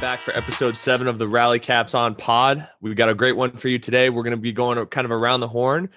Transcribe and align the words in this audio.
back 0.00 0.22
for 0.22 0.34
episode 0.34 0.76
seven 0.76 1.06
of 1.06 1.18
the 1.18 1.28
Rally 1.28 1.58
Caps 1.58 1.94
on 1.94 2.14
Pod. 2.14 2.66
We've 2.80 2.96
got 2.96 3.10
a 3.10 3.14
great 3.14 3.36
one 3.36 3.52
for 3.58 3.68
you 3.68 3.78
today. 3.78 4.08
We're 4.08 4.22
going 4.22 4.30
to 4.30 4.38
be 4.38 4.50
going 4.50 4.84
kind 4.86 5.04
of 5.04 5.10
around 5.10 5.40
the 5.40 5.48
horn. 5.48 5.90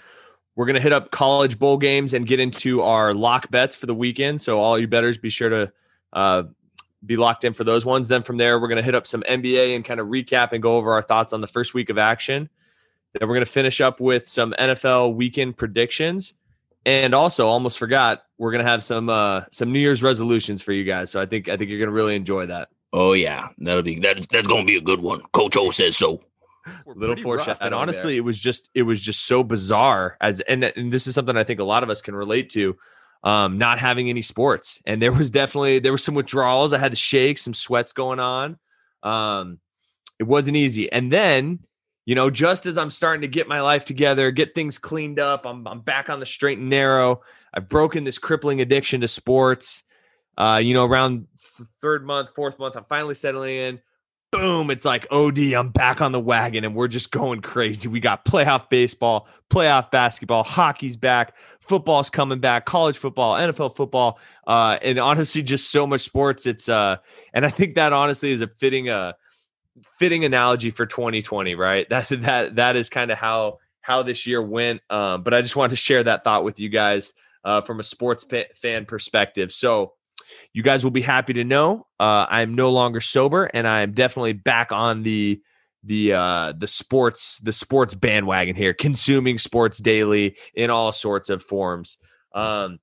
We're 0.58 0.66
going 0.66 0.76
to 0.76 0.82
hit 0.82 0.92
up 0.92 1.10
college 1.10 1.58
bowl 1.58 1.78
games 1.78 2.14
and 2.14 2.28
get 2.28 2.42
into 2.42 2.82
our 2.82 3.14
lock 3.14 3.50
bets 3.50 3.78
for 3.78 3.86
the 3.86 3.96
weekend. 3.96 4.42
So, 4.42 4.60
all 4.60 4.78
you 4.78 4.88
betters, 4.88 5.18
be 5.18 5.30
sure 5.30 5.48
to 5.48 5.74
uh, 6.12 6.44
be 7.06 7.16
locked 7.16 7.46
in 7.46 7.54
for 7.54 7.64
those 7.64 7.86
ones. 7.86 8.10
Then, 8.10 8.24
from 8.24 8.36
there, 8.36 8.60
we're 8.60 8.68
going 8.68 8.76
to 8.78 8.84
hit 8.84 8.94
up 8.94 9.08
some 9.08 9.22
NBA 9.22 9.74
and 9.74 9.86
kind 9.86 10.02
of 10.02 10.08
recap 10.08 10.52
and 10.52 10.62
go 10.62 10.76
over 10.76 10.92
our 10.92 11.02
thoughts 11.02 11.32
on 11.32 11.40
the 11.40 11.48
first 11.48 11.74
week 11.74 11.90
of 11.90 11.98
action. 11.98 12.50
Then, 13.14 13.30
we're 13.30 13.36
going 13.36 13.46
to 13.46 13.52
finish 13.52 13.80
up 13.80 14.02
with 14.02 14.28
some 14.28 14.54
NFL 14.60 15.16
weekend 15.16 15.56
predictions. 15.56 16.34
And 16.86 17.16
also, 17.16 17.48
almost 17.48 17.80
forgot, 17.80 18.26
we're 18.38 18.52
gonna 18.52 18.66
have 18.66 18.84
some 18.84 19.08
uh 19.08 19.44
some 19.52 19.72
New 19.72 19.80
Year's 19.80 20.04
resolutions 20.04 20.62
for 20.62 20.74
you 20.74 20.84
guys. 20.84 21.10
So 21.10 21.22
I 21.22 21.26
think 21.26 21.48
I 21.48 21.56
think 21.56 21.70
you're 21.70 21.80
gonna 21.80 21.94
really 21.94 22.18
enjoy 22.18 22.48
that. 22.48 22.68
Oh 22.94 23.14
yeah, 23.14 23.50
that'll 23.58 23.82
be 23.82 24.00
that. 24.00 24.30
That's 24.30 24.48
gonna 24.48 24.66
be 24.66 24.78
a 24.78 24.82
good 24.82 25.02
one. 25.02 25.22
Coach 25.34 25.58
O 25.58 25.72
says 25.72 25.98
so. 25.98 26.22
Little 26.86 27.18
foreshadow. 27.18 27.58
And 27.60 27.74
honestly, 27.74 28.14
there. 28.14 28.20
it 28.20 28.24
was 28.24 28.40
just 28.40 28.70
it 28.76 28.84
was 28.84 29.02
just 29.02 29.26
so 29.26 29.44
bizarre. 29.44 30.16
As 30.22 30.40
and 30.42 30.64
and 30.64 30.94
this 30.94 31.08
is 31.08 31.16
something 31.16 31.36
I 31.36 31.44
think 31.44 31.60
a 31.60 31.66
lot 31.66 31.82
of 31.82 31.90
us 31.90 32.02
can 32.02 32.16
relate 32.16 32.50
to. 32.52 32.78
Um, 33.24 33.58
not 33.58 33.80
having 33.80 34.10
any 34.10 34.22
sports, 34.22 34.82
and 34.86 35.02
there 35.02 35.12
was 35.12 35.32
definitely 35.32 35.80
there 35.80 35.92
was 35.92 36.04
some 36.04 36.14
withdrawals. 36.14 36.72
I 36.72 36.78
had 36.78 36.92
to 36.92 36.98
shake, 36.98 37.38
some 37.40 37.54
sweats 37.54 37.94
going 37.94 38.20
on. 38.20 38.60
Um, 39.02 39.60
it 40.20 40.24
wasn't 40.24 40.58
easy. 40.58 40.92
And 40.92 41.12
then 41.12 41.60
you 42.06 42.16
know, 42.16 42.30
just 42.30 42.66
as 42.66 42.78
I'm 42.78 42.90
starting 42.90 43.22
to 43.22 43.28
get 43.28 43.48
my 43.48 43.62
life 43.62 43.86
together, 43.86 44.30
get 44.32 44.54
things 44.54 44.78
cleaned 44.78 45.20
up, 45.20 45.46
I'm, 45.46 45.66
I'm 45.68 45.80
back 45.80 46.10
on 46.10 46.20
the 46.20 46.26
straight 46.26 46.58
and 46.58 46.70
narrow. 46.70 47.22
I've 47.54 47.70
broken 47.70 48.04
this 48.04 48.18
crippling 48.18 48.60
addiction 48.60 49.02
to 49.02 49.08
sports. 49.08 49.84
Uh, 50.38 50.60
you 50.64 50.74
know, 50.74 50.86
around 50.86 51.28
third 51.82 52.06
month, 52.06 52.30
fourth 52.36 52.60
month, 52.60 52.76
I'm 52.76 52.86
finally 52.86 53.16
settling 53.16 53.56
in. 53.56 53.82
Boom, 54.32 54.72
it's 54.72 54.84
like 54.84 55.06
OD, 55.12 55.54
I'm 55.54 55.70
back 55.70 56.02
on 56.02 56.12
the 56.12 56.20
wagon 56.20 56.66
and 56.66 56.74
we're 56.74 56.88
just 56.88 57.12
going 57.12 57.42
crazy. 57.42 57.88
We 57.88 58.00
got 58.00 58.26
playoff 58.26 58.68
baseball, 58.68 59.28
playoff 59.52 59.92
basketball, 59.92 60.42
hockey's 60.42 60.98
back, 60.98 61.36
football's 61.60 62.10
coming 62.10 62.40
back, 62.40 62.66
college 62.66 62.98
football, 62.98 63.36
NFL 63.36 63.76
football, 63.76 64.20
uh, 64.48 64.80
and 64.82 64.98
honestly, 64.98 65.44
just 65.44 65.70
so 65.70 65.86
much 65.86 66.02
sports. 66.02 66.48
It's 66.48 66.68
uh, 66.68 66.98
and 67.32 67.46
I 67.46 67.50
think 67.52 67.76
that 67.76 67.94
honestly 67.94 68.32
is 68.32 68.42
a 68.42 68.48
fitting 68.48 68.90
uh 68.90 69.14
fitting 70.00 70.26
analogy 70.26 70.72
for 70.72 70.88
2020, 70.88 71.54
right? 71.54 71.86
That 71.94 72.08
that 72.24 72.56
that 72.56 72.76
is 72.76 72.90
kind 72.90 73.12
of 73.12 73.20
how 73.20 73.60
how 73.82 74.02
this 74.02 74.26
year 74.26 74.42
went. 74.42 74.82
Um, 74.90 75.22
but 75.22 75.36
I 75.36 75.42
just 75.42 75.56
wanted 75.56 75.72
to 75.72 75.76
share 75.76 76.04
that 76.04 76.24
thought 76.24 76.44
with 76.44 76.60
you 76.60 76.70
guys 76.70 77.14
uh, 77.44 77.62
from 77.62 77.80
a 77.80 77.84
sports 77.84 78.26
fan 78.56 78.86
perspective. 78.86 79.52
So 79.52 79.94
you 80.54 80.64
guys 80.64 80.84
will 80.84 80.92
be 80.92 81.02
happy 81.02 81.34
to 81.34 81.44
know 81.44 81.88
uh, 82.00 82.26
I'm 82.30 82.56
no 82.56 82.72
longer 82.72 83.02
sober, 83.02 83.46
and 83.46 83.68
I 83.68 83.82
am 83.82 83.94
definitely 83.94 84.34
back 84.34 84.72
on 84.72 85.04
the 85.04 85.42
the 85.84 86.14
uh 86.14 86.54
the 86.58 86.68
sports 86.68 87.40
the 87.40 87.52
sports 87.52 87.94
bandwagon 87.94 88.56
here 88.56 88.74
consuming 88.74 89.38
sports 89.38 89.80
daily 89.80 90.38
in 90.54 90.70
all 90.70 90.94
sorts 90.94 91.30
of 91.30 91.44
forms 91.44 91.98
um 92.34 92.80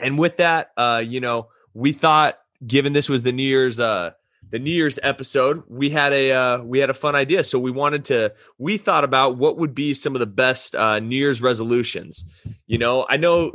and 0.00 0.18
with 0.18 0.38
that 0.38 0.70
uh 0.76 1.00
you 1.06 1.20
know 1.20 1.46
we 1.74 1.92
thought 1.92 2.36
given 2.66 2.92
this 2.92 3.08
was 3.08 3.22
the 3.22 3.30
new 3.30 3.44
year's 3.44 3.78
uh 3.78 4.10
the 4.50 4.58
New 4.58 4.70
Year's 4.70 5.00
episode, 5.02 5.64
we 5.68 5.90
had 5.90 6.12
a 6.12 6.32
uh, 6.32 6.62
we 6.62 6.78
had 6.78 6.90
a 6.90 6.94
fun 6.94 7.16
idea. 7.16 7.42
So 7.42 7.58
we 7.58 7.70
wanted 7.70 8.04
to 8.04 8.34
we 8.58 8.76
thought 8.76 9.02
about 9.02 9.36
what 9.36 9.58
would 9.58 9.74
be 9.74 9.94
some 9.94 10.14
of 10.14 10.20
the 10.20 10.26
best 10.26 10.76
uh, 10.76 11.00
New 11.00 11.16
Year's 11.16 11.42
resolutions. 11.42 12.24
You 12.66 12.78
know, 12.78 13.04
I 13.08 13.16
know 13.16 13.52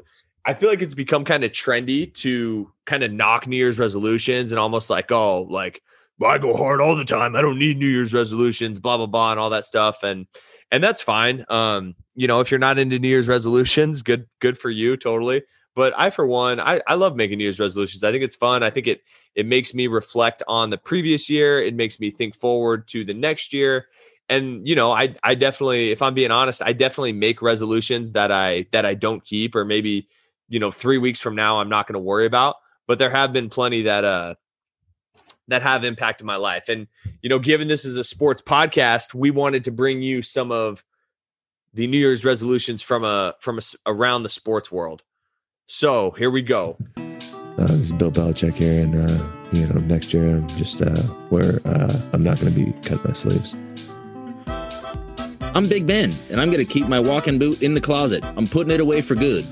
I 0.50 0.56
feel 0.56 0.68
like 0.68 0.82
it's 0.82 0.96
become 0.96 1.26
kind 1.26 1.44
of 1.44 1.52
trendy 1.52 2.12
to 2.16 2.72
kind 2.88 3.04
of 3.04 3.12
knock 3.12 3.46
New 3.46 3.56
Year's 3.56 3.78
resolutions 3.78 4.52
and 4.52 4.58
almost 4.58 4.90
like 4.90 5.12
oh 5.12 5.44
like 5.44 5.84
I 6.26 6.40
go 6.40 6.58
hard 6.58 6.82
all 6.82 6.96
the 6.96 7.06
time. 7.06 7.36
I 7.36 7.44
don't 7.44 7.60
need 7.60 7.78
New 7.78 7.88
Year's 7.88 8.16
resolutions, 8.16 8.80
blah 8.80 8.98
blah 8.98 9.06
blah, 9.06 9.30
and 9.30 9.40
all 9.40 9.52
that 9.52 9.64
stuff. 9.64 10.02
And 10.02 10.26
and 10.72 10.84
that's 10.84 11.04
fine. 11.04 11.46
Um, 11.50 11.94
you 12.16 12.26
know, 12.26 12.40
if 12.40 12.50
you're 12.50 12.60
not 12.60 12.80
into 12.80 12.98
New 12.98 13.10
Year's 13.10 13.28
resolutions, 13.28 14.02
good 14.02 14.26
good 14.40 14.58
for 14.58 14.72
you, 14.72 14.98
totally. 14.98 15.44
But 15.76 15.94
I, 15.96 16.10
for 16.10 16.26
one, 16.26 16.60
I, 16.60 16.82
I 16.88 16.96
love 16.96 17.16
making 17.16 17.38
New 17.38 17.44
Year's 17.44 17.60
resolutions. 17.60 18.04
I 18.04 18.12
think 18.12 18.24
it's 18.24 18.36
fun. 18.36 18.64
I 18.64 18.72
think 18.72 18.88
it 18.88 19.02
it 19.36 19.46
makes 19.46 19.76
me 19.76 19.86
reflect 19.86 20.42
on 20.48 20.72
the 20.72 20.80
previous 20.80 21.30
year. 21.30 21.62
It 21.62 21.76
makes 21.76 22.00
me 22.00 22.10
think 22.10 22.36
forward 22.36 22.88
to 22.88 23.06
the 23.06 23.14
next 23.14 23.54
year. 23.54 23.86
And 24.28 24.68
you 24.68 24.76
know, 24.76 24.94
I 24.94 25.14
I 25.24 25.36
definitely, 25.36 25.92
if 25.92 26.02
I'm 26.02 26.16
being 26.16 26.32
honest, 26.32 26.64
I 26.64 26.74
definitely 26.74 27.14
make 27.14 27.44
resolutions 27.44 28.14
that 28.14 28.32
I 28.32 28.66
that 28.72 28.84
I 28.84 28.96
don't 28.96 29.24
keep, 29.24 29.56
or 29.56 29.64
maybe 29.64 30.08
you 30.50 30.60
know, 30.60 30.72
three 30.72 30.98
weeks 30.98 31.20
from 31.20 31.36
now, 31.36 31.60
I'm 31.60 31.70
not 31.70 31.88
going 31.88 31.94
to 31.94 32.00
worry 32.00 32.26
about. 32.26 32.56
But 32.88 33.00
there 33.00 33.12
have 33.12 33.32
been 33.32 33.50
plenty 33.50 33.84
that 33.84 34.04
uh 34.04 34.36
that 35.48 35.62
have 35.62 35.84
impacted 35.84 36.26
my 36.26 36.36
life. 36.36 36.70
And 36.70 36.88
you 37.22 37.30
know, 37.30 37.40
given 37.40 37.68
this 37.68 37.86
is 37.86 37.98
a 37.98 38.04
sports 38.04 38.42
podcast, 38.42 39.14
we 39.14 39.32
wanted 39.32 39.64
to 39.66 39.72
bring 39.72 40.02
you 40.02 40.22
some 40.22 40.52
of 40.52 40.84
the 41.74 41.88
New 41.88 41.98
Year's 41.98 42.26
resolutions 42.26 42.82
from 42.82 43.04
a 43.04 43.36
from 43.40 43.60
a, 43.60 43.62
around 43.86 44.24
the 44.24 44.30
sports 44.30 44.72
world. 44.72 45.04
So 45.68 46.12
here 46.12 46.32
we 46.32 46.42
go. 46.42 46.78
Uh, 46.98 47.68
this 47.68 47.72
is 47.72 47.92
Bill 47.92 48.12
Belichick 48.12 48.54
here, 48.54 48.84
and 48.84 48.96
uh, 48.96 49.26
you 49.52 49.68
know, 49.68 49.82
next 49.82 50.14
year 50.14 50.38
I'm 50.38 50.48
just 50.50 50.82
uh, 50.82 50.90
where 51.30 51.60
uh, 51.66 52.02
I'm 52.14 52.24
not 52.24 52.40
going 52.40 52.54
to 52.54 52.66
be 52.66 52.72
cutting 52.82 53.04
my 53.06 53.14
sleeves. 53.14 53.56
I'm 55.54 55.68
Big 55.68 55.86
Ben, 55.86 56.14
and 56.32 56.40
I'm 56.40 56.50
going 56.50 56.66
to 56.66 56.72
keep 56.72 56.88
my 56.88 57.00
walking 57.00 57.38
boot 57.38 57.62
in 57.62 57.74
the 57.74 57.82
closet. 57.82 58.24
I'm 58.24 58.48
putting 58.48 58.72
it 58.72 58.80
away 58.80 59.02
for 59.02 59.16
good. 59.16 59.46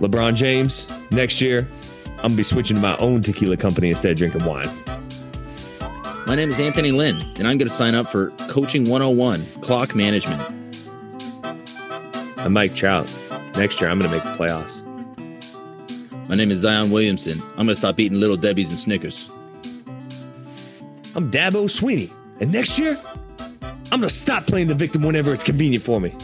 LeBron 0.00 0.34
James, 0.34 0.88
next 1.10 1.40
year 1.40 1.68
I'm 2.18 2.22
gonna 2.22 2.36
be 2.36 2.42
switching 2.42 2.76
to 2.76 2.82
my 2.82 2.96
own 2.96 3.22
tequila 3.22 3.56
company 3.56 3.90
instead 3.90 4.12
of 4.12 4.18
drinking 4.18 4.44
wine. 4.44 4.68
My 6.26 6.36
name 6.36 6.50
is 6.50 6.60
Anthony 6.60 6.92
Lynn, 6.92 7.20
and 7.38 7.48
I'm 7.48 7.58
going 7.58 7.66
to 7.66 7.68
sign 7.68 7.96
up 7.96 8.06
for 8.06 8.30
Coaching 8.48 8.88
101 8.88 9.44
Clock 9.62 9.96
Management. 9.96 10.40
I'm 12.36 12.52
Mike 12.52 12.72
Trout. 12.72 13.12
Next 13.56 13.80
year, 13.80 13.90
I'm 13.90 13.98
going 13.98 14.12
to 14.12 14.16
make 14.16 14.22
the 14.22 14.44
playoffs. 14.44 14.86
My 16.28 16.36
name 16.36 16.52
is 16.52 16.60
Zion 16.60 16.92
Williamson. 16.92 17.40
I'm 17.50 17.56
going 17.56 17.68
to 17.68 17.74
stop 17.74 17.98
eating 17.98 18.20
Little 18.20 18.36
Debbie's 18.36 18.70
and 18.70 18.78
Snickers. 18.78 19.28
I'm 21.16 21.32
Dabo 21.32 21.64
Swinney. 21.64 22.12
And 22.38 22.52
next 22.52 22.78
year, 22.78 22.96
I'm 23.90 23.98
going 23.98 24.02
to 24.02 24.08
stop 24.08 24.46
playing 24.46 24.68
the 24.68 24.74
victim 24.76 25.02
whenever 25.02 25.34
it's 25.34 25.42
convenient 25.42 25.82
for 25.82 26.00
me. 26.00 26.14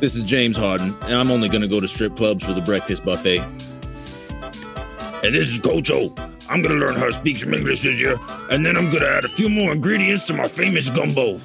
This 0.00 0.16
is 0.16 0.24
James 0.24 0.56
Harden, 0.56 0.94
and 1.02 1.14
I'm 1.14 1.30
only 1.30 1.48
going 1.48 1.62
to 1.62 1.68
go 1.68 1.80
to 1.80 1.88
strip 1.88 2.16
clubs 2.16 2.44
for 2.44 2.52
the 2.52 2.60
breakfast 2.60 3.04
buffet. 3.04 3.38
And 5.24 5.34
this 5.34 5.48
is 5.48 5.58
Coach. 5.58 5.90
I'm 5.90 6.60
going 6.60 6.78
to 6.78 6.86
learn 6.86 6.96
how 6.96 7.06
to 7.06 7.12
speak 7.12 7.38
some 7.38 7.54
English 7.54 7.82
this 7.82 7.98
year, 7.98 8.18
and 8.50 8.66
then 8.66 8.76
I'm 8.76 8.90
going 8.90 9.02
to 9.02 9.08
add 9.08 9.24
a 9.24 9.28
few 9.28 9.48
more 9.48 9.72
ingredients 9.72 10.24
to 10.24 10.34
my 10.34 10.48
famous 10.48 10.90
gumbo. 10.90 11.40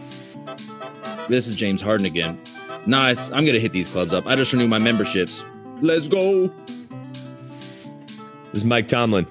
This 1.30 1.48
is 1.48 1.56
James 1.56 1.82
Harden 1.82 2.06
again. 2.06 2.42
Nice. 2.86 3.30
I'm 3.30 3.42
going 3.42 3.54
to 3.54 3.60
hit 3.60 3.72
these 3.72 3.88
clubs 3.88 4.14
up. 4.14 4.26
I 4.26 4.36
just 4.36 4.52
renewed 4.52 4.70
my 4.70 4.80
memberships. 4.80 5.46
Let's 5.80 6.08
go. 6.08 6.48
This 6.48 6.58
is 8.54 8.66
Mike 8.66 8.88
Tomlin. 8.88 9.28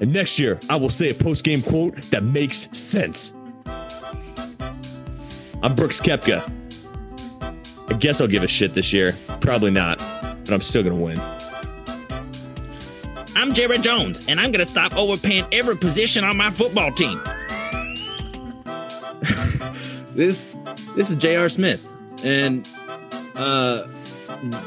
And 0.00 0.12
next 0.12 0.38
year, 0.38 0.60
I 0.68 0.76
will 0.76 0.90
say 0.90 1.10
a 1.10 1.14
post 1.14 1.42
game 1.42 1.62
quote 1.62 1.96
that 2.10 2.22
makes 2.22 2.56
sense. 2.78 3.32
I'm 5.62 5.74
Brooks 5.74 6.00
Koepka. 6.00 6.57
I 7.88 7.94
guess 7.94 8.20
I'll 8.20 8.28
give 8.28 8.42
a 8.42 8.48
shit 8.48 8.74
this 8.74 8.92
year. 8.92 9.14
Probably 9.40 9.70
not, 9.70 9.98
but 9.98 10.52
I'm 10.52 10.60
still 10.60 10.82
going 10.82 10.96
to 10.96 11.02
win. 11.02 11.18
I'm 13.34 13.54
Jerry 13.54 13.78
Jones, 13.78 14.26
and 14.28 14.40
I'm 14.40 14.52
going 14.52 14.64
to 14.64 14.70
stop 14.70 14.94
overpaying 14.96 15.46
every 15.52 15.76
position 15.76 16.24
on 16.24 16.36
my 16.36 16.50
football 16.50 16.92
team. 16.92 17.20
this 20.14 20.44
this 20.96 21.10
is 21.10 21.16
J.R. 21.16 21.48
Smith, 21.48 21.88
and 22.24 22.68
uh, 23.36 23.86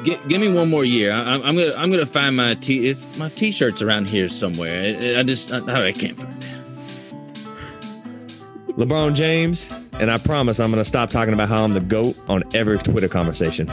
g- 0.03 0.17
give 0.27 0.41
me 0.41 0.51
one 0.51 0.69
more 0.69 0.85
year. 0.85 1.12
I, 1.12 1.35
am 1.35 1.41
gonna 1.41 1.71
I'm 1.77 1.91
gonna 1.91 2.06
find 2.06 2.35
my 2.35 2.53
t. 2.56 2.88
It's 2.88 3.17
my 3.17 3.29
t-shirts 3.29 3.81
around 3.81 4.07
here 4.07 4.29
somewhere. 4.29 4.97
I, 5.01 5.19
I 5.19 5.24
just 5.24 5.51
I, 5.51 5.88
I 5.88 5.91
can't 5.91 6.17
find 6.17 6.33
it. 6.33 6.39
LeBron 8.77 9.13
James, 9.13 9.69
and 9.93 10.11
I 10.11 10.17
promise 10.17 10.59
I'm 10.59 10.69
gonna 10.69 10.85
stop 10.85 11.09
talking 11.09 11.33
about 11.33 11.49
how 11.49 11.63
I'm 11.63 11.73
the 11.73 11.79
goat 11.79 12.17
on 12.27 12.43
every 12.53 12.77
Twitter 12.77 13.07
conversation. 13.07 13.69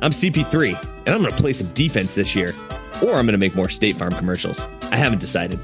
I'm 0.00 0.12
CP3, 0.12 0.74
and 1.06 1.08
I'm 1.08 1.22
gonna 1.22 1.36
play 1.36 1.52
some 1.52 1.68
defense 1.68 2.14
this 2.14 2.36
year, 2.36 2.54
or 3.02 3.14
I'm 3.14 3.26
gonna 3.26 3.38
make 3.38 3.54
more 3.54 3.68
State 3.68 3.96
Farm 3.96 4.12
commercials. 4.12 4.64
I 4.90 4.96
haven't 4.96 5.20
decided. 5.20 5.58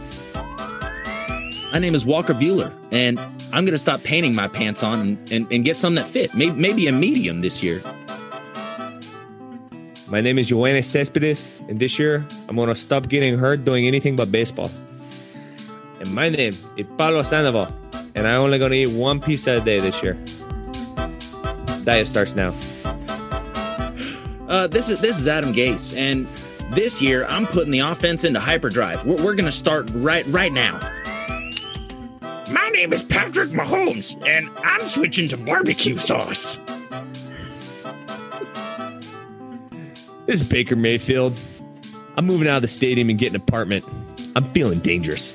My 1.72 1.80
name 1.80 1.96
is 1.96 2.06
Walker 2.06 2.34
Buehler, 2.34 2.72
and 2.92 3.18
I'm 3.54 3.64
going 3.64 3.72
to 3.72 3.78
stop 3.78 4.02
painting 4.02 4.34
my 4.34 4.48
pants 4.48 4.82
on 4.82 5.00
and, 5.00 5.32
and, 5.32 5.52
and 5.52 5.64
get 5.64 5.76
some 5.76 5.94
that 5.96 6.08
fit. 6.08 6.34
Maybe, 6.34 6.52
maybe 6.52 6.86
a 6.88 6.92
medium 6.92 7.40
this 7.40 7.62
year. 7.62 7.82
My 10.08 10.20
name 10.20 10.38
is 10.38 10.50
Yoenis 10.50 10.84
Cespedes, 10.84 11.60
and 11.68 11.80
this 11.80 11.98
year 11.98 12.26
I'm 12.48 12.54
going 12.54 12.68
to 12.68 12.76
stop 12.76 13.08
getting 13.08 13.38
hurt 13.38 13.64
doing 13.64 13.86
anything 13.86 14.14
but 14.14 14.30
baseball. 14.30 14.70
And 16.00 16.14
my 16.14 16.28
name 16.28 16.52
is 16.76 16.86
Pablo 16.96 17.22
Sandoval, 17.22 17.72
and 18.14 18.26
I'm 18.26 18.40
only 18.40 18.58
going 18.58 18.70
to 18.72 18.76
eat 18.76 18.90
one 18.90 19.20
pizza 19.20 19.58
a 19.58 19.60
day 19.60 19.78
this 19.80 20.02
year. 20.02 20.16
Diet 21.84 22.06
starts 22.06 22.34
now. 22.34 22.54
Uh, 24.48 24.66
this 24.66 24.88
is 24.88 25.00
this 25.00 25.18
is 25.18 25.26
Adam 25.28 25.52
Gase, 25.52 25.96
and 25.96 26.26
This 26.72 27.00
year, 27.00 27.24
I'm 27.28 27.46
putting 27.46 27.70
the 27.70 27.80
offense 27.80 28.24
into 28.24 28.40
hyperdrive. 28.40 29.04
We're, 29.04 29.22
we're 29.22 29.34
going 29.34 29.44
to 29.44 29.52
start 29.52 29.88
right 29.92 30.26
right 30.26 30.52
now. 30.52 30.80
My 32.50 32.68
name 32.72 32.92
is 32.92 33.04
Patrick 33.04 33.50
Mahomes, 33.50 34.16
and 34.26 34.48
I'm 34.64 34.80
switching 34.80 35.28
to 35.28 35.36
barbecue 35.36 35.96
sauce. 35.96 36.58
This 40.26 40.40
is 40.40 40.48
Baker 40.48 40.74
Mayfield. 40.74 41.38
I'm 42.16 42.26
moving 42.26 42.48
out 42.48 42.56
of 42.56 42.62
the 42.62 42.68
stadium 42.68 43.10
and 43.10 43.18
getting 43.18 43.36
an 43.36 43.42
apartment. 43.42 43.84
I'm 44.34 44.48
feeling 44.50 44.78
dangerous. 44.80 45.34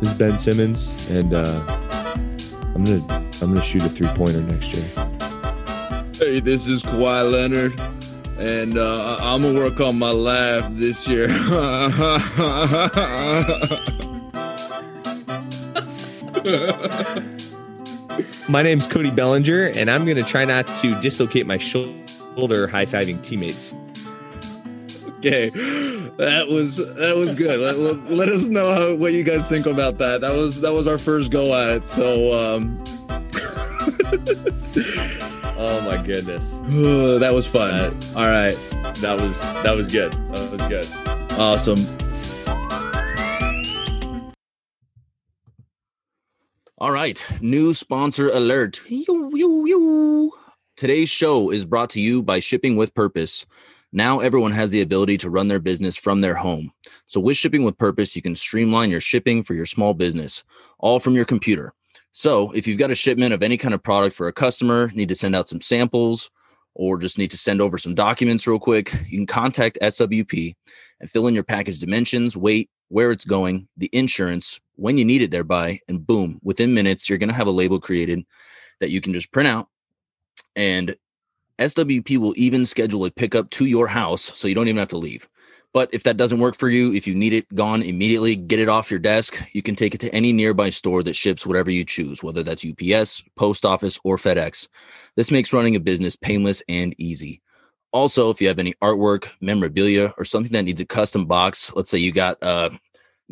This 0.00 0.12
is 0.12 0.18
Ben 0.18 0.36
Simmons, 0.36 1.10
and 1.10 1.32
uh, 1.32 1.62
I'm 2.74 2.84
gonna 2.84 3.02
I'm 3.40 3.48
gonna 3.48 3.62
shoot 3.62 3.82
a 3.82 3.88
three 3.88 4.08
pointer 4.08 4.42
next 4.42 4.74
year. 4.74 4.84
Hey, 6.18 6.40
this 6.40 6.68
is 6.68 6.82
Kawhi 6.82 7.32
Leonard, 7.32 7.80
and 8.38 8.76
uh, 8.76 9.16
I'm 9.20 9.40
gonna 9.40 9.58
work 9.58 9.80
on 9.80 9.98
my 9.98 10.10
laugh 10.10 10.70
this 10.72 11.08
year. 11.08 11.28
My 18.48 18.62
name's 18.62 18.86
Cody 18.86 19.10
Bellinger, 19.10 19.72
and 19.74 19.90
I'm 19.90 20.06
to 20.06 20.22
try 20.22 20.44
not 20.44 20.66
to 20.76 20.94
dislocate 21.00 21.46
my 21.46 21.58
shoulder 21.58 22.68
high 22.68 22.86
fiving 22.86 23.20
teammates. 23.24 23.74
Okay, 25.18 25.48
that 25.50 26.46
was 26.50 26.76
that 26.76 27.14
was 27.16 27.34
good. 27.34 27.60
Let, 27.60 27.76
let- 27.78 28.10
let 28.10 28.28
us 28.28 28.48
know 28.48 28.72
how, 28.72 28.94
what 28.96 29.12
you 29.12 29.24
guys 29.24 29.48
think 29.48 29.66
about 29.66 29.98
that. 29.98 30.20
That 30.20 30.32
was 30.32 30.60
that 30.60 30.72
was 30.72 30.86
our 30.86 30.98
first 30.98 31.30
go 31.30 31.54
at 31.54 31.70
it. 31.70 31.88
So 31.88 32.32
um, 32.38 32.82
Oh 35.58 35.80
my 35.84 35.96
goodness. 36.02 36.52
that 37.20 37.30
was 37.32 37.46
fun. 37.46 37.96
All 38.14 38.26
right, 38.26 38.56
That 39.00 39.18
was 39.20 39.38
that 39.62 39.74
was 39.74 39.90
good. 39.90 40.12
That 40.12 40.52
was 40.52 40.60
good. 40.68 40.86
awesome. 41.38 41.78
All 46.78 46.90
right, 46.90 47.22
new 47.40 47.72
sponsor 47.72 48.28
alert. 48.28 48.80
Today's 50.76 51.08
show 51.08 51.50
is 51.50 51.64
brought 51.64 51.88
to 51.90 52.00
you 52.02 52.22
by 52.22 52.38
Shipping 52.40 52.76
with 52.76 52.94
Purpose. 52.94 53.46
Now 53.92 54.20
everyone 54.20 54.52
has 54.52 54.70
the 54.70 54.82
ability 54.82 55.18
to 55.18 55.30
run 55.30 55.48
their 55.48 55.60
business 55.60 55.96
from 55.96 56.20
their 56.20 56.34
home. 56.34 56.72
So 57.06 57.20
with 57.20 57.36
Shipping 57.36 57.64
with 57.64 57.78
Purpose, 57.78 58.16
you 58.16 58.22
can 58.22 58.34
streamline 58.34 58.90
your 58.90 59.00
shipping 59.00 59.42
for 59.42 59.54
your 59.54 59.66
small 59.66 59.94
business, 59.94 60.44
all 60.78 61.00
from 61.00 61.14
your 61.14 61.24
computer. 61.24 61.72
So 62.12 62.50
if 62.52 62.66
you've 62.66 62.78
got 62.78 62.90
a 62.90 62.94
shipment 62.94 63.32
of 63.32 63.42
any 63.42 63.56
kind 63.56 63.74
of 63.74 63.82
product 63.82 64.16
for 64.16 64.28
a 64.28 64.32
customer, 64.32 64.90
need 64.94 65.08
to 65.08 65.14
send 65.14 65.36
out 65.36 65.48
some 65.48 65.60
samples, 65.60 66.30
or 66.74 66.98
just 66.98 67.16
need 67.16 67.30
to 67.30 67.38
send 67.38 67.62
over 67.62 67.78
some 67.78 67.94
documents 67.94 68.46
real 68.46 68.58
quick, 68.58 68.92
you 69.08 69.18
can 69.18 69.26
contact 69.26 69.78
SWP 69.80 70.54
and 71.00 71.10
fill 71.10 71.26
in 71.26 71.34
your 71.34 71.44
package 71.44 71.78
dimensions, 71.78 72.36
weight, 72.36 72.68
where 72.88 73.12
it's 73.12 73.24
going, 73.24 73.66
the 73.76 73.90
insurance, 73.92 74.60
when 74.76 74.98
you 74.98 75.04
need 75.04 75.22
it 75.22 75.30
thereby, 75.30 75.80
and 75.88 76.06
boom, 76.06 76.38
within 76.42 76.74
minutes, 76.74 77.08
you're 77.08 77.18
going 77.18 77.28
to 77.28 77.34
have 77.34 77.46
a 77.46 77.52
label 77.52 77.80
created 77.80 78.24
that 78.80 78.90
you 78.90 79.00
can 79.00 79.12
just 79.12 79.32
print 79.32 79.48
out. 79.48 79.68
And 80.54 80.94
SWP 81.58 82.18
will 82.18 82.34
even 82.36 82.66
schedule 82.66 83.04
a 83.04 83.10
pickup 83.10 83.50
to 83.50 83.66
your 83.66 83.86
house 83.86 84.22
so 84.22 84.48
you 84.48 84.54
don't 84.54 84.68
even 84.68 84.78
have 84.78 84.88
to 84.88 84.98
leave. 84.98 85.28
But 85.72 85.90
if 85.92 86.04
that 86.04 86.16
doesn't 86.16 86.38
work 86.38 86.56
for 86.56 86.70
you, 86.70 86.94
if 86.94 87.06
you 87.06 87.14
need 87.14 87.34
it 87.34 87.54
gone 87.54 87.82
immediately, 87.82 88.34
get 88.34 88.60
it 88.60 88.68
off 88.68 88.90
your 88.90 88.98
desk. 88.98 89.42
You 89.52 89.60
can 89.60 89.76
take 89.76 89.94
it 89.94 90.00
to 90.00 90.14
any 90.14 90.32
nearby 90.32 90.70
store 90.70 91.02
that 91.02 91.16
ships 91.16 91.46
whatever 91.46 91.70
you 91.70 91.84
choose, 91.84 92.22
whether 92.22 92.42
that's 92.42 92.64
UPS, 92.64 93.22
post 93.36 93.66
office, 93.66 94.00
or 94.02 94.16
FedEx. 94.16 94.68
This 95.16 95.30
makes 95.30 95.52
running 95.52 95.76
a 95.76 95.80
business 95.80 96.16
painless 96.16 96.62
and 96.66 96.94
easy. 96.96 97.42
Also, 97.92 98.30
if 98.30 98.40
you 98.40 98.48
have 98.48 98.58
any 98.58 98.72
artwork, 98.82 99.28
memorabilia, 99.42 100.14
or 100.16 100.24
something 100.24 100.52
that 100.52 100.62
needs 100.62 100.80
a 100.80 100.86
custom 100.86 101.26
box, 101.26 101.70
let's 101.74 101.90
say 101.90 101.98
you 101.98 102.10
got 102.10 102.42
uh, 102.42 102.70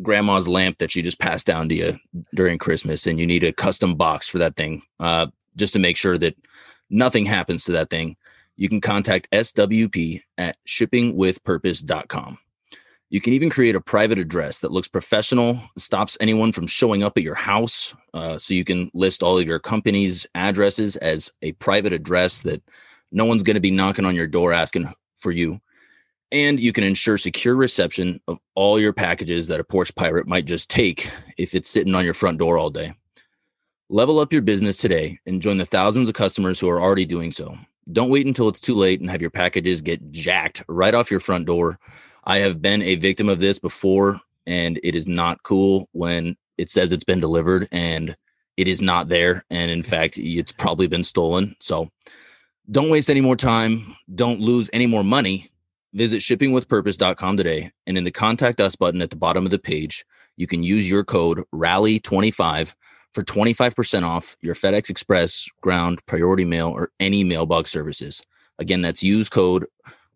grandma's 0.03 0.47
lamp 0.47 0.77
that 0.77 0.91
she 0.91 1.01
just 1.01 1.19
passed 1.19 1.47
down 1.47 1.67
to 1.69 1.75
you 1.75 1.97
during 2.35 2.59
Christmas 2.59 3.07
and 3.07 3.19
you 3.19 3.25
need 3.25 3.43
a 3.43 3.53
custom 3.53 3.95
box 3.95 4.27
for 4.27 4.37
that 4.37 4.55
thing, 4.55 4.83
uh, 4.99 5.25
just 5.55 5.73
to 5.73 5.79
make 5.79 5.97
sure 5.97 6.17
that 6.17 6.35
nothing 6.89 7.25
happens 7.25 7.65
to 7.65 7.71
that 7.73 7.89
thing, 7.89 8.15
you 8.55 8.69
can 8.69 8.81
contact 8.81 9.29
SWP 9.31 10.21
at 10.37 10.57
shippingwithpurpose.com. 10.67 12.37
You 13.09 13.21
can 13.21 13.33
even 13.33 13.49
create 13.49 13.75
a 13.75 13.81
private 13.81 14.17
address 14.17 14.59
that 14.59 14.71
looks 14.71 14.87
professional, 14.87 15.61
stops 15.77 16.17
anyone 16.19 16.51
from 16.51 16.67
showing 16.67 17.03
up 17.03 17.17
at 17.17 17.23
your 17.23 17.35
house. 17.35 17.95
Uh, 18.13 18.37
so 18.37 18.53
you 18.53 18.65
can 18.65 18.89
list 18.93 19.21
all 19.21 19.37
of 19.37 19.47
your 19.47 19.59
company's 19.59 20.25
addresses 20.33 20.95
as 20.97 21.31
a 21.41 21.51
private 21.53 21.93
address 21.93 22.41
that 22.41 22.63
no 23.11 23.25
one's 23.25 23.43
going 23.43 23.55
to 23.55 23.61
be 23.61 23.71
knocking 23.71 24.05
on 24.05 24.15
your 24.15 24.27
door 24.27 24.53
asking 24.53 24.91
for 25.17 25.31
you. 25.31 25.61
And 26.31 26.59
you 26.59 26.73
can 26.73 26.83
ensure 26.83 27.17
secure 27.17 27.55
reception 27.55 28.19
of 28.27 28.39
all 28.55 28.79
your 28.79 28.93
packages 28.93 29.47
that 29.47 29.59
a 29.59 29.63
porch 29.63 29.93
pirate 29.95 30.27
might 30.27 30.45
just 30.45 30.69
take 30.69 31.09
if 31.37 31.53
it's 31.53 31.69
sitting 31.69 31.93
on 31.93 32.03
your 32.03 32.15
front 32.15 32.39
door 32.39 32.57
all 32.57 32.71
day. 32.71 32.93
Level 33.89 34.17
up 34.17 34.33
your 34.33 34.41
business 34.41 34.77
today 34.77 35.19
and 35.27 35.43
join 35.43 35.57
the 35.57 35.65
thousands 35.65 36.09
of 36.09 36.15
customers 36.15 36.59
who 36.59 36.67
are 36.67 36.81
already 36.81 37.05
doing 37.05 37.31
so. 37.31 37.55
Don't 37.91 38.09
wait 38.09 38.25
until 38.25 38.49
it's 38.49 38.59
too 38.59 38.73
late 38.73 38.99
and 38.99 39.11
have 39.11 39.21
your 39.21 39.29
packages 39.29 39.83
get 39.83 40.11
jacked 40.11 40.63
right 40.67 40.95
off 40.95 41.11
your 41.11 41.19
front 41.19 41.45
door. 41.45 41.77
I 42.23 42.39
have 42.39 42.63
been 42.63 42.81
a 42.81 42.95
victim 42.95 43.29
of 43.29 43.37
this 43.39 43.59
before, 43.59 44.19
and 44.47 44.79
it 44.81 44.95
is 44.95 45.07
not 45.07 45.43
cool 45.43 45.87
when 45.91 46.35
it 46.57 46.71
says 46.71 46.91
it's 46.91 47.03
been 47.03 47.19
delivered 47.19 47.67
and 47.71 48.17
it 48.57 48.67
is 48.67 48.81
not 48.81 49.09
there. 49.09 49.43
And 49.51 49.69
in 49.69 49.83
fact, 49.83 50.17
it's 50.17 50.51
probably 50.51 50.87
been 50.87 51.03
stolen. 51.03 51.55
So 51.59 51.91
don't 52.71 52.89
waste 52.89 53.11
any 53.11 53.21
more 53.21 53.35
time. 53.35 53.95
Don't 54.15 54.39
lose 54.39 54.67
any 54.73 54.87
more 54.87 55.03
money. 55.03 55.51
Visit 55.93 56.21
shippingwithpurpose.com 56.21 57.37
today. 57.37 57.69
And 57.85 57.99
in 57.99 58.03
the 58.03 58.11
contact 58.11 58.59
us 58.59 58.75
button 58.75 59.03
at 59.03 59.11
the 59.11 59.15
bottom 59.15 59.45
of 59.45 59.51
the 59.51 59.59
page, 59.59 60.05
you 60.37 60.47
can 60.47 60.63
use 60.63 60.89
your 60.89 61.03
code 61.03 61.43
RALLY25 61.53 62.73
for 63.15 63.23
25% 63.23 64.03
off 64.03 64.35
your 64.41 64.53
FedEx 64.53 64.89
Express, 64.89 65.49
ground, 65.61 66.05
priority 66.05 66.43
mail, 66.45 66.67
or 66.67 66.91
any 66.99 67.23
mailbox 67.23 67.71
services. 67.71 68.21
Again, 68.59 68.81
that's 68.81 69.01
use 69.01 69.29
code 69.29 69.65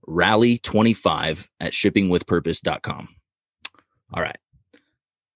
RALLY25 0.08 1.48
at 1.62 1.72
shippingwithpurpose.com. 1.72 3.08
All 4.14 4.22
right. 4.22 4.38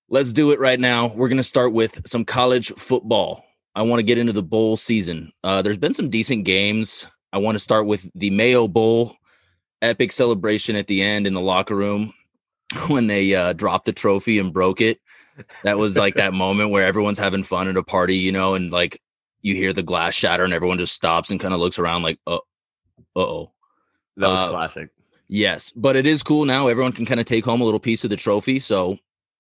Let's 0.09 0.33
do 0.33 0.51
it 0.51 0.59
right 0.59 0.79
now. 0.79 1.07
We're 1.07 1.29
going 1.29 1.37
to 1.37 1.43
start 1.43 1.73
with 1.73 2.05
some 2.05 2.25
college 2.25 2.71
football. 2.73 3.45
I 3.75 3.81
want 3.83 3.99
to 3.99 4.03
get 4.03 4.17
into 4.17 4.33
the 4.33 4.43
bowl 4.43 4.75
season. 4.77 5.31
Uh, 5.43 5.61
there's 5.61 5.77
been 5.77 5.93
some 5.93 6.09
decent 6.09 6.43
games. 6.43 7.07
I 7.31 7.37
want 7.37 7.55
to 7.55 7.59
start 7.59 7.87
with 7.87 8.09
the 8.13 8.29
Mayo 8.29 8.67
Bowl 8.67 9.15
epic 9.81 10.11
celebration 10.11 10.75
at 10.75 10.87
the 10.87 11.01
end 11.01 11.27
in 11.27 11.33
the 11.33 11.41
locker 11.41 11.75
room 11.75 12.13
when 12.87 13.07
they 13.07 13.33
uh, 13.33 13.53
dropped 13.53 13.85
the 13.85 13.93
trophy 13.93 14.37
and 14.37 14.53
broke 14.53 14.81
it. 14.81 14.99
That 15.63 15.77
was 15.77 15.97
like 15.97 16.15
that 16.15 16.33
moment 16.45 16.69
where 16.71 16.85
everyone's 16.85 17.19
having 17.19 17.43
fun 17.43 17.67
at 17.67 17.77
a 17.77 17.83
party, 17.83 18.15
you 18.15 18.31
know, 18.31 18.53
and 18.55 18.71
like 18.71 18.99
you 19.41 19.55
hear 19.55 19.73
the 19.73 19.83
glass 19.83 20.13
shatter 20.13 20.43
and 20.43 20.53
everyone 20.53 20.77
just 20.77 20.93
stops 20.93 21.29
and 21.31 21.39
kind 21.39 21.53
of 21.53 21.59
looks 21.59 21.79
around 21.79 22.03
like, 22.03 22.19
uh 22.27 22.39
oh. 23.15 23.51
That 24.17 24.27
was 24.27 24.43
Uh, 24.43 24.49
classic. 24.49 24.89
Yes, 25.27 25.71
but 25.71 25.95
it 25.95 26.05
is 26.05 26.21
cool 26.21 26.45
now. 26.45 26.67
Everyone 26.67 26.91
can 26.91 27.05
kind 27.05 27.19
of 27.19 27.25
take 27.25 27.45
home 27.45 27.61
a 27.61 27.63
little 27.63 27.79
piece 27.79 28.03
of 28.03 28.09
the 28.09 28.15
trophy. 28.15 28.59
So, 28.59 28.97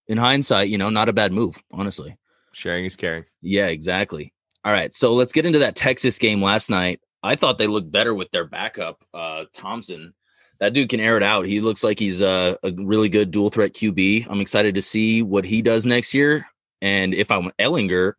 in 0.07 0.17
hindsight, 0.17 0.69
you 0.69 0.77
know, 0.77 0.89
not 0.89 1.09
a 1.09 1.13
bad 1.13 1.31
move, 1.31 1.61
honestly. 1.71 2.17
Sharing 2.53 2.85
is 2.85 2.95
caring. 2.95 3.25
Yeah, 3.41 3.67
exactly. 3.67 4.33
All 4.65 4.71
right, 4.71 4.93
so 4.93 5.13
let's 5.13 5.31
get 5.31 5.45
into 5.45 5.59
that 5.59 5.75
Texas 5.75 6.17
game 6.17 6.41
last 6.41 6.69
night. 6.69 6.99
I 7.21 7.35
thought 7.35 7.57
they 7.57 7.67
looked 7.67 7.91
better 7.91 8.13
with 8.13 8.31
their 8.31 8.45
backup, 8.45 9.03
uh, 9.13 9.45
Thompson. 9.53 10.13
That 10.59 10.73
dude 10.73 10.89
can 10.89 10.99
air 10.99 11.17
it 11.17 11.23
out. 11.23 11.45
He 11.45 11.59
looks 11.59 11.83
like 11.83 11.99
he's 11.99 12.21
uh, 12.21 12.55
a 12.63 12.71
really 12.77 13.09
good 13.09 13.31
dual 13.31 13.49
threat 13.49 13.73
QB. 13.73 14.27
I'm 14.29 14.39
excited 14.39 14.75
to 14.75 14.81
see 14.81 15.21
what 15.21 15.43
he 15.45 15.61
does 15.61 15.85
next 15.85 16.13
year. 16.13 16.45
And 16.81 17.13
if 17.13 17.31
I'm 17.31 17.49
Ehlinger, 17.59 18.07
am 18.09 18.13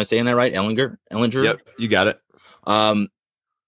I 0.00 0.02
saying 0.02 0.26
that 0.26 0.36
right? 0.36 0.52
Ehlinger, 0.52 0.96
Ehlinger. 1.12 1.44
Yep, 1.44 1.60
you 1.78 1.88
got 1.88 2.08
it. 2.08 2.20
Um, 2.66 3.08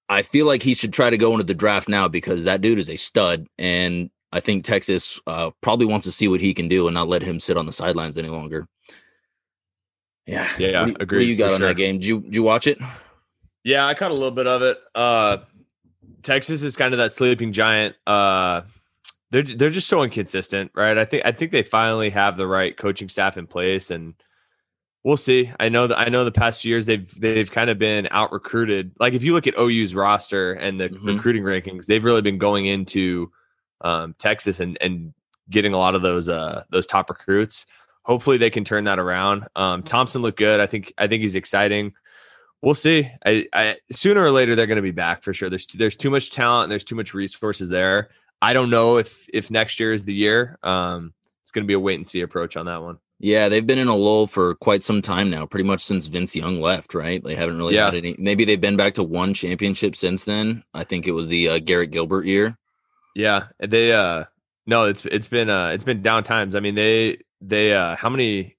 I 0.08 0.22
feel 0.22 0.46
like 0.46 0.62
he 0.62 0.74
should 0.74 0.92
try 0.92 1.10
to 1.10 1.18
go 1.18 1.32
into 1.32 1.44
the 1.44 1.54
draft 1.54 1.88
now 1.88 2.06
because 2.08 2.44
that 2.44 2.60
dude 2.60 2.78
is 2.78 2.90
a 2.90 2.96
stud, 2.96 3.46
and 3.58 4.10
I 4.32 4.40
think 4.40 4.64
Texas 4.64 5.20
uh, 5.26 5.50
probably 5.62 5.86
wants 5.86 6.04
to 6.06 6.12
see 6.12 6.28
what 6.28 6.40
he 6.40 6.52
can 6.54 6.68
do 6.68 6.86
and 6.88 6.94
not 6.94 7.08
let 7.08 7.22
him 7.22 7.40
sit 7.40 7.56
on 7.56 7.66
the 7.66 7.72
sidelines 7.72 8.16
any 8.18 8.28
longer. 8.28 8.66
Yeah, 10.26 10.48
Yeah, 10.58 10.86
you- 10.86 10.92
What 10.98 11.08
do 11.08 11.24
you 11.24 11.36
got 11.36 11.52
on 11.52 11.58
sure. 11.60 11.68
that 11.68 11.76
game? 11.76 11.98
Did 11.98 12.06
you 12.06 12.20
did 12.20 12.34
you 12.34 12.42
watch 12.42 12.66
it? 12.66 12.78
Yeah, 13.64 13.86
I 13.86 13.94
caught 13.94 14.10
a 14.10 14.14
little 14.14 14.30
bit 14.32 14.46
of 14.46 14.62
it. 14.62 14.78
Uh 14.94 15.38
Texas 16.26 16.62
is 16.62 16.76
kind 16.76 16.92
of 16.92 16.98
that 16.98 17.12
sleeping 17.12 17.52
giant. 17.52 17.96
Uh 18.06 18.62
they're 19.30 19.42
they're 19.42 19.70
just 19.70 19.88
so 19.88 20.02
inconsistent, 20.02 20.70
right? 20.74 20.98
I 20.98 21.04
think 21.04 21.22
I 21.24 21.32
think 21.32 21.52
they 21.52 21.62
finally 21.62 22.10
have 22.10 22.36
the 22.36 22.46
right 22.46 22.76
coaching 22.76 23.08
staff 23.08 23.36
in 23.36 23.46
place 23.46 23.90
and 23.90 24.14
we'll 25.04 25.16
see. 25.16 25.50
I 25.60 25.68
know 25.68 25.86
that 25.86 25.98
I 25.98 26.08
know 26.08 26.24
the 26.24 26.32
past 26.32 26.62
few 26.62 26.70
years 26.70 26.86
they've 26.86 27.12
they've 27.20 27.50
kind 27.50 27.70
of 27.70 27.78
been 27.78 28.08
out 28.10 28.32
recruited. 28.32 28.92
Like 29.00 29.14
if 29.14 29.22
you 29.24 29.32
look 29.32 29.46
at 29.46 29.58
OU's 29.58 29.94
roster 29.94 30.52
and 30.54 30.80
the 30.80 30.88
Mhm. 30.88 31.06
recruiting 31.16 31.42
rankings, 31.42 31.86
they've 31.86 32.04
really 32.04 32.22
been 32.22 32.38
going 32.38 32.66
into 32.66 33.30
um, 33.82 34.14
Texas 34.18 34.60
and 34.60 34.76
and 34.80 35.12
getting 35.50 35.74
a 35.74 35.78
lot 35.78 35.94
of 35.94 36.02
those 36.02 36.28
uh 36.28 36.64
those 36.70 36.86
top 36.86 37.08
recruits. 37.10 37.66
Hopefully 38.04 38.36
they 38.36 38.50
can 38.50 38.64
turn 38.64 38.84
that 38.84 38.98
around. 39.00 39.46
Um, 39.56 39.82
Thompson 39.82 40.22
looked 40.22 40.38
good. 40.38 40.60
I 40.60 40.66
think 40.66 40.92
I 40.98 41.06
think 41.08 41.22
he's 41.22 41.34
exciting. 41.36 41.92
We'll 42.66 42.74
see. 42.74 43.08
I, 43.24 43.46
I 43.52 43.76
sooner 43.92 44.20
or 44.20 44.32
later 44.32 44.56
they're 44.56 44.66
going 44.66 44.74
to 44.76 44.82
be 44.82 44.90
back 44.90 45.22
for 45.22 45.32
sure. 45.32 45.48
There's 45.48 45.66
there's 45.68 45.94
too 45.96 46.10
much 46.10 46.32
talent. 46.32 46.64
And 46.64 46.72
there's 46.72 46.82
too 46.84 46.96
much 46.96 47.14
resources 47.14 47.68
there. 47.68 48.08
I 48.42 48.52
don't 48.52 48.70
know 48.70 48.98
if 48.98 49.26
if 49.32 49.52
next 49.52 49.78
year 49.78 49.92
is 49.92 50.04
the 50.04 50.12
year. 50.12 50.58
Um, 50.64 51.14
it's 51.42 51.52
going 51.52 51.62
to 51.62 51.68
be 51.68 51.74
a 51.74 51.80
wait 51.80 51.94
and 51.94 52.06
see 52.06 52.22
approach 52.22 52.56
on 52.56 52.66
that 52.66 52.82
one. 52.82 52.98
Yeah, 53.20 53.48
they've 53.48 53.66
been 53.66 53.78
in 53.78 53.86
a 53.88 53.94
lull 53.96 54.26
for 54.26 54.56
quite 54.56 54.82
some 54.82 55.00
time 55.00 55.30
now, 55.30 55.46
pretty 55.46 55.64
much 55.64 55.80
since 55.80 56.08
Vince 56.08 56.34
Young 56.36 56.60
left, 56.60 56.92
right? 56.92 57.22
They 57.22 57.34
haven't 57.36 57.56
really 57.56 57.76
Yeah. 57.76 57.86
had 57.86 57.94
any. 57.94 58.16
Maybe 58.18 58.44
they've 58.44 58.60
been 58.60 58.76
back 58.76 58.94
to 58.94 59.04
one 59.04 59.32
championship 59.32 59.94
since 59.96 60.24
then. 60.24 60.64
I 60.74 60.82
think 60.84 61.06
it 61.06 61.12
was 61.12 61.28
the 61.28 61.48
uh, 61.48 61.58
Garrett 61.60 61.92
Gilbert 61.92 62.26
year. 62.26 62.58
Yeah, 63.14 63.46
they 63.60 63.92
uh 63.92 64.24
no, 64.66 64.84
it's 64.84 65.06
it's 65.06 65.28
been 65.28 65.48
uh 65.48 65.68
it's 65.68 65.84
been 65.84 66.02
down 66.02 66.24
times. 66.24 66.56
I 66.56 66.60
mean, 66.60 66.74
they 66.74 67.18
they 67.40 67.72
uh 67.74 67.94
how 67.96 68.10
many 68.10 68.55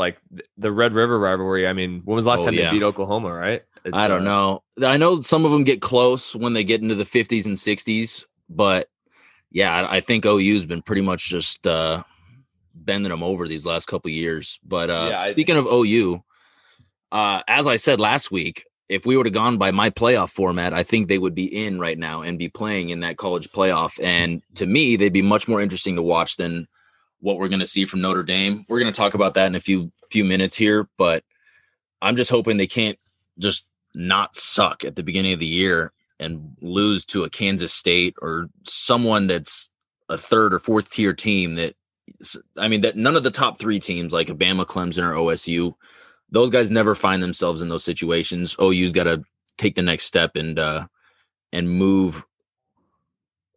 like 0.00 0.18
the 0.58 0.72
Red 0.72 0.92
River 0.94 1.18
rivalry? 1.18 1.68
I 1.68 1.72
mean, 1.72 2.02
when 2.04 2.16
was 2.16 2.24
the 2.24 2.30
last 2.32 2.40
Oh, 2.40 2.44
time 2.46 2.54
yeah. 2.54 2.70
they 2.72 2.78
beat 2.78 2.84
Oklahoma, 2.84 3.32
right? 3.32 3.62
It's, 3.84 3.96
I 3.96 4.08
don't 4.08 4.26
uh, 4.26 4.58
know. 4.78 4.88
I 4.88 4.96
know 4.96 5.20
some 5.20 5.44
of 5.44 5.52
them 5.52 5.62
get 5.62 5.80
close 5.80 6.34
when 6.34 6.52
they 6.54 6.64
get 6.64 6.82
into 6.82 6.94
the 6.96 7.04
50s 7.04 7.46
and 7.46 7.54
60s, 7.54 8.24
but 8.48 8.88
yeah, 9.52 9.72
I, 9.86 9.96
I 9.96 10.00
think 10.00 10.26
OU's 10.26 10.66
been 10.66 10.82
pretty 10.82 11.02
much 11.02 11.28
just 11.28 11.66
uh, 11.66 12.02
bending 12.74 13.10
them 13.10 13.22
over 13.22 13.46
these 13.46 13.64
last 13.64 13.86
couple 13.86 14.10
years. 14.10 14.58
But 14.64 14.90
uh, 14.90 15.06
Yeah, 15.10 15.18
I- 15.22 15.30
speaking 15.30 15.56
of 15.56 15.66
OU, 15.66 16.22
uh, 17.12 17.42
as 17.48 17.66
I 17.66 17.76
said 17.76 18.00
last 18.00 18.30
week, 18.30 18.64
if 18.88 19.06
we 19.06 19.16
would 19.16 19.26
have 19.26 19.32
gone 19.32 19.56
by 19.56 19.70
my 19.70 19.88
playoff 19.88 20.30
format, 20.30 20.74
I 20.74 20.82
think 20.82 21.06
they 21.08 21.18
would 21.18 21.34
be 21.34 21.44
in 21.64 21.78
right 21.78 21.96
now 21.98 22.22
and 22.22 22.38
be 22.38 22.48
playing 22.48 22.88
in 22.90 23.00
that 23.00 23.18
college 23.18 23.48
playoff. 23.50 24.02
And 24.02 24.42
to 24.56 24.66
me, 24.66 24.96
they'd 24.96 25.12
be 25.12 25.22
much 25.22 25.46
more 25.46 25.60
interesting 25.60 25.94
to 25.96 26.02
watch 26.02 26.36
than 26.36 26.66
what 27.20 27.38
we're 27.38 27.48
going 27.48 27.60
to 27.60 27.66
see 27.66 27.84
from 27.84 28.00
Notre 28.00 28.22
Dame. 28.22 28.64
We're 28.68 28.80
going 28.80 28.92
to 28.92 28.96
talk 28.96 29.14
about 29.14 29.34
that 29.34 29.46
in 29.46 29.54
a 29.54 29.60
few 29.60 29.92
few 30.08 30.24
minutes 30.24 30.56
here, 30.56 30.88
but 30.96 31.22
I'm 32.02 32.16
just 32.16 32.30
hoping 32.30 32.56
they 32.56 32.66
can't 32.66 32.98
just 33.38 33.66
not 33.94 34.34
suck 34.34 34.84
at 34.84 34.96
the 34.96 35.02
beginning 35.02 35.32
of 35.32 35.40
the 35.40 35.46
year 35.46 35.92
and 36.18 36.56
lose 36.60 37.04
to 37.06 37.24
a 37.24 37.30
Kansas 37.30 37.72
State 37.72 38.14
or 38.20 38.48
someone 38.64 39.26
that's 39.26 39.70
a 40.08 40.18
third 40.18 40.52
or 40.52 40.58
fourth 40.58 40.90
tier 40.90 41.12
team 41.12 41.54
that 41.54 41.74
I 42.56 42.68
mean 42.68 42.80
that 42.80 42.96
none 42.96 43.16
of 43.16 43.22
the 43.22 43.30
top 43.30 43.58
3 43.58 43.78
teams 43.78 44.12
like 44.12 44.28
Alabama, 44.28 44.66
Clemson 44.66 45.04
or 45.04 45.14
OSU 45.14 45.74
those 46.30 46.50
guys 46.50 46.70
never 46.70 46.94
find 46.94 47.22
themselves 47.22 47.60
in 47.60 47.68
those 47.68 47.84
situations. 47.84 48.56
OU's 48.60 48.92
got 48.92 49.04
to 49.04 49.22
take 49.56 49.74
the 49.74 49.82
next 49.82 50.04
step 50.04 50.36
and 50.36 50.58
uh 50.58 50.86
and 51.52 51.68
move 51.68 52.24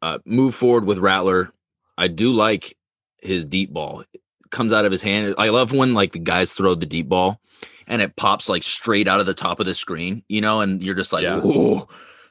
uh 0.02 0.20
move 0.26 0.54
forward 0.56 0.86
with 0.86 0.98
Rattler. 0.98 1.54
I 1.98 2.08
do 2.08 2.34
like 2.34 2.76
his 3.24 3.46
deep 3.46 3.72
ball. 3.74 4.04
Comes 4.52 4.72
out 4.74 4.86
of 4.86 4.92
his 4.92 5.02
hand. 5.02 5.34
I 5.38 5.50
love 5.50 5.74
when 5.74 5.94
like 5.94 6.12
the 6.12 6.20
guys 6.20 6.54
throw 6.54 6.76
the 6.76 6.86
deep 6.86 7.10
ball 7.10 7.40
and 7.88 8.02
it 8.02 8.16
pops 8.16 8.50
like 8.50 8.62
straight 8.64 9.08
out 9.08 9.20
of 9.20 9.26
the 9.26 9.34
top 9.34 9.60
of 9.60 9.66
the 9.66 9.74
screen, 9.74 10.24
you 10.28 10.42
know, 10.42 10.62
and 10.62 10.84
you're 10.84 10.94
just 10.96 11.12
like, 11.12 11.24
Yeah. 11.24 11.40
"Whoa." 11.42 11.88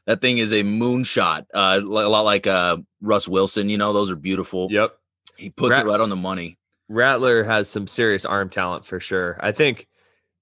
That 0.07 0.21
thing 0.21 0.39
is 0.39 0.53
a 0.53 0.63
moonshot. 0.63 1.47
Uh 1.53 1.81
a 1.81 1.85
lot 1.85 2.21
like 2.23 2.47
uh 2.47 2.77
Russ 3.01 3.27
Wilson, 3.27 3.69
you 3.69 3.79
know, 3.79 3.93
those 3.93 4.11
are 4.11 4.17
beautiful. 4.17 4.69
Yep. 4.71 4.97
He 5.37 5.51
puts 5.51 5.71
Rat- 5.71 5.87
it 5.87 5.89
right 5.89 6.01
on 6.01 6.11
the 6.11 6.17
money. 6.17 6.59
Rattler 6.89 7.43
has 7.45 7.69
some 7.69 7.87
serious 7.87 8.25
arm 8.25 8.51
talent 8.51 8.87
for 8.87 9.01
sure. 9.01 9.37
I 9.41 9.51
think 9.53 9.89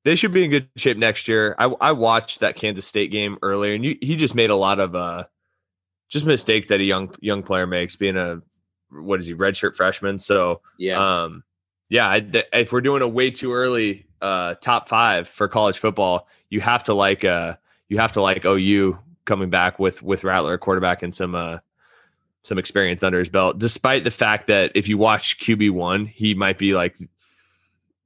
they 0.04 0.16
should 0.16 0.32
be 0.32 0.44
in 0.44 0.50
good 0.50 0.68
shape 0.76 0.96
next 0.96 1.28
year. 1.28 1.54
I, 1.58 1.72
I 1.80 1.92
watched 1.92 2.40
that 2.40 2.56
Kansas 2.56 2.86
State 2.86 3.10
game 3.10 3.38
earlier, 3.42 3.74
and 3.74 3.84
you, 3.84 3.96
he 4.00 4.16
just 4.16 4.34
made 4.34 4.48
a 4.50 4.56
lot 4.56 4.80
of 4.80 4.94
uh, 4.94 5.24
just 6.08 6.24
mistakes 6.26 6.66
that 6.68 6.80
a 6.80 6.84
young 6.84 7.14
young 7.20 7.42
player 7.42 7.66
makes, 7.66 7.96
being 7.96 8.16
a 8.16 8.40
what 8.90 9.20
is 9.20 9.26
he 9.26 9.34
redshirt 9.34 9.76
freshman. 9.76 10.18
So 10.18 10.60
Yeah. 10.78 11.22
um, 11.22 11.44
yeah, 11.88 12.08
I, 12.10 12.20
th- 12.20 12.46
if 12.52 12.72
we're 12.72 12.80
doing 12.80 13.02
a 13.02 13.08
way 13.08 13.30
too 13.30 13.52
early 13.52 14.06
uh, 14.20 14.54
top 14.54 14.88
five 14.88 15.26
for 15.28 15.48
college 15.48 15.78
football, 15.78 16.28
you 16.48 16.60
have 16.60 16.84
to 16.84 16.94
like 16.94 17.24
uh, 17.24 17.56
you 17.88 17.98
have 17.98 18.12
to 18.12 18.22
like 18.22 18.44
OU 18.44 18.98
coming 19.24 19.50
back 19.50 19.78
with 19.78 20.02
with 20.02 20.24
Rattler, 20.24 20.56
quarterback, 20.58 21.02
and 21.02 21.14
some 21.14 21.34
uh, 21.34 21.58
some 22.42 22.58
experience 22.58 23.02
under 23.02 23.18
his 23.18 23.28
belt. 23.28 23.58
Despite 23.58 24.04
the 24.04 24.10
fact 24.10 24.46
that 24.46 24.72
if 24.74 24.88
you 24.88 24.98
watch 24.98 25.38
QB 25.40 25.72
one, 25.72 26.06
he 26.06 26.34
might 26.34 26.58
be 26.58 26.74
like 26.74 26.96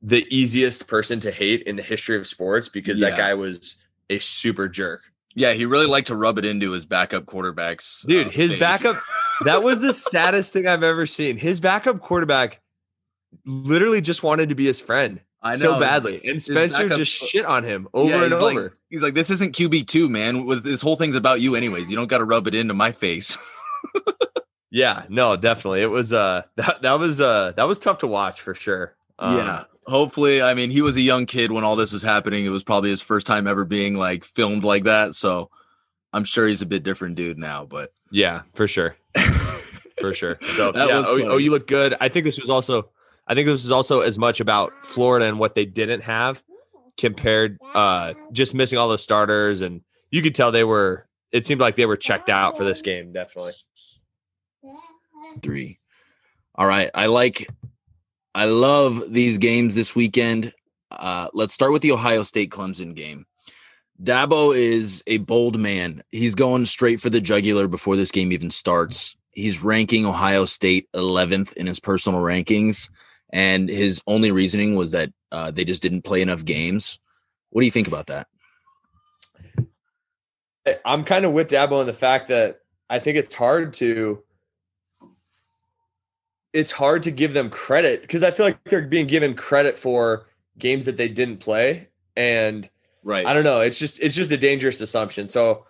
the 0.03 0.27
easiest 0.35 0.87
person 0.87 1.21
to 1.21 1.31
hate 1.31 1.63
in 1.63 1.77
the 1.77 1.83
history 1.83 2.17
of 2.17 2.27
sports 2.27 2.69
because 2.69 3.01
that 3.01 3.17
guy 3.17 3.35
was 3.35 3.77
a 4.11 4.19
super 4.19 4.69
jerk. 4.69 5.03
Yeah, 5.35 5.53
he 5.53 5.67
really 5.67 5.87
liked 5.87 6.07
to 6.09 6.17
rub 6.17 6.39
it 6.39 6.45
into 6.45 6.71
his 6.71 6.85
backup 6.87 7.25
quarterbacks. 7.27 8.07
Dude, 8.07 8.29
uh, 8.29 8.31
his 8.31 8.55
backup 8.55 8.97
that 9.45 9.63
was 9.63 9.81
the 9.81 9.93
saddest 10.11 10.53
thing 10.53 10.67
I've 10.67 10.83
ever 10.85 11.07
seen. 11.07 11.37
His 11.39 11.59
backup 11.61 12.01
quarterback 12.01 12.61
literally 13.45 14.01
just 14.01 14.23
wanted 14.23 14.51
to 14.51 14.55
be 14.55 14.65
his 14.67 14.81
friend 14.81 15.21
I 15.43 15.57
so 15.57 15.79
badly. 15.81 16.21
And 16.25 16.41
Spencer 16.41 16.85
backup- 16.85 16.99
just 16.99 17.13
shit 17.13 17.45
on 17.45 17.65
him 17.65 17.89
over 17.93 18.11
Yeah, 18.11 18.23
and 18.25 18.33
like- 18.33 18.57
over. 18.57 18.77
he's 18.91 19.03
like, 19.03 19.15
this 19.15 19.31
isn't 19.31 19.55
QB 19.57 19.89
two, 19.89 20.09
man. 20.09 20.47
With 20.47 20.63
this 20.63 20.81
whole 20.83 20.97
thing's 20.97 21.17
about 21.17 21.41
you, 21.41 21.57
anyways. 21.57 21.91
You 21.91 21.97
don't 21.97 22.07
got 22.07 22.19
to 22.19 22.25
rub 22.25 22.47
it 22.47 22.55
into 22.55 22.75
my 22.75 22.93
face. 22.93 23.37
yeah, 24.71 25.03
no, 25.09 25.37
definitely. 25.37 25.83
It 25.83 25.91
was 25.91 26.13
uh 26.13 26.43
that, 26.57 26.83
that 26.83 26.99
was 26.99 27.21
uh 27.21 27.53
that 27.57 27.65
was 27.65 27.79
tough 27.79 27.99
to 27.99 28.07
watch 28.07 28.41
for 28.41 28.55
sure. 28.55 28.95
Um, 29.19 29.37
yeah. 29.39 29.65
Hopefully, 29.87 30.43
I 30.43 30.55
mean, 30.55 30.71
he 30.71 30.83
was 30.83 30.97
a 30.97 31.01
young 31.01 31.27
kid 31.27 31.53
when 31.53 31.65
all 31.65 31.77
this 31.77 31.93
was 31.93 32.03
happening. 32.03 32.45
It 32.45 32.51
was 32.51 32.65
probably 32.65 32.91
his 32.91 33.03
first 33.03 33.27
time 33.27 33.47
ever 33.47 33.65
being 33.65 33.95
like 33.95 34.25
filmed 34.25 34.65
like 34.65 34.85
that. 34.85 35.15
So 35.15 35.51
I'm 36.13 36.25
sure 36.25 36.47
he's 36.47 36.63
a 36.63 36.67
bit 36.67 36.83
different 36.83 37.17
dude 37.17 37.39
now. 37.39 37.65
But 37.65 37.93
Yeah, 38.11 38.43
for 38.55 38.67
sure. 38.67 38.95
for 40.01 40.15
sure. 40.15 40.39
So 40.57 40.73
That 40.73 40.89
yeah, 40.89 41.05
oh, 41.07 41.21
oh, 41.23 41.37
you 41.37 41.51
look 41.51 41.67
good. 41.67 41.95
I 42.01 42.09
think 42.09 42.25
this 42.25 42.39
was 42.39 42.51
also 42.51 42.91
I 43.27 43.35
think 43.35 43.47
this 43.47 43.63
was 43.63 43.71
also 43.71 44.01
as 44.01 44.19
much 44.19 44.41
about 44.41 44.73
Florida 44.83 45.27
and 45.27 45.39
what 45.39 45.55
they 45.55 45.65
didn't 45.65 46.03
have 46.03 46.43
compared 46.97 47.59
uh 47.75 48.15
just 48.31 48.55
missing 48.55 48.79
all 48.79 48.89
the 48.89 48.99
starters 48.99 49.63
and 49.63 49.81
you 50.13 50.23
could 50.23 50.33
tell 50.33 50.53
they 50.53 50.63
were 50.63 51.09
it 51.35 51.45
seemed 51.45 51.61
like 51.61 51.75
they 51.75 51.85
were 51.85 51.97
checked 51.97 52.31
out 52.31 52.57
for 52.57 52.63
this 52.63 52.81
game, 52.81 53.13
definitely. 53.13 53.55
three. 55.43 55.81
All 56.55 56.67
right. 56.67 56.91
I 56.95 57.07
like, 57.07 57.49
I 58.35 58.47
love 58.47 59.13
these 59.13 59.39
games 59.39 59.75
this 59.75 59.95
weekend. 59.95 60.53
Uh, 60.91 61.29
let's 61.35 61.55
start 61.55 61.73
with 61.73 61.83
the 61.83 61.93
Ohio 61.93 62.25
State 62.25 62.51
Clemson 62.51 62.95
game. 62.95 63.27
Dabo 64.03 64.57
is 64.57 65.05
a 65.07 65.19
bold 65.19 65.59
man. 65.59 66.03
He's 66.11 66.35
going 66.35 66.67
straight 66.67 67.01
for 67.01 67.11
the 67.11 67.21
jugular 67.21 67.69
before 67.69 67.95
this 67.95 68.11
game 68.11 68.33
even 68.33 68.51
starts. 68.51 69.17
He's 69.31 69.63
ranking 69.63 70.05
Ohio 70.05 70.47
State 70.47 70.89
11th 70.95 71.57
in 71.57 71.69
his 71.69 71.79
personal 71.79 72.21
rankings. 72.21 72.91
And 73.33 73.69
his 73.69 74.03
only 74.07 74.33
reasoning 74.33 74.75
was 74.75 74.93
that 74.93 75.13
uh, 75.31 75.53
they 75.53 75.65
just 75.65 75.83
didn't 75.83 76.03
play 76.03 76.21
enough 76.21 76.45
games. 76.45 76.99
What 77.51 77.61
do 77.63 77.67
you 77.67 77.71
think 77.71 77.89
about 77.89 78.07
that? 78.09 78.27
I'm 80.85 81.05
kind 81.05 81.25
of 81.25 81.33
with 81.33 81.51
Dabo 81.51 81.81
on 81.81 81.87
the 81.87 81.93
fact 81.93 82.29
that 82.29 82.59
I 82.91 82.99
think 82.99 83.17
it's 83.17 83.35
hard 83.35 83.75
to 83.75 84.24
it's 86.55 86.73
hard 86.73 87.03
to 87.03 87.11
give 87.11 87.35
them 87.35 87.51
credit 87.51 88.01
because 88.03 88.23
I 88.23 88.31
feel 88.31 88.47
like 88.47 88.63
they're 88.65 88.81
being 88.83 89.07
given 89.07 89.35
credit 89.35 89.79
for 89.79 90.25
games 90.59 90.87
that 90.87 90.97
they 90.97 91.09
didn't 91.09 91.39
play 91.41 91.89
and 92.17 92.71
Right. 93.03 93.27
I 93.27 93.35
don't 93.35 93.45
know. 93.45 93.61
It's 93.61 93.79
just 93.79 94.01
it's 94.01 94.15
just 94.15 94.31
a 94.31 94.37
dangerous 94.39 94.81
assumption. 94.81 95.29
So 95.29 95.67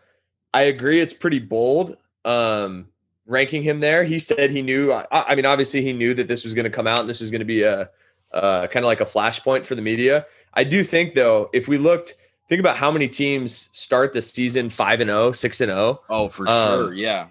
I 0.53 0.63
agree. 0.65 1.01
It's 1.01 1.13
pretty 1.13 1.41
bold. 1.41 1.97
Um, 2.25 2.87
ranking 3.27 3.65
him 3.65 3.81
there, 3.81 4.05
he 4.05 4.21
said 4.21 4.51
he 4.53 4.63
knew. 4.63 4.93
I, 4.93 5.05
I 5.11 5.35
mean, 5.35 5.45
obviously 5.45 5.83
he 5.83 5.93
knew 5.93 6.15
that 6.15 6.29
this 6.29 6.45
was 6.45 6.55
going 6.55 6.63
to 6.65 6.71
come 6.71 6.87
out 6.87 7.01
and 7.01 7.09
this 7.09 7.21
was 7.21 7.33
going 7.33 7.41
to 7.41 7.45
be 7.45 7.65
a, 7.65 7.91
uh 8.33 8.69
kind 8.69 8.85
of 8.85 8.87
like 8.87 9.01
a 9.01 9.05
flashpoint 9.05 9.67
for 9.67 9.75
the 9.75 9.83
media. 9.83 10.27
I 10.55 10.63
do 10.63 10.85
think 10.85 11.15
though, 11.15 11.51
if 11.53 11.67
we 11.67 11.77
looked, 11.77 12.15
think 12.49 12.61
about 12.61 12.77
how 12.77 12.93
many 12.93 13.09
teams 13.09 13.69
start 13.73 14.13
the 14.13 14.23
season 14.23 14.71
five 14.71 15.01
and 15.01 15.09
0, 15.11 15.33
6 15.33 15.61
and 15.61 15.71
zero. 15.71 16.03
Oh, 16.09 16.29
for 16.29 16.47
Um, 16.49 16.69
sure. 16.85 16.95
Yeah. 16.95 17.29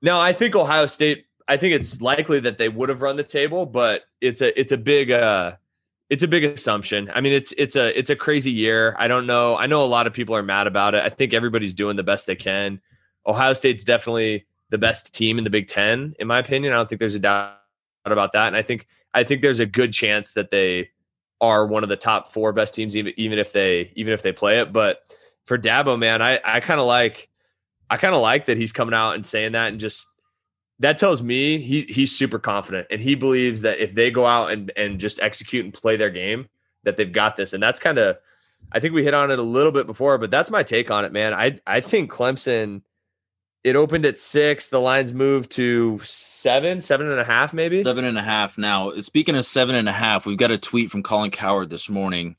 Now 0.00 0.20
I 0.20 0.32
think 0.32 0.54
Ohio 0.54 0.86
State. 0.86 1.26
I 1.50 1.56
think 1.56 1.74
it's 1.74 2.00
likely 2.00 2.38
that 2.40 2.58
they 2.58 2.68
would 2.68 2.88
have 2.90 3.02
run 3.02 3.16
the 3.16 3.24
table, 3.24 3.66
but 3.66 4.04
it's 4.20 4.40
a 4.40 4.58
it's 4.58 4.70
a 4.70 4.76
big 4.76 5.10
uh 5.10 5.56
it's 6.08 6.22
a 6.22 6.28
big 6.28 6.44
assumption. 6.44 7.10
I 7.12 7.20
mean, 7.20 7.32
it's 7.32 7.52
it's 7.58 7.74
a 7.74 7.96
it's 7.98 8.08
a 8.08 8.14
crazy 8.14 8.52
year. 8.52 8.94
I 9.00 9.08
don't 9.08 9.26
know. 9.26 9.56
I 9.56 9.66
know 9.66 9.84
a 9.84 9.86
lot 9.86 10.06
of 10.06 10.12
people 10.12 10.36
are 10.36 10.44
mad 10.44 10.68
about 10.68 10.94
it. 10.94 11.02
I 11.02 11.08
think 11.08 11.34
everybody's 11.34 11.74
doing 11.74 11.96
the 11.96 12.04
best 12.04 12.28
they 12.28 12.36
can. 12.36 12.80
Ohio 13.26 13.52
State's 13.52 13.82
definitely 13.82 14.46
the 14.70 14.78
best 14.78 15.12
team 15.12 15.38
in 15.38 15.44
the 15.44 15.50
Big 15.50 15.66
Ten, 15.66 16.14
in 16.20 16.28
my 16.28 16.38
opinion. 16.38 16.72
I 16.72 16.76
don't 16.76 16.88
think 16.88 17.00
there's 17.00 17.16
a 17.16 17.20
doubt 17.20 17.56
about 18.04 18.32
that. 18.32 18.46
And 18.46 18.56
I 18.56 18.62
think 18.62 18.86
I 19.12 19.24
think 19.24 19.42
there's 19.42 19.58
a 19.58 19.66
good 19.66 19.92
chance 19.92 20.34
that 20.34 20.50
they 20.52 20.90
are 21.40 21.66
one 21.66 21.82
of 21.82 21.88
the 21.88 21.96
top 21.96 22.28
four 22.32 22.52
best 22.52 22.74
teams, 22.74 22.96
even 22.96 23.12
even 23.16 23.40
if 23.40 23.52
they 23.52 23.92
even 23.96 24.12
if 24.12 24.22
they 24.22 24.30
play 24.30 24.60
it. 24.60 24.72
But 24.72 25.00
for 25.46 25.58
Dabo, 25.58 25.98
man, 25.98 26.22
I 26.22 26.38
I 26.44 26.60
kind 26.60 26.78
of 26.78 26.86
like 26.86 27.28
I 27.90 27.96
kind 27.96 28.14
of 28.14 28.22
like 28.22 28.46
that 28.46 28.56
he's 28.56 28.70
coming 28.70 28.94
out 28.94 29.16
and 29.16 29.26
saying 29.26 29.52
that 29.52 29.72
and 29.72 29.80
just 29.80 30.09
that 30.80 30.98
tells 30.98 31.22
me 31.22 31.58
he 31.58 31.82
he's 31.82 32.16
super 32.16 32.38
confident 32.38 32.86
and 32.90 33.00
he 33.00 33.14
believes 33.14 33.62
that 33.62 33.78
if 33.78 33.94
they 33.94 34.10
go 34.10 34.26
out 34.26 34.50
and 34.50 34.72
and 34.76 34.98
just 34.98 35.20
execute 35.20 35.64
and 35.64 35.72
play 35.72 35.96
their 35.96 36.10
game 36.10 36.48
that 36.82 36.96
they've 36.96 37.12
got 37.12 37.36
this 37.36 37.52
and 37.52 37.62
that's 37.62 37.78
kind 37.78 37.98
of 37.98 38.16
I 38.72 38.80
think 38.80 38.94
we 38.94 39.04
hit 39.04 39.14
on 39.14 39.30
it 39.30 39.38
a 39.38 39.42
little 39.42 39.72
bit 39.72 39.86
before 39.86 40.18
but 40.18 40.30
that's 40.30 40.50
my 40.50 40.62
take 40.62 40.90
on 40.90 41.04
it 41.04 41.12
man 41.12 41.32
I 41.32 41.58
I 41.66 41.80
think 41.80 42.10
Clemson 42.10 42.82
it 43.62 43.76
opened 43.76 44.06
at 44.06 44.18
six 44.18 44.68
the 44.68 44.80
lines 44.80 45.12
moved 45.12 45.52
to 45.52 46.00
seven 46.02 46.80
seven 46.80 47.10
and 47.10 47.20
a 47.20 47.24
half 47.24 47.52
maybe 47.52 47.84
Seven 47.84 48.04
and 48.04 48.18
a 48.18 48.22
half 48.22 48.58
now. 48.58 48.92
Speaking 49.00 49.36
of 49.36 49.44
seven 49.44 49.74
and 49.74 49.88
a 49.88 49.92
half, 49.92 50.26
we've 50.26 50.38
got 50.38 50.50
a 50.50 50.58
tweet 50.58 50.90
from 50.90 51.02
Colin 51.02 51.30
Cowherd 51.30 51.70
this 51.70 51.90
morning 51.90 52.36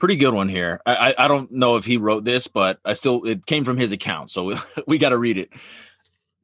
Pretty 0.00 0.16
good 0.16 0.32
one 0.32 0.48
here. 0.48 0.80
I, 0.86 1.14
I 1.18 1.28
don't 1.28 1.52
know 1.52 1.76
if 1.76 1.84
he 1.84 1.98
wrote 1.98 2.24
this, 2.24 2.46
but 2.46 2.78
I 2.86 2.94
still 2.94 3.22
it 3.26 3.44
came 3.44 3.64
from 3.64 3.76
his 3.76 3.92
account, 3.92 4.30
so 4.30 4.44
we, 4.44 4.56
we 4.86 4.98
got 4.98 5.10
to 5.10 5.18
read 5.18 5.36
it. 5.36 5.50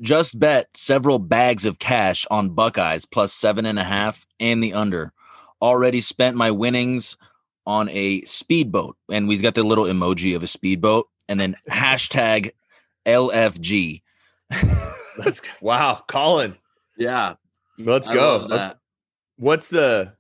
Just 0.01 0.39
bet 0.39 0.69
several 0.77 1.19
bags 1.19 1.65
of 1.65 1.79
cash 1.79 2.27
on 2.31 2.51
Buckeyes 2.51 3.05
plus 3.07 3.33
seven 3.33 3.65
and 3.65 3.79
a 3.79 3.85
half 3.85 4.27
and 4.39 4.63
the 4.63 4.75
under. 4.75 5.13
Already 5.63 6.01
spent 6.03 6.37
my 6.37 6.51
winnings 6.51 7.17
on 7.67 7.89
a 7.89 8.21
speedboat, 8.23 8.97
and 9.11 9.27
we've 9.27 9.43
got 9.43 9.55
the 9.55 9.63
little 9.65 9.85
emoji 9.87 10.37
of 10.37 10.43
a 10.43 10.47
speedboat, 10.47 11.09
and 11.29 11.41
then 11.41 11.57
hashtag 11.71 12.51
LFG. 13.07 14.03
Let's 15.19 15.43
wow, 15.61 16.03
Colin. 16.07 16.57
Yeah, 16.99 17.35
Let's 17.79 18.09
I 18.09 18.15
go. 18.15 18.73
What's 19.39 19.69
the 19.69 20.13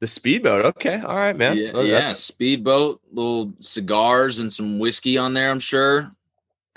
the 0.00 0.08
speedboat? 0.08 0.64
Okay, 0.64 1.00
all 1.00 1.14
right, 1.14 1.36
man. 1.36 1.56
Yeah, 1.58 1.72
Well, 1.72 1.84
yeah, 1.84 1.92
that's- 2.00 2.18
speedboat, 2.18 3.00
little 3.12 3.52
cigars 3.60 4.38
and 4.38 4.50
some 4.52 4.78
whiskey 4.78 5.18
on 5.18 5.34
there. 5.34 5.50
I'm 5.50 5.60
sure. 5.60 6.10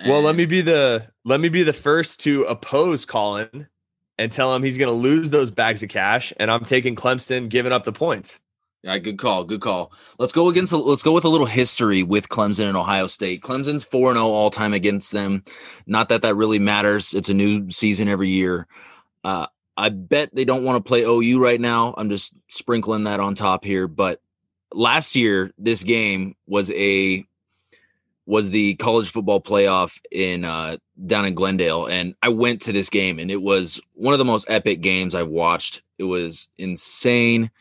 Well, 0.05 0.21
let 0.21 0.35
me 0.35 0.45
be 0.45 0.61
the 0.61 1.07
let 1.23 1.39
me 1.39 1.49
be 1.49 1.63
the 1.63 1.73
first 1.73 2.21
to 2.21 2.43
oppose 2.43 3.05
Colin 3.05 3.67
and 4.17 4.31
tell 4.31 4.53
him 4.53 4.63
he's 4.63 4.77
going 4.77 4.89
to 4.89 4.93
lose 4.93 5.31
those 5.31 5.51
bags 5.51 5.83
of 5.83 5.89
cash, 5.89 6.33
and 6.37 6.51
I'm 6.51 6.65
taking 6.65 6.95
Clemson, 6.95 7.49
giving 7.49 7.71
up 7.71 7.83
the 7.83 7.91
points. 7.91 8.39
Yeah, 8.83 8.97
good 8.97 9.17
call. 9.17 9.45
Good 9.45 9.61
call. 9.61 9.93
Let's 10.19 10.33
go 10.33 10.49
against. 10.49 10.73
Let's 10.73 11.03
go 11.03 11.13
with 11.13 11.23
a 11.23 11.29
little 11.29 11.47
history 11.47 12.03
with 12.03 12.27
Clemson 12.27 12.67
and 12.67 12.75
Ohio 12.75 13.07
State. 13.07 13.41
Clemson's 13.41 13.85
four 13.85 14.09
and 14.09 14.17
zero 14.17 14.27
all 14.27 14.49
time 14.49 14.73
against 14.73 15.13
them. 15.13 15.43
Not 15.87 16.09
that 16.09 16.21
that 16.23 16.35
really 16.35 16.59
matters. 16.59 17.13
It's 17.13 17.29
a 17.29 17.33
new 17.33 17.71
season 17.71 18.09
every 18.09 18.29
year. 18.29 18.67
Uh, 19.23 19.47
I 19.77 19.87
bet 19.87 20.35
they 20.35 20.43
don't 20.43 20.65
want 20.65 20.83
to 20.83 20.87
play 20.87 21.03
OU 21.03 21.41
right 21.41 21.61
now. 21.61 21.93
I'm 21.97 22.09
just 22.09 22.33
sprinkling 22.49 23.05
that 23.05 23.21
on 23.21 23.35
top 23.35 23.63
here. 23.63 23.87
But 23.87 24.21
last 24.73 25.15
year, 25.15 25.51
this 25.57 25.83
game 25.83 26.35
was 26.45 26.69
a 26.71 27.25
was 28.25 28.49
the 28.49 28.75
college 28.75 29.09
football 29.09 29.41
playoff 29.41 29.99
in 30.11 30.45
uh, 30.45 30.77
down 31.05 31.25
in 31.25 31.33
Glendale, 31.33 31.85
and 31.85 32.15
I 32.21 32.29
went 32.29 32.61
to 32.63 32.71
this 32.71 32.89
game, 32.89 33.19
and 33.19 33.29
it 33.29 33.41
was 33.41 33.81
one 33.95 34.13
of 34.13 34.19
the 34.19 34.25
most 34.25 34.49
epic 34.49 34.81
games 34.81 35.15
I've 35.15 35.29
watched. 35.29 35.81
It 35.97 36.05
was 36.05 36.47
insane 36.57 37.51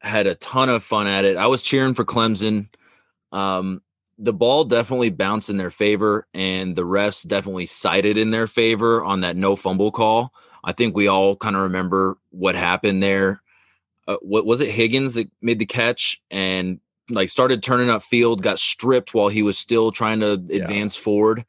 had 0.00 0.26
a 0.26 0.34
ton 0.34 0.68
of 0.68 0.82
fun 0.82 1.06
at 1.06 1.24
it. 1.24 1.36
I 1.36 1.46
was 1.46 1.62
cheering 1.62 1.94
for 1.94 2.04
Clemson. 2.04 2.68
Um, 3.32 3.82
the 4.18 4.32
ball 4.32 4.64
definitely 4.64 5.10
bounced 5.10 5.50
in 5.50 5.56
their 5.56 5.70
favor, 5.70 6.26
and 6.34 6.74
the 6.74 6.86
refs 6.86 7.26
definitely 7.26 7.66
sided 7.66 8.18
in 8.18 8.30
their 8.30 8.46
favor 8.46 9.04
on 9.04 9.20
that 9.20 9.36
no 9.36 9.56
fumble 9.56 9.90
call. 9.90 10.32
I 10.62 10.72
think 10.72 10.94
we 10.94 11.08
all 11.08 11.36
kind 11.36 11.56
of 11.56 11.62
remember 11.62 12.18
what 12.30 12.54
happened 12.54 13.02
there. 13.02 13.42
Uh, 14.06 14.16
what 14.20 14.44
was 14.44 14.60
it? 14.60 14.70
Higgins 14.70 15.14
that 15.14 15.30
made 15.40 15.58
the 15.58 15.66
catch 15.66 16.20
and 16.30 16.80
like 17.10 17.28
started 17.28 17.62
turning 17.62 17.90
up 17.90 18.02
field, 18.02 18.42
got 18.42 18.58
stripped 18.58 19.14
while 19.14 19.28
he 19.28 19.42
was 19.42 19.58
still 19.58 19.92
trying 19.92 20.20
to 20.20 20.42
Yeah. 20.48 20.62
advance 20.62 20.96
forward, 20.96 21.44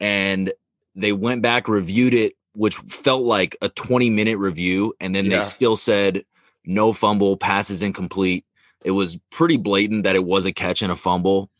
and 0.00 0.52
they 0.94 1.12
went 1.12 1.42
back, 1.42 1.68
reviewed 1.68 2.14
it, 2.14 2.34
which 2.54 2.76
felt 2.76 3.22
like 3.22 3.56
a 3.60 3.68
20 3.68 4.10
minute 4.10 4.38
review, 4.38 4.94
and 5.00 5.14
then 5.14 5.26
Yeah. 5.26 5.38
they 5.38 5.44
still 5.44 5.76
said 5.76 6.24
no 6.64 6.92
fumble, 6.92 7.36
passes 7.36 7.82
incomplete. 7.82 8.44
It 8.84 8.92
was 8.92 9.18
pretty 9.30 9.56
blatant 9.56 10.04
that 10.04 10.16
it 10.16 10.24
was 10.24 10.46
a 10.46 10.52
catch 10.52 10.82
and 10.82 10.92
a 10.92 10.96
fumble. 10.96 11.50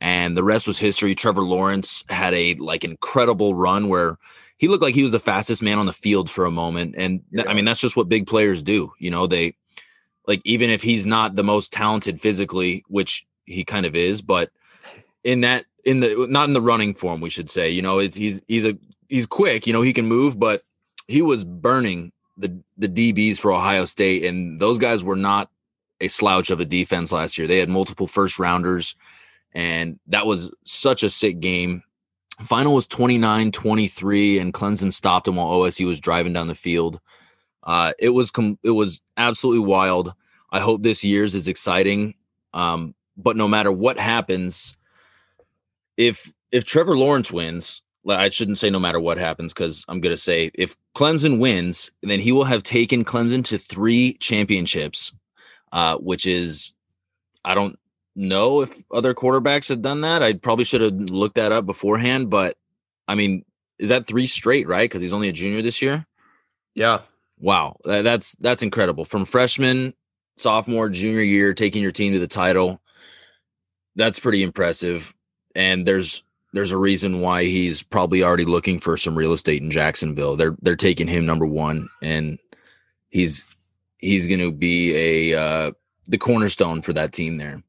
And 0.00 0.36
the 0.36 0.42
rest 0.44 0.66
was 0.66 0.78
history. 0.80 1.14
Trevor 1.14 1.42
Lawrence 1.42 2.04
had 2.08 2.34
a 2.34 2.54
like 2.54 2.84
incredible 2.84 3.54
run 3.54 3.88
where 3.88 4.16
he 4.58 4.68
looked 4.68 4.82
like 4.82 4.94
he 4.94 5.02
was 5.04 5.12
the 5.12 5.20
fastest 5.20 5.62
man 5.62 5.78
on 5.78 5.86
the 5.86 5.92
field 5.92 6.28
for 6.28 6.44
a 6.44 6.50
moment. 6.50 6.94
And 6.98 7.20
th- 7.34 7.46
I 7.46 7.54
mean, 7.54 7.64
that's 7.64 7.80
just 7.80 7.96
what 7.96 8.08
big 8.08 8.26
players 8.26 8.62
do. 8.62 8.92
You 8.98 9.10
know, 9.10 9.26
they 9.26 9.54
like 10.26 10.40
even 10.44 10.70
if 10.70 10.82
he's 10.82 11.06
not 11.06 11.34
the 11.34 11.44
most 11.44 11.72
talented 11.72 12.20
physically, 12.20 12.84
which 12.88 13.26
he 13.44 13.64
kind 13.64 13.86
of 13.86 13.96
is, 13.96 14.22
but 14.22 14.50
in 15.24 15.40
that 15.42 15.64
in 15.84 16.00
the 16.00 16.26
not 16.28 16.48
in 16.48 16.54
the 16.54 16.60
running 16.60 16.94
form, 16.94 17.20
we 17.20 17.30
should 17.30 17.50
say, 17.50 17.70
you 17.70 17.82
know, 17.82 17.98
it's 17.98 18.16
he's 18.16 18.42
he's 18.48 18.64
a 18.64 18.76
he's 19.08 19.26
quick, 19.26 19.66
you 19.66 19.72
know, 19.72 19.82
he 19.82 19.92
can 19.92 20.06
move, 20.06 20.38
but 20.38 20.64
he 21.08 21.22
was 21.22 21.44
burning 21.44 22.12
the 22.36 22.56
the 22.78 22.88
DBs 22.88 23.38
for 23.38 23.52
Ohio 23.52 23.84
State, 23.84 24.24
and 24.24 24.60
those 24.60 24.78
guys 24.78 25.04
were 25.04 25.16
not 25.16 25.50
a 26.00 26.08
slouch 26.08 26.50
of 26.50 26.60
a 26.60 26.64
defense 26.64 27.12
last 27.12 27.38
year. 27.38 27.46
They 27.46 27.58
had 27.58 27.68
multiple 27.68 28.06
first 28.06 28.38
rounders, 28.38 28.94
and 29.54 29.98
that 30.08 30.26
was 30.26 30.52
such 30.64 31.02
a 31.02 31.10
sick 31.10 31.40
game. 31.40 31.82
Final 32.42 32.74
was 32.74 32.88
29-23, 32.88 34.40
and 34.40 34.52
Clemson 34.52 34.92
stopped 34.92 35.28
him 35.28 35.36
while 35.36 35.48
OSU 35.48 35.86
was 35.86 36.00
driving 36.00 36.32
down 36.32 36.48
the 36.48 36.54
field. 36.54 36.98
Uh, 37.62 37.92
it 37.98 38.10
was 38.10 38.30
com- 38.30 38.58
it 38.62 38.70
was 38.70 39.02
absolutely 39.16 39.66
wild. 39.66 40.14
I 40.50 40.60
hope 40.60 40.82
this 40.82 41.04
year's 41.04 41.34
is 41.34 41.48
exciting. 41.48 42.14
Um, 42.54 42.94
but 43.16 43.36
no 43.36 43.48
matter 43.48 43.72
what 43.72 43.98
happens, 43.98 44.76
if 45.96 46.32
if 46.50 46.64
Trevor 46.64 46.96
Lawrence 46.96 47.30
wins, 47.32 47.82
I 48.08 48.28
shouldn't 48.28 48.58
say 48.58 48.68
no 48.68 48.80
matter 48.80 49.00
what 49.00 49.18
happens 49.18 49.52
because 49.52 49.84
I'm 49.88 50.00
gonna 50.00 50.16
say 50.16 50.50
if 50.54 50.76
Clemson 50.94 51.38
wins, 51.38 51.90
then 52.02 52.20
he 52.20 52.32
will 52.32 52.44
have 52.44 52.62
taken 52.62 53.04
Clemson 53.04 53.44
to 53.46 53.58
three 53.58 54.14
championships, 54.14 55.12
uh, 55.72 55.96
which 55.98 56.26
is 56.26 56.72
I 57.44 57.54
don't 57.54 57.78
know 58.14 58.60
if 58.60 58.82
other 58.90 59.14
quarterbacks 59.14 59.68
have 59.68 59.82
done 59.82 60.02
that. 60.02 60.22
I 60.22 60.34
probably 60.34 60.64
should 60.64 60.80
have 60.80 60.94
looked 60.94 61.36
that 61.36 61.52
up 61.52 61.66
beforehand, 61.66 62.28
but 62.30 62.56
I 63.08 63.14
mean, 63.14 63.44
is 63.78 63.88
that 63.88 64.06
three 64.06 64.26
straight, 64.26 64.68
right? 64.68 64.88
Because 64.88 65.02
he's 65.02 65.12
only 65.12 65.28
a 65.28 65.32
junior 65.32 65.62
this 65.62 65.80
year. 65.80 66.06
Yeah, 66.74 67.00
Wow, 67.42 67.76
that's 67.84 68.36
that's 68.36 68.62
incredible. 68.62 69.04
From 69.04 69.24
freshman, 69.24 69.94
sophomore, 70.36 70.88
junior 70.88 71.22
year, 71.22 71.52
taking 71.52 71.82
your 71.82 71.90
team 71.90 72.12
to 72.12 72.20
the 72.20 72.28
title. 72.28 72.80
That's 73.96 74.20
pretty 74.20 74.44
impressive. 74.44 75.12
And 75.56 75.84
there's 75.84 76.22
there's 76.52 76.70
a 76.70 76.78
reason 76.78 77.20
why 77.20 77.42
he's 77.44 77.82
probably 77.82 78.22
already 78.22 78.44
looking 78.44 78.78
for 78.78 78.96
some 78.96 79.16
real 79.16 79.32
estate 79.32 79.60
in 79.60 79.72
Jacksonville. 79.72 80.36
They're 80.36 80.56
they're 80.62 80.76
taking 80.76 81.08
him 81.08 81.26
number 81.26 81.44
one, 81.44 81.88
and 82.00 82.38
he's 83.10 83.44
he's 83.98 84.28
going 84.28 84.40
to 84.40 84.52
be 84.52 85.32
a 85.32 85.38
uh, 85.40 85.72
the 86.06 86.18
cornerstone 86.18 86.80
for 86.80 86.92
that 86.92 87.12
team 87.12 87.38
there. 87.38 87.60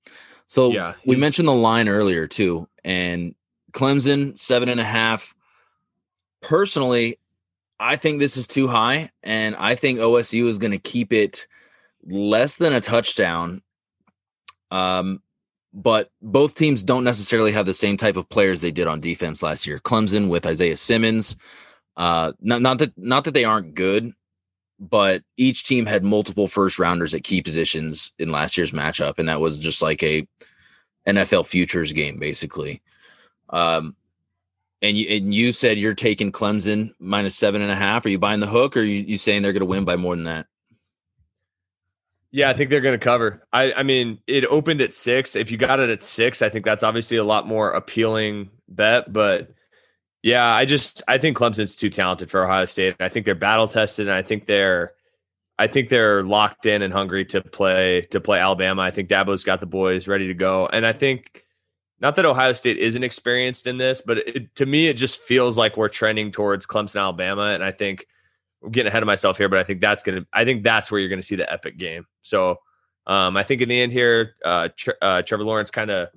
So 0.46 0.72
Yeah, 0.72 0.94
we 1.04 1.16
mentioned 1.16 1.48
the 1.48 1.54
line 1.54 1.90
earlier 1.90 2.28
too, 2.28 2.68
and 2.84 3.34
Clemson 3.72 4.38
seven 4.38 4.70
and 4.70 4.80
a 4.80 4.86
half. 4.86 5.34
Personally, 6.42 7.18
I 7.84 7.98
think 7.98 8.20
this 8.20 8.38
is 8.38 8.48
too 8.48 8.70
high, 8.70 9.10
and 9.24 9.58
I 9.58 9.76
think 9.76 10.00
OSU 10.00 10.48
is 10.48 10.58
going 10.58 10.72
to 10.72 10.80
keep 10.80 11.12
it 11.12 11.48
less 12.06 12.56
than 12.56 12.72
a 12.72 12.80
touchdown. 12.80 13.62
Um, 14.72 15.22
but 15.74 16.10
both 16.22 16.56
teams 16.56 16.82
don't 16.82 17.04
necessarily 17.04 17.52
have 17.52 17.66
the 17.66 17.74
same 17.74 17.98
type 17.98 18.16
of 18.16 18.30
players 18.30 18.62
they 18.62 18.72
did 18.72 18.88
on 18.88 19.02
defense 19.02 19.44
last 19.44 19.68
year. 19.68 19.80
Clemson 19.80 20.30
with 20.30 20.46
Isaiah 20.46 20.78
Simmons, 20.78 21.36
uh, 21.98 22.32
not 22.40 22.62
not 22.62 22.78
that 22.78 22.98
not 22.98 23.26
that 23.26 23.34
they 23.34 23.44
aren't 23.44 23.76
good, 23.76 24.14
but 24.80 25.22
each 25.36 25.66
team 25.66 25.86
had 25.86 26.06
multiple 26.06 26.48
first 26.48 26.80
rounders 26.80 27.14
at 27.14 27.26
key 27.26 27.42
positions 27.42 28.14
in 28.18 28.32
last 28.32 28.58
year's 28.58 28.72
matchup, 28.72 29.20
and 29.20 29.28
that 29.28 29.42
was 29.42 29.60
just 29.60 29.82
like 29.82 30.02
a 30.04 30.26
NFL 31.06 31.48
futures 31.48 31.92
game 31.92 32.18
basically. 32.18 32.82
Um, 33.50 33.98
and 34.84 34.96
you 34.96 35.08
and 35.08 35.34
you 35.34 35.52
said 35.52 35.80
you're 35.80 35.96
taking 35.96 36.32
Clemson 36.32 36.92
minus 37.00 37.36
seven 37.36 37.64
and 37.64 37.72
a 37.72 37.76
half. 37.76 38.06
Are 38.06 38.10
you 38.10 38.20
buying 38.20 38.40
the 38.42 38.48
hook, 38.48 38.78
or 38.78 38.82
are 38.82 38.84
you, 38.84 39.02
you 39.02 39.18
saying 39.18 39.42
they're 39.42 39.54
going 39.54 39.62
to 39.62 39.66
win 39.66 39.86
by 39.86 39.96
more 39.96 40.16
than 40.16 40.26
that? 40.26 40.46
yeah, 42.34 42.50
I 42.50 42.54
think 42.54 42.72
they're 42.72 42.82
going 42.82 43.00
to 43.00 43.04
cover. 43.04 43.46
I, 43.54 43.74
I 43.74 43.84
mean, 43.84 44.18
it 44.26 44.44
opened 44.46 44.82
at 44.82 44.96
six. 44.96 45.36
If 45.36 45.52
you 45.52 45.58
got 45.58 45.80
it 45.80 45.92
at 45.92 46.02
six, 46.02 46.42
I 46.42 46.50
think 46.50 46.66
that's 46.66 46.82
obviously 46.82 47.18
a 47.18 47.24
lot 47.24 47.48
more 47.48 47.70
appealing 47.70 48.50
bet. 48.68 49.14
But 49.14 49.52
yeah, 50.24 50.44
I 50.52 50.66
just 50.66 51.04
I 51.08 51.20
think 51.20 51.38
Clemson's 51.38 51.76
too 51.76 51.92
talented 51.92 52.32
for 52.32 52.44
Ohio 52.44 52.66
State. 52.66 52.96
I 53.00 53.08
think 53.08 53.28
they're 53.28 53.36
battle 53.36 53.68
tested, 53.68 54.08
and 54.08 54.16
I 54.16 54.24
think 54.24 54.48
they're 54.48 54.94
I 55.60 55.68
think 55.68 55.90
they're 55.90 56.24
locked 56.24 56.66
in 56.66 56.82
and 56.82 56.92
hungry 56.92 57.24
to 57.26 57.42
play 57.42 58.02
to 58.10 58.20
play 58.20 58.40
Alabama. 58.40 58.82
I 58.82 58.90
think 58.90 59.10
Dabo's 59.10 59.44
got 59.44 59.60
the 59.60 59.68
boys 59.68 60.08
ready 60.08 60.26
to 60.26 60.34
go, 60.34 60.66
and 60.66 60.88
I 60.88 60.94
think 60.94 61.46
not 62.04 62.18
that 62.18 62.26
Ohio 62.26 62.52
State 62.52 62.78
isn't 62.78 63.02
experienced 63.02 63.66
in 63.66 63.78
this, 63.78 64.02
but 64.02 64.18
it, 64.18 64.54
to 64.56 64.66
me, 64.66 64.88
it 64.88 64.98
just 64.98 65.22
feels 65.22 65.58
like 65.58 65.78
we're 65.78 65.88
trending 65.88 66.32
towards 66.32 66.68
Clemson, 66.68 67.00
Alabama, 67.00 67.44
and 67.44 67.64
I 67.64 67.72
think 67.72 68.06
I'm 68.62 68.72
getting 68.72 68.90
ahead 68.90 69.02
of 69.02 69.08
myself 69.08 69.38
here, 69.38 69.48
but 69.48 69.58
I 69.58 69.64
think 69.64 69.80
that's 69.80 70.04
gonna 70.04 70.26
I 70.34 70.44
think 70.44 70.64
that's 70.64 70.92
where 70.92 71.00
you're 71.00 71.10
gonna 71.10 71.24
see 71.24 71.38
the 71.38 71.50
epic 71.50 71.78
game. 71.78 72.06
So 72.22 72.60
um, 73.08 73.38
I 73.38 73.44
think 73.44 73.62
in 73.62 73.70
the 73.70 73.82
end 73.82 73.94
here, 73.94 74.36
uh, 74.44 74.68
uh, 75.02 75.22
Trevor 75.22 75.46
Lawrence 75.46 75.72
kind 75.72 75.92
of 75.92 76.10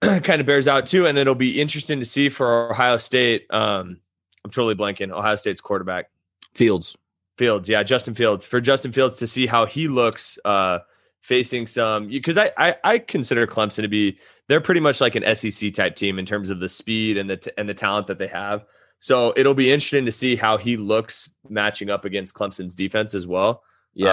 kind 0.00 0.40
of 0.40 0.46
bears 0.46 0.66
out 0.66 0.86
too, 0.86 1.06
and 1.06 1.16
it'll 1.16 1.36
be 1.36 1.60
interesting 1.60 2.00
to 2.00 2.06
see 2.06 2.28
for 2.28 2.72
Ohio 2.72 2.96
State. 2.96 3.46
Um, 3.50 4.00
I'm 4.44 4.50
totally 4.50 4.74
blanking. 4.74 5.12
Ohio 5.12 5.36
State's 5.36 5.60
quarterback 5.60 6.10
Fields. 6.54 6.96
Fields, 7.36 7.68
yeah, 7.68 7.84
Justin 7.84 8.14
Fields. 8.14 8.44
For 8.44 8.60
Justin 8.60 8.90
Fields 8.90 9.18
to 9.18 9.28
see 9.28 9.46
how 9.46 9.64
he 9.64 9.86
looks 9.86 10.40
uh, 10.44 10.80
facing 11.20 11.66
some, 11.66 12.08
because 12.08 12.38
I, 12.38 12.52
I 12.56 12.76
I 12.84 12.98
consider 12.98 13.46
Clemson 13.46 13.82
to 13.82 13.88
be 13.88 14.18
they're 14.48 14.60
pretty 14.60 14.80
much 14.80 15.00
like 15.00 15.14
an 15.14 15.36
SEC 15.36 15.72
type 15.74 15.94
team 15.94 16.18
in 16.18 16.26
terms 16.26 16.50
of 16.50 16.60
the 16.60 16.68
speed 16.68 17.18
and 17.18 17.28
the 17.28 17.36
t- 17.36 17.50
and 17.56 17.68
the 17.68 17.74
talent 17.74 18.06
that 18.06 18.18
they 18.18 18.28
have. 18.28 18.64
So 18.98 19.32
it'll 19.36 19.54
be 19.54 19.70
interesting 19.70 20.06
to 20.06 20.12
see 20.12 20.34
how 20.36 20.56
he 20.56 20.76
looks 20.76 21.32
matching 21.48 21.90
up 21.90 22.04
against 22.04 22.34
Clemson's 22.34 22.74
defense 22.74 23.14
as 23.14 23.26
well. 23.26 23.62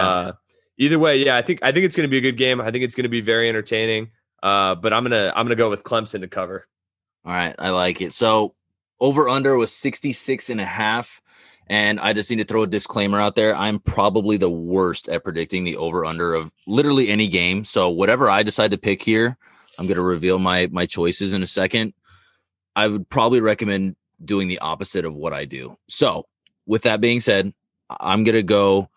Uh, 0.00 0.32
either 0.78 0.98
way, 0.98 1.16
yeah, 1.24 1.36
I 1.36 1.42
think 1.42 1.60
I 1.62 1.72
think 1.72 1.86
it's 1.86 1.96
going 1.96 2.08
to 2.08 2.10
be 2.10 2.18
a 2.18 2.20
good 2.20 2.36
game. 2.36 2.60
I 2.60 2.70
think 2.70 2.84
it's 2.84 2.94
going 2.94 3.04
to 3.04 3.10
be 3.10 3.20
very 3.20 3.48
entertaining. 3.48 4.10
Uh, 4.42 4.74
but 4.74 4.92
I'm 4.92 5.02
gonna 5.02 5.32
I'm 5.34 5.46
gonna 5.46 5.56
go 5.56 5.70
with 5.70 5.82
Clemson 5.82 6.20
to 6.20 6.28
cover. 6.28 6.68
All 7.24 7.32
right, 7.32 7.54
I 7.58 7.70
like 7.70 8.00
it. 8.00 8.12
So 8.12 8.54
over 9.00 9.28
under 9.28 9.56
was 9.56 9.74
66 9.74 10.50
and 10.50 10.60
a 10.60 10.64
half. 10.64 11.20
And 11.68 11.98
I 11.98 12.12
just 12.12 12.30
need 12.30 12.36
to 12.36 12.44
throw 12.44 12.62
a 12.62 12.66
disclaimer 12.66 13.18
out 13.18 13.34
there. 13.34 13.54
I'm 13.56 13.80
probably 13.80 14.36
the 14.36 14.50
worst 14.50 15.08
at 15.08 15.24
predicting 15.24 15.64
the 15.64 15.76
over 15.76 16.04
under 16.04 16.34
of 16.34 16.52
literally 16.66 17.08
any 17.08 17.26
game. 17.26 17.64
So 17.64 17.90
whatever 17.90 18.30
I 18.30 18.42
decide 18.42 18.70
to 18.70 18.78
pick 18.78 19.02
here, 19.02 19.36
I'm 19.78 19.86
going 19.86 19.96
to 19.96 20.02
reveal 20.02 20.38
my 20.38 20.68
my 20.70 20.86
choices 20.86 21.32
in 21.32 21.42
a 21.42 21.46
second. 21.46 21.92
I 22.76 22.88
would 22.88 23.08
probably 23.08 23.40
recommend 23.40 23.96
doing 24.24 24.48
the 24.48 24.58
opposite 24.60 25.04
of 25.04 25.14
what 25.14 25.32
I 25.32 25.44
do. 25.44 25.76
So, 25.88 26.26
with 26.66 26.82
that 26.82 27.00
being 27.00 27.20
said, 27.20 27.52
I'm 28.00 28.24
going 28.24 28.34
to 28.34 28.42
go 28.42 28.88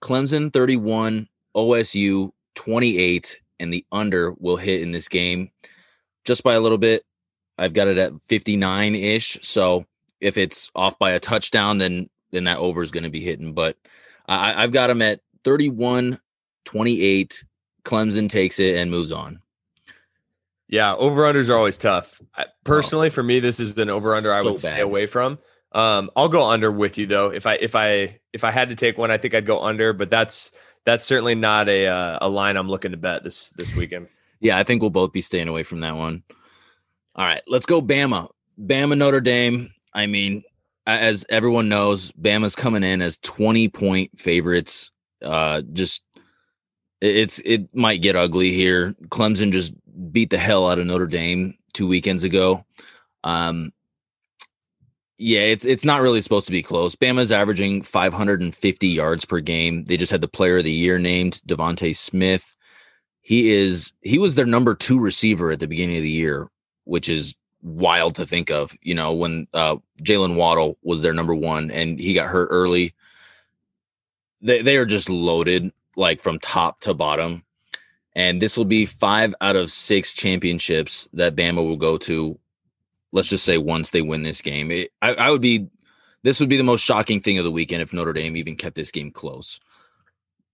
Clemson 0.00 0.52
31, 0.52 1.28
OSU 1.56 2.30
28 2.54 3.40
and 3.60 3.72
the 3.72 3.84
under 3.90 4.32
will 4.38 4.56
hit 4.56 4.82
in 4.82 4.92
this 4.92 5.08
game 5.08 5.50
just 6.24 6.42
by 6.42 6.54
a 6.54 6.60
little 6.60 6.78
bit. 6.78 7.04
I've 7.56 7.72
got 7.72 7.88
it 7.88 7.98
at 7.98 8.20
59 8.22 8.94
ish. 8.94 9.38
So 9.42 9.84
if 10.20 10.36
it's 10.36 10.70
off 10.74 10.98
by 10.98 11.12
a 11.12 11.20
touchdown, 11.20 11.78
then 11.78 12.08
then 12.30 12.44
that 12.44 12.58
over 12.58 12.82
is 12.82 12.90
going 12.90 13.04
to 13.04 13.10
be 13.10 13.20
hitting. 13.20 13.52
But 13.52 13.76
I, 14.26 14.62
I've 14.62 14.72
got 14.72 14.88
them 14.88 15.02
at 15.02 15.20
31 15.44 16.18
28. 16.64 17.44
Clemson 17.84 18.28
takes 18.28 18.60
it 18.60 18.76
and 18.76 18.90
moves 18.90 19.12
on. 19.12 19.40
Yeah, 20.68 20.94
over 20.94 21.22
unders 21.22 21.48
are 21.48 21.56
always 21.56 21.78
tough. 21.78 22.20
Personally, 22.62 23.06
oh. 23.06 23.10
for 23.10 23.22
me, 23.22 23.40
this 23.40 23.58
is 23.58 23.76
an 23.78 23.88
over 23.88 24.14
under 24.14 24.32
I 24.32 24.40
so 24.40 24.44
would 24.44 24.54
bad. 24.54 24.60
stay 24.60 24.80
away 24.80 25.06
from. 25.06 25.38
Um, 25.72 26.10
I'll 26.14 26.28
go 26.28 26.48
under 26.48 26.70
with 26.70 26.98
you 26.98 27.06
though. 27.06 27.30
If 27.30 27.46
I 27.46 27.54
if 27.54 27.74
I 27.74 28.20
if 28.32 28.44
I 28.44 28.50
had 28.50 28.68
to 28.68 28.76
take 28.76 28.98
one, 28.98 29.10
I 29.10 29.16
think 29.16 29.34
I'd 29.34 29.46
go 29.46 29.62
under. 29.62 29.94
But 29.94 30.10
that's 30.10 30.52
that's 30.84 31.04
certainly 31.04 31.34
not 31.34 31.68
a 31.68 31.86
uh, 31.86 32.18
a 32.20 32.28
line 32.28 32.56
I'm 32.56 32.68
looking 32.68 32.90
to 32.90 32.98
bet 32.98 33.24
this 33.24 33.50
this 33.50 33.74
weekend. 33.74 34.08
yeah, 34.40 34.58
I 34.58 34.62
think 34.62 34.82
we'll 34.82 34.90
both 34.90 35.12
be 35.12 35.22
staying 35.22 35.48
away 35.48 35.62
from 35.62 35.80
that 35.80 35.96
one. 35.96 36.22
All 37.14 37.24
right, 37.24 37.42
let's 37.46 37.66
go 37.66 37.80
Bama. 37.80 38.28
Bama 38.60 38.96
Notre 38.96 39.20
Dame. 39.20 39.70
I 39.94 40.06
mean, 40.06 40.42
as 40.96 41.26
everyone 41.28 41.68
knows, 41.68 42.12
Bama's 42.12 42.56
coming 42.56 42.82
in 42.82 43.02
as 43.02 43.18
20 43.18 43.68
point 43.68 44.18
favorites. 44.18 44.90
Uh, 45.22 45.62
just 45.72 46.02
it's 47.00 47.40
it 47.40 47.74
might 47.74 48.02
get 48.02 48.16
ugly 48.16 48.52
here. 48.52 48.94
Clemson 49.08 49.52
just 49.52 49.74
beat 50.12 50.30
the 50.30 50.38
hell 50.38 50.68
out 50.68 50.78
of 50.78 50.86
Notre 50.86 51.06
Dame 51.06 51.54
two 51.74 51.86
weekends 51.86 52.24
ago. 52.24 52.64
Um, 53.24 53.70
yeah, 55.18 55.40
it's 55.40 55.64
it's 55.64 55.84
not 55.84 56.00
really 56.00 56.20
supposed 56.20 56.46
to 56.46 56.52
be 56.52 56.62
close. 56.62 56.94
Bama's 56.94 57.32
averaging 57.32 57.82
550 57.82 58.88
yards 58.88 59.24
per 59.24 59.40
game. 59.40 59.84
They 59.84 59.96
just 59.96 60.12
had 60.12 60.20
the 60.20 60.28
player 60.28 60.58
of 60.58 60.64
the 60.64 60.72
year 60.72 60.98
named 60.98 61.40
DeVonta 61.46 61.94
Smith. 61.94 62.56
He 63.20 63.50
is 63.50 63.92
he 64.00 64.18
was 64.18 64.36
their 64.36 64.46
number 64.46 64.74
two 64.74 64.98
receiver 64.98 65.50
at 65.50 65.60
the 65.60 65.66
beginning 65.66 65.96
of 65.96 66.02
the 66.02 66.08
year, 66.08 66.48
which 66.84 67.08
is 67.08 67.34
wild 67.62 68.14
to 68.16 68.26
think 68.26 68.50
of. 68.50 68.76
You 68.82 68.94
know, 68.94 69.12
when 69.12 69.46
uh, 69.54 69.76
Jaylen 70.02 70.36
Waddle 70.36 70.78
was 70.82 71.02
their 71.02 71.12
number 71.12 71.34
one 71.34 71.70
and 71.70 71.98
he 71.98 72.14
got 72.14 72.28
hurt 72.28 72.48
early. 72.50 72.94
They 74.40 74.62
they 74.62 74.76
are 74.76 74.86
just 74.86 75.08
loaded 75.08 75.72
like 75.96 76.20
from 76.20 76.38
top 76.38 76.80
to 76.80 76.94
bottom. 76.94 77.44
And 78.14 78.42
this 78.42 78.56
will 78.56 78.64
be 78.64 78.86
five 78.86 79.34
out 79.40 79.56
of 79.56 79.70
six 79.70 80.12
championships 80.12 81.08
that 81.12 81.36
Bama 81.36 81.56
will 81.56 81.76
go 81.76 81.98
to 81.98 82.38
let's 83.12 83.28
just 83.28 83.44
say 83.44 83.58
once 83.58 83.90
they 83.90 84.02
win 84.02 84.22
this 84.22 84.42
game. 84.42 84.70
It, 84.70 84.90
I, 85.02 85.14
I 85.14 85.30
would 85.30 85.40
be 85.40 85.68
this 86.22 86.40
would 86.40 86.48
be 86.48 86.56
the 86.56 86.64
most 86.64 86.82
shocking 86.82 87.20
thing 87.20 87.38
of 87.38 87.44
the 87.44 87.50
weekend 87.50 87.82
if 87.82 87.92
Notre 87.92 88.12
Dame 88.12 88.36
even 88.36 88.56
kept 88.56 88.76
this 88.76 88.90
game 88.90 89.10
close. 89.10 89.60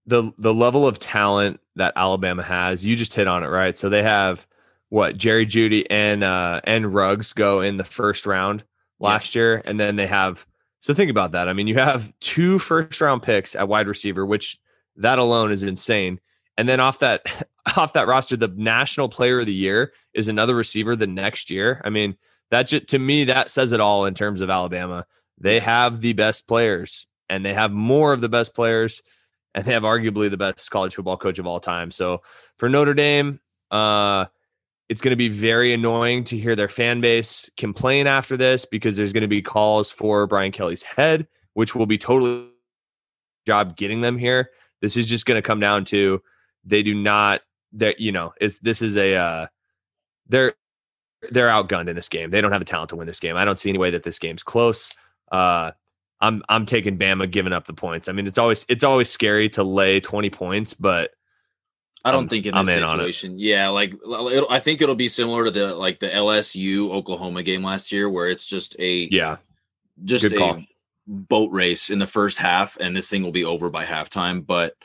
The 0.05 0.31
the 0.37 0.53
level 0.53 0.87
of 0.87 0.99
talent 0.99 1.59
that 1.75 1.93
Alabama 1.95 2.43
has, 2.43 2.85
you 2.85 2.95
just 2.95 3.13
hit 3.13 3.27
on 3.27 3.43
it, 3.43 3.47
right? 3.47 3.77
So 3.77 3.89
they 3.89 4.03
have 4.03 4.47
what 4.89 5.17
Jerry 5.17 5.45
Jeudy 5.45 5.85
and 5.89 6.23
uh 6.23 6.61
and 6.63 6.93
Ruggs 6.93 7.33
go 7.33 7.61
in 7.61 7.77
the 7.77 7.83
first 7.83 8.25
round 8.25 8.63
last 8.99 9.35
yeah. 9.35 9.41
year, 9.41 9.61
and 9.65 9.79
then 9.79 9.95
they 9.95 10.07
have 10.07 10.45
so 10.79 10.93
think 10.93 11.09
about 11.09 11.31
that. 11.31 11.49
I 11.49 11.53
mean, 11.53 11.65
you 11.67 11.79
have 11.79 12.13
two 12.19 12.59
first 12.59 13.01
round 13.01 13.23
picks 13.23 13.55
at 13.55 13.67
wide 13.67 13.87
receiver, 13.87 14.25
which 14.25 14.59
that 14.97 15.17
alone 15.17 15.51
is 15.51 15.63
insane. 15.63 16.19
And 16.57 16.69
then 16.69 16.79
off 16.79 16.99
that 16.99 17.47
off 17.77 17.93
that 17.93 18.07
roster, 18.07 18.37
the 18.37 18.53
national 18.55 19.09
player 19.09 19.39
of 19.39 19.47
the 19.47 19.53
year 19.53 19.93
is 20.13 20.27
another 20.27 20.55
receiver 20.55 20.95
the 20.95 21.07
next 21.07 21.49
year. 21.49 21.81
I 21.83 21.89
mean, 21.89 22.15
that 22.51 22.67
just, 22.67 22.87
to 22.89 22.99
me 22.99 23.25
that 23.25 23.49
says 23.49 23.71
it 23.71 23.79
all 23.79 24.05
in 24.05 24.13
terms 24.13 24.41
of 24.41 24.49
Alabama. 24.49 25.05
They 25.37 25.59
have 25.59 25.99
the 25.99 26.13
best 26.13 26.47
players 26.47 27.07
and 27.29 27.43
they 27.43 27.53
have 27.53 27.71
more 27.71 28.13
of 28.13 28.21
the 28.21 28.29
best 28.29 28.53
players 28.53 29.01
and 29.53 29.65
they 29.65 29.73
have 29.73 29.83
arguably 29.83 30.29
the 30.29 30.37
best 30.37 30.69
college 30.69 30.95
football 30.95 31.17
coach 31.17 31.39
of 31.39 31.47
all 31.47 31.59
time. 31.59 31.91
So 31.91 32.21
for 32.57 32.69
Notre 32.69 32.93
Dame, 32.93 33.39
uh, 33.71 34.25
it's 34.89 35.01
going 35.01 35.11
to 35.11 35.15
be 35.15 35.29
very 35.29 35.73
annoying 35.73 36.23
to 36.25 36.37
hear 36.37 36.55
their 36.55 36.67
fan 36.67 37.01
base 37.01 37.49
complain 37.57 38.07
after 38.07 38.37
this 38.37 38.65
because 38.65 38.95
there's 38.95 39.13
going 39.13 39.21
to 39.21 39.27
be 39.27 39.41
calls 39.41 39.91
for 39.91 40.27
Brian 40.27 40.51
Kelly's 40.51 40.83
head, 40.83 41.27
which 41.53 41.75
will 41.75 41.87
be 41.87 41.97
totally 41.97 42.49
job 43.47 43.75
getting 43.75 44.01
them 44.01 44.17
here. 44.17 44.51
This 44.81 44.97
is 44.97 45.07
just 45.07 45.25
going 45.25 45.37
to 45.37 45.41
come 45.41 45.59
down 45.59 45.85
to 45.85 46.21
they 46.63 46.83
do 46.83 46.93
not 46.93 47.41
that 47.73 47.99
you 47.99 48.11
know 48.11 48.33
is 48.39 48.59
this 48.59 48.81
is 48.81 48.97
a 48.97 49.15
uh, 49.15 49.47
they're 50.27 50.53
they're 51.31 51.49
outgunned 51.49 51.89
in 51.89 51.95
this 51.95 52.09
game. 52.09 52.29
They 52.29 52.41
don't 52.41 52.51
have 52.51 52.61
the 52.61 52.65
talent 52.65 52.89
to 52.89 52.95
win 52.95 53.07
this 53.07 53.19
game. 53.19 53.35
I 53.35 53.45
don't 53.45 53.59
see 53.59 53.69
any 53.69 53.79
way 53.79 53.91
that 53.91 54.03
this 54.03 54.19
game's 54.19 54.43
close. 54.43 54.93
Uh, 55.31 55.71
I'm 56.21 56.43
I'm 56.49 56.65
taking 56.65 56.97
Bama 56.97 57.29
giving 57.29 57.53
up 57.53 57.65
the 57.65 57.73
points. 57.73 58.07
I 58.07 58.11
mean, 58.11 58.27
it's 58.27 58.37
always 58.37 58.65
it's 58.69 58.83
always 58.83 59.09
scary 59.09 59.49
to 59.49 59.63
lay 59.63 59.99
20 59.99 60.29
points, 60.29 60.73
but 60.73 61.11
I 62.05 62.11
don't 62.11 62.23
I'm, 62.23 62.29
think 62.29 62.45
in 62.45 62.53
this 62.53 62.69
I'm 62.69 62.97
situation, 62.97 63.31
in 63.31 63.39
yeah, 63.39 63.69
like 63.69 63.95
I 64.51 64.59
think 64.59 64.81
it'll 64.81 64.93
be 64.93 65.09
similar 65.09 65.45
to 65.45 65.51
the 65.51 65.73
like 65.73 65.99
the 65.99 66.07
LSU 66.07 66.91
Oklahoma 66.91 67.41
game 67.41 67.63
last 67.63 67.91
year, 67.91 68.07
where 68.07 68.29
it's 68.29 68.45
just 68.45 68.75
a 68.77 69.09
yeah, 69.11 69.37
just 70.03 70.23
Good 70.23 70.33
a 70.33 70.37
call. 70.37 70.63
boat 71.07 71.51
race 71.51 71.89
in 71.89 71.97
the 71.97 72.05
first 72.05 72.37
half, 72.37 72.77
and 72.79 72.95
this 72.95 73.09
thing 73.09 73.23
will 73.23 73.31
be 73.31 73.43
over 73.43 73.71
by 73.71 73.85
halftime. 73.85 74.45
But 74.45 74.75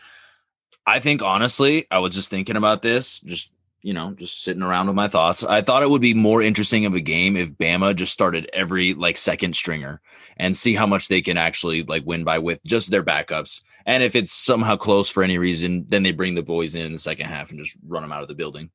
I 0.87 1.01
think 1.01 1.21
honestly, 1.21 1.87
I 1.91 1.99
was 1.99 2.15
just 2.15 2.31
thinking 2.31 2.57
about 2.57 2.81
this, 2.81 3.21
just 3.21 3.53
you 3.83 3.95
know, 3.95 4.13
just 4.13 4.43
sitting 4.43 4.63
around 4.63 4.87
with 4.87 4.97
my 4.97 5.09
thoughts. 5.09 5.43
I 5.43 5.63
thought 5.63 5.83
it 5.83 5.91
would 5.91 6.03
be 6.03 6.15
more 6.15 6.43
interesting 6.43 6.85
of 6.85 6.95
a 6.95 7.01
game 7.01 7.37
if 7.37 7.53
Bama 7.53 7.95
just 7.97 8.13
started 8.13 8.49
every 8.53 8.95
like 8.95 9.17
second 9.17 9.57
stringer 9.57 10.01
and 10.37 10.57
see 10.57 10.75
how 10.75 10.87
much 10.87 11.09
they 11.09 11.23
can 11.23 11.39
actually 11.39 11.83
like 11.83 12.05
win 12.05 12.25
by 12.25 12.39
with 12.39 12.63
just 12.65 12.91
their 12.91 13.03
backups. 13.03 13.63
And 13.87 14.03
if 14.03 14.15
it's 14.15 14.33
somehow 14.33 14.77
close 14.77 15.09
for 15.09 15.23
any 15.23 15.39
reason, 15.39 15.87
then 15.89 16.03
they 16.03 16.13
bring 16.13 16.35
the 16.35 16.43
boys 16.43 16.75
in 16.75 16.85
in 16.85 16.93
the 16.93 16.99
second 16.99 17.27
half 17.27 17.51
and 17.51 17.59
just 17.59 17.77
run 17.87 18.03
them 18.03 18.13
out 18.13 18.23
of 18.23 18.29
the 18.29 18.35
building. 18.35 18.71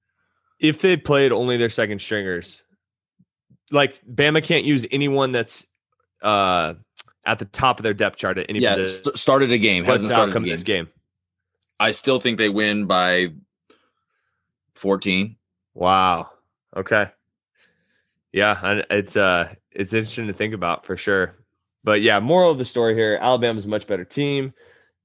If 0.59 0.81
they 0.81 0.97
played 0.97 1.31
only 1.31 1.57
their 1.57 1.69
second 1.69 2.01
stringers, 2.01 2.63
like 3.71 3.99
Bama 4.05 4.43
can't 4.43 4.65
use 4.65 4.85
anyone 4.91 5.31
that's 5.31 5.67
uh 6.21 6.73
at 7.25 7.39
the 7.39 7.45
top 7.45 7.79
of 7.79 7.83
their 7.83 7.93
depth 7.93 8.17
chart 8.17 8.37
at 8.37 8.47
any 8.49 8.59
yeah, 8.59 8.83
st- 8.83 9.17
started 9.17 9.51
a 9.51 9.57
game. 9.57 9.83
What's 9.83 10.03
hasn't 10.03 10.09
the 10.09 10.19
outcome 10.19 10.43
of 10.43 10.49
this 10.49 10.63
game? 10.63 10.87
I 11.79 11.91
still 11.91 12.19
think 12.19 12.37
they 12.37 12.49
win 12.49 12.85
by 12.85 13.33
14. 14.85 15.35
Wow. 15.73 16.29
Okay. 16.77 17.09
Yeah, 18.31 18.83
it's 18.91 19.17
uh 19.17 19.51
it's 19.71 19.93
interesting 19.93 20.27
to 20.27 20.33
think 20.33 20.53
about 20.53 20.85
for 20.85 20.95
sure. 20.95 21.37
But 21.83 22.01
yeah, 22.03 22.19
moral 22.19 22.51
of 22.51 22.59
the 22.59 22.65
story 22.65 22.93
here, 22.93 23.17
Alabama's 23.19 23.65
a 23.65 23.67
much 23.67 23.87
better 23.87 24.05
team. 24.05 24.53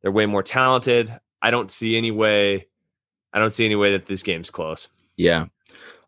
They're 0.03 0.13
way 0.13 0.27
more 0.27 0.43
talented. 0.43 1.19
I 1.41 1.51
don't 1.51 1.71
see 1.71 1.97
any 1.97 2.11
way 2.11 2.67
I 3.33 3.39
don't 3.39 3.55
see 3.55 3.65
any 3.65 3.75
way 3.75 3.93
that 3.93 4.05
this 4.05 4.23
game's 4.23 4.51
close. 4.51 4.91
Yeah. 5.17 5.47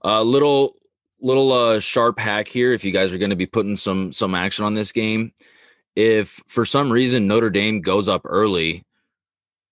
A 0.05 0.09
uh, 0.09 0.23
little 0.23 0.75
little 1.19 1.51
uh 1.51 1.81
sharp 1.81 2.19
hack 2.19 2.49
here 2.49 2.75
if 2.75 2.85
you 2.85 2.93
guys 2.93 3.15
are 3.15 3.19
going 3.19 3.31
to 3.31 3.37
be 3.37 3.47
putting 3.47 3.77
some 3.77 4.13
some 4.13 4.35
action 4.35 4.67
on 4.67 4.75
this 4.75 4.93
game. 4.93 5.33
If 5.97 6.43
for 6.47 6.67
some 6.67 6.93
reason 6.93 7.27
Notre 7.27 7.49
Dame 7.49 7.81
goes 7.81 8.07
up 8.07 8.21
early 8.27 8.85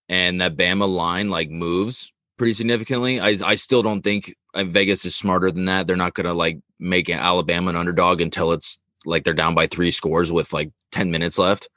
and 0.09 0.41
that 0.41 0.57
Bama 0.57 0.89
line 0.89 1.29
like 1.29 1.51
moves, 1.51 2.15
pretty 2.41 2.55
significantly. 2.55 3.21
I 3.21 3.35
I 3.45 3.55
still 3.55 3.83
don't 3.83 4.01
think 4.01 4.35
uh, 4.55 4.65
Vegas 4.65 5.05
is 5.05 5.15
smarter 5.15 5.51
than 5.51 5.67
that. 5.67 5.87
They're 5.87 5.95
not 5.95 6.15
gonna 6.15 6.33
like 6.33 6.59
make 6.79 7.11
Alabama 7.11 7.69
an 7.69 7.77
underdog 7.77 8.23
until 8.23 8.53
it's 8.53 8.81
like 9.05 9.25
they're 9.25 9.35
down 9.35 9.55
by 9.55 9.67
three 9.67 9.91
scores 9.91 10.33
with 10.33 10.51
like 10.55 10.73
ten 10.91 11.11
minutes 11.11 11.39
left. 11.39 11.69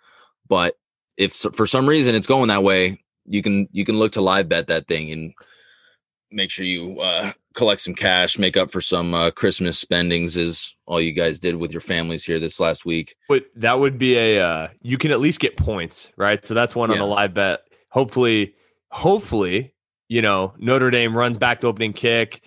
But 0.48 0.76
if 1.18 1.34
for 1.34 1.68
some 1.68 1.86
reason 1.86 2.16
it's 2.16 2.28
going 2.28 2.48
that 2.48 2.64
way, 2.64 3.04
you 3.26 3.42
can 3.42 3.68
you 3.74 3.84
can 3.84 4.00
look 4.00 4.14
to 4.14 4.22
live 4.22 4.48
bet 4.48 4.68
that 4.68 4.88
thing 4.88 5.12
and 5.12 5.34
make 6.32 6.50
sure 6.50 6.66
you 6.66 6.98
uh, 7.02 7.34
collect 7.54 7.82
some 7.82 7.94
cash, 7.94 8.40
make 8.40 8.56
up 8.56 8.72
for 8.72 8.80
some 8.80 9.14
uh, 9.14 9.32
Christmas 9.32 9.78
spendings, 9.78 10.38
is 10.38 10.78
all 10.86 11.02
you 11.02 11.12
guys 11.12 11.42
did 11.42 11.58
with 11.58 11.74
your 11.74 11.82
families 11.82 12.24
here 12.24 12.40
this 12.40 12.62
last 12.62 12.86
week. 12.86 13.18
But 13.28 13.48
that 13.58 13.82
would 13.82 13.98
be 13.98 14.16
a 14.18 14.40
uh, 14.40 14.68
you 14.82 14.98
can 14.98 15.12
at 15.12 15.20
least 15.20 15.42
get 15.42 15.58
points, 15.58 16.10
right? 16.16 16.46
So 16.46 16.54
that's 16.54 16.74
one 16.74 16.90
yeah. 16.90 16.96
on 16.96 17.00
the 17.00 17.14
live 17.14 17.34
bet. 17.34 17.64
Hopefully, 17.90 18.56
hopefully 18.92 19.74
you 20.08 20.22
know, 20.22 20.54
Notre 20.58 20.92
Dame 20.92 21.16
runs 21.16 21.38
back 21.38 21.62
to 21.62 21.68
opening 21.68 21.94
kick. 21.94 22.44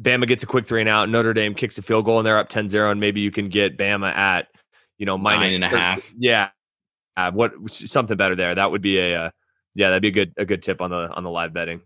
Bama 0.00 0.26
gets 0.26 0.42
a 0.42 0.46
quick 0.46 0.66
three 0.66 0.80
and 0.80 0.88
out. 0.88 1.08
Notre 1.08 1.32
Dame 1.34 1.54
kicks 1.54 1.78
a 1.78 1.82
field 1.82 2.04
goal 2.04 2.18
and 2.18 2.26
they're 2.26 2.38
up 2.38 2.48
10 2.48 2.68
0. 2.68 2.90
And 2.90 3.00
maybe 3.00 3.20
you 3.20 3.30
can 3.30 3.48
get 3.48 3.76
Bama 3.76 4.14
at, 4.14 4.48
you 4.98 5.06
know, 5.06 5.18
minus 5.18 5.60
nine 5.60 5.62
and 5.62 5.70
13. 5.72 5.78
a 5.78 5.80
half. 5.80 6.12
Yeah. 6.18 6.48
Uh, 7.16 7.30
what 7.30 7.52
something 7.70 8.16
better 8.16 8.34
there. 8.34 8.54
That 8.54 8.70
would 8.70 8.82
be 8.82 8.98
a, 8.98 9.24
uh, 9.26 9.30
yeah, 9.74 9.88
that'd 9.88 10.02
be 10.02 10.08
a 10.08 10.12
good, 10.12 10.32
a 10.36 10.44
good 10.44 10.62
tip 10.62 10.80
on 10.80 10.90
the, 10.90 11.10
on 11.10 11.24
the 11.24 11.30
live 11.30 11.52
betting. 11.52 11.82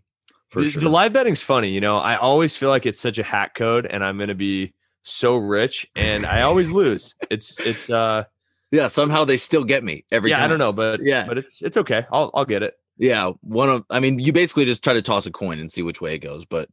for 0.49 0.61
the, 0.61 0.69
sure. 0.71 0.81
the 0.81 0.89
live 0.89 1.13
betting's 1.13 1.41
funny. 1.41 1.69
You 1.69 1.81
know, 1.81 1.97
I 1.97 2.15
always 2.15 2.55
feel 2.55 2.69
like 2.69 2.85
it's 2.85 2.99
such 2.99 3.19
a 3.19 3.23
hack 3.23 3.53
code, 3.55 3.85
and 3.85 4.03
I'm 4.03 4.17
going 4.17 4.29
to 4.29 4.35
be 4.35 4.73
so 5.03 5.37
rich, 5.37 5.87
and 5.95 6.25
I 6.25 6.41
always 6.41 6.69
lose. 6.71 7.15
It's 7.29 7.59
it's 7.65 7.89
uh 7.89 8.25
yeah, 8.71 8.87
somehow 8.87 9.23
they 9.25 9.37
still 9.37 9.63
get 9.63 9.83
me 9.83 10.05
every 10.11 10.29
yeah. 10.31 10.37
time. 10.37 10.45
I 10.45 10.47
don't 10.49 10.59
know, 10.59 10.73
but 10.73 10.99
Yeah. 11.01 11.25
but 11.25 11.37
it's 11.37 11.61
it's 11.61 11.77
okay. 11.77 12.05
I'll 12.11 12.29
I'll 12.33 12.45
get 12.45 12.63
it. 12.63 12.77
Yeah, 12.97 13.31
one 13.41 13.69
of 13.69 13.85
I 13.89 13.99
mean, 13.99 14.19
you 14.19 14.33
basically 14.33 14.65
just 14.65 14.83
try 14.83 14.93
to 14.93 15.01
toss 15.01 15.25
a 15.25 15.31
coin 15.31 15.59
and 15.59 15.71
see 15.71 15.83
which 15.83 16.01
way 16.01 16.15
it 16.15 16.19
goes. 16.19 16.45
But 16.45 16.69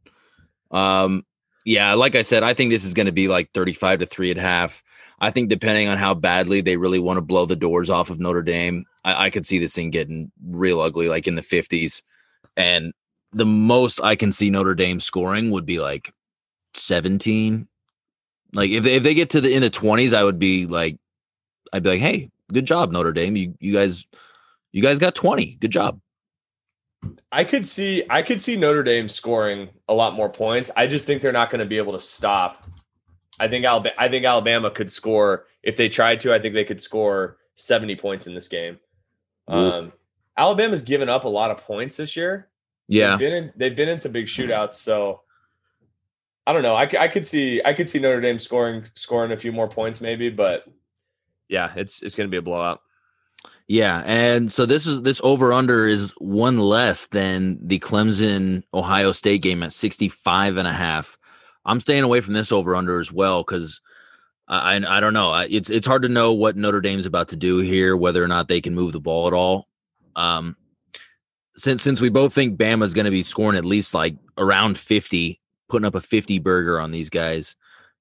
um 0.70 1.24
yeah, 1.64 1.94
like 1.94 2.14
I 2.14 2.22
said, 2.22 2.42
I 2.42 2.54
think 2.54 2.70
this 2.70 2.84
is 2.84 2.92
going 2.92 3.06
to 3.06 3.12
be 3.12 3.26
like 3.26 3.50
35 3.52 4.00
to 4.00 4.06
3 4.06 4.30
at 4.32 4.36
half. 4.36 4.82
I 5.20 5.30
think 5.30 5.48
depending 5.48 5.88
on 5.88 5.96
how 5.96 6.12
badly 6.12 6.60
they 6.60 6.76
really 6.76 6.98
want 6.98 7.16
to 7.16 7.22
blow 7.22 7.46
the 7.46 7.56
doors 7.56 7.88
off 7.88 8.10
of 8.10 8.20
Notre 8.20 8.42
Dame, 8.42 8.84
I, 9.04 9.26
I 9.26 9.30
could 9.30 9.46
see 9.46 9.58
this 9.58 9.74
thing 9.74 9.90
getting 9.90 10.30
real 10.46 10.80
ugly, 10.80 11.08
like 11.08 11.26
in 11.26 11.36
the 11.36 11.42
50s. 11.42 12.02
And 12.56 12.92
the 13.32 13.46
most 13.46 14.00
I 14.02 14.14
can 14.16 14.30
see 14.32 14.50
Notre 14.50 14.74
Dame 14.74 15.00
scoring 15.00 15.50
would 15.50 15.64
be 15.64 15.80
like 15.80 16.12
17. 16.74 17.66
Like 18.52 18.70
if 18.70 18.84
they, 18.84 18.94
if 18.96 19.02
they 19.02 19.14
get 19.14 19.30
to 19.30 19.40
the 19.40 19.54
in 19.54 19.62
the 19.62 19.70
20s, 19.70 20.14
I 20.14 20.22
would 20.22 20.38
be 20.38 20.66
like, 20.66 20.98
I'd 21.72 21.82
be 21.82 21.90
like, 21.90 22.00
hey, 22.00 22.30
good 22.52 22.66
job, 22.66 22.92
Notre 22.92 23.12
Dame. 23.12 23.36
You 23.36 23.54
you 23.58 23.72
guys 23.72 24.06
you 24.72 24.82
guys 24.82 24.98
got 24.98 25.14
20. 25.14 25.56
Good 25.60 25.70
job. 25.70 26.00
I 27.32 27.44
could 27.44 27.66
see 27.66 28.04
I 28.08 28.22
could 28.22 28.40
see 28.40 28.56
Notre 28.56 28.82
Dame 28.82 29.08
scoring 29.08 29.68
a 29.88 29.94
lot 29.94 30.14
more 30.14 30.28
points. 30.28 30.70
I 30.76 30.86
just 30.86 31.06
think 31.06 31.22
they're 31.22 31.32
not 31.32 31.50
going 31.50 31.60
to 31.60 31.66
be 31.66 31.78
able 31.78 31.92
to 31.92 32.00
stop. 32.00 32.64
I 33.38 33.48
think 33.48 33.64
Alabama, 33.64 33.94
I 33.98 34.08
think 34.08 34.24
Alabama 34.24 34.70
could 34.70 34.90
score 34.90 35.46
if 35.62 35.76
they 35.76 35.88
tried 35.88 36.20
to. 36.20 36.32
I 36.32 36.38
think 36.38 36.54
they 36.54 36.64
could 36.64 36.80
score 36.80 37.38
70 37.56 37.96
points 37.96 38.26
in 38.26 38.34
this 38.34 38.48
game. 38.48 38.78
Um, 39.48 39.92
Alabama's 40.36 40.82
given 40.82 41.08
up 41.08 41.24
a 41.24 41.28
lot 41.28 41.50
of 41.50 41.58
points 41.58 41.96
this 41.96 42.16
year. 42.16 42.48
Yeah. 42.88 43.10
They've 43.10 43.18
been 43.18 43.32
in 43.32 43.52
they've 43.56 43.76
been 43.76 43.88
in 43.88 43.98
some 43.98 44.12
big 44.12 44.26
shootouts, 44.26 44.74
so 44.74 45.22
I 46.46 46.52
don't 46.52 46.62
know. 46.62 46.74
I, 46.74 46.88
I 46.98 47.08
could 47.08 47.26
see 47.26 47.60
I 47.64 47.72
could 47.72 47.88
see 47.88 47.98
Notre 47.98 48.20
Dame 48.20 48.38
scoring 48.38 48.84
scoring 48.94 49.32
a 49.32 49.36
few 49.36 49.52
more 49.52 49.68
points 49.68 50.00
maybe, 50.00 50.30
but 50.30 50.66
yeah, 51.48 51.72
it's 51.76 52.02
it's 52.02 52.14
going 52.14 52.28
to 52.28 52.30
be 52.30 52.36
a 52.36 52.42
blowout. 52.42 52.82
Yeah, 53.66 54.02
and 54.04 54.52
so 54.52 54.66
this 54.66 54.86
is 54.86 55.02
this 55.02 55.20
over 55.24 55.52
under 55.52 55.86
is 55.86 56.12
one 56.18 56.58
less 56.58 57.06
than 57.06 57.58
the 57.66 57.78
Clemson 57.78 58.62
Ohio 58.74 59.12
State 59.12 59.40
game 59.40 59.62
at 59.62 59.72
65 59.72 60.58
and 60.58 60.68
a 60.68 60.72
half. 60.72 61.16
I'm 61.64 61.80
staying 61.80 62.02
away 62.02 62.20
from 62.20 62.34
this 62.34 62.52
over 62.52 62.76
under 62.76 63.00
as 63.00 63.10
well 63.10 63.42
cuz 63.42 63.80
I, 64.46 64.76
I 64.76 65.00
don't 65.00 65.14
know. 65.14 65.34
It's 65.48 65.70
it's 65.70 65.86
hard 65.86 66.02
to 66.02 66.10
know 66.10 66.34
what 66.34 66.56
Notre 66.56 66.82
Dame's 66.82 67.06
about 67.06 67.28
to 67.28 67.36
do 67.36 67.58
here 67.58 67.96
whether 67.96 68.22
or 68.22 68.28
not 68.28 68.48
they 68.48 68.60
can 68.60 68.74
move 68.74 68.92
the 68.92 69.00
ball 69.00 69.26
at 69.26 69.32
all. 69.32 69.68
Um 70.14 70.56
since 71.56 71.82
since 71.82 72.02
we 72.02 72.10
both 72.10 72.34
think 72.34 72.58
Bama's 72.58 72.92
going 72.92 73.04
to 73.06 73.10
be 73.10 73.22
scoring 73.22 73.56
at 73.56 73.64
least 73.64 73.94
like 73.94 74.16
around 74.36 74.76
50, 74.76 75.40
putting 75.68 75.86
up 75.86 75.94
a 75.94 76.00
50 76.00 76.38
burger 76.40 76.80
on 76.80 76.90
these 76.90 77.08
guys, 77.08 77.56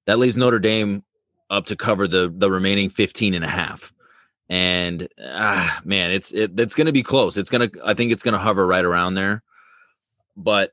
that 0.06 0.18
leaves 0.18 0.36
Notre 0.36 0.58
Dame 0.58 1.04
up 1.48 1.66
to 1.66 1.76
cover 1.76 2.06
the 2.06 2.30
the 2.36 2.50
remaining 2.50 2.90
15 2.90 3.32
and 3.32 3.44
a 3.44 3.48
half 3.48 3.93
and 4.48 5.08
ah, 5.22 5.80
man, 5.84 6.10
it's 6.10 6.32
it, 6.32 6.58
it's 6.58 6.74
going 6.74 6.86
to 6.86 6.92
be 6.92 7.02
close. 7.02 7.36
It's 7.36 7.50
going 7.50 7.70
to 7.70 7.80
I 7.84 7.94
think 7.94 8.12
it's 8.12 8.22
going 8.22 8.34
to 8.34 8.38
hover 8.38 8.66
right 8.66 8.84
around 8.84 9.14
there. 9.14 9.42
But 10.36 10.72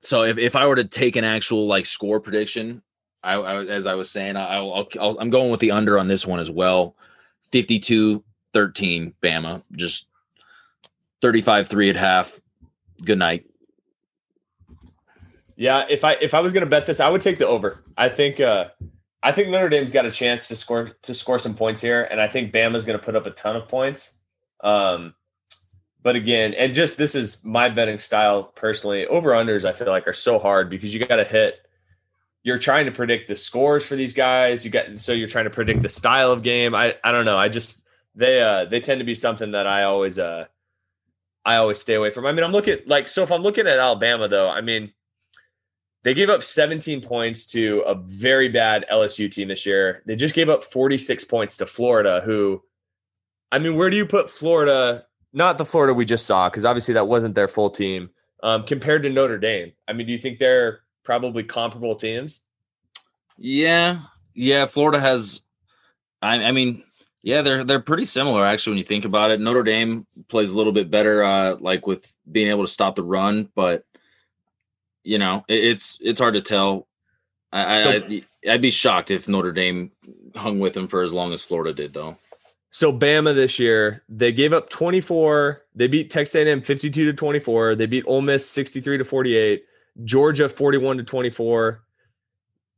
so 0.00 0.22
if, 0.22 0.38
if 0.38 0.56
I 0.56 0.66
were 0.66 0.76
to 0.76 0.84
take 0.84 1.16
an 1.16 1.24
actual 1.24 1.66
like 1.66 1.86
score 1.86 2.20
prediction, 2.20 2.82
I, 3.22 3.34
I 3.34 3.64
as 3.64 3.86
I 3.86 3.94
was 3.94 4.10
saying, 4.10 4.36
I, 4.36 4.56
I'll, 4.56 4.88
I'll 5.00 5.18
I'm 5.18 5.30
going 5.30 5.50
with 5.50 5.60
the 5.60 5.72
under 5.72 5.98
on 5.98 6.08
this 6.08 6.26
one 6.26 6.40
as 6.40 6.50
well. 6.50 6.94
52-13 7.52 8.22
Bama, 9.22 9.62
just 9.72 10.08
35-3 11.22 11.90
at 11.90 11.96
half. 11.96 12.40
Good 13.04 13.18
night. 13.18 13.46
Yeah, 15.56 15.86
if 15.88 16.04
I 16.04 16.14
if 16.14 16.34
I 16.34 16.40
was 16.40 16.52
to 16.52 16.66
bet 16.66 16.86
this, 16.86 16.98
I 17.00 17.08
would 17.08 17.20
take 17.20 17.38
the 17.38 17.46
over. 17.46 17.82
I 17.96 18.08
think 18.08 18.40
uh 18.40 18.68
I 19.24 19.32
think 19.32 19.48
Notre 19.48 19.70
Dame's 19.70 19.90
got 19.90 20.04
a 20.04 20.10
chance 20.10 20.48
to 20.48 20.56
score 20.56 20.90
to 21.00 21.14
score 21.14 21.38
some 21.38 21.54
points 21.54 21.80
here, 21.80 22.06
and 22.10 22.20
I 22.20 22.28
think 22.28 22.52
Bama's 22.52 22.84
going 22.84 22.98
to 22.98 23.04
put 23.04 23.16
up 23.16 23.24
a 23.24 23.30
ton 23.30 23.56
of 23.56 23.66
points. 23.66 24.14
Um, 24.62 25.14
but 26.02 26.14
again, 26.14 26.52
and 26.52 26.74
just 26.74 26.98
this 26.98 27.14
is 27.14 27.42
my 27.42 27.70
betting 27.70 27.98
style 27.98 28.44
personally. 28.44 29.06
Over 29.06 29.30
unders, 29.30 29.64
I 29.64 29.72
feel 29.72 29.86
like 29.86 30.06
are 30.06 30.12
so 30.12 30.38
hard 30.38 30.68
because 30.68 30.92
you 30.92 31.04
got 31.04 31.16
to 31.16 31.24
hit. 31.24 31.56
You're 32.42 32.58
trying 32.58 32.84
to 32.84 32.92
predict 32.92 33.26
the 33.28 33.34
scores 33.34 33.86
for 33.86 33.96
these 33.96 34.12
guys. 34.12 34.62
You 34.62 34.70
got 34.70 35.00
so 35.00 35.12
you're 35.12 35.26
trying 35.26 35.44
to 35.44 35.50
predict 35.50 35.80
the 35.80 35.88
style 35.88 36.30
of 36.30 36.42
game. 36.42 36.74
I 36.74 36.94
I 37.02 37.10
don't 37.10 37.24
know. 37.24 37.38
I 37.38 37.48
just 37.48 37.82
they 38.14 38.42
uh 38.42 38.66
they 38.66 38.80
tend 38.80 38.98
to 38.98 39.06
be 39.06 39.14
something 39.14 39.52
that 39.52 39.66
I 39.66 39.84
always 39.84 40.18
uh 40.18 40.44
I 41.46 41.56
always 41.56 41.80
stay 41.80 41.94
away 41.94 42.10
from. 42.10 42.26
I 42.26 42.32
mean, 42.32 42.44
I'm 42.44 42.52
looking 42.52 42.80
like 42.84 43.08
so 43.08 43.22
if 43.22 43.32
I'm 43.32 43.42
looking 43.42 43.66
at 43.66 43.78
Alabama 43.78 44.28
though, 44.28 44.50
I 44.50 44.60
mean 44.60 44.92
they 46.04 46.12
gave 46.12 46.28
up 46.28 46.44
17 46.44 47.00
points 47.00 47.46
to 47.46 47.80
a 47.80 47.94
very 47.94 48.48
bad 48.48 48.84
LSU 48.92 49.30
team 49.30 49.48
this 49.48 49.64
year. 49.64 50.02
They 50.04 50.16
just 50.16 50.34
gave 50.34 50.50
up 50.50 50.62
46 50.62 51.24
points 51.24 51.56
to 51.56 51.66
Florida, 51.66 52.20
who, 52.22 52.62
I 53.50 53.58
mean, 53.58 53.74
where 53.76 53.88
do 53.88 53.96
you 53.96 54.04
put 54.04 54.28
Florida? 54.28 55.06
Not 55.32 55.56
the 55.56 55.64
Florida 55.64 55.94
we 55.94 56.04
just 56.04 56.26
saw, 56.26 56.50
because 56.50 56.66
obviously 56.66 56.94
that 56.94 57.08
wasn't 57.08 57.34
their 57.34 57.48
full 57.48 57.70
team, 57.70 58.10
um, 58.42 58.64
compared 58.64 59.02
to 59.04 59.10
Notre 59.10 59.38
Dame. 59.38 59.72
I 59.88 59.94
mean, 59.94 60.06
do 60.06 60.12
you 60.12 60.18
think 60.18 60.38
they're 60.38 60.80
probably 61.04 61.42
comparable 61.42 61.96
teams? 61.96 62.42
Yeah, 63.38 64.00
yeah. 64.34 64.66
Florida 64.66 65.00
has. 65.00 65.40
I, 66.20 66.44
I 66.44 66.52
mean, 66.52 66.84
yeah, 67.22 67.42
they're 67.42 67.64
they're 67.64 67.80
pretty 67.80 68.04
similar 68.04 68.44
actually 68.44 68.72
when 68.72 68.78
you 68.78 68.84
think 68.84 69.04
about 69.04 69.30
it. 69.30 69.40
Notre 69.40 69.64
Dame 69.64 70.06
plays 70.28 70.52
a 70.52 70.56
little 70.56 70.72
bit 70.72 70.90
better, 70.90 71.24
uh, 71.24 71.56
like 71.58 71.86
with 71.86 72.14
being 72.30 72.48
able 72.48 72.64
to 72.64 72.70
stop 72.70 72.94
the 72.94 73.02
run, 73.02 73.48
but 73.56 73.84
you 75.04 75.18
know, 75.18 75.44
it, 75.48 75.62
it's 75.64 75.98
it's 76.00 76.18
hard 76.18 76.34
to 76.34 76.40
tell. 76.40 76.88
I, 77.52 77.82
So- 77.82 77.90
I 77.90 78.22
I'd, 78.50 78.60
be 78.62 78.70
shocked 78.72 79.12
if 79.12 79.28
Notre 79.28 79.52
Dame 79.52 79.92
hung 80.34 80.58
with 80.58 80.74
them 80.74 80.88
for 80.88 81.02
as 81.02 81.12
long 81.12 81.32
as 81.32 81.42
Florida 81.42 81.72
did, 81.72 81.94
though. 81.94 82.16
So 82.70 82.92
Bama 82.92 83.32
this 83.32 83.60
year, 83.60 84.02
they 84.08 84.32
gave 84.32 84.52
up 84.52 84.68
24. 84.68 85.62
They 85.76 85.86
beat 85.86 86.10
Texas 86.10 86.34
A&M 86.34 86.60
52 86.60 87.04
to 87.04 87.12
24. 87.12 87.76
They 87.76 87.86
beat 87.86 88.02
Ole 88.08 88.20
Miss 88.22 88.50
63 88.50 88.98
to 88.98 89.04
48. 89.04 89.64
Georgia 90.02 90.48
41 90.48 90.96
to 90.96 91.04
24. 91.04 91.84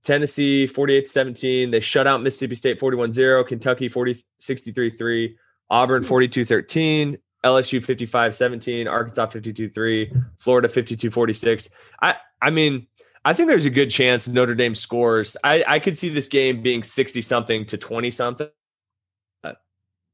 Tennessee 0.04 0.66
48 0.66 1.06
to 1.06 1.10
17. 1.10 1.70
They 1.70 1.80
shut 1.80 2.06
out 2.06 2.22
Mississippi 2.22 2.54
State 2.56 2.78
41-0. 2.78 3.46
Kentucky 3.46 3.88
40 3.88 4.22
63-3. 4.38 5.34
Auburn 5.70 6.04
42-13. 6.04 7.18
LSU 7.46 7.80
55-17. 7.80 8.90
Arkansas 8.90 9.26
52-3. 9.26 10.24
Florida 10.38 10.68
52-46. 10.68 11.70
I 12.02 12.16
I 12.42 12.50
mean, 12.50 12.86
I 13.24 13.32
think 13.32 13.48
there's 13.48 13.64
a 13.64 13.70
good 13.70 13.90
chance 13.90 14.28
Notre 14.28 14.54
Dame 14.54 14.74
scores. 14.74 15.36
I, 15.42 15.64
I 15.66 15.78
could 15.78 15.96
see 15.96 16.08
this 16.08 16.28
game 16.28 16.62
being 16.62 16.82
60 16.82 17.22
something 17.22 17.64
to 17.66 17.78
20 17.78 18.10
something. 18.10 18.48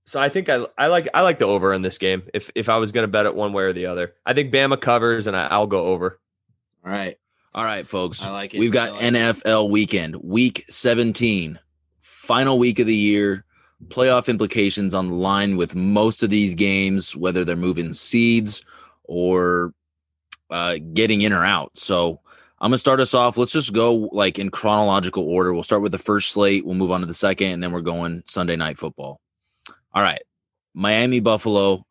So 0.05 0.21
I 0.21 0.29
think 0.29 0.49
I 0.49 0.67
I 0.77 0.89
like 0.89 1.09
I 1.15 1.23
like 1.23 1.39
the 1.39 1.45
over 1.45 1.73
in 1.73 1.83
this 1.83 1.99
game. 1.99 2.25
If 2.35 2.51
if 2.55 2.69
I 2.69 2.79
was 2.79 2.91
going 2.91 3.05
to 3.05 3.09
bet 3.09 3.27
it 3.27 3.35
one 3.35 3.53
way 3.53 3.63
or 3.65 3.73
the 3.73 3.87
other, 3.87 4.15
I 4.27 4.35
think 4.35 4.53
Bama 4.53 4.81
covers 4.81 5.27
and 5.27 5.37
I, 5.37 5.47
I'll 5.47 5.69
go 5.69 5.85
over. 5.85 6.21
All 6.85 6.91
right. 6.91 7.17
All 7.55 7.65
right, 7.65 7.87
folks. 7.87 8.27
I 8.27 8.33
like 8.33 8.55
it. 8.55 8.59
We've 8.59 8.73
got 8.73 8.91
I 8.91 8.93
like 8.93 9.03
it. 9.03 9.15
NFL 9.45 9.71
weekend, 9.71 10.17
week 10.17 10.65
17, 10.69 11.59
final 12.01 12.59
week 12.59 12.79
of 12.79 12.87
the 12.87 12.97
year. 12.97 13.45
Playoff 13.89 14.29
implications 14.29 14.95
on 14.95 15.09
the 15.09 15.15
line 15.15 15.57
with 15.57 15.75
most 15.75 16.23
of 16.23 16.31
these 16.31 16.55
games, 16.55 17.17
whether 17.17 17.45
they're 17.45 17.57
moving 17.57 17.93
seeds 17.93 18.65
or 19.05 19.75
uh, 20.51 20.77
getting 20.93 21.23
in 21.23 21.33
or 21.33 21.45
out. 21.45 21.77
So 21.77 22.21
I'm 22.61 22.71
gonna 22.71 22.79
start 22.79 23.01
us 23.01 23.13
off. 23.13 23.37
Let's 23.37 23.53
just 23.53 23.73
go 23.73 24.09
like 24.13 24.39
in 24.39 24.51
chronological 24.51 25.25
order. 25.29 25.53
We'll 25.53 25.65
start 25.65 25.83
with 25.83 25.93
the 25.93 25.99
first 25.99 26.31
slate. 26.31 26.65
We'll 26.65 26.77
move 26.77 26.93
on 26.93 27.01
to 27.01 27.07
the 27.07 27.15
second, 27.15 27.49
and 27.49 27.63
then 27.63 27.73
we're 27.73 27.81
going 27.81 28.23
Sunday 28.25 28.55
night 28.55 28.79
football. 28.79 29.21
All 29.93 30.03
right, 30.03 30.23
Miami 30.73 31.19
Buffalo. 31.19 31.85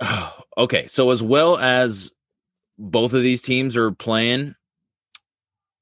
okay, 0.56 0.86
so 0.86 1.10
as 1.10 1.22
well 1.22 1.58
as 1.58 2.12
both 2.78 3.12
of 3.12 3.22
these 3.22 3.42
teams 3.42 3.76
are 3.76 3.90
playing. 3.90 4.54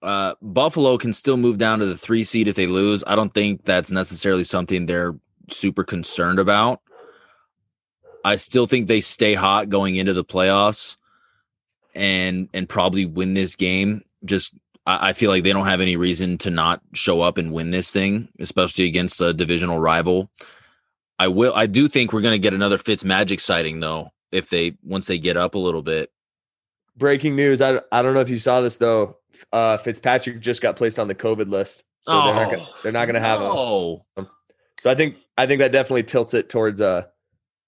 Uh, 0.06 0.36
Buffalo 0.40 0.96
can 0.98 1.12
still 1.12 1.36
move 1.36 1.58
down 1.58 1.80
to 1.80 1.86
the 1.86 1.96
three 1.96 2.22
seed 2.22 2.46
if 2.46 2.54
they 2.54 2.68
lose. 2.68 3.02
I 3.08 3.16
don't 3.16 3.34
think 3.34 3.64
that's 3.64 3.90
necessarily 3.90 4.44
something 4.44 4.86
they're 4.86 5.16
super 5.50 5.82
concerned 5.82 6.38
about. 6.38 6.80
I 8.24 8.36
still 8.36 8.68
think 8.68 8.86
they 8.86 9.00
stay 9.00 9.34
hot 9.34 9.68
going 9.68 9.96
into 9.96 10.12
the 10.12 10.24
playoffs 10.24 10.96
and 11.92 12.48
and 12.54 12.68
probably 12.68 13.04
win 13.04 13.34
this 13.34 13.56
game. 13.56 14.02
Just 14.24 14.54
I, 14.86 15.08
I 15.08 15.12
feel 15.12 15.28
like 15.28 15.42
they 15.42 15.52
don't 15.52 15.66
have 15.66 15.80
any 15.80 15.96
reason 15.96 16.38
to 16.38 16.50
not 16.50 16.82
show 16.94 17.20
up 17.20 17.36
and 17.36 17.52
win 17.52 17.72
this 17.72 17.90
thing, 17.90 18.28
especially 18.38 18.86
against 18.86 19.20
a 19.20 19.34
divisional 19.34 19.80
rival. 19.80 20.30
I 21.18 21.26
will 21.26 21.52
I 21.52 21.66
do 21.66 21.88
think 21.88 22.12
we're 22.12 22.20
gonna 22.20 22.38
get 22.38 22.54
another 22.54 22.78
Fitz 22.78 23.04
Magic 23.04 23.40
sighting 23.40 23.80
though, 23.80 24.10
if 24.30 24.50
they 24.50 24.76
once 24.84 25.06
they 25.06 25.18
get 25.18 25.36
up 25.36 25.56
a 25.56 25.58
little 25.58 25.82
bit. 25.82 26.12
Breaking 26.96 27.34
news. 27.34 27.60
I, 27.60 27.80
I 27.90 28.02
don't 28.02 28.14
know 28.14 28.20
if 28.20 28.30
you 28.30 28.38
saw 28.38 28.60
this 28.60 28.78
though. 28.78 29.18
Uh, 29.52 29.76
Fitzpatrick 29.78 30.40
just 30.40 30.62
got 30.62 30.76
placed 30.76 30.98
on 30.98 31.08
the 31.08 31.14
COVID 31.14 31.48
list, 31.48 31.84
so 32.06 32.12
they're 32.24 32.34
not 32.34 32.50
gonna, 32.50 32.62
Oh, 32.62 32.76
they're 32.82 32.92
not 32.92 33.06
going 33.06 33.14
to 33.14 33.20
have 33.20 33.40
him. 33.40 33.48
Oh, 33.50 34.04
So 34.80 34.90
I 34.90 34.94
think 34.94 35.16
I 35.36 35.46
think 35.46 35.60
that 35.60 35.72
definitely 35.72 36.04
tilts 36.04 36.34
it 36.34 36.48
towards 36.48 36.80
uh 36.80 37.06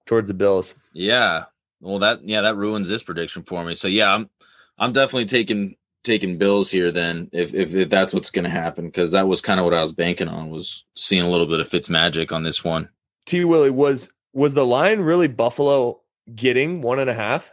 towards 0.07 0.29
the 0.29 0.35
Bills. 0.35 0.75
yeah. 0.95 1.45
well, 1.81 1.99
that 2.01 2.25
yeah, 2.25 2.41
that 2.43 2.57
ruins 2.57 2.89
this 2.89 3.03
prediction 3.03 3.43
for 3.43 3.65
me. 3.65 3.75
So 3.75 3.89
yeah, 3.89 4.15
I'm 4.15 4.31
I'm 4.79 4.93
definitely 4.93 5.27
taking 5.27 5.77
taking 6.05 6.39
Bills 6.39 6.71
here 6.71 6.91
then 6.91 7.29
if 7.33 7.53
if, 7.55 7.75
if 7.75 7.89
that's 7.91 8.15
what's 8.15 8.31
going 8.31 8.45
to 8.45 8.51
happen 8.51 8.87
because 8.87 9.11
that 9.11 9.27
was 9.29 9.41
kind 9.41 9.59
of 9.61 9.65
what 9.65 9.75
I 9.75 9.83
was 9.83 9.93
banking 9.93 10.29
on 10.29 10.51
was 10.51 10.85
seeing 10.97 11.23
a 11.25 11.29
little 11.29 11.47
bit 11.47 11.61
of 11.61 11.69
Fitz 11.69 11.91
magic 11.91 12.33
on 12.33 12.43
this 12.45 12.65
one. 12.65 12.89
T 13.27 13.45
Willie 13.45 13.71
was 13.71 14.13
was 14.33 14.55
the 14.55 14.65
line 14.67 15.01
really 15.01 15.29
Buffalo 15.29 16.01
getting 16.35 16.81
one 16.83 16.99
and 16.99 17.11
a 17.11 17.15
half? 17.15 17.53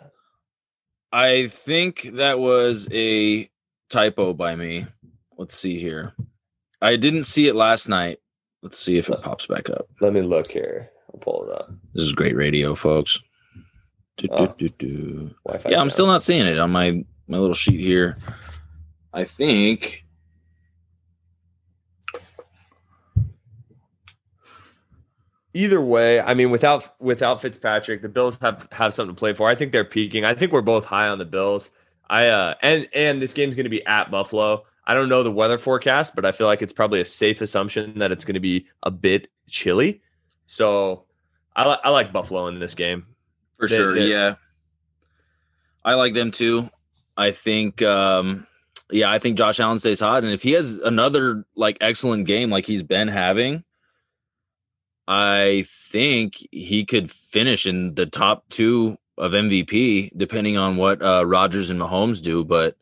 I 1.11 1.47
think 1.47 2.09
that 2.13 2.39
was 2.39 2.87
a 2.91 3.49
typo 3.89 4.33
by 4.33 4.55
me. 4.55 4.87
Let's 5.37 5.55
see 5.55 5.79
here. 5.79 6.13
I 6.81 6.95
didn't 6.95 7.23
see 7.25 7.47
it 7.47 7.55
last 7.55 7.89
night. 7.89 8.19
Let's 8.61 8.79
see 8.79 8.97
if 8.97 9.09
it 9.09 9.21
pops 9.21 9.45
back 9.47 9.69
up. 9.69 9.85
Let 10.01 10.13
me 10.13 10.21
look 10.21 10.49
here. 10.51 10.89
I'll 11.13 11.19
pull 11.19 11.47
it 11.47 11.55
up. 11.55 11.71
This 11.93 12.03
is 12.03 12.13
great 12.13 12.35
radio, 12.35 12.75
folks. 12.75 13.21
Do, 14.17 14.27
Oh. 14.31 14.47
do, 14.57 14.67
do, 14.69 15.35
Yeah, 15.69 15.79
I'm 15.81 15.89
still 15.89 16.07
not 16.07 16.23
seeing 16.23 16.45
it 16.45 16.57
on 16.57 16.71
my 16.71 17.05
my 17.27 17.37
little 17.37 17.53
sheet 17.53 17.79
here. 17.79 18.17
I 19.13 19.23
think 19.25 20.05
either 25.53 25.81
way, 25.81 26.19
I 26.21 26.33
mean, 26.33 26.49
without 26.51 26.99
without 27.01 27.41
Fitzpatrick, 27.41 28.01
the 28.01 28.09
Bills 28.09 28.37
have 28.41 28.67
have 28.71 28.93
something 28.93 29.15
to 29.15 29.19
play 29.19 29.33
for. 29.33 29.49
I 29.49 29.55
think 29.55 29.71
they're 29.71 29.83
peaking. 29.85 30.25
I 30.25 30.33
think 30.33 30.51
we're 30.51 30.61
both 30.61 30.85
high 30.85 31.07
on 31.07 31.17
the 31.17 31.25
Bills. 31.25 31.71
I 32.09 32.27
uh 32.27 32.53
and 32.61 32.87
and 32.93 33.21
this 33.21 33.33
game's 33.33 33.55
going 33.55 33.63
to 33.65 33.69
be 33.69 33.85
at 33.85 34.11
Buffalo. 34.11 34.63
I 34.87 34.93
don't 34.93 35.09
know 35.09 35.23
the 35.23 35.31
weather 35.31 35.57
forecast, 35.57 36.15
but 36.15 36.25
I 36.25 36.31
feel 36.31 36.45
like 36.47 36.61
it's 36.61 36.73
probably 36.73 37.01
a 37.01 37.05
safe 37.05 37.41
assumption 37.41 37.97
that 37.99 38.11
it's 38.11 38.23
going 38.25 38.35
to 38.35 38.39
be 38.39 38.67
a 38.83 38.91
bit 38.91 39.29
chilly. 39.49 40.01
So 40.45 41.05
I 41.55 41.65
like 41.67 41.79
I 41.83 41.89
like 41.89 42.13
Buffalo 42.13 42.47
in 42.47 42.59
this 42.59 42.75
game. 42.75 43.07
for 43.57 43.67
They- 43.67 43.75
sure. 43.77 43.93
they- 43.95 44.09
yeah, 44.09 44.35
I 45.83 45.93
like 45.95 46.13
them 46.13 46.29
too. 46.31 46.69
I 47.17 47.31
think, 47.31 47.81
um, 47.81 48.45
yeah, 48.91 49.09
I 49.09 49.19
think 49.19 49.37
Josh 49.37 49.59
Allen 49.61 49.79
stays 49.79 50.01
hot, 50.01 50.23
and 50.25 50.33
if 50.33 50.43
he 50.43 50.51
has 50.51 50.77
another 50.79 51.45
like 51.55 51.77
excellent 51.79 52.27
game 52.27 52.49
like 52.49 52.65
he's 52.65 52.83
been 52.83 53.07
having, 53.07 53.63
I 55.07 55.63
think 55.67 56.35
he 56.51 56.83
could 56.83 57.09
finish 57.09 57.65
in 57.65 57.95
the 57.95 58.05
top 58.05 58.49
two 58.49 58.97
of 59.17 59.31
MVP, 59.31 60.11
depending 60.15 60.57
on 60.57 60.77
what 60.77 61.01
uh, 61.01 61.25
Rodgers 61.25 61.69
and 61.69 61.79
Mahomes 61.79 62.21
do. 62.21 62.43
But 62.43 62.77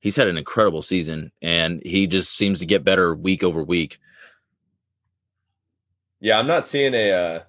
he's 0.00 0.16
had 0.16 0.28
an 0.28 0.38
incredible 0.38 0.82
season, 0.82 1.32
and 1.42 1.82
he 1.84 2.06
just 2.06 2.36
seems 2.36 2.60
to 2.60 2.66
get 2.66 2.84
better 2.84 3.14
week 3.14 3.42
over 3.42 3.62
week. 3.62 3.98
Yeah, 6.20 6.38
I'm 6.38 6.46
not 6.46 6.66
seeing 6.66 6.94
a 6.94 7.12
uh 7.12 7.40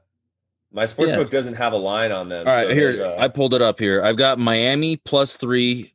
my 0.75 0.83
sportsbook 0.83 1.29
doesn't 1.29 1.53
have 1.53 1.71
a 1.71 1.77
line 1.77 2.11
on 2.11 2.27
them. 2.27 2.45
All 2.45 2.53
right, 2.53 2.67
so 2.67 2.73
here 2.73 3.05
uh, 3.05 3.21
I 3.21 3.29
pulled 3.29 3.53
it 3.53 3.61
up 3.61 3.79
here. 3.79 4.03
I've 4.03 4.17
got 4.17 4.37
Miami 4.37 4.97
plus 4.97 5.37
three 5.37 5.93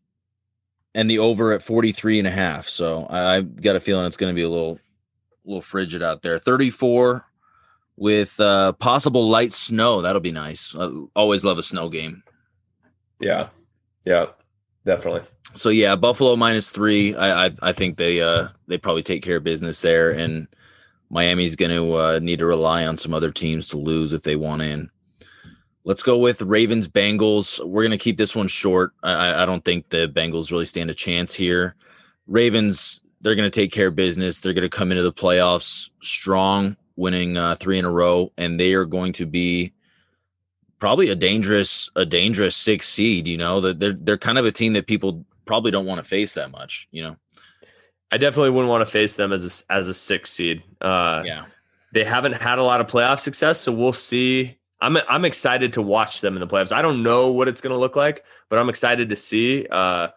and 0.94 1.08
the 1.08 1.18
over 1.18 1.52
at 1.52 1.62
43 1.62 2.18
and 2.18 2.28
a 2.28 2.30
half. 2.30 2.68
So 2.68 3.04
I, 3.04 3.36
I've 3.36 3.60
got 3.60 3.76
a 3.76 3.80
feeling 3.80 4.06
it's 4.06 4.16
going 4.16 4.32
to 4.32 4.34
be 4.34 4.42
a 4.42 4.48
little, 4.48 4.78
little 5.44 5.60
frigid 5.60 6.02
out 6.02 6.22
there. 6.22 6.38
34 6.38 7.26
with 7.96 8.40
uh, 8.40 8.72
possible 8.72 9.28
light 9.28 9.52
snow. 9.52 10.00
That'll 10.00 10.20
be 10.20 10.32
nice. 10.32 10.74
I 10.74 10.90
always 11.14 11.44
love 11.44 11.58
a 11.58 11.62
snow 11.62 11.90
game. 11.90 12.22
Yeah. 13.20 13.48
Yeah. 14.04 14.26
Definitely. 14.84 15.22
So 15.54 15.68
yeah, 15.68 15.94
Buffalo 15.96 16.36
minus 16.36 16.70
three. 16.70 17.14
I 17.14 17.46
I, 17.46 17.50
I 17.62 17.72
think 17.72 17.96
they 17.96 18.20
uh 18.22 18.48
they 18.66 18.78
probably 18.78 19.02
take 19.02 19.22
care 19.22 19.36
of 19.36 19.44
business 19.44 19.80
there, 19.82 20.10
and 20.10 20.48
Miami's 21.10 21.56
going 21.56 21.72
to 21.72 21.94
uh, 21.96 22.18
need 22.22 22.38
to 22.38 22.46
rely 22.46 22.86
on 22.86 22.96
some 22.96 23.12
other 23.12 23.30
teams 23.32 23.68
to 23.68 23.76
lose 23.76 24.12
if 24.12 24.22
they 24.22 24.36
want 24.36 24.62
in. 24.62 24.88
Let's 25.84 26.02
go 26.04 26.16
with 26.18 26.40
Ravens 26.42 26.88
Bengals. 26.88 27.58
We're 27.66 27.82
going 27.82 27.90
to 27.90 28.02
keep 28.02 28.16
this 28.16 28.36
one 28.36 28.46
short. 28.48 28.92
I, 29.02 29.42
I- 29.42 29.46
don't 29.46 29.64
think 29.64 29.88
the 29.88 30.06
Bengals 30.08 30.52
really 30.52 30.66
stand 30.66 30.88
a 30.88 30.94
chance 30.94 31.34
here. 31.34 31.74
Ravens, 32.28 33.02
they're 33.20 33.34
going 33.34 33.50
to 33.50 33.60
take 33.60 33.72
care 33.72 33.88
of 33.88 33.96
business. 33.96 34.40
They're 34.40 34.52
going 34.52 34.62
to 34.62 34.68
come 34.68 34.92
into 34.92 35.02
the 35.02 35.12
playoffs 35.12 35.90
strong, 36.00 36.76
winning 36.96 37.36
uh, 37.36 37.56
three 37.56 37.78
in 37.78 37.84
a 37.84 37.90
row, 37.90 38.32
and 38.38 38.58
they 38.60 38.74
are 38.74 38.84
going 38.84 39.12
to 39.14 39.26
be 39.26 39.72
probably 40.80 41.10
a 41.10 41.14
dangerous 41.14 41.88
a 41.94 42.04
dangerous 42.04 42.56
six 42.56 42.88
seed. 42.88 43.28
You 43.28 43.36
know 43.36 43.60
that 43.60 43.78
they're 43.78 43.92
they're 43.92 44.18
kind 44.18 44.38
of 44.38 44.46
a 44.46 44.50
team 44.50 44.72
that 44.72 44.88
people 44.88 45.24
probably 45.44 45.70
don't 45.70 45.86
want 45.86 46.02
to 46.02 46.04
face 46.04 46.34
that 46.34 46.50
much. 46.50 46.88
You 46.90 47.04
know, 47.04 47.16
I 48.10 48.18
definitely 48.18 48.50
wouldn't 48.50 48.70
want 48.70 48.84
to 48.84 48.90
face 48.90 49.14
them 49.14 49.32
as 49.32 49.64
a, 49.68 49.72
as 49.72 49.86
a 49.86 49.94
six 49.94 50.32
seed. 50.32 50.64
Uh, 50.80 51.22
yeah. 51.24 51.44
They 51.92 52.04
haven't 52.04 52.36
had 52.36 52.58
a 52.58 52.62
lot 52.62 52.80
of 52.80 52.86
playoff 52.86 53.18
success, 53.18 53.60
so 53.60 53.72
we'll 53.72 53.92
see. 53.92 54.58
I'm 54.80 54.96
I'm 55.08 55.24
excited 55.24 55.74
to 55.74 55.82
watch 55.82 56.20
them 56.20 56.34
in 56.34 56.40
the 56.40 56.46
playoffs. 56.46 56.72
I 56.72 56.82
don't 56.82 57.02
know 57.02 57.30
what 57.30 57.48
it's 57.48 57.60
going 57.60 57.74
to 57.74 57.78
look 57.78 57.96
like, 57.96 58.24
but 58.48 58.58
I'm 58.58 58.68
excited 58.68 59.10
to 59.10 59.16
see. 59.16 59.66
Uh, 59.70 60.08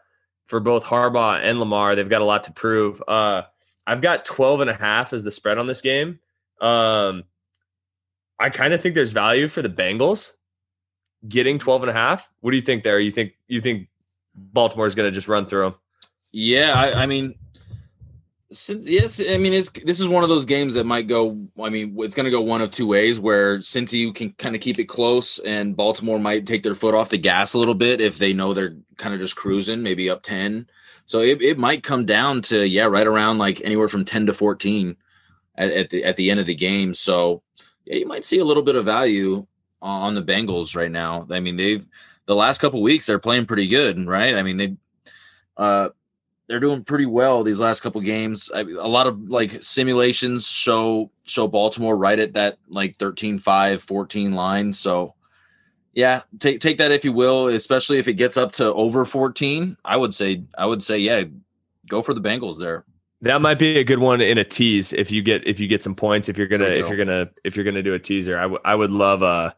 for 0.46 0.60
both 0.60 0.84
Harbaugh 0.84 1.40
and 1.42 1.60
Lamar, 1.60 1.96
they've 1.96 2.10
got 2.10 2.22
a 2.22 2.26
lot 2.26 2.44
to 2.46 2.52
prove. 2.52 3.02
Uh, 3.08 3.44
I've 3.88 4.02
got 4.02 4.26
12 4.26 4.62
and 4.62 4.70
a 4.70 4.74
half 4.74 5.14
as 5.14 5.24
the 5.24 5.32
spread 5.32 5.58
on 5.58 5.68
this 5.68 5.82
game. 5.82 6.20
Um, 6.62 7.24
I 8.40 8.50
kind 8.50 8.74
of 8.74 8.82
think 8.82 8.94
there's 8.94 9.14
value 9.14 9.48
for 9.48 9.62
the 9.62 9.70
Bengals 9.70 10.34
getting 11.28 11.60
12 11.60 11.84
and 11.84 11.90
a 11.90 11.94
half. 11.94 12.30
What 12.42 12.52
do 12.52 12.58
you 12.58 12.64
think 12.64 12.84
there? 12.84 13.00
You 13.00 13.12
think 13.12 13.34
you 13.48 13.62
think 13.62 13.88
Baltimore's 14.36 14.96
going 14.96 15.08
to 15.08 15.12
just 15.12 15.28
run 15.28 15.46
through 15.46 15.64
them? 15.64 15.76
Yeah, 16.32 16.74
I, 16.76 17.04
I 17.04 17.06
mean, 17.06 17.36
since 18.52 18.86
yes, 18.86 19.20
I 19.20 19.38
mean 19.38 19.54
it's 19.54 19.70
this 19.70 20.00
is 20.00 20.08
one 20.08 20.24
of 20.24 20.30
those 20.30 20.46
games 20.46 20.76
that 20.76 20.86
might 20.86 21.08
go. 21.08 21.48
I 21.62 21.70
mean, 21.70 21.96
it's 22.00 22.16
going 22.16 22.26
to 22.26 22.32
go 22.32 22.42
one 22.42 22.62
of 22.62 22.72
two 22.72 22.88
ways. 22.88 23.20
Where 23.20 23.60
Cincy 23.60 24.14
can 24.14 24.32
kind 24.34 24.56
of 24.56 24.62
keep 24.62 24.80
it 24.80 24.86
close, 24.86 25.40
and 25.40 25.76
Baltimore 25.76 26.20
might 26.20 26.46
take 26.46 26.64
their 26.64 26.76
foot 26.76 26.96
off 26.96 27.10
the 27.10 27.18
gas 27.18 27.54
a 27.54 27.60
little 27.60 27.76
bit 27.76 28.02
if 28.02 28.18
they 28.18 28.34
know 28.34 28.54
they're 28.54 28.76
kind 28.98 29.14
of 29.14 29.20
just 29.20 29.36
cruising, 29.36 29.82
maybe 29.82 30.10
up 30.10 30.24
ten. 30.24 30.68
So 31.06 31.20
it, 31.20 31.42
it 31.42 31.58
might 31.58 31.84
come 31.84 32.06
down 32.06 32.42
to 32.44 32.66
yeah, 32.68 32.86
right 32.86 33.08
around 33.08 33.38
like 33.38 33.62
anywhere 33.62 33.88
from 33.88 34.06
ten 34.06 34.26
to 34.28 34.34
fourteen 34.34 34.96
at, 35.56 35.72
at 35.72 35.90
the 35.90 36.04
at 36.04 36.16
the 36.16 36.30
end 36.30 36.40
of 36.40 36.46
the 36.46 36.56
game. 36.56 36.94
So 36.94 37.42
yeah, 37.86 37.96
you 37.96 38.08
might 38.08 38.26
see 38.26 38.40
a 38.40 38.46
little 38.46 38.64
bit 38.64 38.76
of 38.76 38.86
value 38.86 39.46
on 39.84 40.16
the 40.16 40.24
Bengals 40.24 40.76
right 40.76 40.92
now. 40.92 41.28
I 41.30 41.40
mean, 41.40 41.58
they've 41.58 41.86
the 42.26 42.36
last 42.36 42.60
couple 42.60 42.82
weeks 42.82 43.06
they're 43.06 43.20
playing 43.20 43.46
pretty 43.46 43.68
good, 43.68 44.06
right? 44.08 44.36
I 44.36 44.44
mean, 44.44 44.58
they 44.58 44.76
uh 45.58 45.90
they're 46.48 46.60
doing 46.60 46.84
pretty 46.84 47.06
well 47.06 47.44
these 47.44 47.60
last 47.60 47.82
couple 47.82 48.02
games. 48.02 48.52
I, 48.54 48.62
a 48.62 48.88
lot 48.88 49.08
of 49.08 49.30
like 49.30 49.64
simulations 49.64 50.48
show 50.48 51.10
show 51.24 51.48
Baltimore 51.48 51.96
right 51.96 52.20
at 52.20 52.34
that 52.34 52.58
like 52.70 52.98
13-5, 52.98 53.80
14 53.80 54.34
line. 54.34 54.74
So 54.74 55.16
yeah, 55.94 56.22
take 56.40 56.60
take 56.60 56.80
that 56.80 56.92
if 56.92 57.06
you 57.06 57.14
will, 57.14 57.48
especially 57.48 58.00
if 58.00 58.08
it 58.08 58.14
gets 58.14 58.38
up 58.38 58.52
to 58.54 58.74
over 58.74 59.06
14. 59.06 59.78
I 59.86 59.98
would 59.98 60.14
say 60.14 60.44
I 60.58 60.66
would 60.66 60.84
say 60.84 60.98
yeah, 60.98 61.24
go 61.88 62.02
for 62.02 62.14
the 62.14 62.22
Bengals 62.22 62.60
there. 62.60 62.86
That 63.22 63.42
might 63.42 63.58
be 63.58 63.78
a 63.78 63.86
good 63.86 64.00
one 64.00 64.20
in 64.20 64.38
a 64.38 64.44
tease 64.44 64.92
if 64.92 65.10
you 65.10 65.22
get 65.22 65.48
if 65.48 65.60
you 65.60 65.68
get 65.68 65.82
some 65.82 65.96
points 65.96 66.28
if 66.28 66.38
you're 66.38 66.48
gonna 66.48 66.66
if 66.66 66.90
you're 66.90 66.98
gonna 66.98 67.30
if 67.46 67.56
you're 67.56 67.64
gonna 67.64 67.84
do 67.84 67.94
a 67.94 68.00
teaser. 68.00 68.38
I 68.38 68.46
would 68.46 68.62
I 68.66 68.76
would 68.76 68.92
love 68.92 69.24
uh 69.24 69.52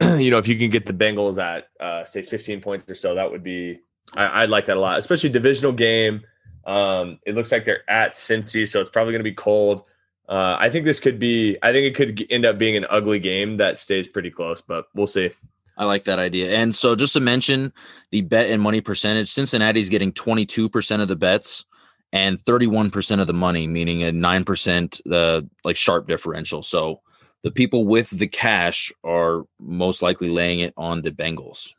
you 0.18 0.30
know 0.30 0.38
if 0.38 0.48
you 0.48 0.58
can 0.58 0.70
get 0.70 0.84
the 0.84 0.92
Bengals 0.92 1.42
at 1.42 1.68
uh 1.80 2.04
say 2.04 2.22
15 2.22 2.60
points 2.60 2.88
or 2.88 2.94
so 2.94 3.14
that 3.14 3.30
would 3.30 3.42
be 3.42 3.80
I, 4.14 4.42
I'd 4.42 4.50
like 4.50 4.66
that 4.66 4.76
a 4.76 4.80
lot, 4.80 4.98
especially 4.98 5.30
divisional 5.30 5.72
game. 5.72 6.22
Um, 6.64 7.18
it 7.24 7.34
looks 7.34 7.52
like 7.52 7.64
they're 7.64 7.88
at 7.88 8.12
Cincy, 8.12 8.68
so 8.68 8.80
it's 8.80 8.90
probably 8.90 9.12
gonna 9.12 9.24
be 9.24 9.34
cold. 9.34 9.84
Uh, 10.28 10.56
I 10.58 10.70
think 10.70 10.84
this 10.84 11.00
could 11.00 11.18
be. 11.18 11.56
I 11.62 11.72
think 11.72 11.86
it 11.86 11.94
could 11.94 12.26
end 12.30 12.44
up 12.44 12.58
being 12.58 12.76
an 12.76 12.86
ugly 12.90 13.18
game 13.18 13.58
that 13.58 13.78
stays 13.78 14.08
pretty 14.08 14.30
close, 14.30 14.60
but 14.60 14.86
we'll 14.94 15.06
see. 15.06 15.30
I 15.78 15.84
like 15.84 16.04
that 16.04 16.18
idea. 16.18 16.52
And 16.52 16.74
so 16.74 16.96
just 16.96 17.12
to 17.12 17.20
mention 17.20 17.72
the 18.10 18.22
bet 18.22 18.50
and 18.50 18.62
money 18.62 18.80
percentage, 18.80 19.28
Cincinnati's 19.28 19.90
getting 19.90 20.10
22% 20.10 21.02
of 21.02 21.08
the 21.08 21.16
bets 21.16 21.66
and 22.14 22.38
31% 22.38 23.20
of 23.20 23.26
the 23.26 23.34
money, 23.34 23.66
meaning 23.66 24.02
a 24.02 24.10
9% 24.10 25.12
uh, 25.12 25.42
like 25.64 25.76
sharp 25.76 26.08
differential. 26.08 26.62
So 26.62 27.02
the 27.46 27.52
people 27.52 27.86
with 27.86 28.10
the 28.10 28.26
cash 28.26 28.92
are 29.04 29.44
most 29.60 30.02
likely 30.02 30.28
laying 30.28 30.58
it 30.58 30.74
on 30.76 31.02
the 31.02 31.12
Bengals. 31.12 31.74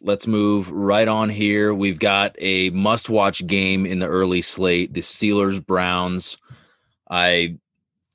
Let's 0.00 0.28
move 0.28 0.70
right 0.70 1.08
on 1.08 1.30
here. 1.30 1.74
We've 1.74 1.98
got 1.98 2.36
a 2.38 2.70
must 2.70 3.10
watch 3.10 3.44
game 3.48 3.86
in 3.86 3.98
the 3.98 4.06
early 4.06 4.40
slate, 4.40 4.94
the 4.94 5.00
Steelers 5.00 5.66
Browns. 5.66 6.36
I 7.10 7.58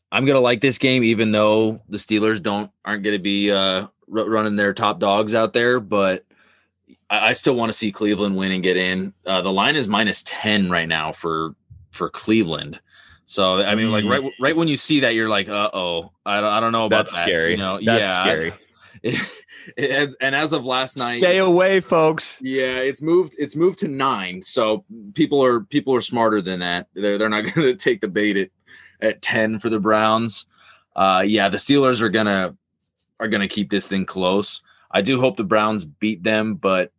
I'm 0.09 0.23
gonna 0.23 0.39
like 0.39 0.61
this 0.61 0.77
game, 0.77 1.03
even 1.03 1.33
though 1.33 1.81
the 1.89 1.97
Steelers 1.97 2.41
don't 2.41 2.71
aren't 2.85 3.03
gonna 3.03 3.19
be 3.19 3.51
uh, 3.51 3.87
running 4.07 4.55
their 4.55 4.73
top 4.73 5.01
dogs 5.01 5.35
out 5.35 5.51
there. 5.51 5.81
But 5.81 6.25
I, 7.09 7.31
I 7.31 7.33
still 7.33 7.55
want 7.55 7.73
to 7.73 7.77
see 7.77 7.91
Cleveland 7.91 8.37
win 8.37 8.53
and 8.53 8.63
get 8.63 8.77
in. 8.77 9.13
Uh, 9.25 9.41
the 9.41 9.51
line 9.51 9.75
is 9.75 9.89
minus 9.89 10.23
ten 10.25 10.69
right 10.69 10.87
now 10.87 11.11
for 11.11 11.55
for 11.91 12.09
Cleveland. 12.09 12.79
So 13.29 13.61
I 13.61 13.75
mean, 13.75 13.91
like 13.91 14.05
right 14.05 14.33
right 14.41 14.55
when 14.55 14.67
you 14.67 14.75
see 14.75 15.01
that, 15.01 15.13
you're 15.13 15.29
like, 15.29 15.47
uh 15.49 15.69
oh, 15.71 16.11
I 16.25 16.41
don't 16.41 16.51
I 16.51 16.59
don't 16.59 16.71
know 16.71 16.85
about 16.87 17.05
That's 17.05 17.11
that. 17.11 17.25
scary. 17.25 17.51
You 17.51 17.57
know, 17.57 17.79
That's 17.79 18.01
yeah, 18.09 18.19
I- 18.19 18.23
scary. 18.23 18.53
and, 19.77 20.15
and 20.19 20.35
as 20.35 20.51
of 20.51 20.65
last 20.65 20.97
night, 20.97 21.19
Stay 21.19 21.37
away, 21.37 21.79
folks. 21.79 22.41
yeah, 22.41 22.77
it's 22.77 23.03
moved. 23.03 23.35
It's 23.37 23.55
moved 23.55 23.77
to 23.79 23.87
nine. 23.87 24.41
So 24.41 24.83
people 25.13 25.43
are 25.45 25.61
people 25.61 25.93
are 25.93 26.01
smarter 26.01 26.41
than 26.41 26.61
that. 26.61 26.87
They're 26.95 27.19
they're 27.19 27.29
not 27.29 27.43
going 27.53 27.67
to 27.67 27.75
take 27.75 28.01
the 28.01 28.07
bait 28.07 28.35
at 28.35 28.49
at 28.99 29.21
ten 29.21 29.59
for 29.59 29.69
the 29.69 29.79
Browns. 29.79 30.47
Uh, 30.95 31.23
yeah, 31.25 31.49
the 31.49 31.57
Steelers 31.57 32.01
are 32.01 32.09
gonna 32.09 32.55
are 33.19 33.27
going 33.27 33.47
to 33.47 33.53
keep 33.53 33.69
this 33.69 33.87
thing 33.87 34.07
close. 34.07 34.63
I 34.89 35.01
do 35.01 35.19
hope 35.19 35.37
the 35.37 35.43
Browns 35.43 35.85
beat 35.85 36.23
them, 36.23 36.55
but 36.55 36.91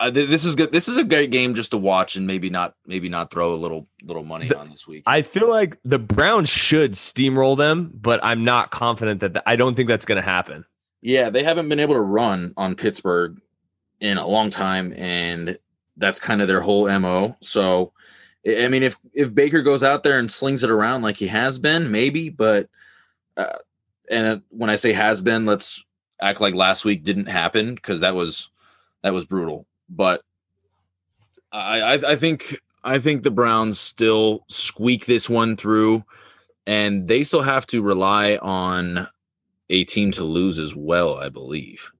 uh, 0.00 0.10
th- 0.10 0.28
this 0.28 0.44
is 0.44 0.56
good. 0.56 0.72
This 0.72 0.88
is 0.88 0.96
a 0.96 1.04
great 1.04 1.30
game 1.30 1.54
just 1.54 1.70
to 1.72 1.76
watch 1.76 2.16
and 2.16 2.26
maybe 2.26 2.50
not 2.50 2.74
maybe 2.86 3.08
not 3.08 3.30
throw 3.30 3.54
a 3.54 3.56
little 3.56 3.86
little 4.02 4.24
money 4.24 4.48
The- 4.48 4.58
on 4.58 4.70
this 4.70 4.88
week. 4.88 5.04
I 5.06 5.22
feel 5.22 5.48
like 5.48 5.78
the 5.84 5.98
Browns 5.98 6.48
should 6.48 6.92
steamroll 6.92 7.56
them, 7.56 7.92
but 7.94 8.18
I'm 8.24 8.42
not 8.42 8.70
confident 8.70 9.20
that 9.20 9.42
I 9.46 9.56
don't 9.56 9.74
think 9.74 9.88
that's 9.88 10.06
going 10.06 10.16
to 10.16 10.28
happen. 10.28 10.64
Yeah, 11.02 11.30
they 11.30 11.42
haven't 11.42 11.68
been 11.68 11.80
able 11.80 11.94
to 11.94 12.00
run 12.00 12.52
on 12.56 12.74
Pittsburgh 12.74 13.40
in 14.00 14.18
a 14.18 14.26
long 14.26 14.50
time, 14.50 14.92
and 14.96 15.58
that's 15.96 16.18
kind 16.18 16.42
of 16.42 16.48
their 16.48 16.60
whole 16.62 16.88
mo. 16.98 17.36
So, 17.40 17.92
I 18.46 18.64
I 18.64 18.68
mean, 18.68 18.82
if 18.82 18.96
if 19.14 19.34
Baker 19.34 19.62
goes 19.62 19.82
out 19.82 20.02
there 20.02 20.18
and 20.18 20.30
slings 20.30 20.64
it 20.64 20.70
around 20.70 21.02
like 21.02 21.16
he 21.16 21.26
has 21.28 21.58
been, 21.58 21.90
maybe. 21.90 22.28
But 22.30 22.68
uh, 23.36 23.58
and 24.10 24.42
when 24.48 24.70
I 24.70 24.76
say 24.76 24.92
has 24.92 25.20
been, 25.20 25.46
let's 25.46 25.84
act 26.20 26.40
like 26.40 26.54
last 26.54 26.84
week 26.84 27.02
didn't 27.02 27.26
happen 27.28 27.74
because 27.74 28.00
that 28.00 28.14
was 28.14 28.50
that 29.02 29.12
was 29.12 29.24
brutal. 29.24 29.66
But 29.90 30.22
I, 31.52 31.80
I 31.80 32.12
I 32.12 32.16
think 32.16 32.56
I 32.84 32.98
think 32.98 33.22
the 33.22 33.30
Browns 33.30 33.78
still 33.78 34.44
squeak 34.48 35.06
this 35.06 35.28
one 35.28 35.56
through, 35.56 36.04
and 36.66 37.08
they 37.08 37.24
still 37.24 37.42
have 37.42 37.66
to 37.68 37.82
rely 37.82 38.36
on 38.36 39.08
a 39.68 39.84
team 39.84 40.12
to 40.12 40.24
lose 40.24 40.58
as 40.58 40.74
well, 40.74 41.14
I 41.16 41.28
believe. 41.28 41.92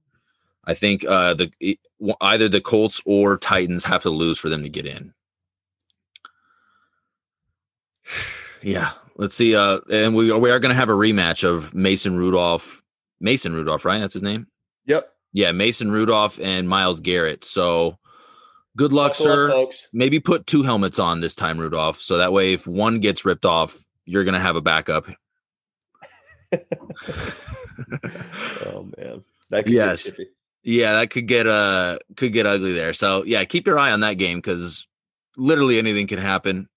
I 0.65 0.73
think 0.73 1.05
uh, 1.05 1.33
the 1.33 1.77
either 2.21 2.47
the 2.47 2.61
Colts 2.61 3.01
or 3.05 3.37
Titans 3.37 3.83
have 3.85 4.03
to 4.03 4.09
lose 4.09 4.39
for 4.39 4.49
them 4.49 4.63
to 4.63 4.69
get 4.69 4.85
in. 4.85 5.13
Yeah, 8.63 8.91
let's 9.15 9.33
see. 9.33 9.55
Uh, 9.55 9.79
and 9.91 10.13
we 10.13 10.31
we 10.31 10.51
are 10.51 10.59
going 10.59 10.69
to 10.69 10.75
have 10.75 10.89
a 10.89 10.91
rematch 10.91 11.43
of 11.43 11.73
Mason 11.73 12.15
Rudolph. 12.15 12.83
Mason 13.19 13.55
Rudolph, 13.55 13.85
right? 13.85 13.97
That's 13.97 14.13
his 14.13 14.21
name. 14.21 14.45
Yep. 14.85 15.11
Yeah, 15.33 15.51
Mason 15.51 15.91
Rudolph 15.91 16.39
and 16.41 16.67
Myles 16.67 16.99
Garrett. 16.99 17.43
So 17.43 17.97
good 18.77 18.91
luck, 18.93 19.15
sir. 19.15 19.49
folks. 19.51 19.87
Maybe 19.93 20.19
put 20.19 20.45
two 20.47 20.63
helmets 20.63 20.99
on 20.99 21.21
this 21.21 21.35
time, 21.35 21.57
Rudolph. 21.59 21.99
So 22.01 22.17
that 22.17 22.33
way, 22.33 22.53
if 22.53 22.67
one 22.67 22.99
gets 22.99 23.23
ripped 23.25 23.45
off, 23.45 23.77
you're 24.05 24.23
going 24.25 24.33
to 24.33 24.39
have 24.41 24.55
a 24.55 24.61
backup. 24.61 25.07
Oh 28.65 28.89
man, 28.97 29.23
that 29.49 29.63
could 29.63 29.73
Yes. 29.73 30.03
get 30.03 30.11
chippy. 30.15 30.29
Yeah, 30.63 30.93
that 30.93 31.09
could 31.09 31.27
get 31.27 31.47
uh 31.47 31.97
could 32.15 32.33
get 32.33 32.45
ugly 32.45 32.73
there. 32.73 32.93
So 32.93 33.23
yeah, 33.25 33.43
keep 33.45 33.65
your 33.65 33.79
eye 33.79 33.91
on 33.91 34.01
that 34.01 34.13
game 34.17 34.37
because 34.37 34.87
literally 35.37 35.79
anything 35.79 36.07
can 36.07 36.19
happen, 36.19 36.67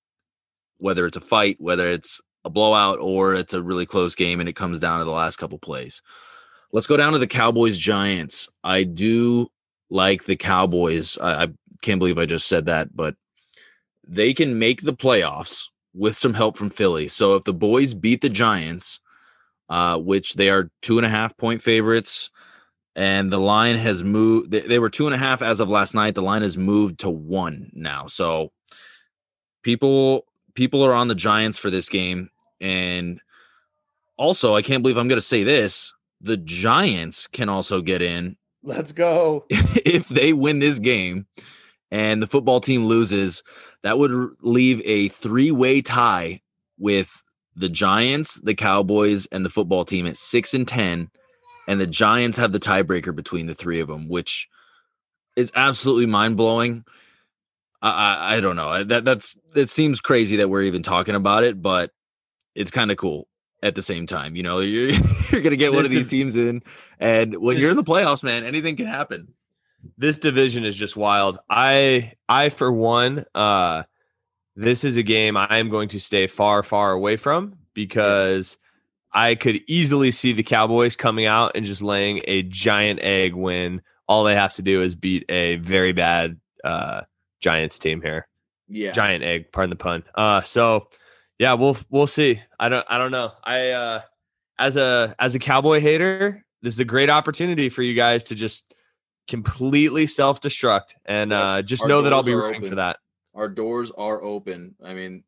whether 0.79 1.07
it's 1.07 1.17
a 1.17 1.21
fight, 1.21 1.57
whether 1.59 1.89
it's 1.91 2.21
a 2.45 2.51
blowout, 2.51 2.99
or 3.01 3.35
it's 3.35 3.53
a 3.55 3.63
really 3.63 3.87
close 3.87 4.15
game 4.15 4.41
and 4.41 4.49
it 4.49 4.55
comes 4.57 4.81
down 4.81 5.01
to 5.01 5.05
the 5.05 5.11
last 5.11 5.37
couple 5.37 5.59
plays. 5.59 6.01
Let's 6.75 6.89
go 6.89 6.97
down 6.97 7.13
to 7.13 7.21
the 7.21 7.29
Cowboys 7.29 7.79
Giants. 7.79 8.49
I 8.65 8.83
do 8.83 9.47
like 9.91 10.25
the 10.25 10.35
Cowboys. 10.35 11.17
I, 11.19 11.45
I 11.45 11.49
can't 11.83 12.01
believe 12.01 12.19
I 12.19 12.27
just 12.27 12.49
said 12.49 12.67
that, 12.67 12.97
but 12.97 13.15
they 14.05 14.35
can 14.35 14.59
make 14.59 14.83
the 14.83 14.93
playoffs 14.93 15.69
with 15.95 16.17
some 16.17 16.35
help 16.35 16.57
from 16.57 16.71
Philly. 16.71 17.07
So 17.07 17.37
if 17.37 17.45
the 17.45 17.53
boys 17.53 17.95
beat 17.95 18.23
the 18.23 18.29
Giants, 18.29 18.99
uh, 19.69 19.99
which 19.99 20.35
they 20.35 20.51
are 20.51 20.69
two 20.83 20.99
and 20.99 21.07
a 21.07 21.09
half 21.09 21.37
point 21.37 21.63
favorites, 21.63 22.33
and 22.97 23.31
the 23.31 23.39
line 23.39 23.77
has 23.77 24.03
moved. 24.03 24.51
They, 24.51 24.63
they 24.63 24.81
were 24.81 24.91
two 24.91 25.07
and 25.07 25.15
a 25.15 25.19
half 25.19 25.43
as 25.43 25.61
of 25.61 25.71
last 25.71 25.95
night. 25.95 26.17
The 26.17 26.23
line 26.23 26.43
has 26.43 26.59
moved 26.59 26.99
to 27.01 27.09
one 27.09 27.71
now. 27.73 28.07
So 28.09 28.51
people 29.63 30.27
people 30.55 30.85
are 30.85 30.93
on 30.93 31.07
the 31.07 31.15
Giants 31.15 31.57
for 31.57 31.71
this 31.71 31.89
game, 31.89 32.31
and 32.61 33.21
also 34.17 34.57
I 34.57 34.63
can't 34.63 34.83
believe 34.83 34.99
I'm 34.99 35.07
going 35.07 35.19
to 35.19 35.23
say 35.23 35.45
this. 35.45 35.94
The 36.25 36.39
Giants 36.39 37.27
can 37.27 37.49
also 37.49 37.83
get 37.83 38.01
in 38.01 38.37
Let's 38.65 38.93
go. 38.93 39.45
if 39.51 40.09
they 40.09 40.33
win 40.33 40.59
this 40.59 40.79
game 40.79 41.27
and 41.91 42.23
the 42.23 42.27
football 42.27 42.61
team 42.61 42.87
loses, 42.87 43.43
that 43.83 43.99
would 43.99 44.31
leave 44.41 44.81
a 44.87 45.09
three 45.09 45.51
way 45.51 45.83
tie 45.83 46.41
with 46.79 47.23
the 47.55 47.69
Giants, 47.69 48.41
the 48.41 48.55
Cowboys, 48.55 49.27
and 49.27 49.45
the 49.45 49.51
football 49.51 49.85
team 49.85 50.07
at 50.07 50.17
six 50.17 50.55
and 50.55 50.67
10. 50.67 51.11
And 51.69 51.81
the 51.81 51.87
Giants 51.87 52.39
have 52.39 52.53
the 52.53 52.59
tiebreaker 52.59 53.15
between 53.15 53.47
the 53.47 53.55
three 53.55 53.81
of 53.81 53.89
them, 53.89 54.09
which 54.09 54.49
is 55.37 55.53
absolutely 55.55 56.07
mind 56.07 56.39
blowing. 56.39 56.85
I, 57.83 57.91
I 57.91 58.37
I 58.37 58.41
don't 58.41 58.57
know 58.57 58.83
that 58.83 59.05
that's 59.05 59.37
it 59.55 59.69
seems 59.69 60.01
crazy 60.01 60.37
that 60.37 60.49
we're 60.49 60.63
even 60.63 60.83
talking 60.83 61.15
about 61.15 61.45
it, 61.45 61.61
but 61.61 61.91
it's 62.55 62.71
kind 62.71 62.91
of 62.91 62.97
cool 62.97 63.29
at 63.65 63.75
the 63.75 63.83
same 63.83 64.07
time. 64.07 64.37
You 64.37 64.45
know, 64.45 64.61
you're 64.61 64.91
you're 65.33 65.41
gonna 65.41 65.57
get 65.57 65.73
one 65.73 65.85
of 65.85 65.91
these 65.91 66.07
teams 66.07 66.37
in, 66.37 66.63
and 67.01 67.35
when 67.39 67.57
you're 67.57 67.71
in 67.71 67.77
the 67.77 67.83
this- 67.83 67.89
playoffs, 67.93 68.23
man, 68.23 68.45
anything 68.45 68.77
can 68.77 68.87
happen. 68.87 69.35
this 69.99 70.19
division 70.19 70.65
is 70.65 70.77
just 70.77 70.97
wild. 70.97 71.39
I 71.51 72.13
I 72.29 72.51
for 72.51 72.71
one, 72.71 73.25
uh 73.35 73.83
this 74.57 74.85
is 74.85 74.97
a 74.97 75.03
game 75.03 75.37
I 75.37 75.59
am 75.59 75.69
going 75.69 75.89
to 75.89 75.99
stay 75.99 76.29
far, 76.29 76.63
far 76.63 76.93
away 76.93 77.17
from 77.17 77.57
because 77.75 78.57
I 79.13 79.35
could 79.35 79.61
easily 79.67 80.13
see 80.13 80.33
the 80.33 80.45
Cowboys 80.45 80.95
coming 80.95 81.27
out 81.27 81.53
and 81.57 81.65
just 81.65 81.83
laying 81.83 82.21
a 82.27 82.43
giant 82.43 83.01
egg 83.03 83.35
when 83.35 83.83
all 84.07 84.23
they 84.23 84.37
have 84.37 84.55
to 84.55 84.63
do 84.63 84.81
is 84.83 84.95
beat 84.95 85.25
a 85.29 85.57
very 85.57 85.93
bad 85.93 86.39
uh 86.63 87.01
Giants 87.41 87.79
team 87.79 88.01
here. 88.01 88.27
Yeah, 88.69 88.93
Giant 88.93 89.23
egg, 89.25 89.53
pardon 89.53 89.71
the 89.71 89.77
pun. 89.77 90.05
Uh 90.15 90.41
so 90.41 90.89
yeah, 91.39 91.55
we'll 91.55 91.77
we'll 91.91 92.07
see. 92.07 92.41
I 92.59 92.69
don't 92.69 92.87
I 92.89 92.99
don't 92.99 93.11
know. 93.11 93.33
I 93.43 93.71
uh 93.71 94.01
as 94.59 94.77
a 94.77 95.15
as 95.19 95.35
a 95.35 95.39
cowboy 95.39 95.81
hater, 95.81 96.45
this 96.63 96.75
is 96.75 96.81
a 96.81 96.85
great 96.85 97.11
opportunity 97.11 97.69
for 97.69 97.83
you 97.83 97.95
guys 97.95 98.25
to 98.25 98.35
just 98.35 98.75
completely 99.27 100.07
self-destruct 100.07 100.95
and 101.07 101.33
uh 101.33 101.63
just 101.63 101.83
Our 101.83 101.89
know 101.89 102.03
that 102.03 102.13
I'll 102.13 102.23
be 102.23 102.35
rooting 102.35 102.69
for 102.69 102.75
that. 102.77 102.99
our 103.35 103.49
doors 103.49 103.91
are 103.91 104.23
open. 104.23 104.77
I 104.85 104.95
mean, 104.95 105.25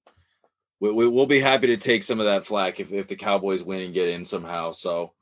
we, 0.81 0.93
we, 0.93 1.09
we'll 1.09 1.27
be 1.27 1.41
happy 1.41 1.69
to 1.69 1.77
take 1.77 2.05
some 2.05 2.21
of 2.21 2.27
that 2.27 2.47
flack 2.47 2.79
if, 2.79 2.93
if 2.93 3.09
the 3.09 3.17
Cowboys 3.17 3.65
win 3.65 3.81
and 3.81 3.95
get 3.95 4.11
in 4.11 4.25
somehow. 4.25 4.73
So 4.73 5.13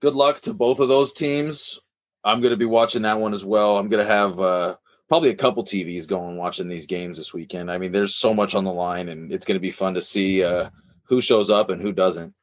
good 0.00 0.14
luck 0.14 0.40
to 0.40 0.54
both 0.54 0.80
of 0.80 0.88
those 0.88 1.12
teams. 1.12 1.78
I'm 2.24 2.40
going 2.40 2.50
to 2.50 2.56
be 2.56 2.64
watching 2.64 3.02
that 3.02 3.20
one 3.20 3.32
as 3.34 3.44
well. 3.44 3.76
I'm 3.76 3.88
going 3.88 4.04
to 4.04 4.12
have 4.12 4.40
uh, 4.40 4.76
probably 5.08 5.30
a 5.30 5.34
couple 5.34 5.64
TVs 5.64 6.06
going 6.06 6.36
watching 6.36 6.68
these 6.68 6.86
games 6.86 7.18
this 7.18 7.32
weekend. 7.32 7.70
I 7.70 7.78
mean, 7.78 7.92
there's 7.92 8.14
so 8.14 8.34
much 8.34 8.54
on 8.54 8.64
the 8.64 8.72
line, 8.72 9.08
and 9.08 9.32
it's 9.32 9.46
going 9.46 9.56
to 9.56 9.60
be 9.60 9.70
fun 9.70 9.94
to 9.94 10.00
see 10.00 10.42
uh, 10.42 10.70
who 11.04 11.20
shows 11.20 11.50
up 11.50 11.70
and 11.70 11.80
who 11.80 11.92
doesn't. 11.92 12.34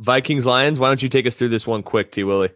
Vikings 0.00 0.46
Lions, 0.46 0.80
why 0.80 0.88
don't 0.88 1.02
you 1.02 1.08
take 1.08 1.26
us 1.26 1.36
through 1.36 1.48
this 1.48 1.66
one 1.66 1.82
quick, 1.82 2.10
T 2.10 2.24
Willie? 2.24 2.50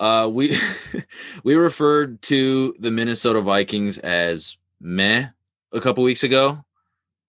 Uh, 0.00 0.28
we 0.32 0.56
we 1.44 1.54
referred 1.54 2.22
to 2.22 2.74
the 2.78 2.90
Minnesota 2.90 3.40
Vikings 3.40 3.98
as 3.98 4.56
meh 4.80 5.28
a 5.72 5.80
couple 5.80 6.02
weeks 6.02 6.22
ago, 6.22 6.64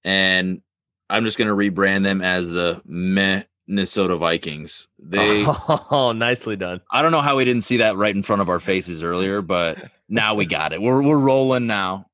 and 0.04 0.62
I'm 1.10 1.26
just 1.26 1.38
gonna 1.38 1.56
rebrand 1.56 2.04
them 2.04 2.22
as 2.22 2.50
the 2.50 2.82
meh 2.86 3.44
Minnesota 3.68 4.16
Vikings. 4.16 4.88
They 4.98 5.46
Oh, 5.92 6.14
nicely 6.16 6.56
done. 6.56 6.82
I 6.92 7.02
don't 7.02 7.12
know 7.12 7.22
how 7.22 7.38
we 7.38 7.46
didn't 7.46 7.64
see 7.64 7.78
that 7.78 7.96
right 7.96 8.16
in 8.16 8.24
front 8.24 8.42
of 8.42 8.50
our 8.50 8.60
faces 8.60 9.04
earlier, 9.04 9.42
but 9.42 9.78
now 10.14 10.36
we 10.36 10.46
got 10.46 10.74
it. 10.74 10.82
We're 10.82 11.02
we're 11.02 11.18
rolling 11.18 11.68
now. 11.68 12.06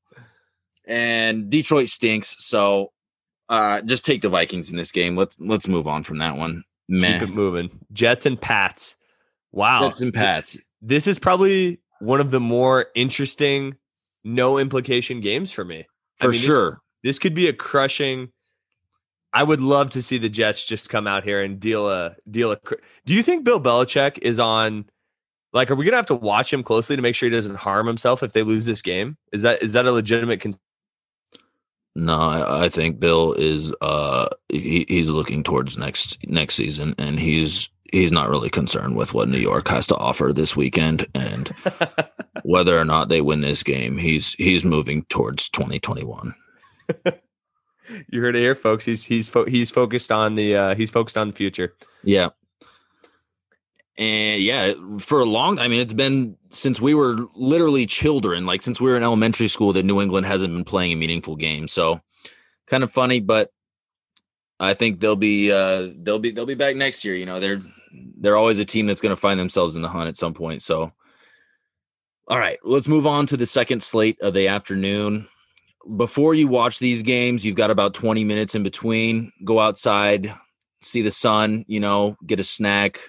And 0.85 1.49
Detroit 1.49 1.89
stinks, 1.89 2.35
so 2.39 2.91
uh 3.49 3.81
just 3.81 4.05
take 4.05 4.21
the 4.21 4.29
Vikings 4.29 4.71
in 4.71 4.77
this 4.77 4.91
game. 4.91 5.15
Let's 5.15 5.39
let's 5.39 5.67
move 5.67 5.87
on 5.87 6.03
from 6.03 6.19
that 6.19 6.37
one. 6.37 6.63
Meh. 6.87 7.19
Keep 7.19 7.29
it 7.29 7.35
moving. 7.35 7.69
Jets 7.93 8.25
and 8.25 8.39
Pats. 8.39 8.95
Wow. 9.51 9.87
Jets 9.87 10.01
and 10.01 10.13
Pats. 10.13 10.57
This 10.81 11.07
is 11.07 11.19
probably 11.19 11.79
one 11.99 12.21
of 12.21 12.31
the 12.31 12.39
more 12.39 12.87
interesting 12.95 13.75
no 14.23 14.57
implication 14.57 15.21
games 15.21 15.51
for 15.51 15.65
me. 15.65 15.85
I 16.21 16.25
For 16.25 16.31
mean, 16.31 16.41
sure. 16.41 16.81
this 17.03 17.19
could 17.19 17.33
be 17.33 17.47
a 17.47 17.53
crushing. 17.53 18.29
I 19.31 19.43
would 19.43 19.61
love 19.61 19.91
to 19.91 20.01
see 20.01 20.17
the 20.17 20.29
Jets 20.29 20.65
just 20.65 20.89
come 20.89 21.05
out 21.05 21.23
here 21.23 21.41
and 21.43 21.59
deal 21.59 21.89
a 21.89 22.15
deal 22.29 22.51
a. 22.51 22.57
Do 23.05 23.13
you 23.13 23.21
think 23.21 23.43
Bill 23.43 23.61
Belichick 23.61 24.17
is 24.21 24.39
on? 24.39 24.85
Like, 25.53 25.71
are 25.71 25.75
we 25.75 25.85
gonna 25.85 25.97
have 25.97 26.05
to 26.07 26.15
watch 26.15 26.53
him 26.53 26.63
closely 26.63 26.95
to 26.95 27.01
make 27.01 27.15
sure 27.15 27.29
he 27.29 27.35
doesn't 27.35 27.55
harm 27.55 27.87
himself 27.87 28.21
if 28.23 28.33
they 28.33 28.43
lose 28.43 28.65
this 28.65 28.81
game? 28.81 29.17
Is 29.33 29.41
that 29.41 29.63
is 29.63 29.73
that 29.73 29.85
a 29.85 29.91
legitimate? 29.91 30.41
Con- 30.41 30.59
No, 31.95 32.19
I, 32.19 32.65
I 32.65 32.69
think 32.69 32.99
Bill 32.99 33.33
is 33.33 33.73
uh 33.81 34.29
he, 34.49 34.85
he's 34.87 35.09
looking 35.09 35.43
towards 35.43 35.77
next 35.77 36.17
next 36.27 36.55
season 36.55 36.93
and 36.97 37.19
he's 37.19 37.69
he's 37.91 38.11
not 38.11 38.29
really 38.29 38.49
concerned 38.51 38.95
with 38.95 39.15
what 39.15 39.27
New 39.29 39.39
York 39.39 39.67
has 39.69 39.87
to 39.87 39.95
offer 39.97 40.31
this 40.33 40.55
weekend 40.55 41.07
and 41.15 41.47
whether 42.43 42.77
or 42.77 42.85
not 42.85 43.09
they 43.09 43.21
win 43.21 43.41
this 43.41 43.63
game. 43.63 43.97
He's 43.97 44.33
he's 44.35 44.63
moving 44.63 45.03
towards 45.05 45.49
2021. 45.49 46.35
you 48.11 48.21
heard 48.21 48.35
it 48.35 48.39
here, 48.41 48.55
folks. 48.55 48.85
He's 48.85 49.03
he's 49.03 49.27
fo- 49.27 49.45
he's 49.45 49.71
focused 49.71 50.11
on 50.11 50.35
the 50.35 50.55
uh, 50.55 50.75
he's 50.75 50.91
focused 50.91 51.17
on 51.17 51.27
the 51.27 51.33
future. 51.33 51.73
Yeah. 52.03 52.29
And 53.99 54.41
yeah, 54.41 54.73
for 54.97 55.19
a 55.19 55.25
long 55.25 55.59
I 55.59 55.67
mean 55.67 55.81
it's 55.81 55.93
been 55.93 56.37
since 56.49 56.81
we 56.81 56.93
were 56.93 57.27
literally 57.35 57.85
children, 57.85 58.45
like 58.45 58.61
since 58.61 58.79
we 58.79 58.89
were 58.89 58.95
in 58.95 59.03
elementary 59.03 59.49
school 59.49 59.73
that 59.73 59.83
New 59.83 60.01
England 60.01 60.25
hasn't 60.25 60.53
been 60.53 60.63
playing 60.63 60.93
a 60.93 60.95
meaningful 60.95 61.35
game. 61.35 61.67
So 61.67 61.99
kind 62.65 62.83
of 62.83 62.91
funny, 62.91 63.19
but 63.19 63.51
I 64.57 64.73
think 64.73 65.01
they'll 65.01 65.17
be 65.17 65.51
uh 65.51 65.89
they'll 65.97 66.17
be 66.17 66.31
they'll 66.31 66.45
be 66.45 66.55
back 66.55 66.77
next 66.77 67.03
year. 67.03 67.13
You 67.13 67.25
know, 67.25 67.41
they're 67.41 67.61
they're 68.17 68.37
always 68.37 68.59
a 68.59 68.65
team 68.65 68.87
that's 68.87 69.01
going 69.01 69.15
to 69.15 69.19
find 69.19 69.39
themselves 69.39 69.75
in 69.75 69.81
the 69.81 69.89
hunt 69.89 70.07
at 70.07 70.17
some 70.17 70.33
point. 70.33 70.61
So, 70.61 70.93
all 72.27 72.39
right, 72.39 72.57
let's 72.63 72.87
move 72.87 73.05
on 73.05 73.25
to 73.27 73.37
the 73.37 73.45
second 73.45 73.83
slate 73.83 74.19
of 74.21 74.33
the 74.33 74.47
afternoon. 74.47 75.27
Before 75.97 76.33
you 76.33 76.47
watch 76.47 76.79
these 76.79 77.03
games, 77.03 77.45
you've 77.45 77.55
got 77.55 77.71
about 77.71 77.93
20 77.93 78.23
minutes 78.23 78.55
in 78.55 78.63
between. 78.63 79.31
Go 79.43 79.59
outside, 79.59 80.33
see 80.81 81.01
the 81.01 81.11
sun, 81.11 81.65
you 81.67 81.79
know, 81.79 82.15
get 82.25 82.39
a 82.39 82.43
snack, 82.43 82.99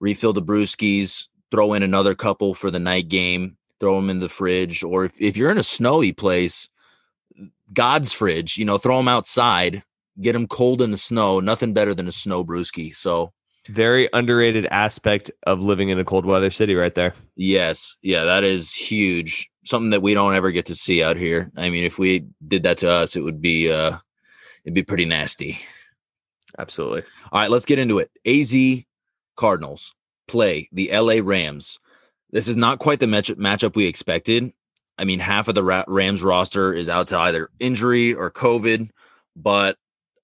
refill 0.00 0.32
the 0.32 0.42
brewskis, 0.42 1.28
throw 1.50 1.74
in 1.74 1.82
another 1.82 2.14
couple 2.14 2.54
for 2.54 2.70
the 2.70 2.78
night 2.78 3.08
game, 3.08 3.56
throw 3.78 3.96
them 3.96 4.10
in 4.10 4.20
the 4.20 4.28
fridge. 4.28 4.82
Or 4.82 5.04
if, 5.04 5.20
if 5.20 5.36
you're 5.36 5.50
in 5.50 5.58
a 5.58 5.62
snowy 5.62 6.12
place, 6.12 6.68
God's 7.72 8.12
fridge, 8.12 8.56
you 8.56 8.64
know, 8.64 8.78
throw 8.78 8.96
them 8.96 9.08
outside, 9.08 9.82
get 10.20 10.32
them 10.32 10.48
cold 10.48 10.82
in 10.82 10.90
the 10.90 10.96
snow. 10.96 11.40
Nothing 11.40 11.72
better 11.72 11.94
than 11.94 12.08
a 12.08 12.12
snow 12.12 12.44
brewski. 12.44 12.94
So, 12.94 13.32
very 13.68 14.08
underrated 14.12 14.66
aspect 14.66 15.30
of 15.46 15.60
living 15.60 15.90
in 15.90 15.98
a 15.98 16.04
cold 16.04 16.24
weather 16.24 16.50
city 16.50 16.74
right 16.74 16.94
there. 16.94 17.14
Yes. 17.36 17.94
Yeah, 18.02 18.24
that 18.24 18.42
is 18.42 18.74
huge. 18.74 19.50
Something 19.64 19.90
that 19.90 20.02
we 20.02 20.14
don't 20.14 20.34
ever 20.34 20.50
get 20.50 20.66
to 20.66 20.74
see 20.74 21.02
out 21.02 21.16
here. 21.16 21.52
I 21.56 21.70
mean, 21.70 21.84
if 21.84 21.98
we 21.98 22.26
did 22.48 22.62
that 22.62 22.78
to 22.78 22.90
us, 22.90 23.16
it 23.16 23.20
would 23.20 23.40
be 23.40 23.70
uh 23.70 23.98
it'd 24.64 24.74
be 24.74 24.82
pretty 24.82 25.04
nasty. 25.04 25.58
Absolutely. 26.58 27.02
All 27.30 27.40
right, 27.40 27.50
let's 27.50 27.66
get 27.66 27.78
into 27.78 27.98
it. 27.98 28.10
AZ 28.26 28.84
Cardinals 29.40 29.94
play 30.28 30.68
the 30.70 30.90
LA 30.92 31.20
Rams. 31.22 31.78
This 32.30 32.46
is 32.46 32.56
not 32.56 32.78
quite 32.78 33.00
the 33.00 33.06
match- 33.06 33.30
matchup 33.30 33.74
we 33.74 33.86
expected. 33.86 34.52
I 34.98 35.04
mean, 35.04 35.18
half 35.18 35.48
of 35.48 35.54
the 35.54 35.64
Ra- 35.64 35.84
Rams 35.88 36.22
roster 36.22 36.74
is 36.74 36.90
out 36.90 37.08
to 37.08 37.18
either 37.18 37.48
injury 37.58 38.12
or 38.12 38.30
COVID, 38.30 38.90
but 39.34 39.78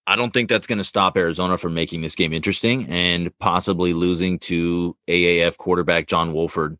I 0.06 0.16
don't 0.16 0.34
think 0.34 0.50
that's 0.50 0.66
going 0.66 0.78
to 0.78 0.84
stop 0.84 1.16
Arizona 1.16 1.56
from 1.56 1.72
making 1.72 2.02
this 2.02 2.14
game 2.14 2.34
interesting 2.34 2.86
and 2.90 3.36
possibly 3.38 3.94
losing 3.94 4.38
to 4.40 4.94
AAF 5.08 5.56
quarterback 5.56 6.08
John 6.08 6.34
Wolford. 6.34 6.76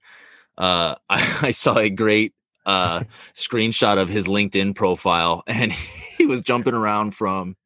Uh, 0.58 0.96
I, 1.08 1.38
I, 1.40 1.50
saw 1.52 1.78
a 1.78 1.88
great 1.88 2.34
uh, 2.66 3.04
screenshot 3.32 3.96
of 3.96 4.10
his 4.10 4.26
LinkedIn 4.26 4.74
profile, 4.74 5.42
and 5.46 5.72
he 5.72 6.26
was 6.26 6.42
jumping 6.42 6.74
around 6.74 7.12
from 7.12 7.56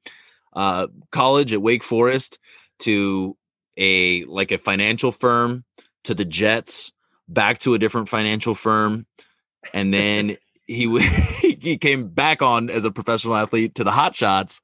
uh, 0.52 0.86
college 1.10 1.52
at 1.52 1.60
Wake 1.60 1.82
Forest 1.82 2.38
to 2.80 3.36
a 3.76 4.24
like 4.24 4.52
a 4.52 4.58
financial 4.58 5.12
firm 5.12 5.64
to 6.04 6.14
the 6.14 6.24
Jets, 6.24 6.92
back 7.28 7.58
to 7.60 7.74
a 7.74 7.78
different 7.78 8.08
financial 8.08 8.54
firm, 8.54 9.06
and 9.72 9.92
then 9.92 10.36
he 10.66 10.98
he 11.60 11.78
came 11.78 12.08
back 12.08 12.42
on 12.42 12.70
as 12.70 12.84
a 12.84 12.90
professional 12.90 13.36
athlete 13.36 13.74
to 13.76 13.84
the 13.84 13.90
Hot 13.90 14.14
Shots 14.14 14.60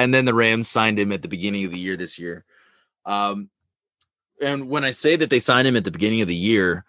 and 0.00 0.14
then 0.14 0.24
the 0.24 0.32
Rams 0.32 0.66
signed 0.66 0.98
him 0.98 1.12
at 1.12 1.20
the 1.20 1.28
beginning 1.28 1.66
of 1.66 1.72
the 1.72 1.78
year 1.78 1.94
this 1.94 2.18
year. 2.18 2.46
Um, 3.04 3.50
and 4.40 4.70
when 4.70 4.82
I 4.82 4.92
say 4.92 5.14
that 5.16 5.28
they 5.28 5.38
signed 5.38 5.68
him 5.68 5.76
at 5.76 5.84
the 5.84 5.90
beginning 5.90 6.22
of 6.22 6.28
the 6.28 6.34
year, 6.34 6.86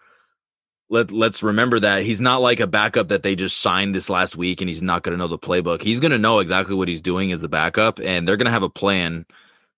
let 0.88 1.12
let's 1.12 1.42
remember 1.42 1.78
that 1.80 2.04
he's 2.04 2.22
not 2.22 2.40
like 2.40 2.58
a 2.58 2.66
backup 2.66 3.08
that 3.08 3.22
they 3.22 3.36
just 3.36 3.60
signed 3.60 3.94
this 3.94 4.08
last 4.08 4.34
week 4.36 4.62
and 4.62 4.68
he's 4.68 4.82
not 4.82 5.02
going 5.02 5.12
to 5.12 5.18
know 5.18 5.28
the 5.28 5.38
playbook. 5.38 5.82
He's 5.82 6.00
going 6.00 6.12
to 6.12 6.18
know 6.18 6.38
exactly 6.38 6.74
what 6.74 6.88
he's 6.88 7.02
doing 7.02 7.32
as 7.32 7.42
the 7.42 7.50
backup, 7.50 8.00
and 8.00 8.26
they're 8.26 8.38
going 8.38 8.46
to 8.46 8.52
have 8.52 8.62
a 8.62 8.70
plan 8.70 9.26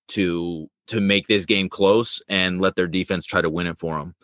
to 0.08 0.68
to 0.88 1.00
make 1.00 1.26
this 1.26 1.46
game 1.46 1.68
close 1.68 2.22
and 2.28 2.60
let 2.60 2.76
their 2.76 2.86
defense 2.86 3.24
try 3.24 3.40
to 3.40 3.50
win 3.50 3.66
it 3.66 3.78
for 3.78 3.98
them. 3.98 4.14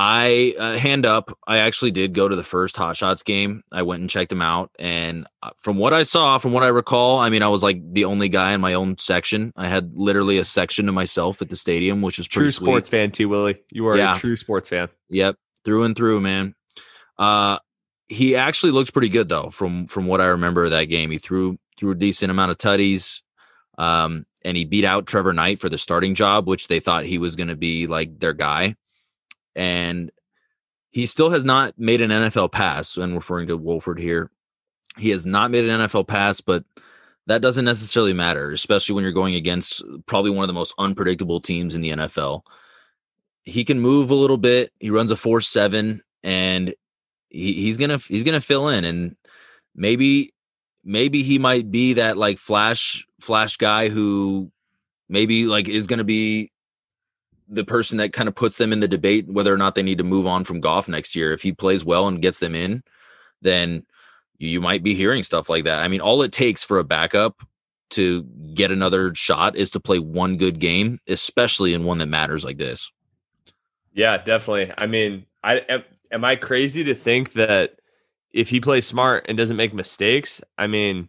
I 0.00 0.54
uh, 0.56 0.78
hand 0.78 1.04
up. 1.04 1.36
I 1.44 1.58
actually 1.58 1.90
did 1.90 2.14
go 2.14 2.28
to 2.28 2.36
the 2.36 2.44
first 2.44 2.76
Hot 2.76 2.96
Shots 2.96 3.24
game. 3.24 3.64
I 3.72 3.82
went 3.82 4.00
and 4.00 4.08
checked 4.08 4.30
them 4.30 4.40
out, 4.40 4.70
and 4.78 5.26
uh, 5.42 5.50
from 5.56 5.76
what 5.76 5.92
I 5.92 6.04
saw, 6.04 6.38
from 6.38 6.52
what 6.52 6.62
I 6.62 6.68
recall, 6.68 7.18
I 7.18 7.30
mean, 7.30 7.42
I 7.42 7.48
was 7.48 7.64
like 7.64 7.80
the 7.82 8.04
only 8.04 8.28
guy 8.28 8.52
in 8.52 8.60
my 8.60 8.74
own 8.74 8.96
section. 8.96 9.52
I 9.56 9.66
had 9.66 9.90
literally 9.96 10.38
a 10.38 10.44
section 10.44 10.86
to 10.86 10.92
myself 10.92 11.42
at 11.42 11.48
the 11.48 11.56
stadium, 11.56 12.00
which 12.00 12.20
is 12.20 12.28
true 12.28 12.52
sweet. 12.52 12.66
sports 12.66 12.88
fan 12.88 13.10
too, 13.10 13.28
Willie. 13.28 13.60
You 13.72 13.88
are 13.88 13.96
yeah. 13.96 14.14
a 14.14 14.16
true 14.16 14.36
sports 14.36 14.68
fan. 14.68 14.88
Yep, 15.08 15.34
through 15.64 15.82
and 15.82 15.96
through, 15.96 16.20
man. 16.20 16.54
Uh, 17.18 17.58
he 18.06 18.36
actually 18.36 18.70
looks 18.70 18.92
pretty 18.92 19.08
good 19.08 19.28
though, 19.28 19.50
from 19.50 19.88
from 19.88 20.06
what 20.06 20.20
I 20.20 20.26
remember 20.26 20.64
of 20.64 20.70
that 20.70 20.84
game. 20.84 21.10
He 21.10 21.18
threw 21.18 21.58
threw 21.76 21.90
a 21.90 21.96
decent 21.96 22.30
amount 22.30 22.52
of 22.52 22.58
tutties. 22.58 23.22
Um, 23.78 24.26
and 24.44 24.56
he 24.56 24.64
beat 24.64 24.84
out 24.84 25.06
Trevor 25.06 25.32
Knight 25.32 25.58
for 25.60 25.68
the 25.68 25.78
starting 25.78 26.14
job, 26.14 26.46
which 26.46 26.68
they 26.68 26.80
thought 26.80 27.04
he 27.04 27.18
was 27.18 27.36
going 27.36 27.48
to 27.48 27.56
be 27.56 27.86
like 27.86 28.20
their 28.20 28.32
guy 28.32 28.74
and 29.58 30.12
he 30.92 31.04
still 31.04 31.30
has 31.30 31.44
not 31.44 31.78
made 31.78 32.00
an 32.00 32.10
NFL 32.10 32.52
pass. 32.52 32.96
And 32.96 33.14
referring 33.14 33.48
to 33.48 33.56
Wolford 33.56 33.98
here, 33.98 34.30
he 34.96 35.10
has 35.10 35.26
not 35.26 35.50
made 35.50 35.64
an 35.64 35.80
NFL 35.80 36.06
pass, 36.06 36.40
but 36.40 36.64
that 37.26 37.42
doesn't 37.42 37.64
necessarily 37.64 38.12
matter, 38.12 38.52
especially 38.52 38.94
when 38.94 39.02
you're 39.02 39.12
going 39.12 39.34
against 39.34 39.82
probably 40.06 40.30
one 40.30 40.44
of 40.44 40.48
the 40.48 40.54
most 40.54 40.74
unpredictable 40.78 41.40
teams 41.40 41.74
in 41.74 41.82
the 41.82 41.90
NFL. 41.90 42.42
He 43.44 43.64
can 43.64 43.80
move 43.80 44.10
a 44.10 44.14
little 44.14 44.38
bit. 44.38 44.72
He 44.78 44.90
runs 44.90 45.10
a 45.10 45.16
four 45.16 45.40
seven, 45.40 46.02
and 46.22 46.74
he, 47.28 47.54
he's 47.54 47.78
gonna 47.78 47.98
he's 47.98 48.24
gonna 48.24 48.40
fill 48.40 48.68
in, 48.68 48.84
and 48.84 49.16
maybe 49.74 50.32
maybe 50.88 51.22
he 51.22 51.38
might 51.38 51.70
be 51.70 51.92
that 51.92 52.16
like 52.16 52.38
flash 52.38 53.06
flash 53.20 53.58
guy 53.58 53.90
who 53.90 54.50
maybe 55.08 55.44
like 55.44 55.68
is 55.68 55.86
gonna 55.86 56.02
be 56.02 56.50
the 57.46 57.64
person 57.64 57.98
that 57.98 58.12
kind 58.12 58.28
of 58.28 58.34
puts 58.34 58.56
them 58.56 58.72
in 58.72 58.80
the 58.80 58.88
debate 58.88 59.28
whether 59.28 59.52
or 59.52 59.58
not 59.58 59.74
they 59.74 59.82
need 59.82 59.98
to 59.98 60.04
move 60.04 60.26
on 60.26 60.44
from 60.44 60.60
Goff 60.60 60.88
next 60.88 61.14
year. 61.14 61.32
If 61.32 61.42
he 61.42 61.52
plays 61.52 61.84
well 61.84 62.08
and 62.08 62.22
gets 62.22 62.38
them 62.40 62.54
in, 62.54 62.82
then 63.42 63.86
you 64.38 64.60
might 64.60 64.82
be 64.82 64.94
hearing 64.94 65.22
stuff 65.22 65.48
like 65.48 65.64
that. 65.64 65.82
I 65.82 65.88
mean, 65.88 66.00
all 66.00 66.22
it 66.22 66.32
takes 66.32 66.64
for 66.64 66.78
a 66.78 66.84
backup 66.84 67.42
to 67.90 68.22
get 68.54 68.70
another 68.70 69.14
shot 69.14 69.56
is 69.56 69.70
to 69.70 69.80
play 69.80 69.98
one 69.98 70.36
good 70.36 70.58
game, 70.58 71.00
especially 71.06 71.74
in 71.74 71.84
one 71.84 71.98
that 71.98 72.06
matters 72.06 72.44
like 72.44 72.58
this. 72.58 72.90
Yeah, 73.94 74.18
definitely. 74.18 74.72
I 74.76 74.86
mean, 74.86 75.26
I 75.42 75.56
am, 75.68 75.84
am 76.12 76.24
I 76.24 76.36
crazy 76.36 76.84
to 76.84 76.94
think 76.94 77.32
that 77.32 77.77
if 78.38 78.48
he 78.48 78.60
plays 78.60 78.86
smart 78.86 79.26
and 79.28 79.36
doesn't 79.36 79.56
make 79.56 79.74
mistakes, 79.74 80.40
I 80.56 80.68
mean, 80.68 81.08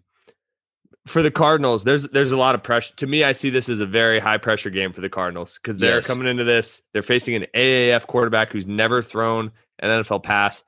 for 1.05 1.21
the 1.21 1.29
Cardinals, 1.29 1.83
there's 1.83 2.03
there's 2.09 2.31
a 2.31 2.37
lot 2.37 2.55
of 2.55 2.63
pressure. 2.63 2.95
To 2.95 3.07
me, 3.07 3.23
I 3.23 3.33
see 3.33 3.51
this 3.51 3.69
as 3.69 3.81
a 3.81 3.85
very 3.85 4.17
high 4.17 4.39
pressure 4.39 4.71
game 4.71 4.93
for 4.93 5.01
the 5.01 5.09
Cardinals 5.09 5.59
because 5.61 5.77
they're 5.77 5.97
yes. 5.97 6.07
coming 6.07 6.27
into 6.27 6.43
this. 6.43 6.81
They're 6.91 7.03
facing 7.03 7.35
an 7.35 7.45
AAF 7.53 8.07
quarterback 8.07 8.51
who's 8.51 8.65
never 8.65 9.03
thrown 9.03 9.51
an 9.77 10.03
NFL 10.03 10.23
pass. 10.23 10.63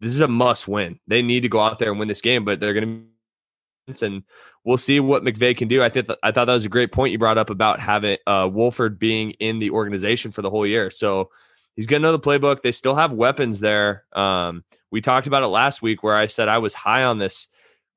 This 0.00 0.10
is 0.10 0.20
a 0.20 0.26
must 0.26 0.66
win. 0.66 0.98
They 1.06 1.22
need 1.22 1.42
to 1.42 1.48
go 1.48 1.60
out 1.60 1.78
there 1.78 1.90
and 1.90 1.98
win 2.00 2.08
this 2.08 2.22
game, 2.22 2.44
but 2.44 2.58
they're 2.58 2.74
going 2.74 3.04
to 3.88 4.02
and 4.02 4.22
we'll 4.64 4.76
see 4.76 5.00
what 5.00 5.24
McVay 5.24 5.56
can 5.56 5.68
do. 5.68 5.82
I 5.82 5.88
think 5.88 6.08
I 6.22 6.32
thought 6.32 6.46
that 6.46 6.54
was 6.54 6.66
a 6.66 6.70
great 6.70 6.92
point 6.92 7.12
you 7.12 7.18
brought 7.18 7.38
up 7.38 7.50
about 7.50 7.80
having 7.80 8.18
uh, 8.26 8.48
Wolford 8.52 8.98
being 8.98 9.32
in 9.32 9.60
the 9.60 9.70
organization 9.70 10.30
for 10.32 10.42
the 10.42 10.50
whole 10.50 10.66
year. 10.66 10.90
So 10.90 11.30
he's 11.80 11.86
going 11.86 12.02
to 12.02 12.08
know 12.08 12.12
the 12.12 12.20
playbook. 12.20 12.60
They 12.60 12.72
still 12.72 12.94
have 12.94 13.10
weapons 13.10 13.58
there. 13.58 14.04
Um, 14.12 14.64
we 14.90 15.00
talked 15.00 15.26
about 15.26 15.42
it 15.42 15.46
last 15.46 15.80
week 15.80 16.02
where 16.02 16.14
I 16.14 16.26
said 16.26 16.46
I 16.46 16.58
was 16.58 16.74
high 16.74 17.04
on 17.04 17.18
this 17.18 17.48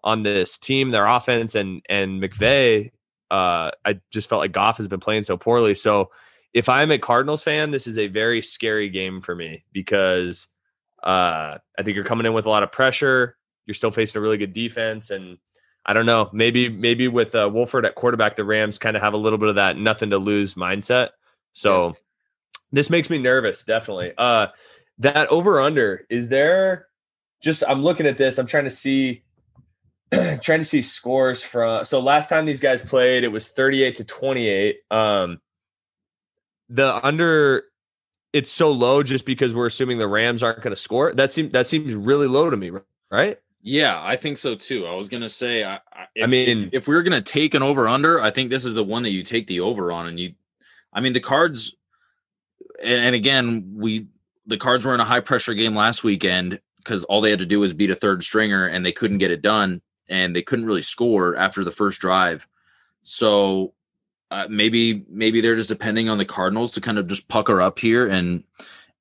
on 0.06 0.24
this 0.24 0.58
team, 0.58 0.92
their 0.92 1.06
offense, 1.06 1.54
and 1.54 1.82
and 1.90 2.24
McVay. 2.24 2.92
Uh, 3.30 3.72
I 3.84 4.00
just 4.10 4.30
felt 4.30 4.40
like 4.40 4.54
Goff 4.54 4.78
has 4.78 4.88
been 4.88 5.02
playing 5.02 5.24
so 5.24 5.36
poorly. 5.36 5.76
So 5.76 6.12
if 6.54 6.70
I'm 6.70 6.92
a 6.92 6.98
Cardinals 6.98 7.44
fan, 7.44 7.72
this 7.72 7.86
is 7.86 8.00
a 8.00 8.08
very 8.08 8.42
scary 8.42 8.88
game 8.88 9.20
for 9.20 9.36
me 9.36 9.66
because 9.74 10.48
uh, 11.04 11.58
I 11.78 11.84
think 11.84 11.96
you're 11.96 12.06
coming 12.06 12.26
in 12.26 12.32
with 12.32 12.46
a 12.46 12.50
lot 12.50 12.64
of 12.64 12.72
pressure. 12.72 13.36
You're 13.66 13.76
still 13.76 13.92
facing 13.92 14.18
a 14.18 14.22
really 14.22 14.38
good 14.38 14.54
defense, 14.54 15.10
and 15.10 15.40
I 15.86 15.92
don't 15.92 16.06
know. 16.06 16.30
Maybe 16.32 16.70
maybe 16.70 17.10
with 17.10 17.36
uh, 17.36 17.50
Wolford 17.52 17.86
at 17.86 17.96
quarterback, 17.96 18.38
the 18.38 18.46
Rams 18.46 18.80
kind 18.80 18.96
of 18.96 19.04
have 19.04 19.14
a 19.14 19.18
little 19.18 19.40
bit 19.40 19.50
of 19.50 19.56
that 19.56 19.76
nothing 19.76 20.12
to 20.12 20.20
lose 20.20 20.54
mindset. 20.54 21.10
So. 21.52 21.98
This 22.74 22.90
makes 22.90 23.10
me 23.10 23.20
nervous. 23.20 23.64
Definitely. 23.64 24.14
Uh, 24.18 24.48
that 24.98 25.30
over 25.30 25.62
under 25.62 26.06
is 26.10 26.28
there? 26.28 26.88
Just 27.42 27.64
I'm 27.68 27.82
looking 27.82 28.08
at 28.08 28.18
this. 28.18 28.38
I'm 28.38 28.48
trying 28.48 28.66
to 28.66 28.70
see 28.70 29.24
trying 30.42 30.60
to 30.60 30.66
see 30.66 30.82
scores 30.82 31.44
from 31.44 31.86
so 31.86 32.00
last 32.00 32.30
time 32.30 32.46
these 32.46 32.60
guys 32.60 32.84
played 32.84 33.24
it 33.24 33.30
was 33.30 33.50
38 33.50 33.96
to 33.96 34.04
28 34.04 34.78
um 34.92 35.42
the 36.70 37.06
under 37.06 37.64
it's 38.32 38.52
so 38.52 38.72
low 38.72 39.02
just 39.02 39.26
because 39.26 39.56
we're 39.56 39.66
assuming 39.66 39.98
the 39.98 40.08
rams 40.08 40.44
aren't 40.44 40.62
going 40.62 40.76
to 40.76 40.80
score 40.80 41.14
that 41.16 41.32
seems 41.32 41.52
that 41.54 41.66
seems 41.66 41.96
really 41.96 42.28
low 42.28 42.50
to 42.50 42.58
me 42.58 42.72
right 43.10 43.40
yeah 43.62 44.00
i 44.04 44.16
think 44.16 44.38
so 44.38 44.54
too 44.56 44.86
i 44.86 44.94
was 44.94 45.10
going 45.10 45.24
to 45.24 45.30
say 45.30 45.64
I, 45.64 45.80
if, 46.14 46.26
I 46.26 46.28
mean 46.28 46.70
if 46.74 46.88
we 46.88 46.96
are 46.96 47.02
going 47.02 47.24
to 47.24 47.32
take 47.32 47.56
an 47.56 47.64
over 47.64 47.88
under 47.88 48.22
i 48.22 48.30
think 48.30 48.52
this 48.52 48.66
is 48.66 48.76
the 48.76 48.84
one 48.84 49.04
that 49.04 49.12
you 49.12 49.24
take 49.24 49.48
the 49.48 49.62
over 49.62 49.92
on 49.92 50.06
and 50.06 50.20
you 50.20 50.34
i 50.94 51.00
mean 51.00 51.14
the 51.14 51.22
cards 51.22 51.76
and, 52.84 53.16
again 53.16 53.74
we 53.76 54.08
the 54.46 54.58
cards 54.58 54.86
were 54.86 54.94
in 54.94 55.00
a 55.00 55.06
high 55.06 55.20
pressure 55.20 55.54
game 55.54 55.76
last 55.76 56.04
weekend 56.04 56.60
because 56.78 57.04
all 57.06 57.22
they 57.22 57.30
had 57.30 57.40
to 57.40 57.46
do 57.46 57.60
was 57.60 57.74
beat 57.74 57.90
a 57.90 57.96
third 57.96 58.24
stringer 58.24 58.66
and 58.66 58.86
they 58.86 58.92
couldn't 58.92 59.20
get 59.20 59.32
it 59.32 59.42
done 59.42 59.82
and 60.10 60.36
they 60.36 60.42
couldn't 60.42 60.66
really 60.66 60.82
score 60.82 61.36
after 61.38 61.64
the 61.64 61.72
first 61.72 62.02
drive. 62.02 62.48
So 63.04 63.74
uh, 64.32 64.48
maybe 64.50 65.06
maybe 65.10 65.42
they're 65.42 65.56
just 65.56 65.70
depending 65.70 66.10
on 66.10 66.18
the 66.18 66.26
Cardinals 66.26 66.72
to 66.72 66.82
kind 66.82 66.98
of 66.98 67.08
just 67.08 67.28
pucker 67.28 67.62
up 67.62 67.80
here 67.80 68.08
and 68.08 68.44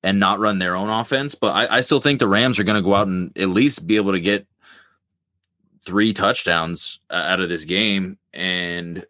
and 0.03 0.19
not 0.19 0.39
run 0.39 0.59
their 0.59 0.75
own 0.75 0.89
offense. 0.89 1.35
But 1.35 1.53
I, 1.53 1.77
I 1.77 1.81
still 1.81 1.99
think 1.99 2.19
the 2.19 2.27
Rams 2.27 2.59
are 2.59 2.63
going 2.63 2.81
to 2.81 2.87
go 2.87 2.95
out 2.95 3.07
and 3.07 3.35
at 3.37 3.49
least 3.49 3.87
be 3.87 3.95
able 3.95 4.11
to 4.11 4.19
get 4.19 4.45
three 5.85 6.13
touchdowns 6.13 6.99
uh, 7.09 7.15
out 7.15 7.39
of 7.39 7.49
this 7.49 7.65
game. 7.65 8.17
And 8.33 9.05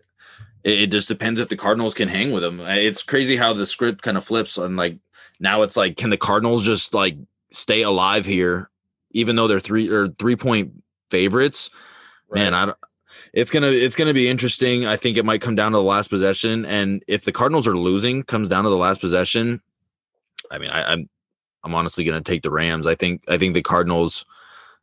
It, 0.64 0.82
it 0.82 0.92
just 0.92 1.08
depends 1.08 1.40
if 1.40 1.50
the 1.50 1.56
Cardinals 1.56 1.94
can 1.94 2.08
hang 2.08 2.32
with 2.32 2.44
them. 2.44 2.60
It's 2.62 3.04
crazy 3.04 3.38
how 3.38 3.54
the 3.54 3.68
script 3.68 4.02
kind 4.02 4.18
of 4.18 4.26
flips 4.26 4.58
and 4.58 4.76
like 4.76 4.98
now 5.40 5.62
it's 5.62 5.78
like 5.78 5.98
can 5.98 6.10
the 6.10 6.18
Cardinals 6.18 6.64
just 6.64 6.94
like 6.94 7.18
stay 7.52 7.82
alive 7.82 8.26
here 8.26 8.70
even 9.12 9.36
though 9.36 9.48
they're 9.48 9.60
three 9.60 9.90
or 9.90 10.08
three 10.08 10.36
point 10.36 10.84
favorites? 11.10 11.70
Man, 12.32 12.54
I 12.54 12.66
don't 12.66 12.78
it's 13.34 13.52
gonna 13.52 13.68
it's 13.68 13.96
gonna 13.96 14.14
be 14.14 14.28
interesting. 14.28 14.86
I 14.86 14.96
think 14.96 15.18
it 15.18 15.26
might 15.26 15.42
come 15.42 15.56
down 15.56 15.72
to 15.72 15.78
the 15.78 15.84
last 15.84 16.10
possession, 16.10 16.66
and 16.66 17.04
if 17.08 17.26
the 17.26 17.32
Cardinals 17.32 17.68
are 17.68 17.78
losing, 17.78 18.24
comes 18.24 18.50
down 18.50 18.64
to 18.64 18.70
the 18.70 18.78
last 18.78 19.02
possession. 19.02 19.62
I 20.52 20.58
mean, 20.58 20.70
I, 20.70 20.84
I'm 20.84 21.10
I'm 21.64 21.76
honestly 21.76 22.04
gonna 22.04 22.22
take 22.22 22.44
the 22.44 22.52
Rams. 22.52 22.88
I 22.88 22.96
think 22.96 23.24
I 23.28 23.38
think 23.38 23.54
the 23.54 23.62
Cardinals 23.62 24.26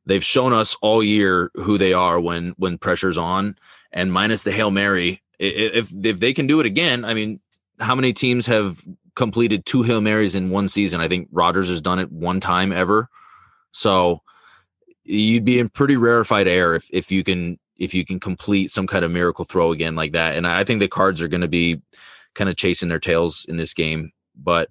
they've 0.06 0.24
shown 0.24 0.52
us 0.52 0.76
all 0.80 1.02
year 1.02 1.50
who 1.54 1.78
they 1.78 1.92
are 1.92 2.20
when 2.20 2.50
when 2.56 2.78
pressure's 2.78 3.18
on, 3.18 3.56
and 3.92 4.12
minus 4.12 4.42
the 4.42 4.52
hail 4.52 4.70
mary, 4.70 5.22
if 5.40 5.92
if 6.04 6.20
they 6.20 6.32
can 6.32 6.46
do 6.46 6.60
it 6.60 6.66
again, 6.66 7.04
I 7.04 7.14
mean, 7.14 7.40
how 7.80 7.94
many 7.94 8.12
teams 8.12 8.46
have 8.46 8.82
completed 9.16 9.66
two 9.66 9.82
hail 9.82 10.00
marys 10.00 10.34
in 10.34 10.50
one 10.50 10.68
season? 10.68 11.00
I 11.00 11.08
think 11.08 11.28
Rodgers 11.32 11.68
has 11.68 11.80
done 11.80 11.98
it 11.98 12.12
one 12.12 12.40
time 12.40 12.72
ever. 12.72 13.08
So 13.72 14.20
you'd 15.04 15.44
be 15.44 15.58
in 15.58 15.68
pretty 15.68 15.96
rarefied 15.96 16.46
air 16.46 16.74
if 16.74 16.88
if 16.92 17.10
you 17.10 17.24
can 17.24 17.58
if 17.78 17.94
you 17.94 18.04
can 18.04 18.20
complete 18.20 18.70
some 18.70 18.86
kind 18.86 19.04
of 19.04 19.10
miracle 19.10 19.46
throw 19.46 19.72
again 19.72 19.96
like 19.96 20.12
that. 20.12 20.36
And 20.36 20.46
I 20.46 20.64
think 20.64 20.80
the 20.80 20.88
cards 20.88 21.22
are 21.22 21.28
going 21.28 21.40
to 21.40 21.48
be 21.48 21.80
kind 22.34 22.50
of 22.50 22.56
chasing 22.56 22.90
their 22.90 22.98
tails 22.98 23.46
in 23.48 23.56
this 23.56 23.72
game, 23.72 24.12
but 24.36 24.68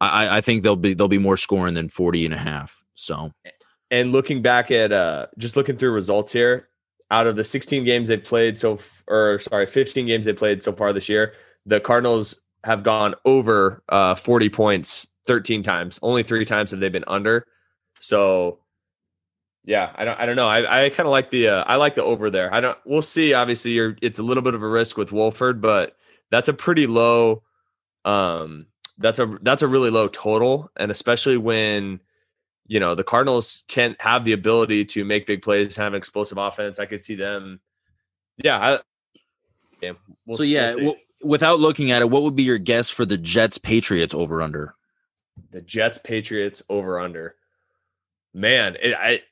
I, 0.00 0.38
I 0.38 0.40
think 0.40 0.62
they'll 0.62 0.76
be 0.76 0.94
they'll 0.94 1.08
be 1.08 1.18
more 1.18 1.36
scoring 1.36 1.74
than 1.74 1.88
40 1.88 2.26
and 2.26 2.34
a 2.34 2.38
half. 2.38 2.84
So 2.94 3.32
and 3.90 4.12
looking 4.12 4.42
back 4.42 4.70
at 4.70 4.92
uh 4.92 5.26
just 5.38 5.56
looking 5.56 5.76
through 5.76 5.92
results 5.92 6.32
here, 6.32 6.68
out 7.14 7.28
of 7.28 7.36
the 7.36 7.44
16 7.44 7.84
games 7.84 8.08
they 8.08 8.16
played 8.16 8.58
so 8.58 8.78
or 9.06 9.38
sorry, 9.38 9.66
15 9.66 10.06
games 10.06 10.26
they 10.26 10.32
played 10.32 10.62
so 10.62 10.72
far 10.72 10.92
this 10.92 11.08
year, 11.08 11.34
the 11.64 11.80
Cardinals 11.80 12.40
have 12.64 12.82
gone 12.82 13.14
over 13.24 13.82
uh 13.88 14.14
40 14.16 14.48
points 14.48 15.06
13 15.26 15.62
times. 15.62 15.98
Only 16.02 16.22
3 16.22 16.44
times 16.44 16.72
have 16.72 16.80
they 16.80 16.88
been 16.88 17.04
under. 17.06 17.46
So 18.00 18.58
yeah, 19.64 19.92
I 19.94 20.04
don't 20.04 20.18
I 20.18 20.26
don't 20.26 20.36
know. 20.36 20.48
I, 20.48 20.86
I 20.86 20.90
kind 20.90 21.06
of 21.06 21.12
like 21.12 21.30
the 21.30 21.48
uh, 21.48 21.64
I 21.66 21.76
like 21.76 21.94
the 21.94 22.02
over 22.02 22.30
there. 22.30 22.52
I 22.52 22.60
don't 22.60 22.78
we'll 22.84 23.00
see. 23.00 23.32
Obviously, 23.32 23.70
you're 23.70 23.96
it's 24.02 24.18
a 24.18 24.22
little 24.22 24.42
bit 24.42 24.54
of 24.54 24.62
a 24.62 24.68
risk 24.68 24.98
with 24.98 25.12
Wolford, 25.12 25.60
but 25.62 25.96
that's 26.30 26.48
a 26.48 26.54
pretty 26.54 26.86
low 26.86 27.42
um 28.04 28.66
that's 28.98 29.18
a 29.18 29.38
that's 29.42 29.62
a 29.62 29.68
really 29.68 29.90
low 29.90 30.08
total 30.08 30.70
and 30.76 30.90
especially 30.90 31.38
when 31.38 32.00
you 32.66 32.80
know 32.80 32.94
the 32.94 33.04
Cardinals 33.04 33.64
can't 33.68 34.00
have 34.00 34.24
the 34.24 34.32
ability 34.32 34.84
to 34.86 35.04
make 35.04 35.26
big 35.26 35.42
plays, 35.42 35.76
have 35.76 35.92
an 35.92 35.98
explosive 35.98 36.38
offense. 36.38 36.78
I 36.78 36.86
could 36.86 37.02
see 37.02 37.14
them 37.14 37.60
yeah, 38.36 38.58
I, 38.58 38.78
yeah 39.80 39.92
we'll, 40.26 40.36
so 40.36 40.42
yeah, 40.42 40.74
we'll 40.74 40.96
without 41.22 41.60
looking 41.60 41.90
at 41.90 42.02
it, 42.02 42.10
what 42.10 42.22
would 42.22 42.36
be 42.36 42.42
your 42.42 42.58
guess 42.58 42.90
for 42.90 43.04
the 43.04 43.18
Jets 43.18 43.58
Patriots 43.58 44.14
over 44.14 44.42
under? 44.42 44.74
The 45.50 45.62
Jets 45.62 45.98
Patriots 45.98 46.62
over 46.68 46.98
under. 46.98 47.36
Man, 48.32 48.76
it, 48.80 48.94
I 48.98 49.22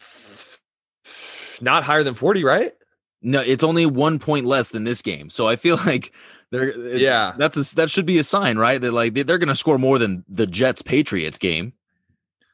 not 1.60 1.84
higher 1.84 2.04
than 2.04 2.14
40, 2.14 2.44
right? 2.44 2.72
No, 3.20 3.40
it's 3.40 3.64
only 3.64 3.84
one 3.84 4.20
point 4.20 4.46
less 4.46 4.68
than 4.68 4.84
this 4.84 5.02
game. 5.02 5.28
So 5.28 5.48
I 5.48 5.56
feel 5.56 5.76
like 5.86 6.12
they're 6.50 6.76
yeah, 6.96 7.34
that's 7.36 7.56
a, 7.56 7.74
that 7.76 7.90
should 7.90 8.06
be 8.06 8.18
a 8.18 8.24
sign, 8.24 8.58
right? 8.58 8.80
That 8.80 8.92
like 8.92 9.14
they're 9.14 9.38
going 9.38 9.48
to 9.48 9.56
score 9.56 9.78
more 9.78 9.98
than 9.98 10.24
the 10.28 10.46
Jets 10.46 10.82
Patriots 10.82 11.38
game. 11.38 11.74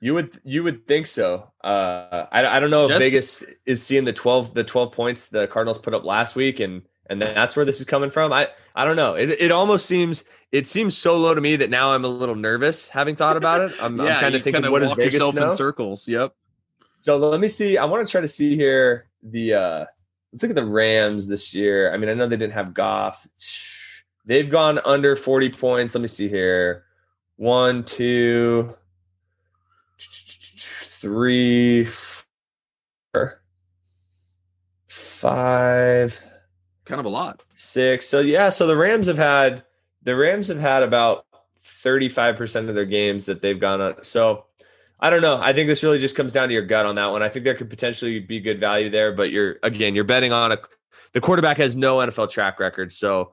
You 0.01 0.15
would 0.15 0.41
you 0.45 0.65
would 0.65 0.87
think 0.87 1.07
so. 1.07 1.51
Uh, 1.63 2.27
I 2.33 2.45
I 2.47 2.61
don't 2.61 2.71
know 2.71 2.89
Jets, 2.89 3.01
if 3.01 3.07
Vegas 3.07 3.45
is 3.67 3.83
seeing 3.83 4.05
the 4.05 4.13
twelve 4.13 4.53
the 4.53 4.65
twelve 4.65 4.93
points 4.93 5.29
the 5.29 5.47
Cardinals 5.47 5.79
put 5.79 5.95
up 5.95 6.05
last 6.05 6.35
week, 6.35 6.61
and 6.61 6.83
and 7.09 7.23
that's 7.23 7.55
where 7.57 7.65
this 7.65 7.81
is 7.81 7.87
coming 7.87 8.11
from. 8.11 8.33
I 8.33 8.49
I 8.75 8.85
don't 8.85 8.97
know. 8.97 9.15
It 9.15 9.31
it 9.31 9.53
almost 9.53 9.87
seems 9.87 10.25
it 10.51 10.67
seems 10.67 10.97
so 10.97 11.17
low 11.17 11.35
to 11.35 11.41
me 11.41 11.57
that 11.57 11.71
now 11.71 11.95
I'm 11.95 12.05
a 12.05 12.09
little 12.09 12.35
nervous 12.35 12.89
having 12.89 13.17
thought 13.17 13.37
about 13.37 13.61
it. 13.61 13.73
I'm, 13.81 13.97
yeah, 13.99 14.17
I'm 14.17 14.21
kind 14.21 14.35
of 14.35 14.43
thinking, 14.43 14.71
what 14.71 14.83
does 14.83 14.93
Vegas 14.93 15.19
know? 15.19 15.47
in 15.47 15.53
circles? 15.53 16.07
Yep. 16.09 16.35
So 17.01 17.17
let 17.17 17.41
me 17.41 17.49
see. 17.49 17.79
I 17.79 17.85
want 17.85 18.07
to 18.07 18.11
try 18.11 18.21
to 18.21 18.29
see 18.29 18.57
here 18.57 19.09
the 19.23 19.55
uh 19.55 19.85
let's 20.33 20.43
look 20.43 20.51
at 20.51 20.57
the 20.57 20.65
Rams 20.65 21.29
this 21.29 21.55
year. 21.55 21.95
I 21.95 21.97
mean, 21.97 22.11
I 22.11 22.15
know 22.15 22.29
they 22.29 22.37
didn't 22.37 22.55
have 22.55 22.75
Goff. 22.75 23.27
They've 24.25 24.51
gone 24.51 24.81
under 24.85 25.17
40 25.17 25.51
points. 25.51 25.95
Let 25.95 26.01
me 26.01 26.09
see 26.09 26.29
here. 26.29 26.85
One, 27.37 27.85
two, 27.85 28.75
three, 31.05 31.85
four, 31.85 33.43
five. 34.87 36.21
Kind 36.85 37.01
of 37.01 37.07
a 37.07 37.11
lot. 37.11 37.43
Six. 37.51 38.09
So 38.09 38.21
yeah, 38.21 38.49
so 38.49 38.67
the 38.67 38.77
Rams 38.77 39.07
have 39.07 39.19
had 39.19 39.65
the 40.03 40.17
Rams 40.17 40.49
have 40.49 40.61
had 40.61 40.83
about 40.83 41.27
35% 41.65 42.69
of 42.69 42.75
their 42.75 42.85
games 42.85 43.27
that 43.27 43.43
they've 43.43 43.59
gone 43.59 43.81
on. 43.81 44.05
So 44.05 44.47
I 45.01 45.11
don't 45.11 45.23
know. 45.23 45.39
I 45.41 45.53
think 45.53 45.69
this 45.69 45.83
really 45.83 45.99
just 45.99 46.17
comes 46.17 46.33
down 46.33 46.49
to 46.49 46.55
your 46.55 46.65
gut 46.65 46.87
on 46.87 46.95
that 46.95 47.07
one. 47.07 47.23
I 47.23 47.29
think 47.29 47.45
there 47.45 47.55
could 47.55 47.69
potentially 47.69 48.21
be 48.21 48.41
good 48.41 48.61
value 48.61 48.89
there, 48.89 49.13
but 49.13 49.31
you're 49.31 49.57
again, 49.63 49.95
you're 49.95 50.05
betting 50.05 50.33
on 50.33 50.53
a 50.53 50.59
the 51.13 51.21
quarterback 51.21 51.57
has 51.59 51.77
no 51.77 51.99
NFL 51.99 52.31
track 52.31 52.59
record. 52.59 52.93
So 52.93 53.33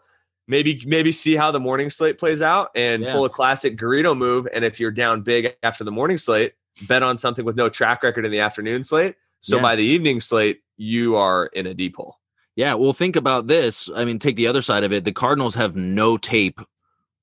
maybe 0.52 0.84
maybe 0.86 1.14
see 1.14 1.36
how 1.36 1.50
the 1.50 1.60
morning 1.60 1.90
slate 1.90 2.20
plays 2.20 2.42
out 2.42 2.70
and 2.76 3.02
yeah. 3.02 3.14
pull 3.14 3.24
a 3.26 3.30
classic 3.30 3.78
Garrido 3.78 4.16
move. 4.16 4.48
And 4.54 4.66
if 4.66 4.80
you're 4.80 4.92
down 4.92 5.22
big 5.22 5.56
after 5.64 5.84
the 5.84 5.92
morning 5.92 6.18
slate, 6.18 6.54
bet 6.88 7.02
on 7.02 7.18
something 7.18 7.46
with 7.46 7.56
no 7.56 7.70
track 7.70 8.04
record 8.04 8.26
in 8.26 8.32
the 8.32 8.42
afternoon 8.42 8.84
slate. 8.84 9.16
So 9.40 9.56
yeah. 9.56 9.62
by 9.62 9.76
the 9.78 9.84
evening 9.84 10.20
slate, 10.20 10.62
you 10.78 11.16
are 11.16 11.48
in 11.48 11.66
a 11.66 11.74
deep 11.74 11.96
hole. 11.96 12.18
Yeah, 12.56 12.74
well, 12.74 12.92
think 12.92 13.16
about 13.16 13.48
this. 13.48 13.90
I 13.96 14.04
mean, 14.04 14.20
take 14.20 14.36
the 14.36 14.48
other 14.48 14.62
side 14.62 14.84
of 14.84 14.92
it. 14.92 15.06
The 15.06 15.14
Cardinals 15.14 15.56
have 15.56 15.78
no 15.78 16.18
tape 16.18 16.60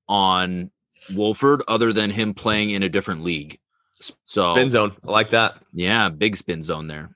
on 0.09 0.70
Wolford 1.14 1.62
other 1.68 1.93
than 1.93 2.11
him 2.11 2.33
playing 2.33 2.70
in 2.70 2.83
a 2.83 2.89
different 2.89 3.22
league. 3.22 3.61
So 4.24 4.55
spin 4.55 4.70
zone. 4.70 4.97
I 5.07 5.11
like 5.11 5.31
that. 5.31 5.57
Yeah, 5.74 6.09
big 6.09 6.35
spin 6.35 6.62
zone 6.62 6.87
there. 6.87 7.11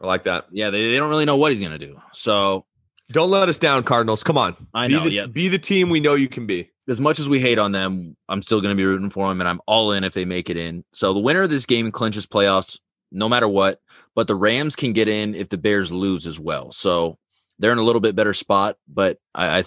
I 0.00 0.06
like 0.06 0.24
that. 0.24 0.46
Yeah, 0.50 0.68
they, 0.68 0.90
they 0.90 0.98
don't 0.98 1.08
really 1.08 1.24
know 1.24 1.36
what 1.36 1.52
he's 1.52 1.62
gonna 1.62 1.78
do. 1.78 2.00
So 2.12 2.66
don't 3.10 3.30
let 3.30 3.48
us 3.48 3.58
down, 3.58 3.82
Cardinals. 3.84 4.22
Come 4.22 4.38
on. 4.38 4.56
I 4.72 4.88
know. 4.88 5.02
Be 5.02 5.08
the, 5.08 5.14
yeah. 5.14 5.26
be 5.26 5.48
the 5.48 5.58
team 5.58 5.90
we 5.90 6.00
know 6.00 6.14
you 6.14 6.28
can 6.28 6.46
be. 6.46 6.70
As 6.88 7.00
much 7.00 7.18
as 7.18 7.28
we 7.28 7.40
hate 7.40 7.58
on 7.58 7.72
them, 7.72 8.16
I'm 8.28 8.42
still 8.42 8.60
gonna 8.60 8.74
be 8.74 8.84
rooting 8.84 9.10
for 9.10 9.28
them, 9.28 9.40
and 9.40 9.48
I'm 9.48 9.60
all 9.66 9.92
in 9.92 10.04
if 10.04 10.14
they 10.14 10.24
make 10.24 10.50
it 10.50 10.56
in. 10.56 10.84
So 10.92 11.14
the 11.14 11.20
winner 11.20 11.42
of 11.42 11.50
this 11.50 11.66
game 11.66 11.90
clinches 11.90 12.26
playoffs 12.26 12.78
no 13.14 13.28
matter 13.28 13.48
what. 13.48 13.80
But 14.14 14.26
the 14.26 14.34
Rams 14.34 14.76
can 14.76 14.92
get 14.92 15.08
in 15.08 15.34
if 15.34 15.48
the 15.48 15.56
Bears 15.56 15.90
lose 15.90 16.26
as 16.26 16.38
well. 16.38 16.70
So 16.72 17.18
they're 17.58 17.72
in 17.72 17.78
a 17.78 17.82
little 17.82 18.00
bit 18.00 18.16
better 18.16 18.34
spot. 18.34 18.76
But 18.86 19.18
I, 19.34 19.58
I 19.58 19.64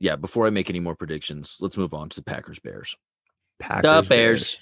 yeah, 0.00 0.16
before 0.16 0.46
I 0.46 0.50
make 0.50 0.70
any 0.70 0.80
more 0.80 0.96
predictions, 0.96 1.58
let's 1.60 1.76
move 1.76 1.94
on 1.94 2.08
to 2.08 2.16
the 2.16 2.24
Packers 2.24 2.58
Bears. 2.58 2.96
Packers 3.58 3.82
the 3.82 4.08
Bears. 4.08 4.08
Bears. 4.08 4.58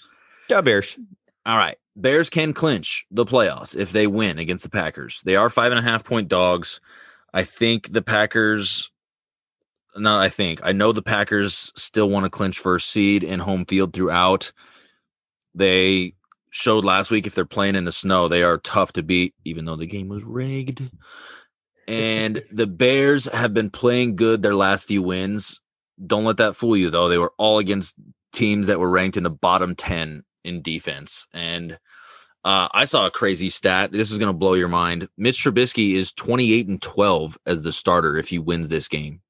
Yeah, 0.50 0.60
Bears. 0.60 0.98
All 1.44 1.56
right. 1.56 1.76
Bears 1.94 2.28
can 2.28 2.52
clinch 2.52 3.06
the 3.10 3.24
playoffs 3.24 3.74
if 3.74 3.92
they 3.92 4.06
win 4.06 4.38
against 4.38 4.64
the 4.64 4.70
Packers. 4.70 5.22
They 5.22 5.36
are 5.36 5.48
five 5.48 5.72
and 5.72 5.78
a 5.78 5.82
half 5.82 6.04
point 6.04 6.28
dogs. 6.28 6.80
I 7.36 7.44
think 7.44 7.92
the 7.92 8.00
Packers. 8.00 8.90
No, 9.94 10.18
I 10.18 10.30
think 10.30 10.60
I 10.64 10.72
know 10.72 10.92
the 10.92 11.02
Packers 11.02 11.70
still 11.76 12.08
want 12.08 12.24
to 12.24 12.30
clinch 12.30 12.58
first 12.58 12.88
seed 12.88 13.22
and 13.22 13.42
home 13.42 13.66
field 13.66 13.92
throughout. 13.92 14.52
They 15.54 16.14
showed 16.48 16.86
last 16.86 17.10
week 17.10 17.26
if 17.26 17.34
they're 17.34 17.44
playing 17.44 17.76
in 17.76 17.84
the 17.84 17.92
snow, 17.92 18.26
they 18.26 18.42
are 18.42 18.56
tough 18.56 18.94
to 18.94 19.02
beat, 19.02 19.34
even 19.44 19.66
though 19.66 19.76
the 19.76 19.86
game 19.86 20.08
was 20.08 20.24
rigged. 20.24 20.90
And 21.86 22.42
the 22.50 22.66
Bears 22.66 23.26
have 23.26 23.52
been 23.52 23.68
playing 23.68 24.16
good 24.16 24.40
their 24.40 24.54
last 24.54 24.88
few 24.88 25.02
wins. 25.02 25.60
Don't 26.06 26.24
let 26.24 26.38
that 26.38 26.56
fool 26.56 26.74
you, 26.74 26.88
though. 26.88 27.10
They 27.10 27.18
were 27.18 27.34
all 27.36 27.58
against 27.58 27.96
teams 28.32 28.66
that 28.68 28.80
were 28.80 28.88
ranked 28.88 29.18
in 29.18 29.24
the 29.24 29.30
bottom 29.30 29.74
10 29.74 30.24
in 30.42 30.62
defense. 30.62 31.26
And 31.34 31.78
uh, 32.46 32.68
I 32.72 32.84
saw 32.84 33.06
a 33.06 33.10
crazy 33.10 33.48
stat. 33.50 33.90
This 33.90 34.12
is 34.12 34.18
going 34.18 34.28
to 34.28 34.38
blow 34.38 34.54
your 34.54 34.68
mind. 34.68 35.08
Mitch 35.18 35.42
Trubisky 35.42 35.94
is 35.94 36.12
28 36.12 36.68
and 36.68 36.80
12 36.80 37.36
as 37.44 37.62
the 37.62 37.72
starter 37.72 38.16
if 38.16 38.28
he 38.28 38.38
wins 38.38 38.68
this 38.68 38.86
game. 38.86 39.20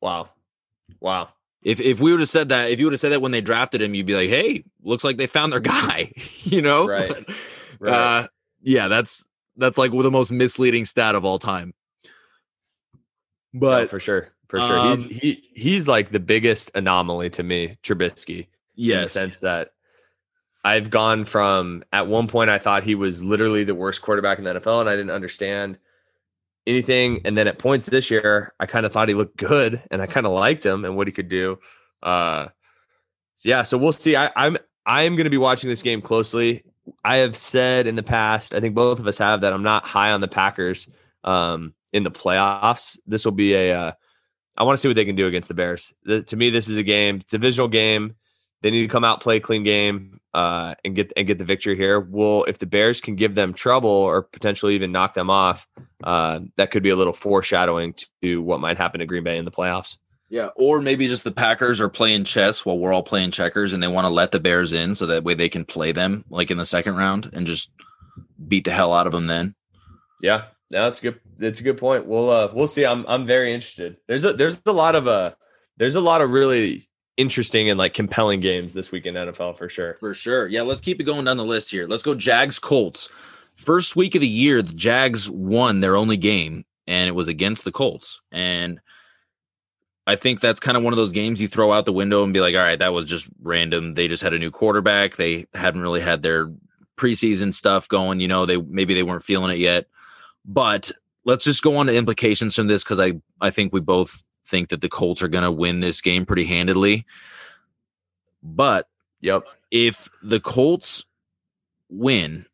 Wow. 0.00 0.30
Wow. 1.00 1.28
If 1.62 1.78
if 1.78 2.00
we 2.00 2.10
would 2.10 2.20
have 2.20 2.30
said 2.30 2.48
that, 2.48 2.70
if 2.70 2.80
you 2.80 2.86
would 2.86 2.94
have 2.94 3.00
said 3.00 3.12
that 3.12 3.20
when 3.20 3.32
they 3.32 3.42
drafted 3.42 3.82
him, 3.82 3.94
you'd 3.94 4.06
be 4.06 4.14
like, 4.14 4.30
"Hey, 4.30 4.64
looks 4.82 5.04
like 5.04 5.18
they 5.18 5.26
found 5.26 5.52
their 5.52 5.60
guy." 5.60 6.10
you 6.40 6.62
know, 6.62 6.86
right? 6.86 7.10
But, 7.10 7.36
right. 7.78 7.92
Uh, 7.92 8.28
yeah, 8.62 8.88
that's 8.88 9.26
that's 9.56 9.76
like 9.76 9.90
the 9.90 10.10
most 10.10 10.32
misleading 10.32 10.86
stat 10.86 11.14
of 11.14 11.26
all 11.26 11.38
time. 11.38 11.74
But 13.52 13.90
for 13.90 14.00
sure, 14.00 14.28
for 14.48 14.62
sure, 14.62 14.78
um, 14.78 15.02
he's 15.02 15.20
he 15.20 15.48
he's 15.52 15.88
like 15.88 16.10
the 16.10 16.20
biggest 16.20 16.70
anomaly 16.74 17.28
to 17.30 17.42
me, 17.42 17.76
Trubisky. 17.82 18.46
Yes, 18.76 18.96
in 18.96 19.02
the 19.02 19.08
sense 19.08 19.40
that 19.40 19.72
I've 20.62 20.90
gone 20.90 21.24
from 21.24 21.84
at 21.92 22.06
one 22.06 22.28
point 22.28 22.50
I 22.50 22.58
thought 22.58 22.84
he 22.84 22.94
was 22.94 23.22
literally 23.22 23.64
the 23.64 23.74
worst 23.74 24.02
quarterback 24.02 24.38
in 24.38 24.44
the 24.44 24.60
NFL, 24.60 24.80
and 24.80 24.90
I 24.90 24.96
didn't 24.96 25.12
understand 25.12 25.78
anything. 26.66 27.22
And 27.24 27.36
then 27.36 27.48
at 27.48 27.58
points 27.58 27.86
this 27.86 28.10
year, 28.10 28.52
I 28.60 28.66
kind 28.66 28.84
of 28.84 28.92
thought 28.92 29.08
he 29.08 29.14
looked 29.14 29.36
good, 29.36 29.82
and 29.90 30.02
I 30.02 30.06
kind 30.06 30.26
of 30.26 30.32
liked 30.32 30.64
him 30.64 30.84
and 30.84 30.96
what 30.96 31.06
he 31.06 31.12
could 31.12 31.28
do. 31.28 31.58
Uh, 32.02 32.48
yeah, 33.42 33.62
so 33.62 33.78
we'll 33.78 33.92
see. 33.92 34.16
I, 34.16 34.30
I'm 34.36 34.58
I 34.84 35.02
am 35.02 35.16
going 35.16 35.24
to 35.24 35.30
be 35.30 35.38
watching 35.38 35.70
this 35.70 35.82
game 35.82 36.02
closely. 36.02 36.64
I 37.04 37.18
have 37.18 37.36
said 37.36 37.86
in 37.86 37.96
the 37.96 38.02
past, 38.02 38.54
I 38.54 38.60
think 38.60 38.74
both 38.74 38.98
of 38.98 39.06
us 39.06 39.18
have 39.18 39.42
that 39.42 39.52
I'm 39.52 39.62
not 39.62 39.84
high 39.84 40.10
on 40.12 40.20
the 40.20 40.28
Packers. 40.28 40.88
Um, 41.22 41.74
in 41.92 42.02
the 42.02 42.10
playoffs, 42.10 42.98
this 43.06 43.24
will 43.24 43.32
be 43.32 43.54
a. 43.54 43.74
Uh, 43.74 43.92
I 44.56 44.64
want 44.64 44.76
to 44.76 44.80
see 44.80 44.88
what 44.88 44.94
they 44.94 45.04
can 45.04 45.16
do 45.16 45.26
against 45.26 45.48
the 45.48 45.54
Bears. 45.54 45.94
The, 46.04 46.22
to 46.24 46.36
me, 46.36 46.50
this 46.50 46.68
is 46.68 46.76
a 46.76 46.82
game. 46.82 47.16
It's 47.16 47.32
a 47.32 47.38
visual 47.38 47.68
game. 47.68 48.16
They 48.62 48.70
need 48.70 48.82
to 48.82 48.88
come 48.88 49.04
out, 49.04 49.22
play 49.22 49.36
a 49.36 49.40
clean 49.40 49.64
game, 49.64 50.20
uh, 50.34 50.74
and 50.84 50.94
get 50.94 51.12
and 51.16 51.26
get 51.26 51.38
the 51.38 51.44
victory 51.44 51.76
here. 51.76 51.98
Well, 51.98 52.44
if 52.44 52.58
the 52.58 52.66
Bears 52.66 53.00
can 53.00 53.16
give 53.16 53.34
them 53.34 53.54
trouble 53.54 53.90
or 53.90 54.22
potentially 54.22 54.74
even 54.74 54.92
knock 54.92 55.14
them 55.14 55.30
off, 55.30 55.66
uh, 56.04 56.40
that 56.56 56.70
could 56.70 56.82
be 56.82 56.90
a 56.90 56.96
little 56.96 57.12
foreshadowing 57.12 57.94
to 58.22 58.42
what 58.42 58.60
might 58.60 58.78
happen 58.78 59.00
to 59.00 59.06
Green 59.06 59.24
Bay 59.24 59.38
in 59.38 59.44
the 59.44 59.50
playoffs. 59.50 59.96
Yeah, 60.28 60.50
or 60.54 60.80
maybe 60.80 61.08
just 61.08 61.24
the 61.24 61.32
Packers 61.32 61.80
are 61.80 61.88
playing 61.88 62.22
chess 62.24 62.64
while 62.64 62.78
we're 62.78 62.92
all 62.92 63.02
playing 63.02 63.32
checkers, 63.32 63.72
and 63.72 63.82
they 63.82 63.88
want 63.88 64.04
to 64.04 64.10
let 64.10 64.30
the 64.30 64.38
Bears 64.38 64.72
in 64.72 64.94
so 64.94 65.06
that 65.06 65.24
way 65.24 65.34
they 65.34 65.48
can 65.48 65.64
play 65.64 65.90
them 65.90 66.24
like 66.30 66.52
in 66.52 66.58
the 66.58 66.64
second 66.64 66.96
round 66.96 67.30
and 67.32 67.46
just 67.46 67.72
beat 68.46 68.64
the 68.64 68.70
hell 68.70 68.92
out 68.92 69.06
of 69.06 69.12
them. 69.12 69.26
Then, 69.26 69.56
yeah, 70.20 70.44
no, 70.70 70.84
that's 70.84 71.00
good. 71.00 71.18
That's 71.38 71.58
a 71.58 71.64
good 71.64 71.78
point. 71.78 72.06
We'll 72.06 72.30
uh, 72.30 72.50
we'll 72.54 72.68
see. 72.68 72.86
I'm 72.86 73.04
I'm 73.08 73.26
very 73.26 73.52
interested. 73.52 73.96
There's 74.06 74.24
a 74.24 74.32
there's 74.32 74.62
a 74.64 74.72
lot 74.72 74.94
of 74.94 75.08
uh 75.08 75.32
there's 75.78 75.96
a 75.96 76.00
lot 76.00 76.20
of 76.20 76.30
really 76.30 76.88
interesting 77.20 77.68
and 77.68 77.78
like 77.78 77.94
compelling 77.94 78.40
games 78.40 78.72
this 78.72 78.90
week 78.90 79.06
in 79.06 79.14
NFL 79.14 79.58
for 79.58 79.68
sure. 79.68 79.94
For 79.94 80.14
sure. 80.14 80.48
Yeah, 80.48 80.62
let's 80.62 80.80
keep 80.80 81.00
it 81.00 81.04
going 81.04 81.24
down 81.24 81.36
the 81.36 81.44
list 81.44 81.70
here. 81.70 81.86
Let's 81.86 82.02
go 82.02 82.14
Jags 82.14 82.58
Colts. 82.58 83.10
First 83.56 83.94
week 83.94 84.14
of 84.14 84.22
the 84.22 84.28
year, 84.28 84.62
the 84.62 84.72
Jags 84.72 85.30
won 85.30 85.80
their 85.80 85.96
only 85.96 86.16
game, 86.16 86.64
and 86.86 87.08
it 87.08 87.12
was 87.12 87.28
against 87.28 87.64
the 87.64 87.72
Colts. 87.72 88.20
And 88.32 88.80
I 90.06 90.16
think 90.16 90.40
that's 90.40 90.60
kind 90.60 90.76
of 90.76 90.82
one 90.82 90.94
of 90.94 90.96
those 90.96 91.12
games 91.12 91.40
you 91.40 91.48
throw 91.48 91.72
out 91.72 91.84
the 91.84 91.92
window 91.92 92.24
and 92.24 92.32
be 92.32 92.40
like, 92.40 92.54
all 92.54 92.62
right, 92.62 92.78
that 92.78 92.94
was 92.94 93.04
just 93.04 93.28
random. 93.42 93.94
They 93.94 94.08
just 94.08 94.22
had 94.22 94.32
a 94.32 94.38
new 94.38 94.50
quarterback. 94.50 95.16
They 95.16 95.46
hadn't 95.52 95.82
really 95.82 96.00
had 96.00 96.22
their 96.22 96.50
preseason 96.96 97.52
stuff 97.52 97.86
going. 97.86 98.20
You 98.20 98.28
know, 98.28 98.46
they 98.46 98.56
maybe 98.56 98.94
they 98.94 99.02
weren't 99.02 99.22
feeling 99.22 99.52
it 99.52 99.58
yet. 99.58 99.86
But 100.44 100.90
let's 101.24 101.44
just 101.44 101.62
go 101.62 101.76
on 101.76 101.86
to 101.86 101.94
implications 101.94 102.56
from 102.56 102.66
this 102.66 102.82
because 102.82 102.98
I 102.98 103.20
I 103.40 103.50
think 103.50 103.72
we 103.72 103.80
both 103.80 104.24
think 104.50 104.68
that 104.68 104.80
the 104.80 104.88
Colts 104.88 105.22
are 105.22 105.28
going 105.28 105.44
to 105.44 105.50
win 105.50 105.80
this 105.80 106.00
game 106.00 106.26
pretty 106.26 106.44
handedly. 106.44 107.06
But 108.42 108.88
yep, 109.20 109.44
if 109.70 110.08
the 110.22 110.40
Colts 110.40 111.04
win 111.88 112.46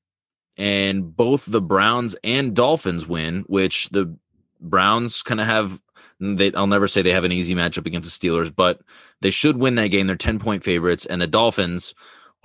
and 0.56 1.14
both 1.16 1.46
the 1.46 1.60
Browns 1.60 2.16
and 2.22 2.54
Dolphins 2.54 3.06
win, 3.06 3.44
which 3.48 3.88
the 3.90 4.16
Browns 4.60 5.22
kind 5.22 5.40
of 5.40 5.46
have 5.46 5.82
they 6.18 6.52
I'll 6.54 6.66
never 6.66 6.88
say 6.88 7.02
they 7.02 7.12
have 7.12 7.24
an 7.24 7.32
easy 7.32 7.54
matchup 7.54 7.86
against 7.86 8.20
the 8.20 8.28
Steelers, 8.28 8.54
but 8.54 8.80
they 9.20 9.30
should 9.30 9.58
win 9.58 9.74
that 9.74 9.88
game. 9.88 10.06
They're 10.06 10.16
10 10.16 10.38
point 10.38 10.64
favorites 10.64 11.04
and 11.06 11.20
the 11.20 11.26
Dolphins 11.26 11.94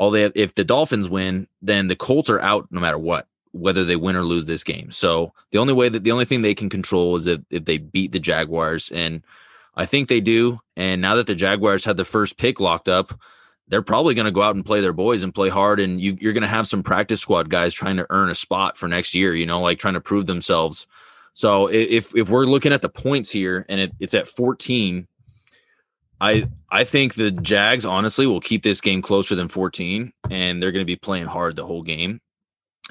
all 0.02 0.10
they 0.10 0.24
have, 0.24 0.32
if 0.34 0.56
the 0.56 0.64
Dolphins 0.64 1.10
win, 1.10 1.48
then 1.62 1.88
the 1.88 1.96
Colts 1.96 2.30
are 2.32 2.42
out 2.42 2.68
no 2.72 2.80
matter 2.80 2.98
what, 2.98 3.28
whether 3.52 3.84
they 3.84 3.96
win 3.96 4.16
or 4.16 4.24
lose 4.24 4.46
this 4.46 4.64
game. 4.64 4.92
So 4.92 5.34
the 5.52 5.58
only 5.58 5.74
way 5.74 5.90
that 5.90 6.04
the 6.04 6.12
only 6.12 6.26
thing 6.26 6.42
they 6.42 6.56
can 6.56 6.70
control 6.70 7.16
is 7.16 7.28
if, 7.28 7.42
if 7.50 7.66
they 7.66 7.78
beat 7.78 8.12
the 8.12 8.20
Jaguars 8.20 8.92
and 8.92 9.24
I 9.76 9.86
think 9.86 10.08
they 10.08 10.22
do. 10.22 10.60
And 10.76 11.02
now 11.02 11.16
that 11.16 11.28
the 11.28 11.36
Jaguars 11.36 11.86
had 11.86 11.98
the 11.98 12.06
first 12.06 12.38
pick 12.38 12.60
locked 12.60 12.90
up, 12.90 13.20
they're 13.68 13.82
probably 13.82 14.14
going 14.14 14.26
to 14.26 14.32
go 14.32 14.42
out 14.42 14.56
and 14.56 14.66
play 14.66 14.82
their 14.82 14.94
boys 14.94 15.24
and 15.24 15.34
play 15.34 15.50
hard. 15.50 15.80
And 15.80 16.02
you, 16.02 16.14
are 16.30 16.34
going 16.34 16.42
to 16.42 16.48
have 16.48 16.68
some 16.68 16.84
practice 16.84 17.22
squad 17.22 17.50
guys 17.50 17.74
trying 17.74 17.98
to 17.98 18.08
earn 18.10 18.30
a 18.30 18.36
spot 18.36 18.78
for 18.78 18.88
next 18.88 19.16
year, 19.16 19.34
you 19.34 19.46
know, 19.46 19.62
like 19.62 19.80
trying 19.80 19.94
to 19.94 20.02
prove 20.02 20.26
themselves. 20.26 20.88
So 21.34 21.68
if 21.68 22.16
if 22.16 22.30
we're 22.30 22.46
looking 22.46 22.74
at 22.74 22.82
the 22.82 22.90
points 22.90 23.32
here 23.32 23.66
and 23.70 23.80
it, 23.80 23.94
it's 24.00 24.14
at 24.14 24.28
14, 24.28 25.08
I 26.20 26.48
I 26.70 26.84
think 26.84 27.16
the 27.16 27.32
Jags 27.32 27.86
honestly 27.86 28.28
will 28.28 28.42
keep 28.42 28.64
this 28.64 28.82
game 28.82 29.02
closer 29.02 29.36
than 29.36 29.48
14, 29.48 30.12
and 30.30 30.62
they're 30.62 30.74
going 30.74 30.86
to 30.86 30.86
be 30.86 30.98
playing 30.98 31.28
hard 31.28 31.56
the 31.56 31.66
whole 31.66 31.82
game. 31.82 32.20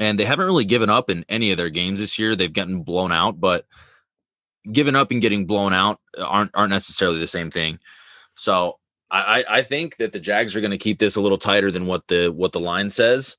And 0.00 0.18
they 0.18 0.24
haven't 0.24 0.46
really 0.46 0.64
given 0.64 0.90
up 0.90 1.10
in 1.10 1.24
any 1.28 1.52
of 1.52 1.58
their 1.58 1.70
games 1.70 2.00
this 2.00 2.18
year. 2.18 2.34
They've 2.34 2.52
gotten 2.52 2.82
blown 2.82 3.12
out, 3.12 3.38
but 3.38 3.66
giving 4.72 4.96
up 4.96 5.12
and 5.12 5.22
getting 5.22 5.46
blown 5.46 5.72
out 5.72 6.00
uh, 6.18 6.24
aren't 6.24 6.50
aren't 6.54 6.70
necessarily 6.70 7.20
the 7.20 7.26
same 7.26 7.50
thing. 7.50 7.78
So 8.34 8.78
I, 9.10 9.44
I 9.48 9.62
think 9.62 9.96
that 9.96 10.12
the 10.12 10.20
Jags 10.20 10.54
are 10.54 10.60
going 10.60 10.70
to 10.70 10.78
keep 10.78 10.98
this 11.00 11.16
a 11.16 11.20
little 11.20 11.38
tighter 11.38 11.70
than 11.70 11.86
what 11.86 12.06
the 12.08 12.28
what 12.28 12.52
the 12.52 12.60
line 12.60 12.90
says, 12.90 13.36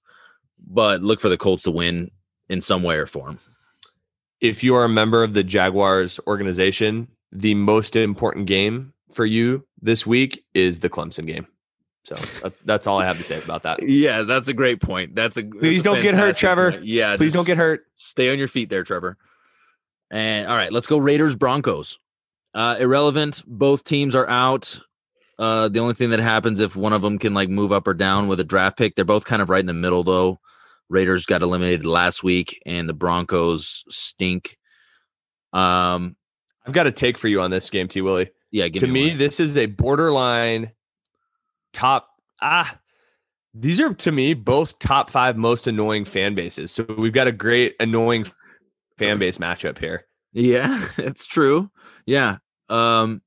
but 0.68 1.01
look 1.01 1.22
for 1.22 1.30
the 1.30 1.38
Colts 1.38 1.64
to 1.64 1.72
win 1.72 2.12
in 2.49 2.62
some 2.62 2.84
way 2.84 2.97
or 2.97 3.05
form. 3.05 3.39
If 4.41 4.64
you 4.64 4.76
are 4.76 4.84
a 4.84 4.89
member 4.89 5.24
of 5.24 5.34
the 5.34 5.43
Jaguars 5.43 6.20
organization, 6.28 7.07
the 7.32 7.55
most 7.55 7.95
important 7.95 8.47
game 8.47 8.93
for 9.12 9.26
you 9.26 9.66
this 9.82 10.05
week 10.05 10.43
is 10.53 10.80
the 10.80 10.89
Clemson 10.89 11.26
game. 11.26 11.47
So 12.04 12.16
that's 12.41 12.62
that's 12.62 12.88
all 12.88 12.99
I 12.99 13.06
have 13.06 13.18
to 13.18 13.24
say 13.24 13.41
about 13.41 13.64
that. 13.64 13.84
Yeah, 13.84 14.24
that's 14.24 14.47
a 14.47 14.54
great 14.54 14.82
point. 14.82 15.14
That's 15.14 15.38
a 15.38 15.43
please 15.43 15.84
don't 15.84 16.02
get 16.02 16.16
hurt, 16.16 16.36
Trevor. 16.36 16.72
Point. 16.72 16.86
Yeah, 16.86 17.16
please 17.16 17.34
don't 17.34 17.45
get 17.45 17.58
hurt. 17.58 17.86
Stay 17.95 18.32
on 18.32 18.39
your 18.39 18.47
feet 18.47 18.70
there, 18.70 18.84
Trevor. 18.84 19.18
And 20.10 20.47
all 20.47 20.56
right, 20.56 20.74
let's 20.74 20.88
go 20.88 20.97
Raiders 20.97 21.36
Broncos. 21.36 21.99
Uh, 22.54 22.78
irrelevant. 22.80 23.43
Both 23.45 23.84
teams 23.84 24.16
are 24.16 24.28
out. 24.28 24.82
Uh, 25.38 25.70
the 25.70 25.80
only 25.80 25.93
thing 25.93 26.10
that 26.10 26.20
happens 26.20 26.60
if 26.60 26.76
one 26.76 26.93
of 26.93 27.02
them 27.02 27.18
can 27.18 27.34
like 27.34 27.49
move 27.49 27.72
up 27.72 27.88
or 27.88 27.93
down 27.93 28.28
with 28.28 28.39
a 28.39 28.43
draft 28.43 28.78
pick, 28.78 28.95
they're 28.95 29.06
both 29.06 29.26
kind 29.26 29.41
of 29.41 29.49
right 29.49 29.62
in 29.62 29.68
the 29.68 29.74
middle 29.74 30.04
though. 30.04 30.39
Raiders 30.89 31.26
got 31.26 31.41
eliminated 31.41 31.86
last 31.86 32.22
week, 32.22 32.62
and 32.66 32.89
the 32.89 32.93
Broncos 32.93 33.86
stink. 33.89 34.58
Um, 35.54 36.18
I've 36.66 36.74
got 36.74 36.88
a 36.88 36.91
take 36.91 37.18
for 37.18 37.28
you 37.28 37.41
on 37.41 37.49
this 37.49 37.70
game, 37.70 37.88
T. 37.88 38.02
Willie. 38.02 38.32
Yeah, 38.52 38.68
to 38.68 38.88
me, 38.88 39.12
me 39.12 39.14
this 39.14 39.39
is 39.39 39.56
a 39.58 39.68
borderline 39.68 40.74
top. 41.74 42.09
Ah, 42.41 42.80
these 43.53 43.80
are 43.80 43.93
to 43.93 44.11
me 44.11 44.34
both 44.34 44.80
top 44.80 45.09
five 45.09 45.38
most 45.38 45.67
annoying 45.67 46.05
fan 46.05 46.36
bases. 46.36 46.72
So 46.72 46.86
we've 46.97 47.13
got 47.13 47.28
a 47.28 47.32
great 47.32 47.76
annoying 47.80 48.26
fan 48.97 49.19
base 49.19 49.38
matchup 49.38 49.78
here. 49.78 50.05
Yeah, 50.34 50.88
it's 50.97 51.26
true. 51.26 51.69
Yeah. 52.05 52.38
Um, 52.69 53.22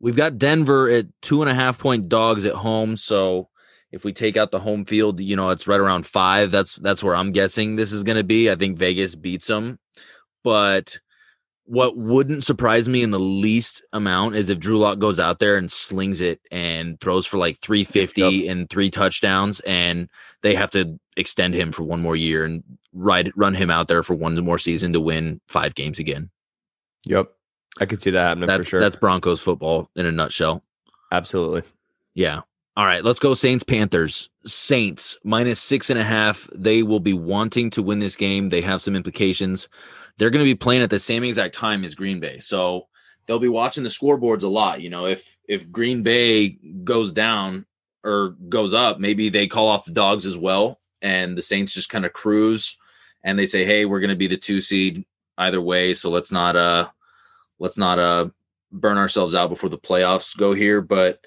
we've 0.00 0.16
got 0.16 0.38
Denver 0.38 0.88
at 0.88 1.06
two 1.22 1.42
and 1.42 1.50
a 1.50 1.54
half 1.54 1.78
point 1.78 2.08
dogs 2.08 2.44
at 2.44 2.54
home. 2.54 2.96
So 2.96 3.48
if 3.92 4.04
we 4.04 4.12
take 4.12 4.36
out 4.36 4.50
the 4.50 4.60
home 4.60 4.84
field, 4.84 5.20
you 5.20 5.36
know, 5.36 5.50
it's 5.50 5.66
right 5.66 5.80
around 5.80 6.06
five. 6.06 6.50
That's 6.50 6.76
that's 6.76 7.02
where 7.02 7.14
I'm 7.14 7.32
guessing 7.32 7.76
this 7.76 7.92
is 7.92 8.02
going 8.02 8.18
to 8.18 8.24
be. 8.24 8.50
I 8.50 8.56
think 8.56 8.78
Vegas 8.78 9.14
beats 9.14 9.48
them, 9.48 9.78
but 10.42 10.98
what 11.70 11.96
wouldn't 11.96 12.42
surprise 12.42 12.88
me 12.88 13.00
in 13.00 13.12
the 13.12 13.20
least 13.20 13.80
amount 13.92 14.34
is 14.34 14.50
if 14.50 14.58
Drew 14.58 14.76
Lock 14.76 14.98
goes 14.98 15.20
out 15.20 15.38
there 15.38 15.56
and 15.56 15.70
slings 15.70 16.20
it 16.20 16.40
and 16.50 17.00
throws 17.00 17.26
for 17.26 17.38
like 17.38 17.60
350 17.60 18.20
yep. 18.20 18.50
and 18.50 18.68
three 18.68 18.90
touchdowns, 18.90 19.60
and 19.60 20.08
they 20.42 20.56
have 20.56 20.72
to 20.72 20.98
extend 21.16 21.54
him 21.54 21.70
for 21.70 21.84
one 21.84 22.00
more 22.00 22.16
year 22.16 22.44
and 22.44 22.64
ride 22.92 23.30
run 23.36 23.54
him 23.54 23.70
out 23.70 23.86
there 23.86 24.02
for 24.02 24.14
one 24.14 24.34
more 24.44 24.58
season 24.58 24.92
to 24.94 25.00
win 25.00 25.40
five 25.46 25.76
games 25.76 26.00
again. 26.00 26.30
Yep, 27.06 27.30
I 27.78 27.86
could 27.86 28.02
see 28.02 28.10
that 28.10 28.20
happening 28.20 28.48
that's, 28.48 28.66
for 28.66 28.70
sure. 28.70 28.80
That's 28.80 28.96
Broncos 28.96 29.40
football 29.40 29.88
in 29.94 30.06
a 30.06 30.10
nutshell. 30.10 30.64
Absolutely. 31.12 31.62
Yeah. 32.14 32.40
All 32.76 32.84
right, 32.84 33.04
let's 33.04 33.20
go 33.20 33.34
Saints 33.34 33.62
Panthers. 33.62 34.28
Saints 34.44 35.18
minus 35.22 35.60
six 35.60 35.88
and 35.88 36.00
a 36.00 36.04
half. 36.04 36.48
They 36.52 36.82
will 36.82 36.98
be 36.98 37.12
wanting 37.12 37.70
to 37.70 37.82
win 37.82 38.00
this 38.00 38.16
game. 38.16 38.48
They 38.48 38.62
have 38.62 38.80
some 38.80 38.96
implications 38.96 39.68
they're 40.20 40.28
going 40.28 40.44
to 40.44 40.52
be 40.52 40.54
playing 40.54 40.82
at 40.82 40.90
the 40.90 40.98
same 40.98 41.24
exact 41.24 41.54
time 41.54 41.82
as 41.82 41.94
Green 41.94 42.20
Bay. 42.20 42.38
So 42.40 42.88
they'll 43.24 43.38
be 43.38 43.48
watching 43.48 43.84
the 43.84 43.88
scoreboards 43.88 44.42
a 44.42 44.48
lot. 44.48 44.82
You 44.82 44.90
know, 44.90 45.06
if 45.06 45.38
if 45.48 45.72
Green 45.72 46.02
Bay 46.02 46.58
goes 46.84 47.10
down 47.10 47.64
or 48.04 48.36
goes 48.50 48.74
up, 48.74 49.00
maybe 49.00 49.30
they 49.30 49.46
call 49.46 49.68
off 49.68 49.86
the 49.86 49.92
dogs 49.92 50.26
as 50.26 50.36
well, 50.36 50.78
and 51.00 51.38
the 51.38 51.42
Saints 51.42 51.72
just 51.72 51.88
kind 51.88 52.04
of 52.04 52.12
cruise 52.12 52.76
and 53.24 53.38
they 53.38 53.46
say, 53.46 53.64
"Hey, 53.64 53.86
we're 53.86 54.00
going 54.00 54.10
to 54.10 54.16
be 54.16 54.26
the 54.26 54.36
two 54.36 54.60
seed 54.60 55.06
either 55.38 55.60
way, 55.60 55.94
so 55.94 56.10
let's 56.10 56.30
not 56.30 56.54
uh 56.54 56.90
let's 57.58 57.78
not 57.78 57.98
uh 57.98 58.28
burn 58.70 58.98
ourselves 58.98 59.34
out 59.34 59.48
before 59.48 59.70
the 59.70 59.78
playoffs 59.78 60.36
go 60.36 60.52
here." 60.52 60.82
But 60.82 61.26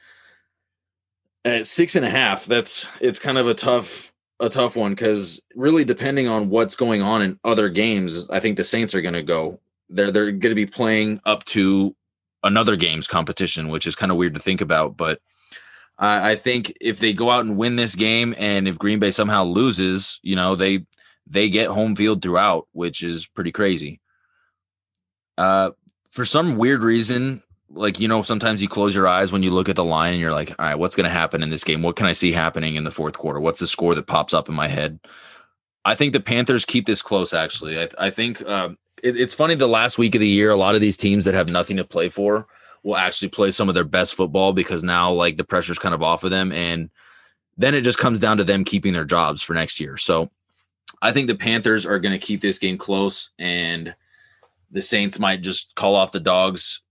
at 1.43 1.65
six 1.65 1.95
and 1.95 2.05
a 2.05 2.11
half, 2.11 2.45
that's 2.45 2.87
it's 3.01 3.17
kind 3.17 3.39
of 3.39 3.47
a 3.47 3.55
tough 3.55 4.12
a 4.39 4.49
tough 4.49 4.75
one 4.75 4.91
because 4.91 5.41
really 5.55 5.85
depending 5.85 6.27
on 6.27 6.49
what's 6.49 6.75
going 6.75 7.01
on 7.01 7.21
in 7.21 7.39
other 7.43 7.69
games, 7.69 8.29
I 8.29 8.39
think 8.39 8.57
the 8.57 8.63
Saints 8.63 8.93
are 8.95 9.01
going 9.01 9.13
to 9.13 9.23
go. 9.23 9.59
They're 9.89 10.11
they're 10.11 10.31
going 10.31 10.51
to 10.51 10.55
be 10.55 10.65
playing 10.65 11.21
up 11.25 11.43
to 11.45 11.95
another 12.43 12.75
game's 12.75 13.07
competition, 13.07 13.69
which 13.69 13.87
is 13.87 13.95
kind 13.95 14.11
of 14.11 14.17
weird 14.17 14.33
to 14.33 14.39
think 14.39 14.61
about. 14.61 14.97
But 14.97 15.19
I, 15.97 16.31
I 16.31 16.35
think 16.35 16.75
if 16.81 16.99
they 16.99 17.13
go 17.13 17.29
out 17.29 17.45
and 17.45 17.57
win 17.57 17.75
this 17.75 17.95
game, 17.95 18.35
and 18.37 18.67
if 18.67 18.79
Green 18.79 18.99
Bay 18.99 19.11
somehow 19.11 19.43
loses, 19.43 20.19
you 20.23 20.35
know 20.35 20.55
they 20.55 20.85
they 21.27 21.49
get 21.49 21.69
home 21.69 21.95
field 21.95 22.21
throughout, 22.21 22.67
which 22.71 23.03
is 23.03 23.27
pretty 23.27 23.51
crazy. 23.51 24.01
Uh, 25.37 25.71
for 26.11 26.25
some 26.25 26.57
weird 26.57 26.83
reason, 26.83 27.41
like 27.69 27.99
you 27.99 28.07
know 28.07 28.21
sometimes 28.21 28.61
you 28.61 28.67
close 28.67 28.93
your 28.93 29.07
eyes 29.07 29.31
when 29.31 29.43
you 29.43 29.51
look 29.51 29.69
at 29.69 29.75
the 29.75 29.83
line 29.83 30.13
and 30.13 30.21
you're 30.21 30.33
like 30.33 30.51
all 30.59 30.65
right 30.65 30.77
what's 30.77 30.95
going 30.95 31.05
to 31.05 31.09
happen 31.09 31.43
in 31.43 31.49
this 31.49 31.63
game? 31.63 31.81
What 31.81 31.95
can 31.95 32.07
i 32.07 32.11
see 32.11 32.31
happening 32.31 32.75
in 32.75 32.83
the 32.83 32.91
fourth 32.91 33.17
quarter? 33.17 33.39
What's 33.39 33.59
the 33.59 33.67
score 33.67 33.95
that 33.95 34.07
pops 34.07 34.33
up 34.33 34.49
in 34.49 34.55
my 34.55 34.67
head? 34.67 34.99
I 35.85 35.95
think 35.95 36.13
the 36.13 36.19
panthers 36.19 36.65
keep 36.65 36.85
this 36.85 37.01
close 37.01 37.33
actually. 37.33 37.79
I, 37.79 37.87
I 37.97 38.09
think 38.09 38.47
um, 38.47 38.77
it, 39.01 39.19
it's 39.19 39.33
funny 39.33 39.55
the 39.55 39.67
last 39.67 39.97
week 39.97 40.15
of 40.15 40.21
the 40.21 40.27
year 40.27 40.51
a 40.51 40.55
lot 40.55 40.75
of 40.75 40.81
these 40.81 40.97
teams 40.97 41.25
that 41.25 41.33
have 41.33 41.49
nothing 41.49 41.77
to 41.77 41.83
play 41.83 42.09
for 42.09 42.47
will 42.83 42.97
actually 42.97 43.29
play 43.29 43.49
some 43.49 43.69
of 43.69 43.75
their 43.75 43.83
best 43.83 44.15
football 44.15 44.53
because 44.53 44.83
now 44.83 45.11
like 45.11 45.37
the 45.37 45.43
pressure's 45.43 45.79
kind 45.79 45.95
of 45.95 46.03
off 46.03 46.23
of 46.23 46.31
them 46.31 46.51
and 46.51 46.89
then 47.57 47.75
it 47.75 47.81
just 47.81 47.99
comes 47.99 48.19
down 48.19 48.37
to 48.37 48.43
them 48.43 48.63
keeping 48.63 48.93
their 48.93 49.05
jobs 49.05 49.41
for 49.41 49.53
next 49.53 49.79
year. 49.79 49.97
So 49.97 50.29
i 51.01 51.11
think 51.11 51.27
the 51.27 51.35
panthers 51.35 51.85
are 51.85 51.99
going 51.99 52.17
to 52.17 52.25
keep 52.25 52.39
this 52.41 52.59
game 52.59 52.77
close 52.77 53.31
and 53.39 53.95
the 54.73 54.81
Saints 54.81 55.19
might 55.19 55.41
just 55.41 55.75
call 55.75 55.95
off 55.95 56.11
the 56.11 56.19
dogs 56.19 56.81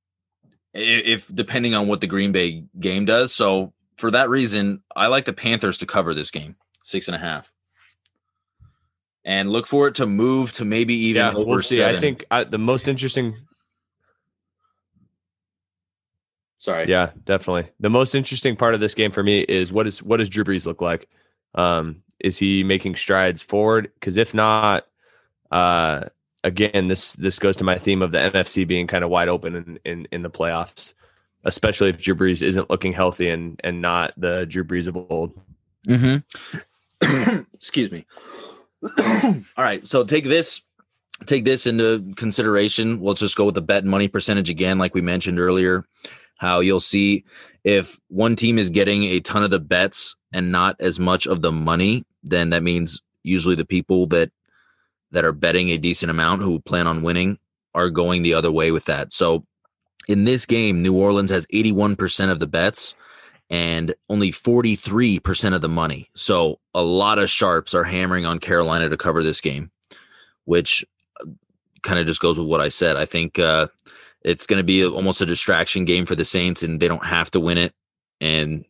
if 0.74 1.32
depending 1.34 1.74
on 1.74 1.86
what 1.88 2.00
the 2.00 2.06
Green 2.06 2.32
Bay 2.32 2.64
game 2.80 3.04
does. 3.04 3.32
So 3.32 3.72
for 3.96 4.10
that 4.10 4.30
reason, 4.30 4.82
I 4.96 5.08
like 5.08 5.24
the 5.24 5.32
Panthers 5.32 5.78
to 5.78 5.86
cover 5.86 6.14
this 6.14 6.30
game, 6.30 6.56
six 6.82 7.08
and 7.08 7.14
a 7.14 7.18
half. 7.18 7.52
And 9.24 9.50
look 9.50 9.66
for 9.66 9.86
it 9.86 9.94
to 9.96 10.06
move 10.06 10.52
to 10.54 10.64
maybe 10.64 10.94
even 10.94 11.20
Yeah, 11.20 11.32
over 11.32 11.44
we'll 11.44 11.60
see. 11.62 11.76
seven. 11.76 11.96
I 11.96 12.00
think 12.00 12.24
I, 12.30 12.44
the 12.44 12.58
most 12.58 12.88
interesting 12.88 13.36
Sorry. 16.62 16.84
Yeah, 16.86 17.10
definitely. 17.24 17.72
The 17.80 17.90
most 17.90 18.14
interesting 18.14 18.54
part 18.54 18.74
of 18.74 18.78
this 18.78 18.94
game 18.94 19.10
for 19.10 19.24
me 19.24 19.40
is 19.40 19.72
what 19.72 19.88
is 19.88 20.00
what 20.00 20.18
does 20.18 20.28
Drew 20.28 20.44
Brees 20.44 20.64
look 20.64 20.80
like? 20.80 21.08
Um, 21.56 22.04
is 22.20 22.38
he 22.38 22.62
making 22.62 22.94
strides 22.94 23.42
forward? 23.42 23.90
Because 23.94 24.16
if 24.16 24.32
not, 24.32 24.86
uh, 25.50 26.04
again, 26.44 26.88
this 26.88 27.14
this 27.14 27.38
goes 27.38 27.56
to 27.56 27.64
my 27.64 27.78
theme 27.78 28.02
of 28.02 28.12
the 28.12 28.18
NFC 28.18 28.66
being 28.66 28.86
kind 28.86 29.04
of 29.04 29.10
wide 29.10 29.28
open 29.28 29.54
in, 29.56 29.78
in 29.84 30.08
in 30.12 30.22
the 30.22 30.30
playoffs, 30.30 30.94
especially 31.44 31.90
if 31.90 32.02
Drew 32.02 32.14
Brees 32.14 32.42
isn't 32.42 32.70
looking 32.70 32.92
healthy 32.92 33.28
and 33.28 33.60
and 33.62 33.80
not 33.80 34.12
the 34.16 34.46
Drew 34.46 34.64
Brees 34.64 34.88
of 34.88 34.96
old. 34.96 35.38
Mm-hmm. 35.86 37.40
Excuse 37.54 37.90
me. 37.90 38.06
All 39.56 39.64
right, 39.64 39.86
so 39.86 40.04
take 40.04 40.24
this 40.24 40.62
take 41.26 41.44
this 41.44 41.66
into 41.66 42.12
consideration. 42.16 43.00
Let's 43.00 43.20
just 43.20 43.36
go 43.36 43.46
with 43.46 43.54
the 43.54 43.62
bet 43.62 43.84
money 43.84 44.08
percentage 44.08 44.50
again, 44.50 44.78
like 44.78 44.94
we 44.94 45.00
mentioned 45.00 45.38
earlier. 45.38 45.84
How 46.36 46.60
you'll 46.60 46.80
see 46.80 47.24
if 47.62 48.00
one 48.08 48.34
team 48.34 48.58
is 48.58 48.70
getting 48.70 49.04
a 49.04 49.20
ton 49.20 49.44
of 49.44 49.50
the 49.50 49.60
bets 49.60 50.16
and 50.32 50.50
not 50.50 50.76
as 50.80 50.98
much 50.98 51.26
of 51.26 51.40
the 51.40 51.52
money, 51.52 52.04
then 52.24 52.50
that 52.50 52.64
means 52.64 53.00
usually 53.22 53.54
the 53.54 53.64
people 53.64 54.06
that 54.08 54.32
that 55.12 55.24
are 55.24 55.32
betting 55.32 55.70
a 55.70 55.78
decent 55.78 56.10
amount 56.10 56.42
who 56.42 56.58
plan 56.60 56.86
on 56.86 57.02
winning 57.02 57.38
are 57.74 57.90
going 57.90 58.22
the 58.22 58.34
other 58.34 58.50
way 58.50 58.70
with 58.70 58.86
that. 58.86 59.12
So 59.12 59.46
in 60.08 60.24
this 60.24 60.46
game, 60.46 60.82
New 60.82 60.94
Orleans 60.94 61.30
has 61.30 61.46
81% 61.46 62.30
of 62.30 62.38
the 62.38 62.46
bets 62.46 62.94
and 63.50 63.94
only 64.08 64.32
43% 64.32 65.54
of 65.54 65.60
the 65.60 65.68
money. 65.68 66.08
So 66.14 66.58
a 66.74 66.82
lot 66.82 67.18
of 67.18 67.30
sharps 67.30 67.74
are 67.74 67.84
hammering 67.84 68.26
on 68.26 68.38
Carolina 68.38 68.88
to 68.88 68.96
cover 68.96 69.22
this 69.22 69.40
game, 69.40 69.70
which 70.44 70.84
kind 71.82 71.98
of 71.98 72.06
just 72.06 72.20
goes 72.20 72.38
with 72.38 72.48
what 72.48 72.60
I 72.60 72.68
said. 72.68 72.96
I 72.96 73.04
think 73.04 73.38
uh, 73.38 73.68
it's 74.22 74.46
going 74.46 74.58
to 74.58 74.64
be 74.64 74.84
almost 74.84 75.20
a 75.20 75.26
distraction 75.26 75.84
game 75.84 76.06
for 76.06 76.14
the 76.14 76.24
Saints, 76.24 76.62
and 76.62 76.80
they 76.80 76.88
don't 76.88 77.04
have 77.04 77.30
to 77.32 77.40
win 77.40 77.58
it. 77.58 77.74
And 78.20 78.64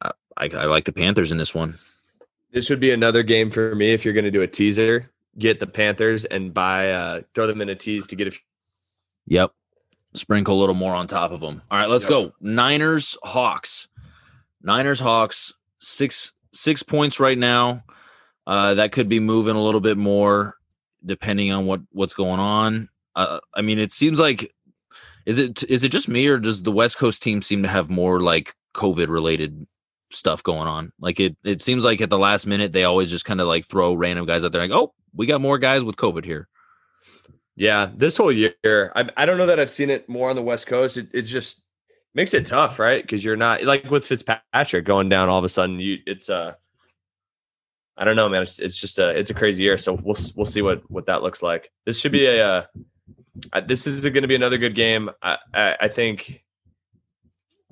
I, 0.00 0.12
I, 0.36 0.48
I 0.54 0.64
like 0.64 0.84
the 0.84 0.92
Panthers 0.92 1.32
in 1.32 1.38
this 1.38 1.54
one. 1.54 1.74
This 2.50 2.70
would 2.70 2.80
be 2.80 2.92
another 2.92 3.22
game 3.22 3.50
for 3.50 3.74
me 3.74 3.92
if 3.92 4.04
you're 4.04 4.14
going 4.14 4.24
to 4.24 4.30
do 4.30 4.42
a 4.42 4.46
teaser. 4.46 5.10
Get 5.38 5.60
the 5.60 5.66
Panthers 5.66 6.24
and 6.24 6.52
buy 6.52 6.90
uh, 6.90 7.20
throw 7.34 7.46
them 7.46 7.60
in 7.60 7.68
a 7.68 7.74
tease 7.74 8.06
to 8.08 8.16
get 8.16 8.26
a 8.28 8.30
Few- 8.32 8.40
Yep. 9.26 9.52
Sprinkle 10.14 10.58
a 10.58 10.60
little 10.60 10.74
more 10.74 10.94
on 10.94 11.06
top 11.06 11.32
of 11.32 11.40
them. 11.40 11.62
All 11.70 11.78
right, 11.78 11.88
let's 11.88 12.04
Yep. 12.04 12.10
go. 12.10 12.32
Niners, 12.40 13.16
Hawks. 13.22 13.88
Niners, 14.62 15.00
Hawks. 15.00 15.52
Six 15.78 16.32
six 16.52 16.82
points 16.82 17.20
right 17.20 17.38
now. 17.38 17.84
Uh, 18.46 18.74
that 18.74 18.90
could 18.92 19.08
be 19.08 19.20
moving 19.20 19.54
a 19.54 19.62
little 19.62 19.80
bit 19.80 19.96
more 19.98 20.56
depending 21.04 21.52
on 21.52 21.66
what 21.66 21.80
what's 21.92 22.14
going 22.14 22.40
on. 22.40 22.88
Uh, 23.14 23.38
I 23.54 23.62
mean, 23.62 23.78
it 23.78 23.92
seems 23.92 24.18
like 24.18 24.52
is 25.26 25.38
it 25.38 25.62
is 25.64 25.84
it 25.84 25.90
just 25.90 26.08
me 26.08 26.26
or 26.26 26.38
does 26.38 26.62
the 26.62 26.72
West 26.72 26.98
Coast 26.98 27.22
team 27.22 27.42
seem 27.42 27.62
to 27.62 27.68
have 27.68 27.90
more 27.90 28.20
like 28.20 28.54
COVID 28.74 29.08
related 29.08 29.66
stuff 30.10 30.42
going 30.42 30.66
on? 30.66 30.90
Like 30.98 31.20
it 31.20 31.36
it 31.44 31.60
seems 31.60 31.84
like 31.84 32.00
at 32.00 32.10
the 32.10 32.18
last 32.18 32.46
minute 32.46 32.72
they 32.72 32.84
always 32.84 33.10
just 33.10 33.26
kind 33.26 33.40
of 33.40 33.46
like 33.46 33.66
throw 33.66 33.92
random 33.94 34.24
guys 34.26 34.44
out 34.44 34.50
there 34.52 34.62
like, 34.62 34.70
oh, 34.72 34.94
we 35.18 35.26
got 35.26 35.42
more 35.42 35.58
guys 35.58 35.84
with 35.84 35.96
COVID 35.96 36.24
here. 36.24 36.48
Yeah, 37.56 37.90
this 37.94 38.16
whole 38.16 38.30
year, 38.30 38.54
I, 38.64 39.10
I 39.16 39.26
don't 39.26 39.36
know 39.36 39.46
that 39.46 39.58
I've 39.58 39.68
seen 39.68 39.90
it 39.90 40.08
more 40.08 40.30
on 40.30 40.36
the 40.36 40.42
West 40.42 40.68
Coast. 40.68 40.96
It, 40.96 41.08
it 41.12 41.22
just 41.22 41.64
makes 42.14 42.32
it 42.32 42.46
tough, 42.46 42.78
right? 42.78 43.02
Because 43.02 43.24
you're 43.24 43.36
not 43.36 43.64
like 43.64 43.90
with 43.90 44.06
Fitzpatrick 44.06 44.84
going 44.84 45.08
down 45.08 45.28
all 45.28 45.38
of 45.38 45.44
a 45.44 45.48
sudden. 45.48 45.80
You, 45.80 45.98
it's 46.06 46.30
uh, 46.30 46.54
I 47.96 48.04
don't 48.04 48.14
know, 48.14 48.28
man. 48.28 48.42
It's, 48.42 48.60
it's 48.60 48.80
just 48.80 49.00
a, 49.00 49.10
it's 49.10 49.32
a 49.32 49.34
crazy 49.34 49.64
year. 49.64 49.76
So 49.76 49.94
we'll 49.94 50.16
we'll 50.36 50.46
see 50.46 50.62
what 50.62 50.88
what 50.88 51.06
that 51.06 51.24
looks 51.24 51.42
like. 51.42 51.72
This 51.84 52.00
should 52.00 52.12
be 52.12 52.26
a, 52.26 52.44
uh, 53.52 53.60
this 53.66 53.88
is 53.88 54.02
going 54.02 54.22
to 54.22 54.28
be 54.28 54.36
another 54.36 54.56
good 54.56 54.76
game. 54.76 55.10
I, 55.20 55.38
I 55.52 55.76
I 55.80 55.88
think 55.88 56.44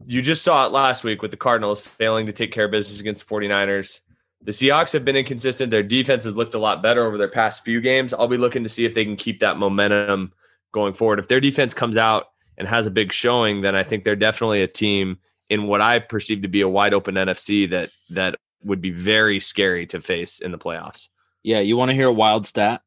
you 0.05 0.21
just 0.21 0.43
saw 0.43 0.67
it 0.67 0.73
last 0.73 1.05
week 1.05 1.23
with 1.23 1.31
the 1.31 1.37
Cardinals 1.37 1.81
failing 1.81 2.27
to 2.27 2.33
take 2.33 2.51
care 2.51 2.65
of 2.65 2.73
business 2.73 2.99
against 2.99 3.27
the 3.27 3.33
49ers. 3.33 4.01
The 4.43 4.53
Seahawks 4.53 4.93
have 4.93 5.05
been 5.05 5.17
inconsistent. 5.17 5.71
Their 5.71 5.83
defense 5.83 6.25
has 6.25 6.37
looked 6.37 6.55
a 6.55 6.59
lot 6.59 6.83
better 6.83 7.05
over 7.05 7.19
their 7.19 7.29
past 7.29 7.65
few 7.65 7.81
games. 7.81 8.15
I'll 8.15 8.29
be 8.29 8.37
looking 8.37 8.63
to 8.63 8.69
see 8.69 8.85
if 8.85 8.95
they 8.95 9.05
can 9.05 9.17
keep 9.17 9.41
that 9.41 9.57
momentum 9.57 10.33
going 10.73 10.93
forward. 10.93 11.19
If 11.19 11.29
their 11.29 11.41
defense 11.41 11.75
comes 11.75 11.97
out 11.97 12.29
and 12.59 12.69
has 12.69 12.87
a 12.87 12.91
big 12.91 13.13
showing, 13.13 13.63
then 13.63 13.75
I 13.75 13.83
think 13.83 14.05
they're 14.05 14.15
definitely 14.15 14.63
a 14.63 14.69
team 14.69 15.19
in 15.49 15.67
what 15.67 15.81
I 15.81 15.99
perceive 15.99 16.43
to 16.43 16.49
be 16.49 16.61
a 16.61 16.69
wide 16.69 16.95
open 16.95 17.15
NFC 17.15 17.69
that 17.71 17.91
that 18.11 18.37
would 18.63 18.81
be 18.81 18.91
very 18.91 19.41
scary 19.41 19.87
to 19.87 20.01
face 20.01 20.41
in 20.41 20.53
the 20.53 20.59
playoffs. 20.59 21.09
Yeah, 21.43 21.61
you 21.61 21.77
want 21.77 21.91
to 21.91 21.95
hear 21.95 22.09
a 22.09 22.13
wild 22.13 22.45
stat? 22.47 22.83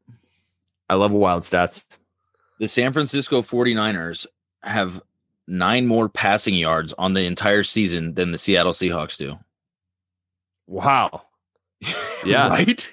I 0.89 0.95
love 0.95 1.11
wild 1.11 1.43
stats. 1.43 1.85
The 2.59 2.67
San 2.67 2.91
Francisco 2.91 3.41
49ers 3.41 4.27
have 4.63 5.01
nine 5.47 5.87
more 5.87 6.09
passing 6.09 6.55
yards 6.55 6.93
on 6.97 7.13
the 7.13 7.25
entire 7.25 7.63
season 7.63 8.15
than 8.15 8.31
the 8.31 8.37
Seattle 8.37 8.73
Seahawks 8.73 9.17
do. 9.17 9.37
Wow. 10.67 11.23
Yeah. 12.25 12.49
right? 12.49 12.91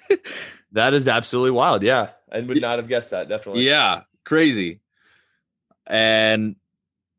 That 0.73 0.95
is 0.95 1.09
absolutely 1.09 1.51
wild. 1.53 1.83
Yeah. 1.83 2.11
I 2.31 2.41
would 2.41 2.61
not 2.61 2.79
have 2.79 2.87
guessed 2.89 3.11
that. 3.11 3.29
Definitely. 3.29 3.67
yeah, 3.67 4.03
crazy. 4.25 4.81
And 5.87 6.57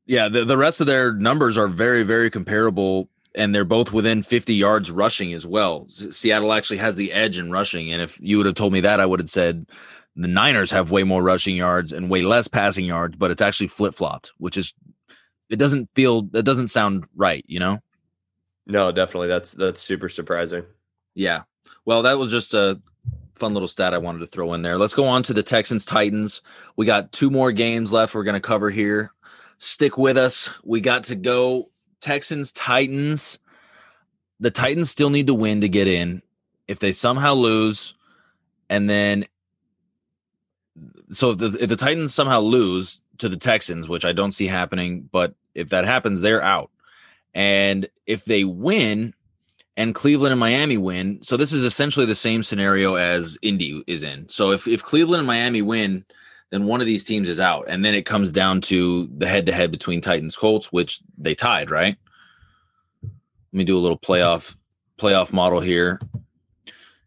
yeah, 0.06 0.30
the, 0.30 0.46
the 0.46 0.58
rest 0.58 0.80
of 0.82 0.88
their 0.88 1.14
numbers 1.14 1.58
are 1.58 1.68
very, 1.68 2.04
very 2.04 2.30
comparable. 2.30 3.10
And 3.36 3.54
they're 3.54 3.66
both 3.66 3.92
within 3.94 4.24
50 4.24 4.54
yards 4.56 4.90
rushing 4.90 5.34
as 5.34 5.46
well. 5.46 5.86
S- 5.88 6.16
Seattle 6.16 6.54
actually 6.54 6.78
has 6.78 6.96
the 6.96 7.14
edge 7.14 7.38
in 7.38 7.52
rushing. 7.52 7.92
And 7.92 8.02
if 8.02 8.20
you 8.22 8.38
would 8.38 8.46
have 8.46 8.56
told 8.56 8.74
me 8.74 8.82
that, 8.82 9.00
I 9.00 9.06
would 9.06 9.20
have 9.20 9.30
said 9.30 9.68
the 10.16 10.28
Niners 10.28 10.72
have 10.72 10.92
way 10.92 11.04
more 11.04 11.22
rushing 11.22 11.56
yards 11.56 11.92
and 11.94 12.10
way 12.10 12.22
less 12.22 12.48
passing 12.48 12.86
yards, 12.86 13.16
but 13.16 13.30
it's 13.32 13.42
actually 13.42 13.68
flip 13.68 13.94
flopped, 13.94 14.32
which 14.38 14.58
is, 14.58 14.74
it 15.50 15.58
doesn't 15.58 15.90
feel, 15.94 16.24
that 16.32 16.44
doesn't 16.44 16.68
sound 16.68 17.06
right, 17.16 17.44
you 17.48 17.60
know? 17.60 17.80
No, 18.66 18.92
definitely. 18.92 19.28
That's 19.28 19.52
that's 19.54 19.80
super 19.82 20.10
surprising. 20.10 20.64
Yeah. 21.16 21.44
Well, 21.88 22.02
that 22.02 22.18
was 22.18 22.30
just 22.30 22.54
a 22.54 22.82
fun 23.36 23.54
little 23.54 23.70
stat 23.70 23.94
I 23.94 23.98
wanted 23.98 24.20
to 24.20 24.28
throw 24.28 24.52
in 24.52 24.62
there. 24.62 24.78
Let's 24.78 24.94
go 24.94 25.06
on 25.06 25.24
to 25.24 25.34
the 25.34 25.42
Texans 25.42 25.86
Titans. 25.86 26.42
We 26.76 26.86
got 26.86 27.14
two 27.14 27.30
more 27.30 27.54
games 27.54 27.94
left 27.94 28.14
we're 28.14 28.26
going 28.26 28.34
to 28.34 28.42
cover 28.42 28.70
here. 28.70 29.14
Stick 29.58 29.98
with 29.98 30.18
us. 30.18 30.50
We 30.66 30.82
got 30.82 31.06
to 31.06 31.16
go 31.16 31.70
Texans 32.02 32.52
Titans. 32.52 33.40
The 34.42 34.52
Titans 34.52 34.90
still 34.90 35.10
need 35.10 35.28
to 35.28 35.34
win 35.34 35.62
to 35.62 35.70
get 35.70 35.88
in. 35.88 36.22
If 36.68 36.80
they 36.80 36.92
somehow 36.92 37.36
lose 37.36 37.96
and 38.70 38.90
then 38.90 39.24
so 41.14 41.32
if 41.32 41.38
the 41.38 41.58
if 41.58 41.70
the 41.70 41.78
Titans 41.78 42.14
somehow 42.14 42.42
lose 42.42 43.02
to 43.20 43.30
the 43.30 43.38
Texans, 43.38 43.88
which 43.88 44.04
I 44.04 44.12
don't 44.12 44.34
see 44.34 44.48
happening, 44.48 45.08
but 45.10 45.36
if 45.56 45.70
that 45.70 45.86
happens, 45.86 46.20
they're 46.20 46.44
out. 46.44 46.70
And 47.34 47.88
if 48.06 48.26
they 48.26 48.44
win, 48.44 49.14
and 49.78 49.94
Cleveland 49.94 50.32
and 50.32 50.40
Miami 50.40 50.78
win. 50.78 51.22
So 51.22 51.38
this 51.38 51.54
is 51.54 51.64
essentially 51.64 52.08
the 52.08 52.16
same 52.16 52.42
scenario 52.42 52.96
as 52.96 53.38
Indy 53.44 53.84
is 53.86 54.04
in. 54.04 54.28
So 54.28 54.52
if, 54.52 54.68
if 54.68 54.84
Cleveland 54.84 55.20
and 55.20 55.28
Miami 55.28 55.62
win, 55.62 56.04
then 56.50 56.66
one 56.66 56.82
of 56.82 56.88
these 56.88 57.06
teams 57.06 57.30
is 57.30 57.40
out. 57.40 57.66
And 57.68 57.86
then 57.86 57.94
it 57.94 58.06
comes 58.06 58.32
down 58.32 58.62
to 58.62 59.08
the 59.16 59.28
head 59.28 59.46
to 59.46 59.52
head 59.52 59.70
between 59.70 60.02
Titans 60.02 60.36
Colts, 60.36 60.72
which 60.74 61.00
they 61.18 61.36
tied, 61.36 61.70
right? 61.70 61.96
Let 63.04 63.12
me 63.54 63.64
do 63.64 63.78
a 63.78 63.80
little 63.80 64.00
playoff 64.00 64.58
playoff 64.98 65.32
model 65.32 65.60
here. 65.60 66.02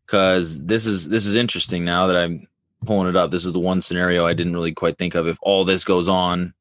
Cause 0.07 0.63
this 0.65 0.87
is 0.87 1.09
this 1.09 1.27
is 1.27 1.35
interesting 1.35 1.85
now 1.85 2.07
that 2.07 2.17
I'm 2.17 2.47
pulling 2.87 3.09
it 3.09 3.17
up. 3.17 3.31
This 3.31 3.45
is 3.45 3.53
the 3.53 3.61
one 3.61 3.83
scenario 3.83 4.27
I 4.27 4.33
didn't 4.33 4.55
really 4.55 4.73
quite 4.73 4.97
think 4.97 5.15
of. 5.15 5.27
If 5.27 5.39
all 5.43 5.65
this 5.65 5.85
goes 5.85 6.09
on, 6.09 6.55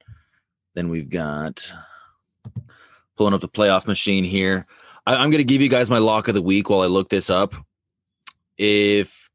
then 0.73 0.89
we've 0.89 1.09
got 1.09 1.71
pulling 3.15 3.33
up 3.33 3.41
the 3.41 3.49
playoff 3.49 3.87
machine 3.87 4.23
here. 4.23 4.65
I, 5.09 5.15
I'm 5.15 5.31
going 5.31 5.39
to 5.39 5.43
give 5.43 5.61
you 5.61 5.69
guys 5.69 5.89
my 5.89 5.97
lock 5.97 6.27
of 6.27 6.35
the 6.35 6.41
week 6.41 6.69
while 6.69 6.81
I 6.81 6.85
look 6.85 7.09
this 7.09 7.31
up. 7.31 7.55
If 8.57 9.29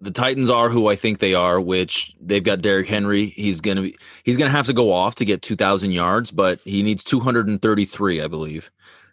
the 0.00 0.10
Titans 0.10 0.50
are 0.50 0.68
who 0.68 0.88
I 0.88 0.96
think 0.96 1.18
they 1.18 1.32
are, 1.32 1.58
which 1.58 2.14
they've 2.20 2.44
got 2.44 2.60
Derrick 2.60 2.86
Henry, 2.86 3.26
he's 3.26 3.62
going 3.62 3.76
to 3.78 3.82
be 3.84 3.96
he's 4.24 4.36
going 4.36 4.50
to 4.50 4.56
have 4.56 4.66
to 4.66 4.74
go 4.74 4.92
off 4.92 5.14
to 5.16 5.24
get 5.24 5.40
2,000 5.40 5.92
yards, 5.92 6.30
but 6.30 6.60
he 6.60 6.82
needs 6.82 7.02
233, 7.04 8.20
I 8.20 8.26
believe, 8.26 8.70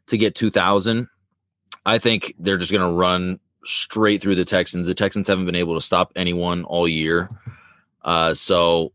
to 0.07 0.17
get 0.17 0.35
2,000. 0.35 1.07
I 1.85 1.97
think 1.97 2.33
they're 2.37 2.57
just 2.57 2.71
going 2.71 2.89
to 2.89 2.97
run 2.97 3.39
straight 3.63 4.21
through 4.21 4.35
the 4.35 4.45
Texans. 4.45 4.87
The 4.87 4.93
Texans 4.93 5.29
haven't 5.29 5.45
been 5.45 5.55
able 5.55 5.75
to 5.75 5.81
stop 5.81 6.11
anyone 6.17 6.65
all 6.65 6.89
year, 6.89 7.29
uh, 8.01 8.33
so 8.33 8.91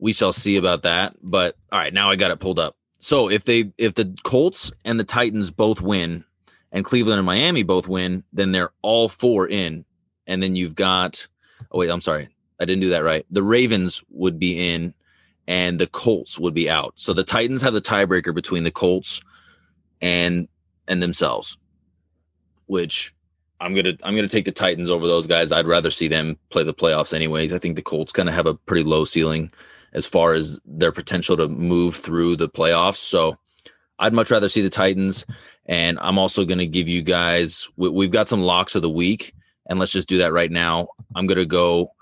we 0.00 0.12
shall 0.12 0.32
see 0.32 0.56
about 0.56 0.82
that. 0.82 1.14
But 1.22 1.54
all 1.70 1.78
right, 1.78 1.94
now 1.94 2.10
I 2.10 2.16
got 2.16 2.32
it 2.32 2.40
pulled 2.40 2.58
up. 2.58 2.76
So 3.02 3.28
if 3.28 3.44
they 3.44 3.72
if 3.78 3.94
the 3.94 4.16
Colts 4.22 4.72
and 4.84 4.98
the 4.98 5.04
Titans 5.04 5.50
both 5.50 5.80
win 5.80 6.24
and 6.70 6.84
Cleveland 6.84 7.18
and 7.18 7.26
Miami 7.26 7.64
both 7.64 7.88
win, 7.88 8.22
then 8.32 8.52
they're 8.52 8.70
all 8.80 9.08
four 9.08 9.48
in. 9.48 9.84
And 10.28 10.40
then 10.40 10.54
you've 10.54 10.76
got 10.76 11.26
oh 11.72 11.80
wait, 11.80 11.90
I'm 11.90 12.00
sorry. 12.00 12.28
I 12.60 12.64
didn't 12.64 12.80
do 12.80 12.90
that 12.90 13.02
right. 13.02 13.26
The 13.30 13.42
Ravens 13.42 14.04
would 14.10 14.38
be 14.38 14.72
in 14.72 14.94
and 15.48 15.80
the 15.80 15.88
Colts 15.88 16.38
would 16.38 16.54
be 16.54 16.70
out. 16.70 16.92
So 16.94 17.12
the 17.12 17.24
Titans 17.24 17.60
have 17.62 17.72
the 17.72 17.80
tiebreaker 17.80 18.32
between 18.32 18.62
the 18.62 18.70
Colts 18.70 19.20
and 20.00 20.46
and 20.86 21.02
themselves, 21.02 21.58
which 22.66 23.12
I'm 23.60 23.74
gonna 23.74 23.94
I'm 24.04 24.14
gonna 24.14 24.28
take 24.28 24.44
the 24.44 24.52
Titans 24.52 24.90
over 24.90 25.08
those 25.08 25.26
guys. 25.26 25.50
I'd 25.50 25.66
rather 25.66 25.90
see 25.90 26.06
them 26.06 26.38
play 26.50 26.62
the 26.62 26.72
playoffs 26.72 27.12
anyways. 27.12 27.52
I 27.52 27.58
think 27.58 27.74
the 27.74 27.82
Colts 27.82 28.12
kind 28.12 28.28
of 28.28 28.36
have 28.36 28.46
a 28.46 28.54
pretty 28.54 28.84
low 28.84 29.04
ceiling 29.04 29.50
as 29.92 30.06
far 30.06 30.34
as 30.34 30.60
their 30.64 30.92
potential 30.92 31.36
to 31.36 31.48
move 31.48 31.94
through 31.94 32.36
the 32.36 32.48
playoffs. 32.48 32.96
So 32.96 33.38
I'd 33.98 34.12
much 34.12 34.30
rather 34.30 34.48
see 34.48 34.62
the 34.62 34.70
Titans. 34.70 35.26
And 35.66 35.98
I'm 36.00 36.18
also 36.18 36.44
gonna 36.44 36.66
give 36.66 36.88
you 36.88 37.02
guys 37.02 37.68
we, 37.76 37.88
we've 37.88 38.10
got 38.10 38.28
some 38.28 38.42
locks 38.42 38.74
of 38.74 38.82
the 38.82 38.90
week, 38.90 39.34
and 39.66 39.78
let's 39.78 39.92
just 39.92 40.08
do 40.08 40.18
that 40.18 40.32
right 40.32 40.50
now. 40.50 40.88
I'm 41.14 41.26
gonna 41.26 41.44
go 41.44 41.92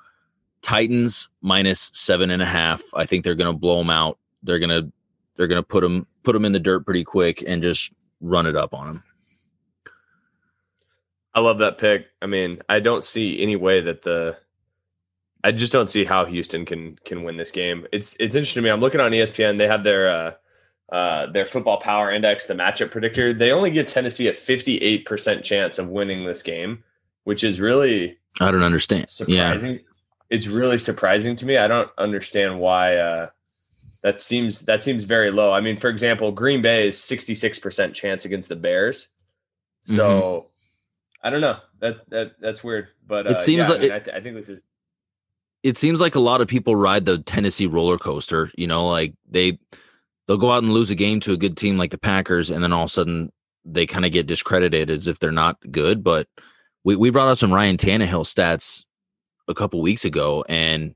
Titans 0.62 1.30
minus 1.42 1.90
seven 1.92 2.30
and 2.30 2.42
a 2.42 2.46
half. 2.46 2.82
I 2.94 3.04
think 3.04 3.24
they're 3.24 3.34
gonna 3.34 3.52
blow 3.52 3.78
them 3.78 3.90
out. 3.90 4.18
They're 4.42 4.58
gonna 4.58 4.90
they're 5.36 5.46
gonna 5.46 5.62
put 5.62 5.82
them 5.82 6.06
put 6.22 6.32
them 6.32 6.44
in 6.44 6.52
the 6.52 6.60
dirt 6.60 6.84
pretty 6.84 7.04
quick 7.04 7.44
and 7.46 7.62
just 7.62 7.92
run 8.20 8.46
it 8.46 8.56
up 8.56 8.72
on 8.72 8.86
them. 8.86 9.04
I 11.34 11.40
love 11.40 11.58
that 11.58 11.78
pick. 11.78 12.06
I 12.20 12.26
mean, 12.26 12.60
I 12.68 12.80
don't 12.80 13.04
see 13.04 13.40
any 13.40 13.56
way 13.56 13.80
that 13.82 14.02
the 14.02 14.38
I 15.42 15.52
just 15.52 15.72
don't 15.72 15.88
see 15.88 16.04
how 16.04 16.24
Houston 16.24 16.64
can 16.64 16.98
can 17.04 17.22
win 17.22 17.36
this 17.36 17.50
game. 17.50 17.86
It's 17.92 18.14
it's 18.20 18.34
interesting 18.34 18.62
to 18.62 18.64
me. 18.64 18.70
I'm 18.70 18.80
looking 18.80 19.00
on 19.00 19.12
ESPN. 19.12 19.58
They 19.58 19.66
have 19.66 19.84
their 19.84 20.10
uh, 20.10 20.94
uh, 20.94 21.26
their 21.26 21.46
football 21.46 21.78
power 21.78 22.10
index, 22.10 22.46
the 22.46 22.54
matchup 22.54 22.90
predictor. 22.90 23.32
They 23.32 23.52
only 23.52 23.70
give 23.70 23.86
Tennessee 23.86 24.28
a 24.28 24.34
58 24.34 25.06
percent 25.06 25.44
chance 25.44 25.78
of 25.78 25.88
winning 25.88 26.26
this 26.26 26.42
game, 26.42 26.84
which 27.24 27.42
is 27.42 27.60
really 27.60 28.18
I 28.40 28.50
don't 28.50 28.62
understand. 28.62 29.08
Surprising. 29.08 29.74
Yeah. 29.74 29.80
It's 30.28 30.46
really 30.46 30.78
surprising 30.78 31.36
to 31.36 31.46
me. 31.46 31.56
I 31.56 31.68
don't 31.68 31.90
understand 31.98 32.60
why. 32.60 32.96
Uh, 32.96 33.30
that 34.02 34.20
seems 34.20 34.62
that 34.62 34.82
seems 34.82 35.04
very 35.04 35.30
low. 35.30 35.52
I 35.52 35.60
mean, 35.60 35.76
for 35.76 35.88
example, 35.88 36.32
Green 36.32 36.62
Bay 36.62 36.88
is 36.88 36.98
66 37.02 37.58
percent 37.58 37.94
chance 37.94 38.24
against 38.24 38.48
the 38.48 38.56
Bears. 38.56 39.08
So. 39.86 39.96
Mm-hmm 39.96 40.46
I 41.22 41.30
don't 41.30 41.40
know. 41.40 41.58
That 41.80 42.08
that 42.08 42.32
that's 42.40 42.64
weird, 42.64 42.88
but 43.06 43.26
uh, 43.26 43.30
it 43.30 43.38
seems 43.38 43.68
yeah, 43.68 43.74
like 43.74 43.78
I, 43.78 43.82
mean, 43.82 43.90
it, 43.90 43.94
I, 43.94 43.98
th- 43.98 44.16
I, 44.16 44.20
think 44.20 44.36
this 44.36 44.48
is. 44.48 44.62
It 45.62 45.76
seems 45.76 46.00
like 46.00 46.14
a 46.14 46.20
lot 46.20 46.40
of 46.40 46.48
people 46.48 46.74
ride 46.74 47.04
the 47.04 47.18
Tennessee 47.18 47.66
roller 47.66 47.98
coaster. 47.98 48.50
You 48.56 48.66
know, 48.66 48.88
like 48.88 49.14
they 49.28 49.58
they'll 50.26 50.38
go 50.38 50.52
out 50.52 50.62
and 50.62 50.72
lose 50.72 50.90
a 50.90 50.94
game 50.94 51.20
to 51.20 51.32
a 51.32 51.36
good 51.36 51.56
team 51.56 51.76
like 51.76 51.90
the 51.90 51.98
Packers, 51.98 52.50
and 52.50 52.62
then 52.62 52.72
all 52.72 52.84
of 52.84 52.90
a 52.90 52.92
sudden 52.92 53.32
they 53.64 53.86
kind 53.86 54.04
of 54.04 54.12
get 54.12 54.26
discredited 54.26 54.90
as 54.90 55.06
if 55.06 55.18
they're 55.18 55.32
not 55.32 55.58
good. 55.70 56.02
But 56.02 56.28
we 56.84 56.96
we 56.96 57.10
brought 57.10 57.28
up 57.28 57.38
some 57.38 57.52
Ryan 57.52 57.76
Tannehill 57.76 58.24
stats 58.24 58.84
a 59.48 59.54
couple 59.54 59.80
weeks 59.80 60.04
ago, 60.04 60.44
and 60.48 60.94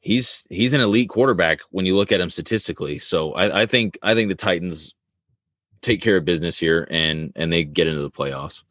he's 0.00 0.46
he's 0.50 0.74
an 0.74 0.80
elite 0.80 1.08
quarterback 1.08 1.60
when 1.70 1.86
you 1.86 1.96
look 1.96 2.12
at 2.12 2.20
him 2.20 2.30
statistically. 2.30 2.98
So 2.98 3.32
I, 3.32 3.62
I 3.62 3.66
think 3.66 3.98
I 4.02 4.14
think 4.14 4.28
the 4.28 4.34
Titans 4.34 4.94
take 5.80 6.00
care 6.00 6.16
of 6.16 6.24
business 6.24 6.58
here 6.58 6.86
and 6.90 7.32
and 7.36 7.52
they 7.52 7.64
get 7.64 7.86
into 7.86 8.02
the 8.02 8.10
playoffs. 8.10 8.62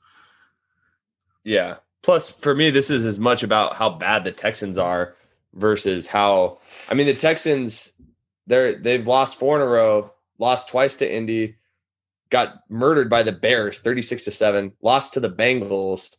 Yeah. 1.44 1.78
Plus, 2.04 2.32
for 2.32 2.56
me, 2.56 2.72
this 2.72 2.90
is 2.90 3.06
as 3.06 3.20
much 3.20 3.44
about 3.44 3.76
how 3.76 3.90
bad 3.90 4.24
the 4.24 4.32
Texans 4.32 4.78
are 4.78 5.16
versus 5.54 6.08
how. 6.08 6.60
I 6.90 6.94
mean, 6.94 7.08
the 7.08 7.14
Texans 7.14 7.94
they're 8.48 8.74
they've 8.74 9.08
lost 9.08 9.40
four 9.40 9.56
in 9.56 9.62
a 9.62 9.70
row, 9.70 10.12
lost 10.38 10.70
twice 10.70 10.96
to 10.98 11.12
Indy, 11.12 11.56
got 12.30 12.62
murdered 12.70 13.10
by 13.10 13.24
the 13.24 13.32
Bears, 13.32 13.80
thirty 13.80 14.02
six 14.02 14.24
to 14.26 14.32
seven, 14.32 14.74
lost 14.82 15.14
to 15.14 15.20
the 15.20 15.30
Bengals. 15.30 16.16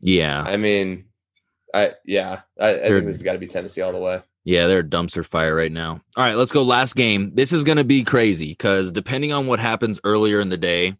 Yeah. 0.00 0.42
I 0.42 0.56
mean, 0.56 1.06
I 1.72 1.92
yeah, 2.04 2.42
I, 2.60 2.70
I 2.70 2.88
think 2.88 3.06
this 3.06 3.16
has 3.16 3.22
got 3.22 3.34
to 3.34 3.38
be 3.38 3.46
Tennessee 3.46 3.82
all 3.82 3.92
the 3.92 3.98
way. 3.98 4.22
Yeah, 4.44 4.66
they're 4.66 4.80
a 4.80 4.84
dumpster 4.84 5.24
fire 5.24 5.54
right 5.54 5.72
now. 5.72 6.02
All 6.16 6.24
right, 6.24 6.36
let's 6.36 6.52
go. 6.52 6.62
Last 6.62 6.96
game. 6.96 7.34
This 7.34 7.52
is 7.52 7.64
going 7.64 7.78
to 7.78 7.84
be 7.84 8.04
crazy 8.04 8.48
because 8.48 8.92
depending 8.92 9.32
on 9.32 9.46
what 9.46 9.58
happens 9.58 10.00
earlier 10.04 10.40
in 10.40 10.50
the 10.50 10.58
day, 10.58 10.96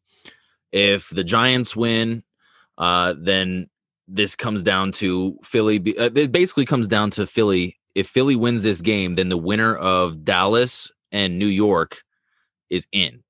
if 0.72 1.10
the 1.10 1.24
Giants 1.24 1.76
win 1.76 2.22
uh, 2.78 3.14
then 3.18 3.68
this 4.06 4.36
comes 4.36 4.62
down 4.62 4.92
to 4.92 5.38
Philly. 5.42 5.78
Uh, 5.98 6.10
it 6.14 6.32
basically 6.32 6.64
comes 6.64 6.88
down 6.88 7.10
to 7.10 7.26
Philly. 7.26 7.78
If 7.94 8.08
Philly 8.08 8.36
wins 8.36 8.62
this 8.62 8.80
game, 8.80 9.14
then 9.14 9.28
the 9.28 9.36
winner 9.36 9.74
of 9.74 10.24
Dallas 10.24 10.90
and 11.12 11.38
New 11.38 11.46
York 11.46 12.02
is 12.70 12.86
in. 12.92 13.22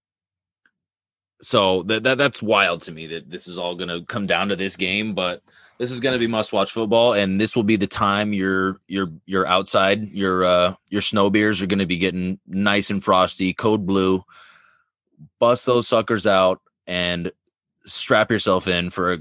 So 1.42 1.82
that, 1.84 2.04
that 2.04 2.18
that's 2.18 2.42
wild 2.42 2.80
to 2.82 2.92
me 2.92 3.06
that 3.08 3.28
this 3.28 3.46
is 3.46 3.58
all 3.58 3.74
going 3.74 3.88
to 3.88 4.04
come 4.06 4.26
down 4.26 4.48
to 4.48 4.56
this 4.56 4.76
game, 4.76 5.14
but 5.14 5.42
this 5.78 5.90
is 5.90 6.00
going 6.00 6.14
to 6.14 6.18
be 6.18 6.26
must 6.26 6.52
watch 6.52 6.72
football 6.72 7.12
and 7.12 7.40
this 7.40 7.56
will 7.56 7.62
be 7.62 7.76
the 7.76 7.86
time 7.86 8.32
your 8.32 8.76
your 8.86 9.12
your 9.26 9.46
outside 9.46 10.10
your 10.10 10.44
uh 10.44 10.74
your 10.90 11.00
snow 11.00 11.30
beers 11.30 11.60
are 11.60 11.66
going 11.66 11.78
to 11.78 11.86
be 11.86 11.98
getting 11.98 12.38
nice 12.46 12.90
and 12.90 13.02
frosty 13.02 13.52
code 13.52 13.84
blue 13.84 14.22
bust 15.40 15.66
those 15.66 15.88
suckers 15.88 16.26
out 16.26 16.60
and 16.86 17.32
strap 17.86 18.30
yourself 18.30 18.68
in 18.68 18.90
for 18.90 19.14
a 19.14 19.18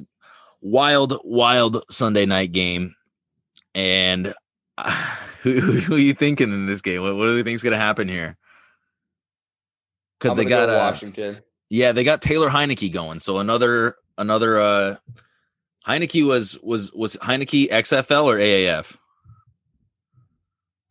wild, 0.64 1.20
wild 1.24 1.84
Sunday 1.92 2.26
night 2.26 2.52
game. 2.52 2.96
And 3.76 4.34
uh, 4.78 4.90
who, 5.42 5.60
who, 5.60 5.96
are 5.96 6.00
you 6.00 6.14
thinking 6.14 6.52
in 6.52 6.66
this 6.66 6.82
game? 6.82 7.04
What, 7.04 7.16
what 7.16 7.26
do 7.26 7.36
you 7.36 7.44
think 7.44 7.56
is 7.56 7.64
going 7.64 7.74
to 7.74 7.78
happen 7.78 8.08
here? 8.08 8.38
Because 10.20 10.38
they 10.38 10.46
got 10.46 10.68
go 10.68 10.76
uh, 10.76 10.80
Washington. 10.80 11.42
Yeah, 11.70 11.92
they 11.92 12.04
got 12.04 12.22
Taylor 12.22 12.50
Heinicke 12.50 12.92
going. 12.92 13.20
So 13.20 13.40
another 13.40 13.96
another 14.18 14.60
uh 14.60 14.96
Heinicke 15.86 16.26
was 16.26 16.58
was 16.62 16.94
was 16.94 17.18
Heinicke 17.18 17.70
XFL 17.70 18.26
or 18.26 18.38
AAF? 18.38 18.96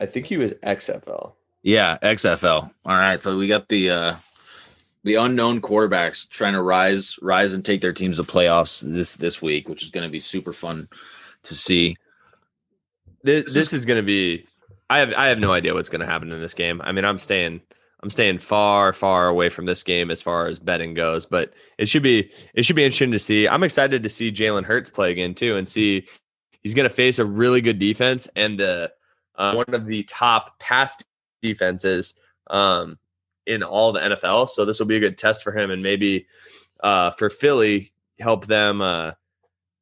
I 0.00 0.06
think 0.06 0.26
he 0.26 0.36
was 0.36 0.52
XFL. 0.54 1.32
Yeah, 1.62 1.96
XFL. 2.02 2.70
All 2.84 2.96
right, 2.96 3.22
so 3.22 3.36
we 3.38 3.46
got 3.46 3.68
the 3.68 3.90
uh 3.90 4.14
the 5.04 5.16
unknown 5.16 5.60
quarterbacks 5.60 6.28
trying 6.28 6.52
to 6.52 6.62
rise 6.62 7.16
rise 7.22 7.54
and 7.54 7.64
take 7.64 7.80
their 7.80 7.92
teams 7.92 8.18
to 8.18 8.24
playoffs 8.24 8.82
this 8.82 9.16
this 9.16 9.42
week, 9.42 9.68
which 9.68 9.82
is 9.82 9.90
going 9.90 10.06
to 10.06 10.10
be 10.10 10.20
super 10.20 10.52
fun 10.52 10.88
to 11.44 11.54
see. 11.54 11.96
This, 13.22 13.52
this 13.52 13.72
is 13.72 13.84
going 13.84 13.98
to 13.98 14.06
be. 14.06 14.46
I 14.90 14.98
have 14.98 15.14
I 15.14 15.28
have 15.28 15.38
no 15.38 15.52
idea 15.52 15.74
what's 15.74 15.88
going 15.88 16.00
to 16.00 16.06
happen 16.06 16.32
in 16.32 16.40
this 16.40 16.54
game. 16.54 16.80
I 16.84 16.92
mean, 16.92 17.04
I'm 17.04 17.18
staying 17.18 17.60
I'm 18.02 18.10
staying 18.10 18.38
far 18.38 18.92
far 18.92 19.28
away 19.28 19.48
from 19.48 19.66
this 19.66 19.82
game 19.82 20.10
as 20.10 20.20
far 20.20 20.46
as 20.46 20.58
betting 20.58 20.94
goes, 20.94 21.24
but 21.24 21.52
it 21.78 21.88
should 21.88 22.02
be 22.02 22.30
it 22.54 22.64
should 22.64 22.76
be 22.76 22.84
interesting 22.84 23.12
to 23.12 23.18
see. 23.18 23.46
I'm 23.48 23.62
excited 23.62 24.02
to 24.02 24.08
see 24.08 24.32
Jalen 24.32 24.64
Hurts 24.64 24.90
play 24.90 25.12
again 25.12 25.34
too, 25.34 25.56
and 25.56 25.66
see 25.66 26.06
he's 26.62 26.74
going 26.74 26.88
to 26.88 26.94
face 26.94 27.18
a 27.18 27.24
really 27.24 27.60
good 27.60 27.78
defense 27.78 28.28
and 28.34 28.60
uh, 28.60 28.88
uh, 29.36 29.54
one 29.54 29.66
of 29.72 29.86
the 29.86 30.02
top 30.04 30.58
pass 30.58 31.02
defenses. 31.42 32.14
Um, 32.48 32.98
in 33.46 33.62
all 33.62 33.92
the 33.92 34.00
NFL. 34.00 34.48
So 34.48 34.64
this 34.64 34.78
will 34.78 34.86
be 34.86 34.96
a 34.96 35.00
good 35.00 35.18
test 35.18 35.42
for 35.42 35.56
him 35.56 35.70
and 35.70 35.82
maybe 35.82 36.26
uh, 36.82 37.10
for 37.12 37.30
Philly 37.30 37.92
help 38.18 38.46
them 38.46 38.80
uh, 38.80 39.12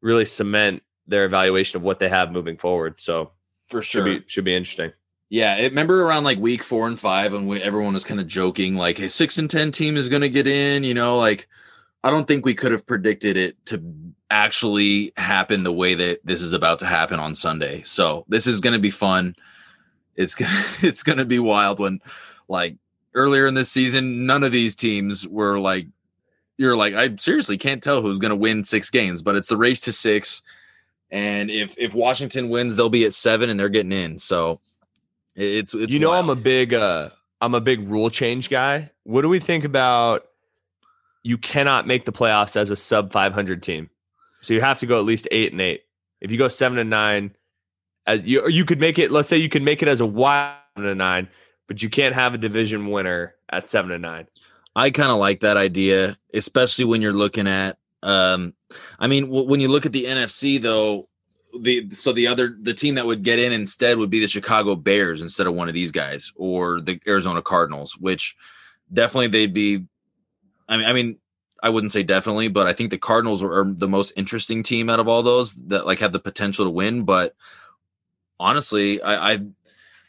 really 0.00 0.24
cement 0.24 0.82
their 1.06 1.24
evaluation 1.24 1.76
of 1.76 1.82
what 1.82 1.98
they 1.98 2.08
have 2.08 2.32
moving 2.32 2.56
forward. 2.56 3.00
So 3.00 3.32
for 3.68 3.82
sure, 3.82 4.06
should 4.06 4.22
be, 4.22 4.28
should 4.28 4.44
be 4.44 4.54
interesting. 4.54 4.92
Yeah, 5.28 5.56
it, 5.56 5.70
remember 5.70 6.02
around 6.02 6.24
like 6.24 6.38
week 6.38 6.62
four 6.62 6.86
and 6.88 6.98
five, 6.98 7.34
and 7.34 7.46
we, 7.48 7.62
everyone 7.62 7.94
was 7.94 8.04
kind 8.04 8.20
of 8.20 8.26
joking, 8.26 8.74
like 8.74 8.98
a 8.98 9.08
six 9.08 9.38
and 9.38 9.48
ten 9.48 9.70
team 9.72 9.96
is 9.96 10.08
going 10.08 10.22
to 10.22 10.28
get 10.28 10.46
in. 10.46 10.82
You 10.84 10.94
know, 10.94 11.18
like 11.18 11.48
I 12.02 12.11
don't 12.11 12.26
think 12.26 12.44
we 12.44 12.54
could 12.54 12.72
have 12.72 12.86
predicted 12.86 13.36
it 13.36 13.64
to 13.66 13.82
actually 14.30 15.12
happen 15.16 15.64
the 15.64 15.72
way 15.72 15.94
that 15.94 16.20
this 16.24 16.40
is 16.40 16.52
about 16.52 16.78
to 16.80 16.86
happen 16.86 17.18
on 17.18 17.34
Sunday. 17.34 17.82
So 17.82 18.24
this 18.28 18.46
is 18.46 18.61
going 18.61 18.72
to 18.72 18.80
be 18.80 18.90
fun. 18.90 19.36
It's 20.16 20.34
it's 20.82 21.02
going 21.02 21.18
to 21.18 21.24
be 21.24 21.38
wild 21.38 21.78
when 21.78 22.00
like 22.48 22.76
earlier 23.14 23.46
in 23.46 23.54
this 23.54 23.70
season, 23.70 24.26
none 24.26 24.44
of 24.44 24.52
these 24.52 24.76
teams 24.76 25.26
were 25.26 25.58
like, 25.58 25.86
you're 26.56 26.76
like, 26.76 26.94
I 26.94 27.14
seriously 27.16 27.56
can't 27.56 27.82
tell 27.82 28.02
who's 28.02 28.18
going 28.18 28.30
to 28.30 28.36
win 28.36 28.64
six 28.64 28.90
games, 28.90 29.22
but 29.22 29.34
it's 29.34 29.48
the 29.48 29.56
race 29.56 29.80
to 29.82 29.92
six. 29.92 30.42
And 31.11 31.50
if 31.50 31.76
if 31.78 31.94
Washington 31.94 32.50
wins, 32.50 32.76
they'll 32.76 32.90
be 32.90 33.04
at 33.04 33.12
seven 33.12 33.50
and 33.50 33.58
they're 33.58 33.68
getting 33.68 33.92
in. 33.92 34.18
So 34.18 34.61
it's, 35.34 35.74
it's 35.74 35.92
you 35.92 35.98
know 35.98 36.11
wild. 36.11 36.24
I'm 36.24 36.30
a 36.30 36.36
big 36.36 36.74
uh 36.74 37.11
I'm 37.40 37.54
a 37.54 37.61
big 37.61 37.82
rule 37.84 38.11
change 38.11 38.50
guy. 38.50 38.90
What 39.04 39.22
do 39.22 39.28
we 39.28 39.40
think 39.40 39.64
about 39.64 40.26
you 41.22 41.38
cannot 41.38 41.86
make 41.86 42.04
the 42.04 42.12
playoffs 42.12 42.56
as 42.56 42.70
a 42.70 42.76
sub 42.76 43.12
500 43.12 43.62
team, 43.62 43.90
so 44.40 44.54
you 44.54 44.61
have 44.61 44.78
to 44.80 44.86
go 44.86 44.98
at 44.98 45.04
least 45.04 45.26
eight 45.30 45.52
and 45.52 45.61
eight. 45.61 45.84
If 46.20 46.30
you 46.30 46.38
go 46.38 46.48
seven 46.48 46.78
and 46.78 46.90
nine, 46.90 47.34
uh, 48.06 48.18
you 48.22 48.46
you 48.48 48.64
could 48.64 48.80
make 48.80 48.98
it. 48.98 49.11
Let's 49.11 49.28
say 49.28 49.38
you 49.38 49.48
could 49.48 49.62
make 49.62 49.82
it 49.82 49.88
as 49.88 50.00
a 50.00 50.06
wild 50.06 50.56
and 50.76 50.86
a 50.86 50.94
nine 50.94 51.28
but 51.70 51.84
you 51.84 51.88
can't 51.88 52.16
have 52.16 52.34
a 52.34 52.38
division 52.38 52.88
winner 52.88 53.36
at 53.48 53.68
seven 53.68 53.92
and 53.92 54.02
nine. 54.02 54.26
I 54.74 54.90
kind 54.90 55.12
of 55.12 55.18
like 55.18 55.38
that 55.40 55.56
idea, 55.56 56.16
especially 56.34 56.84
when 56.84 57.00
you're 57.00 57.12
looking 57.12 57.46
at. 57.46 57.78
Um, 58.02 58.54
I 58.98 59.06
mean, 59.06 59.26
w- 59.26 59.46
when 59.46 59.60
you 59.60 59.68
look 59.68 59.86
at 59.86 59.92
the 59.92 60.06
NFC, 60.06 60.60
though, 60.60 61.08
the 61.56 61.88
so 61.90 62.12
the 62.12 62.26
other 62.26 62.56
the 62.60 62.74
team 62.74 62.96
that 62.96 63.06
would 63.06 63.22
get 63.22 63.38
in 63.38 63.52
instead 63.52 63.98
would 63.98 64.10
be 64.10 64.18
the 64.18 64.26
Chicago 64.26 64.74
Bears 64.74 65.22
instead 65.22 65.46
of 65.46 65.54
one 65.54 65.68
of 65.68 65.74
these 65.74 65.92
guys 65.92 66.32
or 66.34 66.80
the 66.80 67.00
Arizona 67.06 67.40
Cardinals, 67.40 67.96
which 67.96 68.36
definitely 68.92 69.28
they'd 69.28 69.54
be. 69.54 69.84
I 70.68 70.76
mean, 70.76 70.86
I 70.86 70.92
mean, 70.92 71.18
I 71.62 71.68
wouldn't 71.68 71.92
say 71.92 72.02
definitely, 72.02 72.48
but 72.48 72.66
I 72.66 72.72
think 72.72 72.90
the 72.90 72.98
Cardinals 72.98 73.44
are, 73.44 73.60
are 73.60 73.72
the 73.72 73.88
most 73.88 74.12
interesting 74.16 74.64
team 74.64 74.90
out 74.90 74.98
of 74.98 75.06
all 75.06 75.22
those 75.22 75.54
that 75.68 75.86
like 75.86 76.00
have 76.00 76.10
the 76.10 76.18
potential 76.18 76.64
to 76.64 76.70
win. 76.70 77.04
But 77.04 77.36
honestly, 78.40 79.00
I, 79.02 79.34
I 79.34 79.38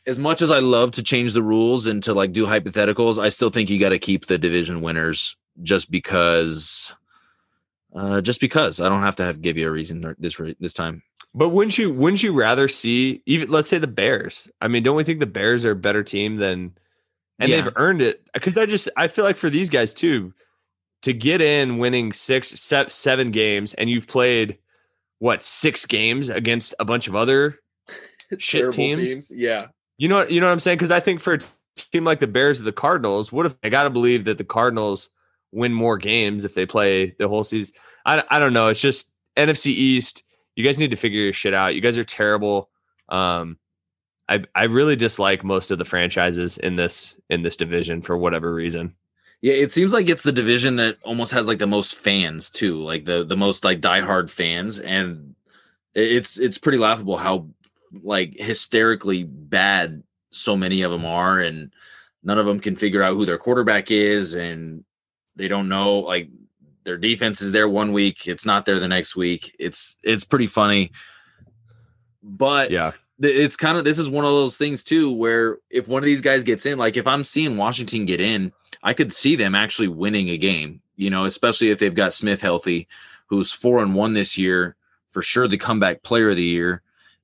as 0.08 0.18
much 0.18 0.42
as 0.42 0.52
I 0.52 0.60
love 0.60 0.92
to 0.92 1.04
change 1.04 1.34
the 1.34 1.44
rules 1.44 1.88
and 1.88 2.02
to 2.04 2.14
like 2.14 2.32
do 2.32 2.46
hypotheticals, 2.46 3.22
I 3.22 3.30
still 3.30 3.50
think 3.50 3.70
you 3.70 3.80
got 3.80 3.90
to 3.90 4.00
keep 4.00 4.26
the 4.26 4.38
division 4.38 4.82
winners 4.82 5.36
just 5.62 5.92
because 5.92 6.96
uh 7.94 8.22
just 8.22 8.40
because 8.40 8.80
I 8.80 8.88
don't 8.90 9.02
have 9.02 9.18
to 9.18 9.24
have 9.24 9.42
give 9.42 9.58
you 9.58 9.68
a 9.68 9.72
reason 9.72 10.16
this 10.18 10.40
this 10.60 10.74
time. 10.74 11.04
But 11.34 11.50
wouldn't 11.50 11.78
you 11.78 11.94
wouldn't 11.94 12.24
you 12.24 12.34
rather 12.34 12.68
see 12.68 13.22
even 13.26 13.50
let's 13.50 13.70
say 13.70 13.78
the 13.78 13.88
Bears? 13.88 14.50
I 14.62 14.68
mean, 14.68 14.84
don't 14.84 14.96
we 14.96 15.04
think 15.04 15.20
the 15.20 15.26
Bears 15.26 15.66
are 15.66 15.72
a 15.72 15.76
better 15.76 16.04
team 16.04 16.38
than 16.38 16.74
and 17.40 17.50
Yeah. 17.50 17.62
they've 17.62 17.74
earned 17.76 18.02
it 18.02 18.22
because 18.34 18.58
I 18.58 18.66
just 18.66 18.90
I 18.98 19.08
feel 19.08 19.26
like 19.26 19.38
for 19.38 19.50
these 19.50 19.70
guys 19.70 19.94
too 19.94 20.34
to 21.04 21.14
get 21.14 21.42
in 21.42 21.78
winning 21.80 22.14
six 22.14 22.50
seven 22.90 23.32
games 23.32 23.74
and 23.74 23.90
you've 23.90 24.08
played 24.08 24.58
what 25.20 25.44
six 25.44 25.86
games 25.86 26.30
against 26.30 26.74
a 26.80 26.86
bunch 26.86 27.08
of 27.08 27.16
other 27.16 27.60
shit 28.38 28.62
Terrible 28.62 28.74
teams. 28.76 29.32
Yeah. 29.32 29.68
You 30.02 30.08
know 30.08 30.28
you 30.28 30.42
know 30.42 30.48
what 30.48 30.54
I'm 30.54 30.60
saying? 30.60 30.80
Because 30.80 30.90
I 30.90 31.00
think 31.00 31.20
for 31.20 31.36
a 31.36 31.40
team 31.76 32.06
like 32.06 32.20
the 32.20 32.26
Bears 32.26 32.60
or 32.60 32.64
the 32.64 32.72
Cardinals, 32.72 33.32
what 33.32 33.46
if 33.46 33.56
I 33.64 33.70
got 33.70 33.84
to 33.84 33.92
believe 33.92 34.26
that 34.26 34.40
the 34.40 34.44
Cardinals 34.44 35.12
win 35.52 35.76
more 35.76 36.00
games 36.00 36.44
if 36.44 36.56
they 36.56 36.66
play 36.66 37.16
the 37.20 37.28
whole 37.28 37.44
season? 37.44 37.76
I 38.04 38.24
I 38.28 38.40
don't 38.40 38.52
know. 38.52 38.70
It's 38.70 38.82
just 38.82 39.14
NFC 39.38 39.68
East. 39.68 40.24
You 40.56 40.64
guys 40.64 40.80
need 40.80 40.90
to 40.90 40.98
figure 40.98 41.22
your 41.22 41.34
shit 41.34 41.54
out. 41.54 41.76
You 41.76 41.82
guys 41.82 42.00
are 42.00 42.04
terrible. 42.04 42.72
Um, 43.10 43.60
I 44.28 44.44
I 44.56 44.64
really 44.64 44.96
dislike 44.96 45.44
most 45.44 45.70
of 45.70 45.78
the 45.78 45.86
franchises 45.86 46.58
in 46.58 46.78
this 46.78 47.16
in 47.30 47.44
this 47.44 47.56
division 47.56 48.02
for 48.02 48.18
whatever 48.18 48.52
reason. 48.52 48.96
Yeah, 49.42 49.54
it 49.54 49.72
seems 49.72 49.94
like 49.94 50.10
it's 50.10 50.24
the 50.24 50.32
division 50.32 50.78
that 50.78 50.96
almost 51.04 51.34
has 51.34 51.48
like 51.48 51.60
the 51.60 51.68
most 51.68 51.94
fans 51.94 52.50
too, 52.50 52.82
like 52.82 53.06
the 53.06 53.24
the 53.24 53.38
most 53.38 53.64
like 53.64 53.82
diehard 53.82 54.32
fans, 54.32 54.80
and 54.80 55.36
it's 55.94 56.40
it's 56.40 56.58
pretty 56.58 56.80
laughable 56.80 57.18
how 57.18 57.50
like 58.04 58.36
hysterically 58.38 59.24
bad 59.24 60.04
so 60.30 60.56
many 60.56 60.82
of 60.82 60.92
them 60.92 61.06
are, 61.06 61.40
and 61.40 61.74
none 62.24 62.38
of 62.38 62.46
them 62.46 62.60
can 62.60 62.76
figure 62.76 63.04
out 63.04 63.16
who 63.16 63.26
their 63.26 63.38
quarterback 63.38 63.92
is, 63.92 64.36
and 64.36 64.84
they 65.36 65.48
don't 65.48 65.70
know 65.70 66.00
like 66.00 66.30
their 66.84 66.98
defense 66.98 67.42
is 67.42 67.52
there 67.52 67.70
one 67.70 67.94
week, 67.94 68.28
it's 68.28 68.46
not 68.46 68.66
there 68.66 68.80
the 68.80 68.88
next 68.88 69.16
week. 69.16 69.56
It's 69.60 69.98
it's 70.04 70.24
pretty 70.24 70.48
funny, 70.48 70.92
but 72.24 72.72
Yeah, 72.72 72.94
it's 73.22 73.56
kind 73.56 73.78
of 73.78 73.84
this 73.84 74.00
is 74.00 74.10
one 74.10 74.26
of 74.26 74.32
those 74.32 74.58
things 74.58 74.84
too 74.84 75.12
where 75.12 75.58
if 75.70 75.88
one 75.88 76.02
of 76.02 76.06
these 76.06 76.22
guys 76.22 76.44
gets 76.44 76.66
in 76.66 76.78
like 76.78 76.98
if 76.98 77.06
i'm 77.06 77.24
seeing 77.24 77.58
washington 77.58 78.06
get 78.06 78.20
in 78.20 78.52
i 78.84 78.94
could 78.94 79.14
see 79.14 79.36
them 79.36 79.54
actually 79.54 79.88
winning 79.88 80.30
a 80.30 80.38
game 80.38 80.82
you 80.96 81.10
know 81.10 81.26
especially 81.26 81.70
if 81.70 81.80
they've 81.80 81.96
got 81.96 82.14
smith 82.14 82.42
healthy 82.42 82.88
who's 83.28 83.52
four 83.52 83.82
and 83.82 83.96
one 83.96 84.14
this 84.14 84.38
year 84.38 84.76
for 85.10 85.22
sure 85.22 85.48
the 85.48 85.58
comeback 85.58 86.02
player 86.04 86.30
of 86.30 86.36
the 86.36 86.44
year 86.44 86.82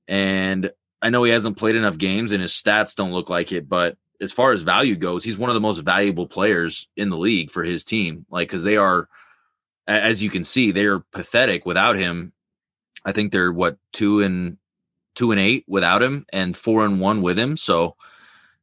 and 0.07 0.69
i 1.01 1.09
know 1.09 1.23
he 1.23 1.31
hasn't 1.31 1.57
played 1.57 1.75
enough 1.75 1.97
games 1.97 2.31
and 2.31 2.41
his 2.41 2.51
stats 2.51 2.95
don't 2.95 3.11
look 3.13 3.29
like 3.29 3.51
it 3.51 3.67
but 3.67 3.97
as 4.21 4.31
far 4.31 4.51
as 4.51 4.63
value 4.63 4.95
goes 4.95 5.23
he's 5.23 5.37
one 5.37 5.49
of 5.49 5.53
the 5.53 5.59
most 5.59 5.79
valuable 5.79 6.27
players 6.27 6.87
in 6.95 7.09
the 7.09 7.17
league 7.17 7.51
for 7.51 7.63
his 7.63 7.83
team 7.83 8.25
like 8.29 8.47
because 8.47 8.63
they 8.63 8.77
are 8.77 9.07
as 9.87 10.23
you 10.23 10.29
can 10.29 10.43
see 10.43 10.71
they 10.71 10.85
are 10.85 10.99
pathetic 11.11 11.65
without 11.65 11.95
him 11.95 12.31
i 13.05 13.11
think 13.11 13.31
they're 13.31 13.51
what 13.51 13.77
two 13.93 14.21
and 14.21 14.57
two 15.15 15.31
and 15.31 15.39
eight 15.39 15.65
without 15.67 16.03
him 16.03 16.25
and 16.31 16.55
four 16.55 16.85
and 16.85 17.01
one 17.01 17.23
with 17.23 17.39
him. 17.39 17.57
So 17.57 17.95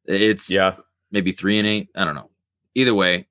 it's 0.04 0.48
yeah, 0.48 0.76
maybe 1.10 1.32
three 1.32 1.58
and 1.58 1.66
eight. 1.66 1.88
I 1.96 2.04
don't 2.04 2.14
know. 2.14 2.30
Either 2.76 2.94
way, 2.94 3.26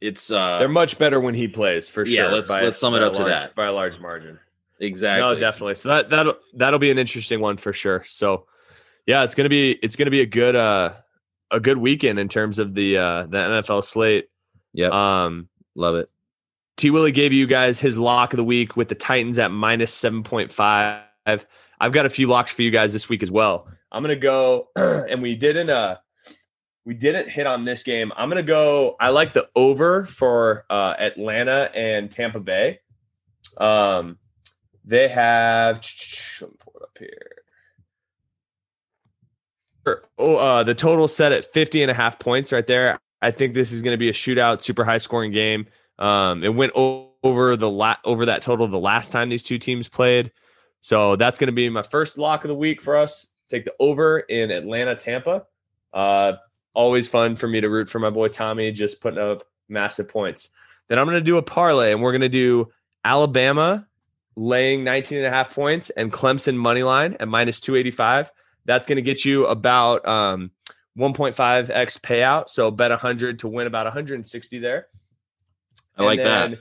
it's 0.00 0.30
uh 0.30 0.60
they're 0.60 0.68
much 0.68 0.96
better 0.96 1.18
when 1.18 1.34
he 1.34 1.48
plays 1.48 1.88
for 1.88 2.06
Yeah, 2.06 2.22
sure. 2.28 2.32
let's- 2.36 2.50
let's 2.50 2.78
sum 2.78 2.94
it 2.94 3.02
up 3.02 3.14
to 3.14 3.22
large- 3.24 3.30
that. 3.42 3.54
by 3.56 3.66
a 3.66 3.72
large 3.72 3.98
margin. 3.98 4.38
Exactly 4.82 5.22
No, 5.22 5.38
definitely. 5.38 5.76
So 5.76 5.88
that 5.88 6.10
that'll 6.10 6.34
that'll 6.54 6.78
be 6.78 6.90
an 6.90 6.98
interesting 6.98 7.40
one 7.40 7.56
for 7.56 7.72
sure. 7.72 8.04
So 8.06 8.46
yeah, 9.06 9.24
it's 9.24 9.34
gonna 9.34 9.48
be 9.48 9.72
it's 9.82 9.96
gonna 9.96 10.10
be 10.10 10.20
a 10.20 10.26
good 10.26 10.56
uh 10.56 10.92
a 11.50 11.60
good 11.60 11.78
weekend 11.78 12.18
in 12.18 12.28
terms 12.28 12.58
of 12.58 12.74
the 12.74 12.98
uh 12.98 13.26
the 13.26 13.38
NFL 13.38 13.84
slate. 13.84 14.28
Yeah. 14.74 15.24
Um 15.24 15.48
love 15.74 15.94
it. 15.94 16.10
T 16.76 16.90
Willie 16.90 17.12
gave 17.12 17.32
you 17.32 17.46
guys 17.46 17.78
his 17.78 17.96
lock 17.96 18.32
of 18.32 18.38
the 18.38 18.44
week 18.44 18.76
with 18.76 18.88
the 18.88 18.94
Titans 18.94 19.38
at 19.38 19.50
minus 19.50 19.94
7.5. 20.00 21.02
I've 21.26 21.92
got 21.92 22.06
a 22.06 22.10
few 22.10 22.26
locks 22.26 22.52
for 22.52 22.62
you 22.62 22.70
guys 22.70 22.92
this 22.92 23.08
week 23.08 23.22
as 23.22 23.30
well. 23.30 23.68
I'm 23.90 24.02
gonna 24.02 24.16
go 24.16 24.68
and 24.76 25.22
we 25.22 25.34
didn't 25.34 25.70
uh 25.70 25.96
we 26.84 26.94
didn't 26.94 27.28
hit 27.28 27.46
on 27.46 27.64
this 27.64 27.82
game. 27.82 28.12
I'm 28.16 28.28
gonna 28.28 28.42
go. 28.42 28.96
I 28.98 29.10
like 29.10 29.32
the 29.32 29.48
over 29.54 30.04
for 30.04 30.64
uh 30.70 30.94
Atlanta 30.98 31.70
and 31.74 32.10
Tampa 32.10 32.40
Bay. 32.40 32.80
Um 33.58 34.18
they 34.84 35.08
have 35.08 35.76
let 36.40 36.50
me 36.50 36.56
pull 36.58 36.74
it 36.76 36.82
up 36.82 36.98
here. 36.98 37.42
Oh, 40.18 40.36
uh, 40.36 40.62
the 40.62 40.74
total 40.74 41.08
set 41.08 41.32
at 41.32 41.44
50 41.44 41.82
and 41.82 41.90
a 41.90 41.94
half 41.94 42.18
points 42.18 42.52
right 42.52 42.66
there. 42.66 43.00
I 43.20 43.30
think 43.30 43.54
this 43.54 43.72
is 43.72 43.82
going 43.82 43.94
to 43.94 43.98
be 43.98 44.08
a 44.08 44.12
shootout, 44.12 44.62
super 44.62 44.84
high 44.84 44.98
scoring 44.98 45.32
game. 45.32 45.66
Um, 45.98 46.44
it 46.44 46.54
went 46.54 46.72
over 46.74 47.56
the 47.56 47.70
la- 47.70 47.96
over 48.04 48.26
that 48.26 48.42
total 48.42 48.66
the 48.68 48.78
last 48.78 49.12
time 49.12 49.28
these 49.28 49.42
two 49.42 49.58
teams 49.58 49.88
played. 49.88 50.32
So 50.80 51.16
that's 51.16 51.38
going 51.38 51.48
to 51.48 51.52
be 51.52 51.68
my 51.68 51.82
first 51.82 52.18
lock 52.18 52.44
of 52.44 52.48
the 52.48 52.54
week 52.54 52.82
for 52.82 52.96
us. 52.96 53.28
Take 53.48 53.64
the 53.64 53.74
over 53.78 54.20
in 54.20 54.50
Atlanta, 54.50 54.96
Tampa. 54.96 55.44
Uh, 55.92 56.34
always 56.74 57.06
fun 57.06 57.36
for 57.36 57.46
me 57.46 57.60
to 57.60 57.68
root 57.68 57.88
for 57.88 57.98
my 57.98 58.10
boy 58.10 58.28
Tommy, 58.28 58.72
just 58.72 59.00
putting 59.00 59.20
up 59.20 59.44
massive 59.68 60.08
points. 60.08 60.50
Then 60.88 60.98
I'm 60.98 61.06
going 61.06 61.18
to 61.18 61.24
do 61.24 61.36
a 61.36 61.42
parlay, 61.42 61.92
and 61.92 62.02
we're 62.02 62.12
going 62.12 62.22
to 62.22 62.28
do 62.28 62.68
Alabama 63.04 63.86
laying 64.36 64.84
19 64.84 65.18
and 65.18 65.26
a 65.26 65.30
half 65.30 65.54
points 65.54 65.90
and 65.90 66.12
Clemson 66.12 66.56
money 66.56 66.82
line 66.82 67.16
at 67.20 67.28
minus 67.28 67.60
285. 67.60 68.30
That's 68.64 68.86
going 68.86 68.96
to 68.96 69.02
get 69.02 69.24
you 69.24 69.46
about 69.46 70.06
um, 70.06 70.50
1.5x 70.98 72.00
payout. 72.00 72.48
So 72.48 72.70
bet 72.70 72.90
100 72.90 73.40
to 73.40 73.48
win 73.48 73.66
about 73.66 73.86
160 73.86 74.58
there. 74.58 74.86
I 75.96 76.04
like 76.04 76.20
And 76.20 76.54
that. 76.54 76.58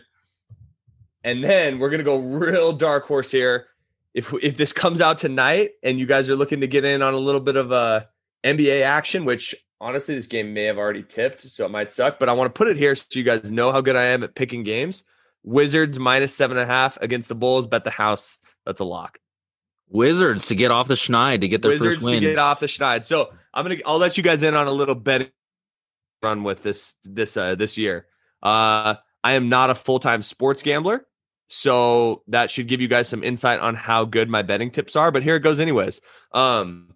And 1.23 1.43
then 1.43 1.79
we're 1.79 1.89
gonna 1.89 2.03
go 2.03 2.19
real 2.19 2.73
dark 2.73 3.05
horse 3.05 3.31
here. 3.31 3.67
If 4.13 4.33
if 4.41 4.57
this 4.57 4.73
comes 4.73 5.01
out 5.01 5.17
tonight 5.17 5.71
and 5.83 5.99
you 5.99 6.05
guys 6.05 6.29
are 6.29 6.35
looking 6.35 6.61
to 6.61 6.67
get 6.67 6.83
in 6.83 7.01
on 7.01 7.13
a 7.13 7.17
little 7.17 7.41
bit 7.41 7.55
of 7.55 7.71
uh 7.71 8.01
NBA 8.43 8.81
action, 8.81 9.25
which 9.25 9.55
honestly 9.79 10.15
this 10.15 10.27
game 10.27 10.53
may 10.53 10.63
have 10.63 10.77
already 10.77 11.03
tipped, 11.03 11.41
so 11.41 11.65
it 11.65 11.71
might 11.71 11.91
suck. 11.91 12.19
But 12.19 12.29
I 12.29 12.33
want 12.33 12.53
to 12.53 12.57
put 12.57 12.67
it 12.67 12.77
here 12.77 12.95
so 12.95 13.05
you 13.13 13.23
guys 13.23 13.51
know 13.51 13.71
how 13.71 13.81
good 13.81 13.95
I 13.95 14.05
am 14.05 14.23
at 14.23 14.35
picking 14.35 14.63
games. 14.63 15.03
Wizards 15.43 15.97
minus 15.99 16.35
seven 16.35 16.57
and 16.57 16.69
a 16.69 16.73
half 16.73 16.97
against 17.01 17.29
the 17.29 17.35
Bulls. 17.35 17.67
Bet 17.67 17.83
the 17.83 17.89
house. 17.89 18.39
That's 18.65 18.79
a 18.79 18.85
lock. 18.85 19.17
Wizards 19.89 20.47
to 20.47 20.55
get 20.55 20.71
off 20.71 20.87
the 20.87 20.93
schneid 20.93 21.41
to 21.41 21.47
get 21.47 21.61
their 21.61 21.71
Wizards 21.71 21.97
first 21.97 22.07
to 22.09 22.19
get 22.19 22.37
off 22.37 22.59
the 22.59 22.67
schneid. 22.67 23.03
So 23.03 23.33
I'm 23.53 23.65
gonna 23.65 23.77
I'll 23.85 23.97
let 23.97 24.17
you 24.17 24.23
guys 24.23 24.41
in 24.41 24.55
on 24.55 24.67
a 24.67 24.71
little 24.71 24.95
betting 24.95 25.29
run 26.23 26.43
with 26.43 26.63
this 26.63 26.95
this 27.03 27.35
uh 27.35 27.55
this 27.55 27.77
year. 27.77 28.07
Uh 28.41 28.95
I 29.23 29.33
am 29.33 29.49
not 29.49 29.69
a 29.69 29.75
full-time 29.75 30.21
sports 30.21 30.63
gambler. 30.63 31.05
So 31.47 32.23
that 32.27 32.49
should 32.49 32.67
give 32.67 32.79
you 32.79 32.87
guys 32.87 33.09
some 33.09 33.23
insight 33.23 33.59
on 33.59 33.75
how 33.75 34.05
good 34.05 34.29
my 34.29 34.41
betting 34.41 34.71
tips 34.71 34.95
are. 34.95 35.11
But 35.11 35.23
here 35.23 35.35
it 35.35 35.41
goes 35.41 35.59
anyways. 35.59 35.99
Um 36.31 36.91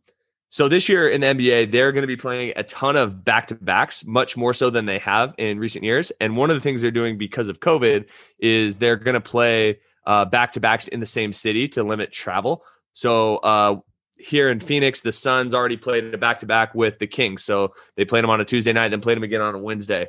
so 0.49 0.69
this 0.69 0.87
year 0.87 1.09
in 1.09 1.21
the 1.21 1.27
NBA, 1.27 1.71
they're 1.71 1.91
going 1.91 2.03
to 2.03 2.07
be 2.07 2.15
playing 2.15 2.53
a 2.55 2.63
ton 2.63 2.95
of 2.95 3.25
back-to-backs, 3.25 4.05
much 4.05 4.37
more 4.37 4.53
so 4.53 4.69
than 4.69 4.85
they 4.85 4.99
have 4.99 5.33
in 5.37 5.59
recent 5.59 5.83
years. 5.83 6.11
And 6.21 6.37
one 6.37 6.49
of 6.49 6.55
the 6.55 6.61
things 6.61 6.81
they're 6.81 6.91
doing 6.91 7.17
because 7.17 7.49
of 7.49 7.59
COVID 7.59 8.07
is 8.39 8.77
they're 8.77 8.95
going 8.95 9.15
to 9.15 9.21
play 9.21 9.79
uh, 10.05 10.25
back-to-backs 10.25 10.87
in 10.87 10.99
the 10.99 11.05
same 11.05 11.33
city 11.33 11.67
to 11.69 11.83
limit 11.83 12.11
travel. 12.11 12.63
So 12.93 13.37
uh, 13.37 13.77
here 14.17 14.49
in 14.49 14.59
Phoenix, 14.59 15.01
the 15.01 15.11
Suns 15.11 15.53
already 15.53 15.77
played 15.77 16.13
a 16.13 16.17
back 16.17 16.39
to 16.39 16.45
back 16.45 16.73
with 16.73 16.99
the 16.99 17.07
Kings. 17.07 17.43
So 17.43 17.73
they 17.95 18.05
played 18.05 18.23
them 18.23 18.29
on 18.29 18.39
a 18.39 18.45
Tuesday 18.45 18.71
night, 18.71 18.89
then 18.89 19.01
played 19.01 19.17
them 19.17 19.23
again 19.23 19.41
on 19.41 19.55
a 19.55 19.59
Wednesday. 19.59 20.07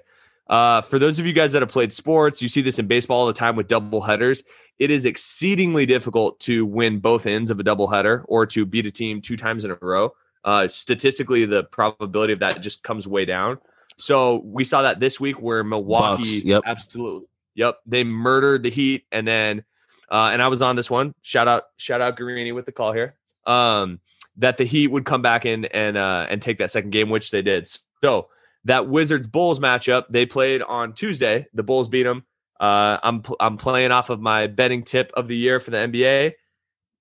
Uh, 0.48 0.80
for 0.80 0.98
those 0.98 1.18
of 1.18 1.26
you 1.26 1.32
guys 1.32 1.52
that 1.52 1.62
have 1.62 1.72
played 1.72 1.92
sports, 1.92 2.40
you 2.40 2.48
see 2.48 2.60
this 2.60 2.78
in 2.78 2.86
baseball 2.86 3.20
all 3.20 3.26
the 3.26 3.32
time 3.32 3.56
with 3.56 3.66
double 3.66 4.00
headers. 4.00 4.44
It 4.78 4.90
is 4.90 5.04
exceedingly 5.04 5.86
difficult 5.86 6.38
to 6.40 6.64
win 6.64 7.00
both 7.00 7.26
ends 7.26 7.50
of 7.50 7.58
a 7.58 7.64
double 7.64 7.88
header 7.88 8.24
or 8.28 8.46
to 8.46 8.64
beat 8.64 8.86
a 8.86 8.90
team 8.90 9.20
two 9.20 9.36
times 9.36 9.64
in 9.64 9.72
a 9.72 9.78
row. 9.80 10.12
Uh, 10.46 10.68
statistically, 10.68 11.44
the 11.44 11.64
probability 11.64 12.32
of 12.32 12.38
that 12.38 12.62
just 12.62 12.84
comes 12.84 13.06
way 13.06 13.24
down. 13.24 13.58
So 13.98 14.42
we 14.44 14.62
saw 14.62 14.82
that 14.82 15.00
this 15.00 15.18
week 15.18 15.42
where 15.42 15.64
Milwaukee, 15.64 16.22
Bucks, 16.22 16.44
yep. 16.44 16.62
absolutely, 16.64 17.26
yep, 17.54 17.78
they 17.84 18.04
murdered 18.04 18.62
the 18.62 18.70
Heat, 18.70 19.04
and 19.10 19.26
then, 19.26 19.64
uh, 20.08 20.30
and 20.32 20.40
I 20.40 20.48
was 20.48 20.62
on 20.62 20.76
this 20.76 20.88
one. 20.88 21.14
Shout 21.22 21.48
out, 21.48 21.64
shout 21.78 22.00
out 22.00 22.16
Guarini 22.16 22.54
with 22.54 22.64
the 22.64 22.72
call 22.72 22.92
here. 22.92 23.16
Um, 23.44 24.00
that 24.36 24.56
the 24.56 24.64
Heat 24.64 24.88
would 24.88 25.04
come 25.04 25.20
back 25.20 25.46
in 25.46 25.64
and 25.66 25.96
uh, 25.96 26.26
and 26.28 26.40
take 26.40 26.58
that 26.58 26.70
second 26.70 26.90
game, 26.90 27.10
which 27.10 27.30
they 27.32 27.42
did. 27.42 27.68
So 28.04 28.28
that 28.64 28.88
Wizards 28.88 29.26
Bulls 29.26 29.58
matchup 29.58 30.04
they 30.10 30.26
played 30.26 30.62
on 30.62 30.92
Tuesday. 30.92 31.46
The 31.54 31.62
Bulls 31.62 31.88
beat 31.88 32.04
them. 32.04 32.24
Uh, 32.60 32.98
I'm 33.02 33.22
I'm 33.40 33.56
playing 33.56 33.90
off 33.90 34.10
of 34.10 34.20
my 34.20 34.46
betting 34.46 34.84
tip 34.84 35.10
of 35.16 35.26
the 35.26 35.36
year 35.36 35.58
for 35.58 35.70
the 35.70 35.78
NBA. 35.78 36.34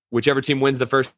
Whichever 0.10 0.42
team 0.42 0.62
wins 0.62 0.80
the 0.80 0.86
first 0.86 1.14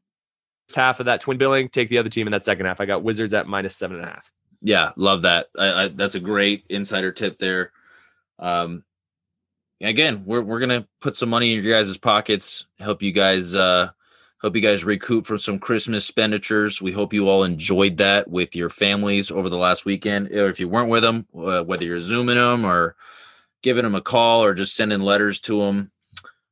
half 0.75 0.99
of 0.99 1.05
that 1.05 1.21
twin 1.21 1.37
billing, 1.37 1.69
take 1.69 1.89
the 1.89 1.97
other 1.97 2.09
team 2.09 2.27
in 2.27 2.31
that 2.31 2.45
second 2.45 2.65
half. 2.65 2.81
I 2.81 2.85
got 2.85 3.03
Wizards 3.03 3.33
at 3.33 3.47
minus 3.47 3.75
seven 3.75 3.97
and 3.97 4.05
a 4.05 4.09
half. 4.09 4.31
Yeah, 4.61 4.91
love 4.95 5.21
that. 5.23 5.47
I, 5.57 5.83
I, 5.83 5.87
that's 5.89 6.15
a 6.15 6.19
great 6.19 6.65
insider 6.69 7.11
tip 7.11 7.37
there. 7.37 7.71
Um, 8.39 8.83
again, 9.81 10.23
we're 10.25 10.41
we're 10.41 10.59
gonna 10.59 10.87
put 11.01 11.15
some 11.15 11.29
money 11.29 11.53
in 11.53 11.63
your 11.63 11.73
guys' 11.73 11.97
pockets, 11.97 12.65
help 12.79 13.01
you 13.01 13.11
guys 13.11 13.55
uh, 13.55 13.89
Hope 14.39 14.55
you 14.55 14.61
guys 14.61 14.85
recoup 14.85 15.25
from 15.25 15.39
some 15.39 15.57
Christmas 15.57 16.05
expenditures. 16.05 16.79
We 16.79 16.91
hope 16.91 17.11
you 17.11 17.27
all 17.27 17.43
enjoyed 17.43 17.97
that 17.97 18.29
with 18.29 18.55
your 18.55 18.69
families 18.69 19.31
over 19.31 19.49
the 19.49 19.57
last 19.57 19.83
weekend. 19.83 20.31
Or 20.31 20.47
if 20.47 20.59
you 20.59 20.69
weren't 20.69 20.91
with 20.91 21.01
them, 21.01 21.25
uh, 21.35 21.63
whether 21.63 21.83
you're 21.83 21.99
zooming 21.99 22.35
them 22.35 22.63
or 22.63 22.95
giving 23.63 23.81
them 23.81 23.95
a 23.95 24.01
call 24.01 24.43
or 24.43 24.53
just 24.53 24.75
sending 24.75 24.99
letters 24.99 25.39
to 25.41 25.61
them, 25.61 25.91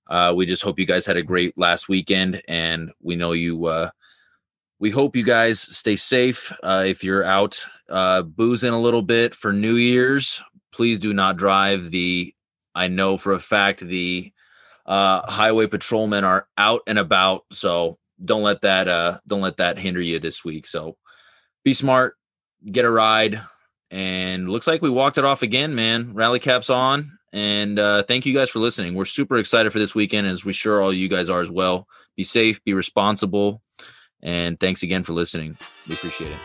uh, 0.07 0.33
we 0.35 0.47
just 0.47 0.63
hope 0.63 0.79
you 0.79 0.87
guys 0.87 1.05
had 1.05 1.17
a 1.17 1.21
great 1.21 1.55
last 1.59 1.87
weekend, 1.87 2.41
and 2.47 2.91
we 3.01 3.15
know 3.15 3.33
you. 3.33 3.65
Uh, 3.65 3.91
we 4.79 4.91
hope 4.91 5.15
you 5.15 5.23
guys 5.23 5.59
stay 5.59 5.95
safe. 5.95 6.51
Uh, 6.63 6.83
if 6.85 7.03
you're 7.03 7.23
out 7.23 7.65
uh, 7.89 8.21
boozing 8.21 8.73
a 8.73 8.81
little 8.81 9.01
bit 9.01 9.33
for 9.33 9.53
New 9.53 9.75
Year's, 9.75 10.43
please 10.71 10.99
do 10.99 11.13
not 11.13 11.37
drive. 11.37 11.91
The 11.91 12.33
I 12.73 12.87
know 12.89 13.17
for 13.17 13.33
a 13.33 13.39
fact 13.39 13.79
the 13.79 14.31
uh, 14.85 15.29
highway 15.31 15.67
patrolmen 15.67 16.23
are 16.23 16.47
out 16.57 16.81
and 16.87 16.99
about, 16.99 17.43
so 17.51 17.97
don't 18.23 18.43
let 18.43 18.61
that 18.61 18.87
uh, 18.87 19.19
don't 19.27 19.41
let 19.41 19.57
that 19.57 19.79
hinder 19.79 20.01
you 20.01 20.19
this 20.19 20.43
week. 20.43 20.65
So 20.65 20.97
be 21.63 21.73
smart, 21.73 22.15
get 22.69 22.85
a 22.85 22.91
ride, 22.91 23.41
and 23.89 24.49
looks 24.49 24.67
like 24.67 24.81
we 24.81 24.89
walked 24.89 25.17
it 25.17 25.25
off 25.25 25.41
again, 25.41 25.73
man. 25.73 26.13
Rally 26.13 26.39
caps 26.39 26.69
on, 26.69 27.17
and 27.31 27.79
uh, 27.79 28.03
thank 28.03 28.25
you 28.25 28.33
guys 28.33 28.49
for 28.49 28.59
listening. 28.59 28.93
We're 28.93 29.05
super 29.05 29.37
excited 29.37 29.71
for 29.71 29.79
this 29.79 29.95
weekend, 29.95 30.27
as 30.27 30.43
we 30.43 30.53
sure 30.53 30.81
all 30.81 30.93
you 30.93 31.07
guys 31.07 31.29
are 31.29 31.41
as 31.41 31.49
well. 31.49 31.87
Be 32.17 32.23
safe, 32.23 32.63
be 32.63 32.73
responsible, 32.73 33.61
and 34.25 34.59
thanks 34.59 34.83
again 34.83 35.03
for 35.03 35.13
listening. 35.13 35.57
We 35.87 35.95
appreciate 35.95 36.31
it. 36.31 36.39